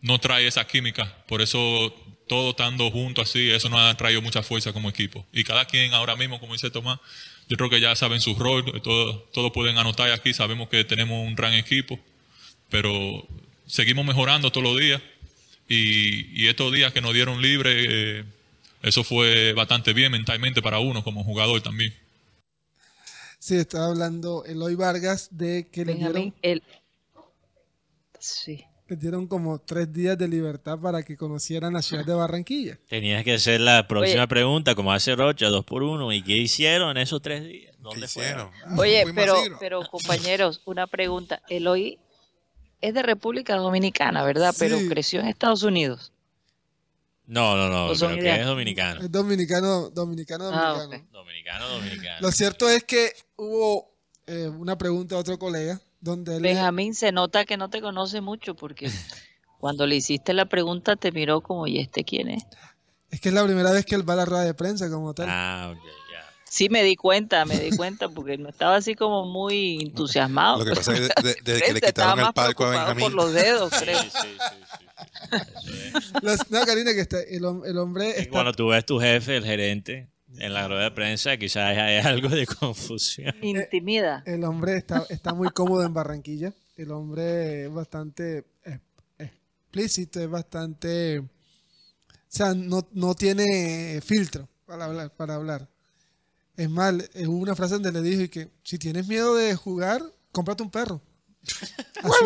no 0.00 0.18
trae 0.18 0.46
esa 0.46 0.66
química, 0.66 1.16
por 1.28 1.42
eso 1.42 1.94
todo 2.26 2.50
estando 2.50 2.90
juntos 2.90 3.28
así, 3.28 3.50
eso 3.50 3.68
nos 3.68 3.80
ha 3.80 3.94
traído 3.94 4.22
mucha 4.22 4.42
fuerza 4.42 4.72
como 4.72 4.88
equipo. 4.88 5.24
Y 5.32 5.44
cada 5.44 5.66
quien 5.66 5.92
ahora 5.94 6.16
mismo, 6.16 6.40
como 6.40 6.54
dice 6.54 6.70
Tomás, 6.70 6.98
yo 7.48 7.56
creo 7.56 7.70
que 7.70 7.80
ya 7.80 7.94
saben 7.94 8.20
su 8.20 8.34
rol, 8.34 8.64
todos 8.82 9.30
todo 9.32 9.52
pueden 9.52 9.78
anotar 9.78 10.10
aquí, 10.10 10.32
sabemos 10.32 10.68
que 10.68 10.84
tenemos 10.84 11.24
un 11.26 11.34
gran 11.34 11.52
equipo, 11.54 12.00
pero 12.70 13.26
seguimos 13.66 14.04
mejorando 14.04 14.50
todos 14.50 14.64
los 14.64 14.78
días 14.80 15.00
y, 15.72 16.42
y 16.44 16.48
estos 16.48 16.72
días 16.72 16.92
que 16.92 17.00
nos 17.00 17.14
dieron 17.14 17.40
libre, 17.40 17.70
eh, 18.20 18.24
eso 18.82 19.04
fue 19.04 19.52
bastante 19.52 19.92
bien 19.92 20.12
mentalmente 20.12 20.60
para 20.60 20.78
uno 20.80 21.02
como 21.02 21.24
jugador 21.24 21.60
también. 21.60 21.94
Sí, 23.38 23.56
estaba 23.56 23.86
hablando 23.86 24.44
Eloy 24.44 24.74
Vargas 24.74 25.28
de 25.32 25.68
que 25.70 25.84
le 25.84 25.94
dieron, 25.94 26.34
el... 26.42 26.62
Sí. 28.20 28.64
le 28.86 28.96
dieron 28.96 29.26
como 29.26 29.58
tres 29.60 29.92
días 29.92 30.16
de 30.16 30.28
libertad 30.28 30.78
para 30.78 31.02
que 31.02 31.16
conocieran 31.16 31.72
la 31.72 31.82
ciudad 31.82 32.04
de 32.04 32.14
Barranquilla. 32.14 32.78
Tenías 32.88 33.24
que 33.24 33.34
hacer 33.34 33.60
la 33.60 33.88
próxima 33.88 34.22
Oye. 34.22 34.28
pregunta, 34.28 34.76
como 34.76 34.92
hace 34.92 35.16
Rocha, 35.16 35.48
dos 35.48 35.64
por 35.64 35.82
uno. 35.82 36.12
¿Y 36.12 36.22
qué 36.22 36.36
hicieron 36.36 36.96
en 36.96 37.02
esos 37.02 37.20
tres 37.20 37.44
días? 37.44 37.72
¿Qué 37.74 37.82
¿Dónde 37.82 38.06
fueron? 38.06 38.50
Oye, 38.78 39.02
Fuimos 39.02 39.20
pero, 39.20 39.58
pero 39.58 39.82
compañeros, 39.90 40.60
una 40.64 40.86
pregunta. 40.86 41.42
Eloy 41.48 41.98
es 42.82 42.92
de 42.94 43.02
República 43.02 43.56
Dominicana, 43.56 44.22
¿verdad? 44.24 44.54
Pero 44.58 44.76
creció 44.88 45.20
en 45.20 45.28
Estados 45.28 45.62
Unidos. 45.62 46.12
No, 47.26 47.56
no, 47.56 47.68
no, 47.70 47.92
es 47.92 48.00
dominicano. 48.00 49.00
Es 49.00 49.10
dominicano, 49.10 49.88
dominicano, 49.90 50.50
Ah, 50.52 50.72
dominicano. 50.82 51.08
Dominicano, 51.12 51.68
dominicano. 51.68 52.16
Lo 52.20 52.32
cierto 52.32 52.68
es 52.68 52.84
que 52.84 53.12
hubo 53.36 53.90
eh, 54.26 54.48
una 54.48 54.76
pregunta 54.76 55.14
a 55.14 55.18
otro 55.18 55.38
colega 55.38 55.80
donde 56.00 56.36
él 56.36 56.42
le- 56.42 56.48
Benjamín, 56.50 56.94
se 56.94 57.12
nota 57.12 57.44
que 57.44 57.56
no 57.56 57.70
te 57.70 57.80
conoce 57.80 58.20
mucho 58.20 58.54
porque 58.54 58.86
cuando 59.60 59.86
le 59.86 59.96
hiciste 59.96 60.34
la 60.34 60.46
pregunta 60.46 60.96
te 60.96 61.12
miró 61.12 61.40
como, 61.40 61.66
¿y 61.66 61.78
este 61.78 62.04
quién 62.04 62.28
es? 62.28 62.42
es 63.10 63.20
que 63.20 63.28
es 63.28 63.34
la 63.34 63.44
primera 63.44 63.70
vez 63.70 63.86
que 63.86 63.94
él 63.94 64.08
va 64.08 64.14
a 64.14 64.16
la 64.16 64.24
rueda 64.24 64.42
de 64.44 64.54
prensa 64.54 64.90
como 64.90 65.14
tal. 65.14 65.28
Ah, 65.30 65.72
ok. 65.72 65.86
Sí, 66.54 66.68
me 66.68 66.82
di 66.82 66.96
cuenta, 66.96 67.46
me 67.46 67.58
di 67.58 67.74
cuenta 67.74 68.10
porque 68.10 68.36
no 68.36 68.50
estaba 68.50 68.76
así 68.76 68.94
como 68.94 69.24
muy 69.24 69.78
entusiasmado. 69.80 70.58
Lo 70.58 70.64
que 70.66 70.74
pasa 70.76 70.92
es 70.92 70.98
que 71.08 71.22
de- 71.22 71.28
de- 71.34 71.40
desde 71.44 71.62
que 71.64 71.72
le 71.72 71.78
estaba 71.82 72.12
quitaron 72.12 72.18
el 72.18 72.24
más 72.26 72.34
palco 72.34 72.64
a 72.64 72.68
preocupado 72.68 72.94
Benjamín. 72.94 73.04
por 73.04 73.14
los 73.14 73.32
dedos, 73.32 73.72
creo. 73.80 74.02
sí, 74.02 74.10
sí, 74.20 74.28
sí. 74.38 76.08
Los- 76.20 76.50
no, 76.50 76.60
Karina, 76.66 76.92
que 76.92 77.00
está, 77.00 77.20
el, 77.22 77.42
hom- 77.42 77.66
el 77.66 77.78
hombre 77.78 78.14
Y 78.22 78.26
cuando 78.26 78.52
tú 78.52 78.68
ves 78.68 78.84
tu 78.84 79.00
jefe, 79.00 79.38
el 79.38 79.46
gerente, 79.46 80.10
en 80.36 80.52
la 80.52 80.68
rueda 80.68 80.82
de 80.84 80.90
prensa, 80.90 81.38
quizás 81.38 81.76
hay 81.78 81.96
algo 82.04 82.28
de 82.28 82.46
confusión. 82.46 83.34
Intimida. 83.42 84.22
el 84.26 84.44
hombre 84.44 84.76
está, 84.76 85.06
está 85.08 85.32
muy 85.32 85.48
cómodo 85.48 85.84
en 85.84 85.94
Barranquilla. 85.94 86.52
El 86.76 86.90
hombre 86.90 87.64
es 87.64 87.72
bastante 87.72 88.44
eh, 88.66 88.78
explícito, 89.18 90.20
es 90.20 90.28
bastante... 90.28 91.18
O 91.20 91.24
sea, 92.28 92.52
no, 92.54 92.86
no 92.92 93.14
tiene 93.14 94.00
filtro 94.04 94.48
para 94.66 94.84
hablar. 94.84 95.10
Para 95.16 95.34
hablar. 95.36 95.68
Es 96.64 96.68
eh, 97.14 97.26
hubo 97.26 97.38
una 97.38 97.54
frase 97.56 97.74
donde 97.74 97.92
le 97.92 98.02
dijo 98.02 98.22
y 98.22 98.28
que 98.28 98.48
si 98.62 98.78
tienes 98.78 99.08
miedo 99.08 99.34
de 99.34 99.54
jugar, 99.56 100.02
cómprate 100.30 100.62
un 100.62 100.70
perro. 100.70 101.00
Así, 102.02 102.24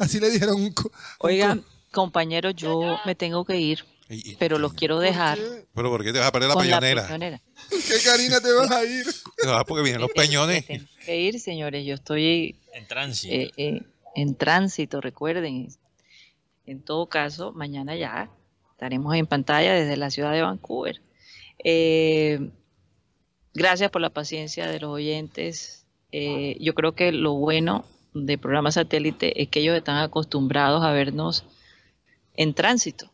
así 0.00 0.20
le 0.20 0.30
dijeron 0.30 0.56
un... 0.56 0.72
co- 0.72 0.90
Oigan, 1.20 1.60
co- 1.60 1.66
compañeros, 1.92 2.54
yo 2.56 2.96
me 3.06 3.14
tengo 3.14 3.44
que 3.44 3.58
ir, 3.58 3.84
Y- 4.08 4.32
y- 4.32 4.36
pero 4.36 4.58
los 4.58 4.74
quiero 4.74 4.98
dejar 4.98 5.38
¿Por 5.38 5.46
qué? 5.56 5.66
Pero 5.74 5.90
¿por 5.90 6.04
qué 6.04 6.12
te 6.12 6.18
vas 6.18 6.28
a 6.28 6.32
perder 6.32 6.48
la 6.48 6.56
peñonera? 6.56 7.40
¿Qué 7.70 7.94
Karina 8.04 8.40
te 8.40 8.52
vas 8.52 8.70
a 8.70 8.84
ir? 8.84 9.06
Ah, 9.46 9.64
porque 9.66 9.82
vienen 9.84 10.00
los 10.00 10.10
peñones. 10.14 10.66
tengo 10.66 10.86
que 11.04 11.20
ir, 11.20 11.38
señores. 11.40 11.84
Yo 11.86 11.94
estoy 11.94 12.58
En 12.72 12.86
tránsito. 12.88 13.34
eh, 13.34 13.50
eh, 13.56 13.82
en 14.16 14.34
tránsito, 14.34 15.00
recuerden. 15.00 15.68
En 16.66 16.82
todo 16.82 17.08
caso, 17.08 17.52
mañana 17.52 17.94
ya 17.94 18.30
estaremos 18.72 19.14
en 19.14 19.26
pantalla 19.26 19.74
desde 19.74 19.96
la 19.96 20.10
ciudad 20.10 20.32
de 20.32 20.42
Vancouver. 20.42 21.00
Eh, 21.62 22.50
gracias 23.56 23.90
por 23.90 24.02
la 24.02 24.10
paciencia 24.10 24.68
de 24.68 24.78
los 24.78 24.90
oyentes. 24.90 25.86
Eh, 26.12 26.56
yo 26.60 26.74
creo 26.74 26.92
que 26.94 27.10
lo 27.10 27.34
bueno 27.34 27.84
del 28.14 28.38
programa 28.38 28.70
satélite 28.70 29.42
es 29.42 29.48
que 29.48 29.60
ellos 29.60 29.76
están 29.76 29.96
acostumbrados 29.96 30.84
a 30.84 30.92
vernos 30.92 31.44
en 32.34 32.54
tránsito, 32.54 33.10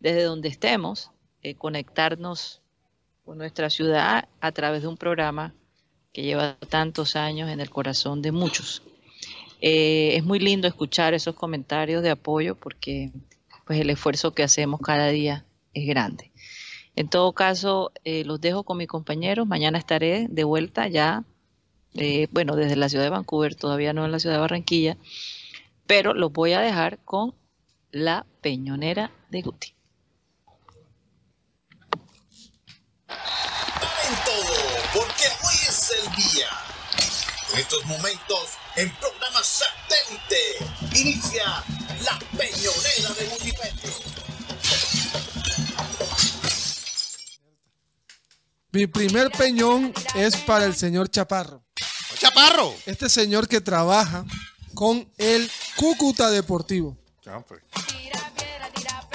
desde 0.00 0.22
donde 0.22 0.48
estemos, 0.48 1.10
eh, 1.42 1.54
conectarnos 1.56 2.62
con 3.24 3.38
nuestra 3.38 3.70
ciudad 3.70 4.28
a 4.40 4.52
través 4.52 4.82
de 4.82 4.88
un 4.88 4.96
programa 4.96 5.52
que 6.12 6.22
lleva 6.22 6.56
tantos 6.68 7.16
años 7.16 7.50
en 7.50 7.60
el 7.60 7.70
corazón 7.70 8.22
de 8.22 8.32
muchos. 8.32 8.82
Eh, 9.60 10.16
es 10.16 10.24
muy 10.24 10.38
lindo 10.40 10.66
escuchar 10.66 11.14
esos 11.14 11.34
comentarios 11.34 12.02
de 12.02 12.10
apoyo 12.10 12.56
porque 12.56 13.12
pues 13.64 13.80
el 13.80 13.90
esfuerzo 13.90 14.34
que 14.34 14.42
hacemos 14.42 14.80
cada 14.80 15.08
día 15.08 15.44
es 15.72 15.86
grande. 15.86 16.31
En 16.94 17.08
todo 17.08 17.32
caso, 17.32 17.92
eh, 18.04 18.24
los 18.24 18.40
dejo 18.40 18.64
con 18.64 18.76
mis 18.76 18.88
compañeros. 18.88 19.46
Mañana 19.46 19.78
estaré 19.78 20.26
de 20.28 20.44
vuelta 20.44 20.88
ya, 20.88 21.24
eh, 21.94 22.28
bueno, 22.30 22.56
desde 22.56 22.76
la 22.76 22.88
ciudad 22.88 23.04
de 23.04 23.10
Vancouver, 23.10 23.54
todavía 23.54 23.92
no 23.92 24.04
en 24.04 24.12
la 24.12 24.18
ciudad 24.18 24.36
de 24.36 24.40
Barranquilla, 24.40 24.96
pero 25.86 26.14
los 26.14 26.32
voy 26.32 26.52
a 26.52 26.60
dejar 26.60 26.98
con 27.04 27.34
la 27.90 28.26
peñonera 28.40 29.10
de 29.30 29.42
Guti. 29.42 29.74
en 34.08 34.24
todo, 34.24 34.54
porque 34.94 35.24
hoy 35.44 35.54
es 35.68 35.90
el 35.90 36.12
día. 36.16 36.48
En 37.52 37.58
estos 37.58 37.84
momentos, 37.84 38.58
en 38.76 38.90
programa 38.96 39.42
satélite, 39.42 40.98
inicia 40.98 41.44
la 42.04 42.18
peñonera 42.36 43.14
de 43.14 43.26
Multimedia. 43.28 44.01
Mi 48.72 48.86
primer 48.86 49.30
peñón 49.30 49.92
es 50.14 50.36
para 50.38 50.64
el 50.64 50.74
señor 50.74 51.10
Chaparro. 51.10 51.62
¡Chaparro! 52.18 52.74
Este 52.86 53.08
señor 53.08 53.46
que 53.48 53.60
trabaja 53.60 54.24
con 54.74 55.06
el 55.18 55.50
Cúcuta 55.76 56.30
Deportivo. 56.30 56.96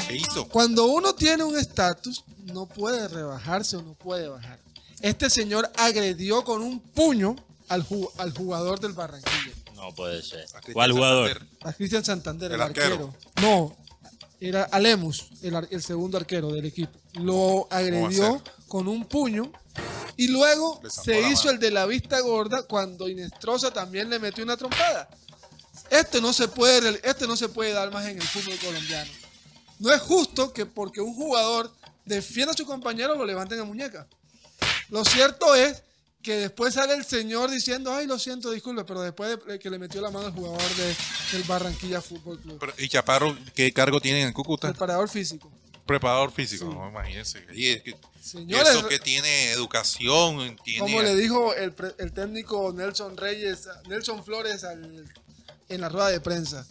¿Qué 0.08 0.16
hizo? 0.16 0.48
Cuando 0.48 0.86
uno 0.86 1.14
tiene 1.16 1.44
un 1.44 1.58
estatus, 1.58 2.24
no 2.44 2.68
puede 2.68 3.08
rebajarse 3.08 3.78
o 3.78 3.82
no 3.82 3.94
puede 3.96 4.28
bajar. 4.28 4.60
Este 5.02 5.30
señor 5.30 5.70
agredió 5.76 6.44
con 6.44 6.62
un 6.62 6.80
puño 6.80 7.36
al, 7.68 7.84
ju- 7.86 8.10
al 8.18 8.32
jugador 8.34 8.80
del 8.80 8.94
Barranquilla, 8.94 9.54
No 9.76 9.94
puede 9.94 10.22
ser. 10.24 10.46
¿Cuál 10.74 10.92
jugador? 10.94 11.30
Santander. 11.30 11.58
a 11.64 11.74
Cristian 11.74 12.06
Santander, 12.06 12.52
el, 12.52 12.56
El 12.56 12.62
arquero. 12.62 12.86
arquero. 12.86 13.16
No, 13.42 13.76
era 14.40 14.64
Alemus, 14.66 15.28
el, 15.42 15.82
segundo 15.84 16.18
arquero 16.18 16.52
del 16.52 16.66
equipo. 16.66 16.98
Lo 17.14 17.68
agredió? 17.70 18.42
Con 18.68 18.88
un 18.88 19.06
puño 19.06 19.52
y 20.16 20.28
luego 20.28 20.82
se 20.90 21.22
hizo 21.30 21.50
el 21.50 21.60
de 21.60 21.72
la 21.72 21.86
vista 21.86 22.20
gorda 22.22 22.64
cuando 22.64 23.08
Inestrosa 23.08 23.72
también 23.72 24.10
le 24.10 24.20
metió 24.20 24.44
una 24.44 24.58
trompada. 24.58 25.10
Este 25.90 26.20
no 26.20 26.34
se 26.34 26.48
puede, 26.48 27.00
este 27.04 27.28
no 27.28 27.38
se 27.38 27.50
puede 27.50 27.72
dar 27.72 27.92
más 27.92 28.06
en 28.08 28.18
el 28.18 28.28
fútbol 28.28 28.58
colombiano. 28.58 29.10
No 29.80 29.94
es 29.94 30.02
justo 30.02 30.52
que 30.52 30.66
porque 30.66 31.00
un 31.02 31.14
jugador 31.14 31.72
defienda 32.06 32.54
a 32.54 32.58
su 32.58 32.66
compañero 32.66 33.16
lo 33.16 33.26
levanten 33.26 33.60
a 33.60 33.64
muñeca. 33.64 34.08
Lo 34.90 35.06
cierto 35.06 35.54
es 35.56 35.84
que 36.24 36.36
después 36.38 36.74
sale 36.74 36.94
el 36.96 37.06
señor 37.06 37.50
diciendo, 37.52 37.94
ay, 37.94 38.08
lo 38.08 38.18
siento, 38.20 38.50
disculpe, 38.52 38.84
pero 38.84 39.02
después 39.02 39.38
de 39.46 39.60
que 39.60 39.70
le 39.70 39.78
metió 39.80 40.02
la 40.02 40.10
mano 40.10 40.26
al 40.26 40.34
jugador 40.34 40.62
de- 40.76 40.96
del 41.32 41.44
Barranquilla 41.44 42.02
Fútbol 42.02 42.40
Club. 42.40 42.58
Pero, 42.60 42.74
¿Y 42.78 42.90
Chaparro 42.90 43.38
qué 43.54 43.72
cargo 43.72 44.02
tiene 44.02 44.22
en 44.24 44.28
el 44.30 44.34
Cúcuta? 44.34 44.68
Preparador 44.70 45.08
físico. 45.08 45.50
Preparador 45.88 46.32
físico, 46.32 46.66
no, 46.66 46.90
imagínense. 46.90 47.44
Y, 47.54 47.68
es 47.70 47.82
que- 47.82 47.92
y 47.92 47.96
Señores, 48.22 48.70
eso 48.70 48.88
que 48.88 49.00
tiene 49.00 49.52
educación, 49.52 50.58
tiene... 50.64 50.80
como 50.80 51.02
le 51.02 51.16
dijo 51.16 51.54
el, 51.54 51.72
pre- 51.74 51.96
el 51.98 52.12
técnico 52.12 52.74
Nelson 52.74 53.16
Reyes, 53.16 53.68
Nelson 53.88 54.24
Flores 54.24 54.64
al- 54.66 55.06
en 55.70 55.82
la 55.82 55.88
rueda 55.90 56.10
de 56.10 56.20
prensa, 56.20 56.68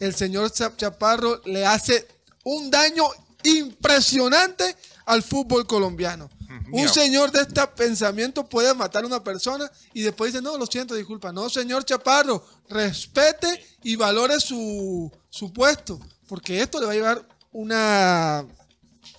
el 0.00 0.14
señor 0.14 0.50
Cha- 0.52 0.74
Chaparro 0.76 1.40
le 1.44 1.66
hace 1.66 2.08
un 2.44 2.70
daño 2.70 3.04
impresionante 3.44 4.76
al 5.04 5.22
fútbol 5.22 5.66
colombiano. 5.66 6.30
Un 6.72 6.88
señor 6.88 7.30
de 7.32 7.42
este 7.42 7.66
pensamiento 7.68 8.48
puede 8.48 8.72
matar 8.74 9.04
a 9.04 9.06
una 9.06 9.22
persona 9.22 9.70
y 9.92 10.02
después 10.02 10.32
dice, 10.32 10.42
no, 10.42 10.56
lo 10.56 10.66
siento, 10.66 10.94
disculpa. 10.94 11.32
No, 11.32 11.48
señor 11.50 11.84
Chaparro, 11.84 12.44
respete 12.68 13.64
y 13.82 13.96
valore 13.96 14.40
su, 14.40 15.10
su 15.28 15.52
puesto, 15.52 15.98
porque 16.28 16.60
esto 16.62 16.80
le 16.80 16.86
va 16.86 16.92
a 16.92 16.94
llevar 16.94 17.26
una 17.60 18.44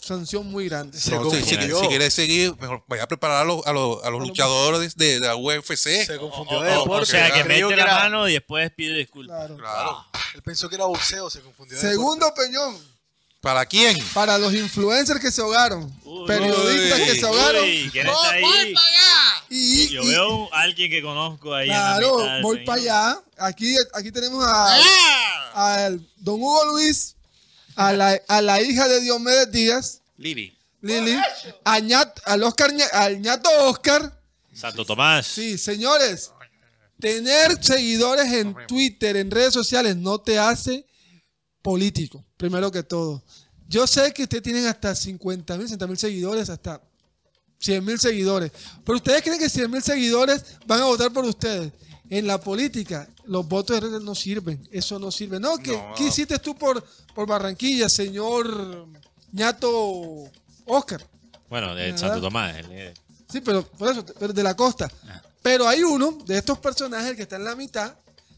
sanción 0.01 0.45
muy 0.49 0.69
grande. 0.69 0.97
Se 0.99 1.11
No, 1.11 1.29
si, 1.29 1.37
si- 1.43 1.55
confundió. 1.55 1.79
si 1.81 1.87
quiere 1.87 2.11
seguir, 2.11 2.55
mejor 2.59 2.83
vaya 2.87 3.03
a 3.03 3.07
preparar 3.07 3.41
a 3.41 3.43
los, 3.45 3.65
a 3.65 3.73
los, 3.73 4.03
a 4.03 4.09
los 4.09 4.21
luchadores 4.21 4.95
de, 4.95 5.19
de 5.19 5.27
la 5.27 5.35
UFC. 5.35 6.05
Se 6.05 6.15
O, 6.17 6.29
confundió 6.29 6.59
o- 6.59 6.63
de 6.63 6.71
o 6.75 6.79
deporte. 6.81 7.05
sea, 7.11 7.31
que 7.31 7.43
mete 7.43 7.67
que 7.67 7.75
la 7.75 7.85
mano 7.85 8.29
y 8.29 8.33
después 8.33 8.71
pide 8.75 8.95
disculpas. 8.97 9.47
Claro. 9.47 9.57
Claro. 9.57 10.05
Él 10.35 10.41
pensó 10.43 10.69
que 10.69 10.75
era 10.75 10.85
boxeo, 10.85 11.29
se 11.29 11.41
confundió. 11.41 11.75
de 11.75 11.81
Segundo 11.89 12.31
peñón, 12.35 12.77
¿Para 13.41 13.65
quién? 13.65 13.97
para 14.13 14.37
los 14.37 14.53
influencers 14.53 15.19
que 15.19 15.31
se 15.31 15.41
ahogaron, 15.41 15.91
Uy. 16.03 16.27
periodistas 16.27 16.99
que 17.01 17.15
se 17.19 17.25
ahogaron. 17.25 17.63
Uy, 17.63 17.89
¿quién 17.91 18.07
está 18.07 18.29
ahí? 18.31 18.73
Y, 19.49 19.87
Yo 19.89 20.03
y- 20.03 20.07
veo 20.09 20.53
a 20.53 20.61
alguien 20.61 20.89
que 20.91 21.01
conozco 21.01 21.53
ahí. 21.53 21.69
en 21.69 21.73
la 21.75 21.97
claro, 21.97 22.17
mitad 22.17 22.41
voy 22.41 22.65
para 22.65 22.81
allá. 22.81 23.19
Aquí, 23.39 23.75
aquí 23.93 24.11
tenemos 24.11 24.45
a, 24.45 25.83
al 25.83 25.99
don 26.17 26.35
Hugo 26.41 26.65
Luis, 26.71 27.15
a 27.77 27.93
la, 27.93 28.19
a 28.27 28.41
la 28.41 28.61
hija 28.61 28.87
de 28.87 28.99
Diomedes 29.01 29.51
Díaz, 29.51 30.01
Lili. 30.17 30.53
Lili, 30.81 31.17
a 31.63 31.79
Ñat- 31.79 32.21
al, 32.25 32.43
Oscar, 32.43 32.71
Ña- 32.73 32.89
al 32.91 33.21
ñato 33.21 33.49
Oscar. 33.69 34.19
Santo 34.53 34.83
Tomás. 34.85 35.25
Sí, 35.27 35.57
señores, 35.57 36.31
tener 36.99 37.63
seguidores 37.63 38.31
en 38.33 38.55
Twitter, 38.67 39.15
en 39.17 39.29
redes 39.31 39.53
sociales, 39.53 39.95
no 39.95 40.19
te 40.19 40.37
hace 40.39 40.85
político, 41.61 42.23
primero 42.37 42.71
que 42.71 42.83
todo. 42.83 43.23
Yo 43.67 43.85
sé 43.85 44.13
que 44.13 44.23
ustedes 44.23 44.43
tienen 44.43 44.65
hasta 44.65 44.95
50 44.95 45.55
mil, 45.57 45.67
60 45.67 45.87
mil 45.87 45.97
seguidores, 45.97 46.49
hasta 46.49 46.81
100 47.59 47.83
mil 47.83 47.99
seguidores. 47.99 48.51
Pero 48.85 48.97
ustedes 48.97 49.21
creen 49.21 49.39
que 49.39 49.49
100 49.49 49.69
mil 49.69 49.83
seguidores 49.83 50.43
van 50.65 50.81
a 50.81 50.85
votar 50.85 51.11
por 51.11 51.25
ustedes. 51.25 51.71
En 52.09 52.25
la 52.27 52.39
política, 52.39 53.07
los 53.25 53.47
votos 53.47 53.75
de 53.75 53.87
redes 53.87 54.01
no 54.01 54.15
sirven. 54.15 54.67
Eso 54.71 54.97
no 54.97 55.11
sirve. 55.11 55.39
No, 55.39 55.57
que, 55.57 55.73
No. 55.75 55.93
¿qué 55.95 56.05
hiciste 56.05 56.39
tú 56.39 56.55
por, 56.55 56.81
por 57.13 57.27
Barranquilla, 57.27 57.89
señor 57.89 58.87
ñato 59.33 59.69
Oscar? 60.65 61.05
Bueno, 61.49 61.75
de 61.75 61.91
¿Verdad? 61.91 61.97
Santo 61.97 62.21
Tomás. 62.21 62.55
es- 62.71 62.93
Sí, 63.29 63.41
pero 63.41 63.61
por 63.67 63.91
eso, 63.91 64.05
pero 64.17 64.31
de 64.31 64.41
la 64.43 64.55
costa. 64.55 64.89
Pero 65.41 65.67
hay 65.67 65.83
uno 65.83 66.17
de 66.25 66.37
estos 66.37 66.57
personajes 66.59 67.15
que 67.17 67.23
está 67.23 67.35
en 67.35 67.43
la 67.43 67.55
mitad, 67.57 67.93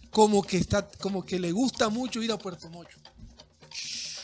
como 0.10 0.42
que 0.42 0.58
está, 0.58 0.88
como 1.00 1.24
que 1.24 1.40
le 1.40 1.52
gusta 1.52 1.90
mucho 1.90 2.24
ir 2.24 2.32
a 2.32 2.38
Puerto 2.40 2.70
Mocho. 2.70 2.98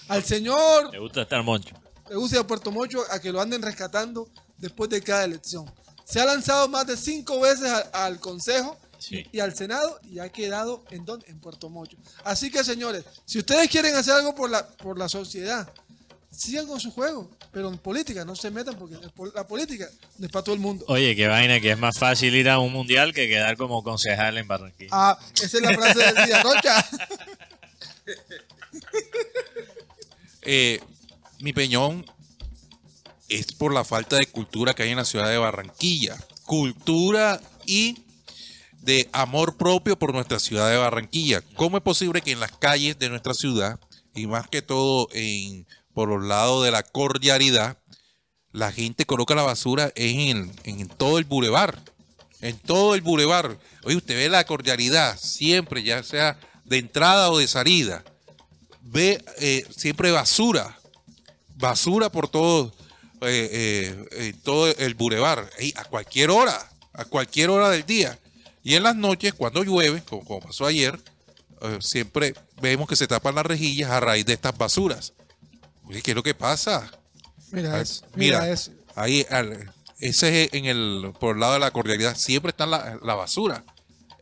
Al 0.08 0.24
señor 0.24 0.92
Le 0.92 1.00
gusta 1.00 1.22
estar 1.24 1.44
moncho. 1.44 1.76
le 2.10 2.16
gusta 2.16 2.38
ir 2.38 2.42
a 2.42 2.48
Puerto 2.48 2.72
Mocho 2.72 3.00
a 3.12 3.20
que 3.20 3.32
lo 3.32 3.42
anden 3.42 3.62
rescatando 3.62 4.28
después 4.58 4.90
de 4.90 5.02
cada 5.02 5.24
elección. 5.24 5.72
Se 6.04 6.20
ha 6.20 6.26
lanzado 6.26 6.68
más 6.68 6.86
de 6.88 6.98
cinco 6.98 7.40
veces 7.40 7.70
al, 7.70 7.90
al 7.94 8.20
Consejo 8.20 8.78
Sí. 8.98 9.28
y 9.32 9.40
al 9.40 9.56
Senado 9.56 10.00
y 10.10 10.20
ha 10.20 10.30
quedado 10.30 10.84
en 10.92 11.06
dónde? 11.06 11.26
En 11.30 11.40
Puerto 11.40 11.70
Mocho. 11.70 11.98
Así 12.24 12.50
que 12.50 12.64
señores, 12.64 13.04
si 13.26 13.40
ustedes 13.40 13.70
quieren 13.70 13.96
hacer 13.96 14.14
algo 14.14 14.36
por 14.36 14.50
la, 14.50 14.68
por 14.68 14.98
la 14.98 15.10
sociedad, 15.10 15.72
sigan 16.32 16.68
con 16.68 16.80
su 16.80 16.92
juego, 16.92 17.30
pero 17.52 17.70
en 17.70 17.78
política 17.78 18.26
no 18.26 18.36
se 18.36 18.52
metan 18.52 18.76
porque 18.76 18.98
la 19.34 19.48
política 19.48 19.88
no 20.18 20.26
es 20.26 20.32
para 20.32 20.44
todo 20.44 20.56
el 20.56 20.62
mundo. 20.62 20.86
Oye, 20.88 21.16
qué 21.16 21.28
vaina 21.28 21.60
que 21.60 21.72
es 21.72 21.78
más 21.78 21.98
fácil 21.98 22.36
ir 22.36 22.50
a 22.50 22.60
un 22.60 22.72
mundial 22.72 23.14
que 23.14 23.28
quedar 23.28 23.58
como 23.58 23.84
concejal 23.84 24.38
en 24.38 24.48
Barranquilla. 24.48 24.90
Ah, 24.92 25.20
esa 25.36 25.58
es 25.58 25.64
la 25.64 25.74
frase 25.74 26.00
del 26.00 26.26
día, 26.26 26.44
Rocha. 26.44 26.90
Eh, 30.48 30.80
mi 31.40 31.54
peñón 31.54 32.06
es 33.30 33.52
por 33.54 33.74
la 33.74 33.84
falta 33.84 34.18
de 34.18 34.28
cultura 34.28 34.76
que 34.76 34.84
hay 34.84 34.92
en 34.92 34.98
la 34.98 35.06
ciudad 35.06 35.28
de 35.28 35.40
Barranquilla. 35.40 36.18
Cultura 36.44 37.42
y 37.66 38.05
de 38.86 39.10
amor 39.12 39.58
propio 39.58 39.98
por 39.98 40.14
nuestra 40.14 40.40
ciudad 40.40 40.70
de 40.70 40.78
Barranquilla. 40.78 41.42
¿Cómo 41.56 41.78
es 41.78 41.84
posible 41.84 42.22
que 42.22 42.32
en 42.32 42.40
las 42.40 42.52
calles 42.52 42.98
de 42.98 43.10
nuestra 43.10 43.34
ciudad, 43.34 43.80
y 44.14 44.28
más 44.28 44.48
que 44.48 44.62
todo 44.62 45.10
en, 45.12 45.68
por 45.94 46.08
los 46.08 46.24
lados 46.24 46.64
de 46.64 46.72
la 46.72 46.84
cordialidad, 46.84 47.78
la 48.52 48.72
gente 48.72 49.06
coloca 49.06 49.36
la 49.36 49.44
basura 49.44 49.92
en, 49.96 50.52
en 50.64 50.88
todo 50.88 51.18
el 51.18 51.26
bulevar? 51.26 51.82
En 52.40 52.58
todo 52.58 52.96
el 52.96 53.02
bulevar. 53.02 53.58
Oye, 53.84 53.98
usted 53.98 54.16
ve 54.16 54.30
la 54.30 54.46
cordialidad 54.46 55.18
siempre, 55.20 55.84
ya 55.84 56.04
sea 56.04 56.40
de 56.64 56.78
entrada 56.78 57.32
o 57.32 57.40
de 57.40 57.48
salida 57.48 58.04
ve 58.86 59.24
eh, 59.40 59.66
siempre 59.76 60.12
basura, 60.12 60.80
basura 61.56 62.10
por 62.12 62.28
todo, 62.28 62.74
eh, 63.22 64.08
eh, 64.12 64.34
todo 64.44 64.68
el 64.68 64.94
bulevar, 64.94 65.50
a 65.76 65.84
cualquier 65.86 66.30
hora, 66.30 66.72
a 66.94 67.06
cualquier 67.06 67.50
hora 67.50 67.70
del 67.70 67.86
día. 67.86 68.18
Y 68.66 68.74
en 68.76 68.84
las 68.84 68.96
noches, 68.96 69.34
cuando 69.34 69.64
llueve, 69.64 70.02
como, 70.04 70.26
como 70.26 70.40
pasó 70.42 70.66
ayer, 70.66 71.00
eh, 71.62 71.78
siempre 71.82 72.34
vemos 72.62 72.90
que 72.90 72.96
se 72.96 73.06
tapan 73.08 73.36
las 73.36 73.46
rejillas 73.46 73.92
a 73.92 74.00
raíz 74.00 74.26
de 74.26 74.34
estas 74.34 74.58
basuras. 74.58 75.14
Oye, 75.86 76.02
¿qué 76.02 76.12
es 76.12 76.16
lo 76.16 76.24
que 76.24 76.34
pasa? 76.34 76.92
Mira 77.52 77.76
Ah, 77.76 77.82
eso, 77.82 78.04
mira, 78.16 78.40
mira, 78.42 78.52
eso. 78.52 78.72
ahí, 78.96 79.26
al- 79.30 79.72
ese 80.00 80.46
es 80.46 80.54
en 80.54 80.66
el, 80.66 81.14
por 81.20 81.36
el 81.36 81.42
lado 81.42 81.54
de 81.54 81.60
la 81.60 81.70
cordialidad, 81.72 82.18
siempre 82.18 82.50
está 82.50 82.66
la, 82.66 83.00
la 83.04 83.14
basura, 83.14 83.64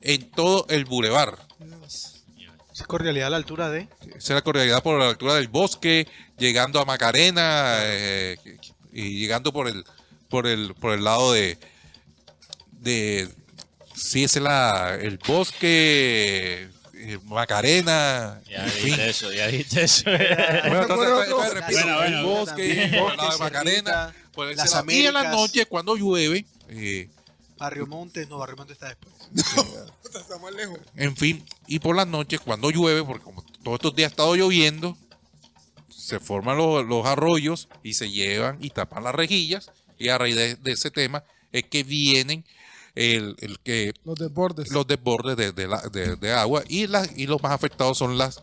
en 0.02 0.30
todo 0.32 0.65
el 0.70 0.84
bulevar. 0.86 1.40
Esa 2.74 2.86
cordialidad 2.86 3.28
a 3.28 3.30
la 3.32 3.38
altura 3.38 3.70
de. 3.70 3.88
Esa 4.10 4.18
es 4.18 4.30
la 4.32 4.41
cordialidad 4.41 4.84
por 4.84 4.99
la 4.99 5.07
altura 5.07 5.36
del 5.36 5.48
bosque, 5.48 6.07
llegando 6.38 6.82
a 6.82 6.86
Macarena 6.86 7.76
eh, 7.84 8.38
y 8.91 9.20
llegando 9.20 9.53
por 9.53 9.68
el 9.70 9.86
por 10.28 10.48
el 10.48 10.74
por 10.76 10.94
el 10.94 11.03
lado 11.03 11.32
de 11.34 11.57
de 12.72 13.30
sí 13.95 14.24
ese 14.24 14.40
es 14.40 14.44
la 14.44 14.95
el 15.02 15.18
bosque 15.18 16.70
eh, 16.95 17.20
Macarena 17.26 18.41
Ya 18.49 18.65
dijiste 18.65 19.10
eso, 19.10 19.32
ya 19.34 19.48
dijiste 19.48 19.84
eso. 19.84 20.03
Bueno, 20.06 20.82
entonces, 20.84 20.98
Bueno, 20.98 21.15
pues, 21.15 21.30
pues, 21.36 21.53
repito, 21.53 21.80
bueno, 21.82 21.98
bueno. 21.98 22.18
el 22.20 22.24
bosque, 22.26 22.84
el 22.86 22.91
lado 23.18 23.32
de 23.32 23.38
Macarena, 23.40 24.15
por 24.34 24.48
el 24.49 24.56
Las 24.56 24.70
Senado. 24.70 24.91
y 24.91 24.99
en 25.06 25.07
Américas. 25.15 25.34
noches 25.38 25.65
cuando 25.68 25.95
llueve, 25.98 26.45
eh, 26.70 27.10
Barrio 27.57 27.88
Montes, 27.88 28.30
no, 28.30 28.38
Barrio 28.38 28.56
Montes 28.57 28.76
está 28.76 28.88
después. 28.88 29.14
Estamos 30.15 30.53
lejos. 30.56 30.80
En 30.95 31.15
fin, 31.18 31.45
y 31.68 31.80
por 31.80 31.95
las 31.95 32.07
noches, 32.07 32.40
cuando 32.40 32.70
llueve, 32.72 33.03
porque 33.03 33.24
como 33.24 33.44
todos 33.64 33.76
estos 33.76 33.95
días 33.95 34.07
ha 34.07 34.14
estado 34.14 34.36
lloviendo, 34.36 34.98
se 35.90 36.20
forman 36.20 36.57
los, 36.57 36.86
los 36.86 37.06
arroyos 37.06 37.68
y 37.84 37.94
se 37.95 38.10
llevan 38.10 38.57
y 38.61 38.70
tapan 38.70 39.03
las 39.03 39.15
rejillas. 39.15 39.72
Y 39.98 40.10
a 40.10 40.18
raíz 40.18 40.36
de, 40.36 40.56
de 40.56 40.72
ese 40.72 40.90
tema 40.91 41.24
es 41.52 41.64
que 41.64 41.84
vienen 41.84 42.45
el, 42.95 43.36
el 43.40 43.60
que 43.60 43.94
Los 44.06 44.15
desbordes. 44.20 44.72
los 44.72 44.86
desbordes 44.88 45.36
de, 45.38 45.52
de 45.52 45.68
la- 45.68 45.82
de- 45.91 46.15
de 46.15 46.32
agua 46.34 46.64
y, 46.68 46.88
las 46.88 47.10
y 47.18 47.26
los 47.28 47.41
más 47.41 47.52
afectados 47.53 47.98
son 47.98 48.18
las 48.18 48.41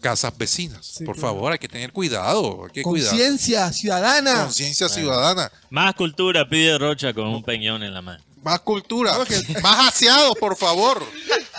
casas 0.00 0.32
vecinas. 0.38 0.86
Sí, 0.86 1.04
por 1.04 1.14
claro. 1.16 1.28
favor, 1.34 1.52
hay 1.52 1.58
que 1.58 1.68
tener 1.68 1.92
cuidado. 1.92 2.64
Hay 2.64 2.70
que 2.72 2.82
cuidar. 2.82 3.10
Conciencia 3.10 3.70
ciudadana. 3.72 4.44
Conciencia 4.44 4.88
ciudadana. 4.88 5.52
Más 5.68 5.94
cultura 5.94 6.48
pide 6.48 6.78
Rocha 6.78 7.12
con 7.12 7.26
un 7.28 7.42
peñón 7.42 7.82
en 7.82 7.92
la 7.92 8.00
mano. 8.00 8.22
Más 8.42 8.60
cultura. 8.60 9.12
Más 9.62 9.88
aseado, 9.88 10.34
por 10.36 10.56
favor. 10.56 11.04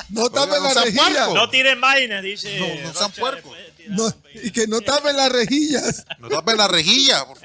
No 0.10 0.28
tapen 0.32 0.64
no 0.64 0.74
la 0.74 0.84
rejilla. 0.84 1.28
No 1.28 1.48
tiren 1.52 1.80
vainas, 1.80 2.24
dice. 2.24 2.60
No, 2.60 2.88
no 2.90 2.94
sean 2.98 3.12
puercos. 3.12 3.56
No, 3.88 4.12
y 4.44 4.50
que 4.52 4.66
no 4.68 4.82
tapen 4.82 5.16
las 5.16 5.32
rejillas. 5.32 6.06
No 6.18 6.30
tapen 6.30 6.58
la 6.58 6.68
rejilla. 6.68 7.24
por- 7.26 7.38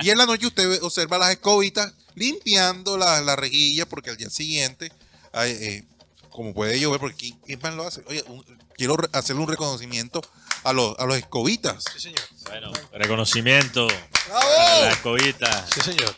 Y 0.00 0.10
en 0.10 0.18
la 0.18 0.26
noche 0.26 0.46
usted 0.46 0.82
observa 0.82 1.16
las 1.16 1.30
escobitas 1.30 1.94
limpiando 2.14 2.96
la, 2.96 3.20
la 3.20 3.36
rejilla 3.36 3.86
porque 3.86 4.10
al 4.10 4.16
día 4.16 4.30
siguiente, 4.30 4.90
eh, 5.44 5.84
como 6.30 6.54
puede 6.54 6.78
llover, 6.80 7.00
porque 7.00 7.16
¿quién, 7.16 7.38
quién 7.44 7.60
más 7.62 7.74
lo 7.74 7.86
hace? 7.86 8.02
Oye, 8.06 8.22
un- 8.28 8.44
quiero 8.76 8.96
hacerle 9.12 9.42
un 9.42 9.48
reconocimiento 9.48 10.20
a 10.64 10.72
los, 10.72 10.98
a 10.98 11.04
los 11.06 11.16
escobitas. 11.16 11.84
Sí, 11.92 12.00
señor. 12.00 12.20
Bueno, 12.48 12.72
reconocimiento. 12.92 13.86
¡Bravo! 13.86 14.40
para 14.56 14.80
La 14.80 14.90
escobita. 14.92 15.66
Sí, 15.74 15.80
señor. 15.80 16.16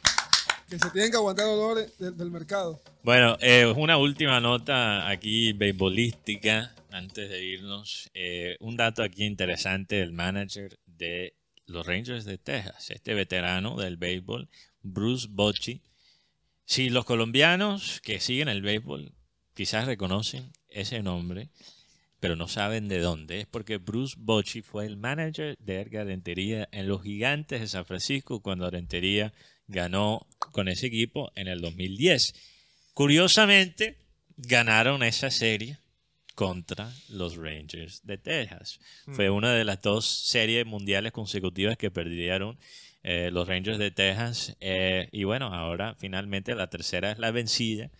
Que 0.69 0.79
se 0.79 0.91
tienen 0.91 1.11
que 1.11 1.17
aguantar 1.17 1.47
olores 1.47 1.97
del, 1.99 2.17
del 2.17 2.31
mercado. 2.31 2.81
Bueno, 3.03 3.37
eh, 3.41 3.67
una 3.77 3.97
última 3.99 4.41
nota 4.41 5.09
aquí 5.09 5.53
beisbolística 5.53 6.75
antes 6.91 7.29
de 7.29 7.45
irnos. 7.45 8.09
Eh, 8.15 8.57
un 8.61 8.77
dato 8.77 9.03
aquí 9.03 9.25
interesante 9.25 9.97
del 9.97 10.13
manager 10.13 10.79
de 10.87 11.35
los 11.67 11.87
Rangers 11.87 12.25
de 12.25 12.39
Texas, 12.39 12.91
este 12.91 13.15
veterano 13.15 13.77
del 13.77 13.97
béisbol, 13.97 14.49
Bruce 14.85 15.27
Bochy. 15.29 15.81
Si 16.65 16.91
los 16.91 17.05
colombianos 17.05 18.01
que 18.03 18.21
siguen 18.21 18.49
el 18.49 18.63
béisbol 18.63 19.13
quizás 19.55 19.87
reconocen 19.87 20.53
ese 20.69 21.03
nombre, 21.03 21.49
pero 22.21 22.37
no 22.37 22.49
saben 22.49 22.89
de 22.89 23.01
dónde. 23.01 23.41
Es 23.41 23.47
porque 23.47 23.79
Bruce 23.79 24.15
Bochy 24.19 24.63
fue 24.63 24.87
el 24.87 24.97
manager 24.97 25.57
de 25.59 25.81
Edgar 25.81 26.07
Rentería 26.07 26.69
en 26.73 26.89
los 26.89 27.03
Gigantes 27.03 27.61
de 27.61 27.69
San 27.69 27.85
Francisco 27.85 28.41
cuando 28.41 28.71
Rentería 28.71 29.33
ganó 29.67 30.27
con 30.39 30.69
ese 30.69 30.87
equipo 30.87 31.33
en 31.35 31.49
el 31.49 31.61
2010. 31.61 32.35
Curiosamente, 32.95 33.99
ganaron 34.37 35.03
esa 35.03 35.31
serie 35.31 35.79
contra 36.35 36.93
los 37.09 37.37
Rangers 37.37 38.05
de 38.05 38.19
Texas. 38.19 38.81
Fue 39.13 39.31
una 39.31 39.53
de 39.53 39.65
las 39.65 39.81
dos 39.83 40.05
series 40.07 40.67
mundiales 40.67 41.13
consecutivas 41.13 41.77
que 41.77 41.91
perdieron 41.91 42.59
eh, 43.05 43.31
los 43.31 43.47
Rangers 43.47 43.79
de 43.79 43.91
Texas. 43.91 44.57
eh, 44.61 45.09
y 45.13 45.25
bueno, 45.25 45.55
ahora 45.55 45.95
finalmente 45.99 46.55
la 46.55 46.69
tercera 46.69 47.13
es 47.13 47.19
la 47.19 47.31
vencida. 47.31 47.91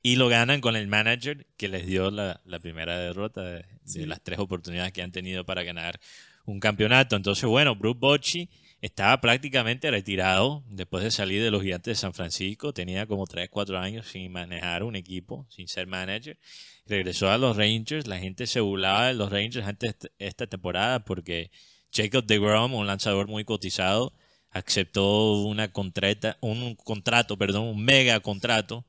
Y 0.00 0.16
lo 0.16 0.28
ganan 0.28 0.60
con 0.60 0.76
el 0.76 0.86
manager 0.86 1.46
que 1.56 1.68
les 1.68 1.86
dio 1.86 2.10
la, 2.10 2.40
la 2.44 2.58
primera 2.60 2.98
derrota 2.98 3.42
de, 3.42 3.64
de 3.84 4.06
las 4.06 4.22
tres 4.22 4.38
oportunidades 4.38 4.92
que 4.92 5.02
han 5.02 5.12
tenido 5.12 5.44
para 5.44 5.62
ganar 5.62 5.98
un 6.44 6.60
campeonato. 6.60 7.16
Entonces, 7.16 7.44
bueno, 7.46 7.74
Bruce 7.74 7.98
Bochy 7.98 8.50
estaba 8.82 9.18
prácticamente 9.20 9.90
retirado 9.90 10.62
después 10.68 11.02
de 11.02 11.10
salir 11.10 11.42
de 11.42 11.50
los 11.50 11.62
Gigantes 11.62 11.92
de 11.92 12.00
San 12.00 12.12
Francisco. 12.12 12.74
Tenía 12.74 13.06
como 13.06 13.26
3, 13.26 13.48
4 13.50 13.78
años 13.78 14.06
sin 14.08 14.30
manejar 14.30 14.82
un 14.82 14.94
equipo, 14.94 15.46
sin 15.48 15.68
ser 15.68 15.86
manager. 15.86 16.38
Regresó 16.86 17.30
a 17.30 17.38
los 17.38 17.56
Rangers. 17.56 18.06
La 18.06 18.18
gente 18.18 18.46
se 18.46 18.60
burlaba 18.60 19.06
de 19.06 19.14
los 19.14 19.32
Rangers 19.32 19.66
antes 19.66 19.98
de 19.98 20.10
esta 20.18 20.46
temporada 20.46 21.02
porque 21.02 21.50
Jacob 21.90 22.26
DeGrom, 22.26 22.74
un 22.74 22.86
lanzador 22.86 23.26
muy 23.26 23.44
cotizado, 23.44 24.12
aceptó 24.54 25.42
una 25.42 25.72
contrata, 25.72 26.38
un 26.40 26.76
contrato, 26.76 27.36
perdón, 27.36 27.64
un 27.64 27.84
mega 27.84 28.20
contrato, 28.20 28.84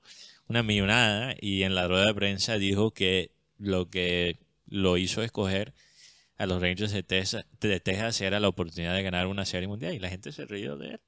una 0.47 0.63
millonada, 0.63 1.35
y 1.41 1.63
en 1.63 1.75
la 1.75 1.87
rueda 1.87 2.05
de 2.05 2.13
prensa 2.13 2.57
dijo 2.57 2.91
que 2.91 3.31
lo 3.57 3.89
que 3.89 4.37
lo 4.67 4.97
hizo 4.97 5.23
escoger 5.23 5.73
a 6.37 6.45
los 6.45 6.61
Rangers 6.61 6.91
de 6.91 7.01
Texas, 7.03 7.45
de 7.59 7.79
Texas 7.79 8.21
era 8.21 8.39
la 8.39 8.47
oportunidad 8.47 8.93
de 8.95 9.03
ganar 9.03 9.27
una 9.27 9.45
serie 9.45 9.67
mundial 9.67 9.93
y 9.93 9.99
la 9.99 10.09
gente 10.09 10.31
se 10.31 10.45
rió 10.45 10.77
de 10.77 10.91
él. 10.91 10.99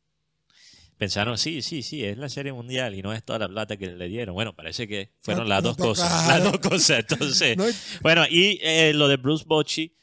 Pensaron, 0.97 1.37
sí, 1.37 1.61
sí, 1.61 1.83
sí, 1.83 2.03
es 2.03 2.17
la 2.17 2.27
serie 2.27 2.51
mundial 2.51 2.95
y 2.95 3.03
no 3.03 3.13
es 3.13 3.23
toda 3.23 3.37
la 3.37 3.47
plata 3.47 3.77
que 3.77 3.85
le 3.85 4.07
dieron. 4.07 4.33
Bueno, 4.33 4.55
parece 4.55 4.87
que 4.87 5.11
fueron 5.19 5.43
No, 5.43 5.49
las 5.49 5.61
no, 5.63 5.69
dos 5.69 5.77
cosas. 5.77 6.27
Las 6.27 6.43
dos 6.43 6.57
cosas. 6.57 7.05
Entonces, 7.07 7.55
No, 7.57 7.65
bueno, 8.01 8.25
y 8.27 8.57
eh, 8.63 8.93
lo 8.95 9.07
de 9.07 9.17
Bruce 9.17 9.45
Bochy 9.45 9.93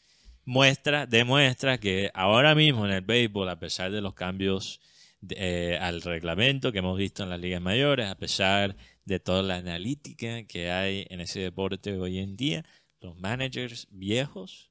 muestra, 0.44 1.06
demuestra 1.06 1.78
que 1.78 2.10
ahora 2.14 2.54
mismo 2.54 2.86
en 2.86 2.92
el 2.92 3.00
béisbol, 3.00 3.48
a 3.48 3.58
pesar 3.58 3.90
de 3.90 4.00
los 4.00 4.14
cambios 4.14 4.80
de- 5.20 5.36
eh, 5.38 5.78
al 5.78 6.02
reglamento 6.02 6.70
que 6.72 6.78
hemos 6.78 6.98
visto 6.98 7.22
en 7.22 7.30
las 7.30 7.40
ligas 7.40 7.60
mayores, 7.62 8.08
a 8.08 8.16
pesar 8.16 8.76
de 9.04 9.20
toda 9.20 9.42
la 9.42 9.56
analítica 9.56 10.42
que 10.44 10.70
hay 10.70 11.06
en 11.10 11.20
ese 11.20 11.40
deporte 11.40 11.98
hoy 11.98 12.18
en 12.18 12.36
día, 12.36 12.64
los 13.00 13.16
managers 13.18 13.86
viejos 13.90 14.70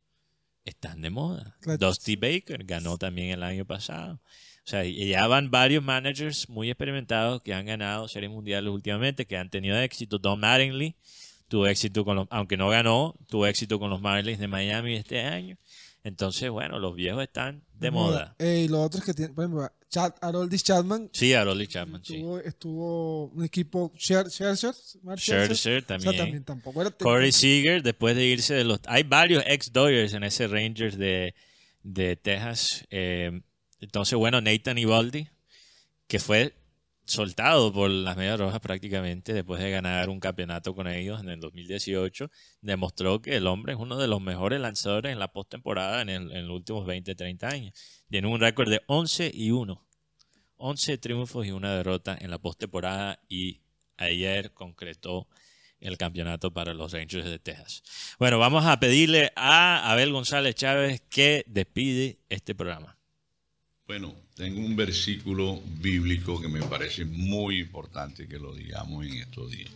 están 0.66 1.02
de 1.02 1.10
moda. 1.10 1.58
Claro. 1.62 1.78
Dusty 1.88 2.16
Baker 2.16 2.64
ganó 2.64 2.98
también 2.98 3.32
el 3.32 3.44
año 3.44 3.66
pasado. 3.66 4.22
O 4.66 4.70
sea, 4.70 4.84
ya 4.86 5.28
van 5.28 5.52
varios 5.52 5.84
managers 5.84 6.48
muy 6.48 6.70
experimentados 6.70 7.42
que 7.42 7.54
han 7.54 7.66
ganado 7.66 8.08
series 8.08 8.32
mundiales 8.32 8.72
últimamente, 8.72 9.26
que 9.26 9.38
han 9.38 9.50
tenido 9.50 9.78
éxito. 9.78 10.20
Don 10.20 10.40
Mattingly 10.40 10.96
tuvo 11.54 11.68
éxito 11.68 12.04
con 12.04 12.16
los, 12.16 12.28
aunque 12.32 12.58
no 12.58 12.68
ganó, 12.70 13.14
tuvo 13.28 13.46
éxito 13.46 13.78
con 13.78 13.92
los 13.92 14.02
Marlins 14.02 14.40
de 14.40 14.48
Miami 14.48 14.96
este 14.96 15.22
año. 15.22 15.56
Entonces, 16.04 16.50
bueno, 16.50 16.80
los 16.80 16.96
viejos 16.96 17.22
están 17.22 17.62
de 17.76 17.92
moda. 17.92 18.36
Eh, 18.40 18.64
y 18.66 18.68
los 18.68 18.80
otros 18.80 19.04
que 19.04 19.14
tienen, 19.14 19.36
por 19.36 19.44
ejemplo, 19.44 19.72
Chad, 19.88 20.14
Haroldis 20.20 20.64
Chapman 20.64 21.12
Sí, 21.14 21.36
Aroldis 21.36 21.70
Chapman, 21.70 22.04
sí. 22.04 22.16
estuvo, 22.16 22.40
estuvo 22.40 23.26
un 23.28 23.44
equipo 23.44 23.92
Scher- 23.96 24.32
Scherzer, 24.32 24.74
Scherzer 25.16 25.52
O 25.52 25.56
sea, 25.56 25.82
también. 25.86 26.18
también 26.18 26.44
tampoco 26.44 26.82
era 26.82 26.90
Corey 26.90 27.32
Seager, 27.32 27.84
después 27.84 28.16
de 28.16 28.26
irse 28.26 28.56
de 28.56 28.64
los... 28.64 28.80
Hay 28.88 29.04
varios 29.04 29.44
ex-Dodgers 29.46 30.16
en 30.16 30.24
ese 30.24 30.48
Rangers 30.48 30.98
de, 30.98 31.36
de 31.84 32.16
Texas. 32.16 32.84
Eh, 32.90 33.42
entonces, 33.80 34.18
bueno, 34.18 34.42
Nathan 34.42 34.80
Ivaldi, 34.80 35.28
que 36.08 36.18
fue 36.18 36.56
soltado 37.06 37.74
por 37.74 37.90
las 37.90 38.16
Medias 38.16 38.40
Rojas 38.40 38.60
prácticamente 38.60 39.34
después 39.34 39.62
de 39.62 39.72
ganar 39.72 40.10
un 40.10 40.20
campeonato 40.20 40.74
con 40.74 40.88
ellos 40.88 41.22
en 41.22 41.30
el 41.30 41.40
2018, 41.40 42.30
demostró 42.62 43.22
que 43.22 43.36
el 43.36 43.48
hombre 43.48 43.74
es 43.74 43.80
uno 43.80 43.98
de 43.98 44.08
los 44.08 44.22
mejores 44.22 44.62
lanzadores 44.62 45.12
en 45.12 45.20
la 45.20 45.32
postemporada 45.32 46.02
en, 46.02 46.10
en 46.10 46.48
los 46.48 46.56
últimos 46.56 46.86
20, 46.86 47.16
30 47.16 47.48
años. 47.48 47.74
Tiene 48.10 48.28
un 48.28 48.40
récord 48.40 48.70
de 48.70 48.82
11 48.88 49.32
y 49.34 49.52
1. 49.52 49.86
11 50.58 50.98
triunfos 50.98 51.46
y 51.46 51.52
una 51.52 51.76
derrota 51.76 52.18
en 52.20 52.32
la 52.32 52.38
postemporada 52.38 53.20
y 53.28 53.62
ayer 53.98 54.54
concretó 54.54 55.28
el 55.82 55.98
campeonato 55.98 56.54
para 56.54 56.74
los 56.74 56.94
Rangers 56.94 57.26
de 57.26 57.40
Texas. 57.40 57.84
Bueno, 58.18 58.40
vamos 58.40 58.66
a 58.66 58.80
pedirle 58.80 59.34
a 59.36 59.92
Abel 59.92 60.14
González 60.14 60.56
Chávez 60.56 61.02
que 61.10 61.44
despide 61.48 62.20
este 62.30 62.56
programa. 62.56 62.98
Bueno, 63.86 64.16
tengo 64.36 64.62
un 64.62 64.78
versículo 64.78 65.62
bíblico 65.82 66.40
que 66.40 66.48
me 66.48 66.62
parece 66.62 67.04
muy 67.04 67.60
importante 67.60 68.30
que 68.30 68.40
lo 68.40 68.56
digamos 68.56 69.06
en 69.06 69.16
estos 69.16 69.52
días. 69.52 69.72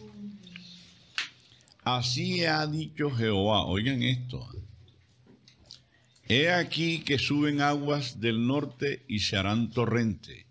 Así 1.84 2.46
ha 2.46 2.66
dicho 2.68 3.12
Jehová, 3.12 3.66
oigan 3.66 4.02
esto. 4.04 4.48
He 6.26 6.50
aquí 6.50 7.00
que 7.00 7.20
suben 7.20 7.60
aguas 7.60 8.22
del 8.22 8.48
norte 8.48 9.04
y 9.10 9.20
se 9.20 9.36
harán 9.36 9.72
torrente, 9.72 10.46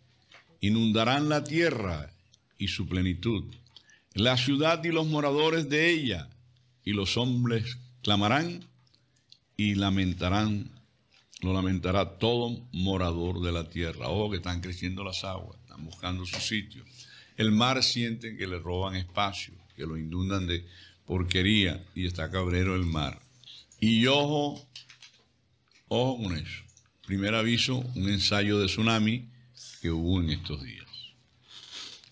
inundarán 0.60 1.30
la 1.30 1.42
tierra 1.42 2.10
y 2.58 2.68
su 2.68 2.86
plenitud, 2.86 3.44
la 4.12 4.36
ciudad 4.36 4.84
y 4.84 4.88
los 4.88 5.06
moradores 5.06 5.70
de 5.70 5.90
ella, 5.90 6.28
y 6.84 6.92
los 6.92 7.16
hombres 7.16 7.78
clamarán 8.02 8.64
y 9.56 9.76
lamentarán 9.76 10.75
lo 11.40 11.52
lamentará 11.52 12.18
todo 12.18 12.66
morador 12.72 13.40
de 13.40 13.52
la 13.52 13.68
tierra. 13.68 14.08
Ojo 14.08 14.30
que 14.30 14.36
están 14.38 14.60
creciendo 14.60 15.04
las 15.04 15.24
aguas, 15.24 15.58
están 15.60 15.84
buscando 15.84 16.24
su 16.24 16.40
sitio. 16.40 16.84
El 17.36 17.52
mar 17.52 17.82
sienten 17.82 18.36
que 18.38 18.46
le 18.46 18.58
roban 18.58 18.96
espacio, 18.96 19.54
que 19.76 19.86
lo 19.86 19.98
inundan 19.98 20.46
de 20.46 20.66
porquería 21.04 21.84
y 21.94 22.06
está 22.06 22.30
cabrero 22.30 22.74
el 22.74 22.84
mar. 22.84 23.20
Y 23.78 24.06
ojo, 24.06 24.66
ojo 25.88 26.22
con 26.22 26.36
eso. 26.36 26.62
Primer 27.06 27.34
aviso, 27.34 27.76
un 27.94 28.08
ensayo 28.08 28.58
de 28.58 28.66
tsunami 28.66 29.28
que 29.80 29.90
hubo 29.90 30.20
en 30.20 30.30
estos 30.30 30.62
días. 30.64 30.86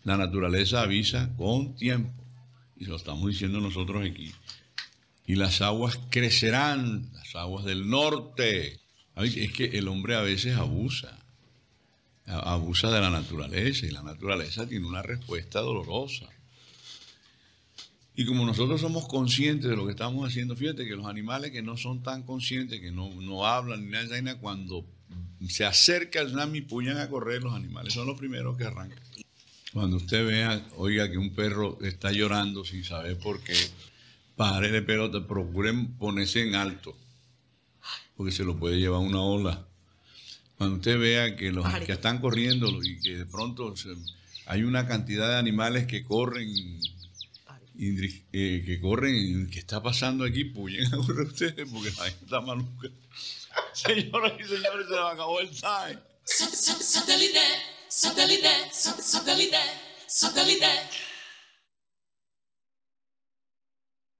La 0.05 0.18
naturaleza 0.18 0.82
avisa 0.82 1.34
con 1.36 1.74
tiempo, 1.74 2.12
y 2.76 2.84
lo 2.84 2.96
estamos 2.96 3.26
diciendo 3.26 3.60
nosotros 3.60 4.06
aquí. 4.09 4.32
Y 5.26 5.36
las 5.36 5.62
aguas 5.62 5.98
crecerán, 6.10 7.10
las 7.14 7.34
aguas 7.34 7.64
del 7.64 7.88
norte. 7.88 8.84
Es 9.16 9.52
que 9.52 9.64
el 9.78 9.88
hombre 9.88 10.16
a 10.16 10.22
veces 10.22 10.56
abusa, 10.56 11.16
abusa 12.26 12.90
de 12.90 13.00
la 13.00 13.10
naturaleza 13.10 13.86
y 13.86 13.90
la 13.90 14.02
naturaleza 14.02 14.66
tiene 14.66 14.86
una 14.86 15.02
respuesta 15.02 15.60
dolorosa. 15.60 16.26
Y 18.16 18.26
como 18.26 18.44
nosotros 18.44 18.80
somos 18.80 19.06
conscientes 19.06 19.70
de 19.70 19.76
lo 19.76 19.86
que 19.86 19.92
estamos 19.92 20.28
haciendo, 20.28 20.56
fíjate 20.56 20.84
que 20.84 20.96
los 20.96 21.06
animales 21.06 21.50
que 21.50 21.62
no 21.62 21.76
son 21.76 22.02
tan 22.02 22.22
conscientes, 22.22 22.80
que 22.80 22.90
no, 22.90 23.12
no 23.20 23.46
hablan 23.46 23.84
ni 23.84 23.90
nada 23.90 24.38
cuando 24.38 24.84
se 25.48 25.64
acerca 25.64 26.20
el 26.20 26.28
tsunami, 26.28 26.62
puyan 26.62 26.98
a 26.98 27.08
correr 27.08 27.42
los 27.42 27.54
animales, 27.54 27.92
son 27.92 28.06
los 28.06 28.18
primeros 28.18 28.56
que 28.56 28.64
arrancan. 28.64 29.02
Cuando 29.72 29.96
usted 29.96 30.26
vea, 30.26 30.64
oiga, 30.76 31.10
que 31.10 31.18
un 31.18 31.34
perro 31.34 31.78
está 31.82 32.12
llorando 32.12 32.64
sin 32.64 32.84
saber 32.84 33.18
por 33.18 33.40
qué, 33.42 33.56
párele 34.36 34.82
pelota, 34.82 35.26
procuren 35.26 35.94
ponerse 35.94 36.46
en 36.46 36.54
alto 36.54 36.96
porque 38.16 38.32
se 38.32 38.44
lo 38.44 38.56
puede 38.58 38.78
llevar 38.78 39.00
una 39.00 39.20
ola. 39.22 39.66
Cuando 40.56 40.76
usted 40.76 40.98
vea 40.98 41.36
que 41.36 41.50
los 41.52 41.64
que 41.86 41.92
están 41.92 42.20
corriendo 42.20 42.68
y 42.82 43.00
que 43.00 43.16
de 43.18 43.26
pronto 43.26 43.76
se- 43.76 43.94
hay 44.46 44.62
una 44.62 44.86
cantidad 44.86 45.28
de 45.30 45.36
animales 45.36 45.86
que 45.86 46.04
corren, 46.04 46.48
indri- 47.76 48.22
eh, 48.32 48.62
que 48.64 48.80
corren, 48.80 49.48
¿qué 49.50 49.58
está 49.58 49.82
pasando 49.82 50.24
aquí? 50.24 50.44
Puyen 50.44 50.86
a 50.94 50.96
correr 50.98 51.26
ustedes 51.26 51.68
porque 51.70 51.90
la 51.96 52.04
gente 52.04 52.24
está 52.24 52.40
maluca. 52.40 52.88
Señoras 53.72 54.32
y 54.38 54.44
señores, 54.44 54.86
se 54.88 54.94
nos 54.94 55.12
acabó 55.12 55.40
el 55.40 55.50
time. 55.50 55.98
Satellite, 56.24 57.40
satellite, 57.88 58.48
satellite, 58.72 59.56
satellite. 60.06 60.66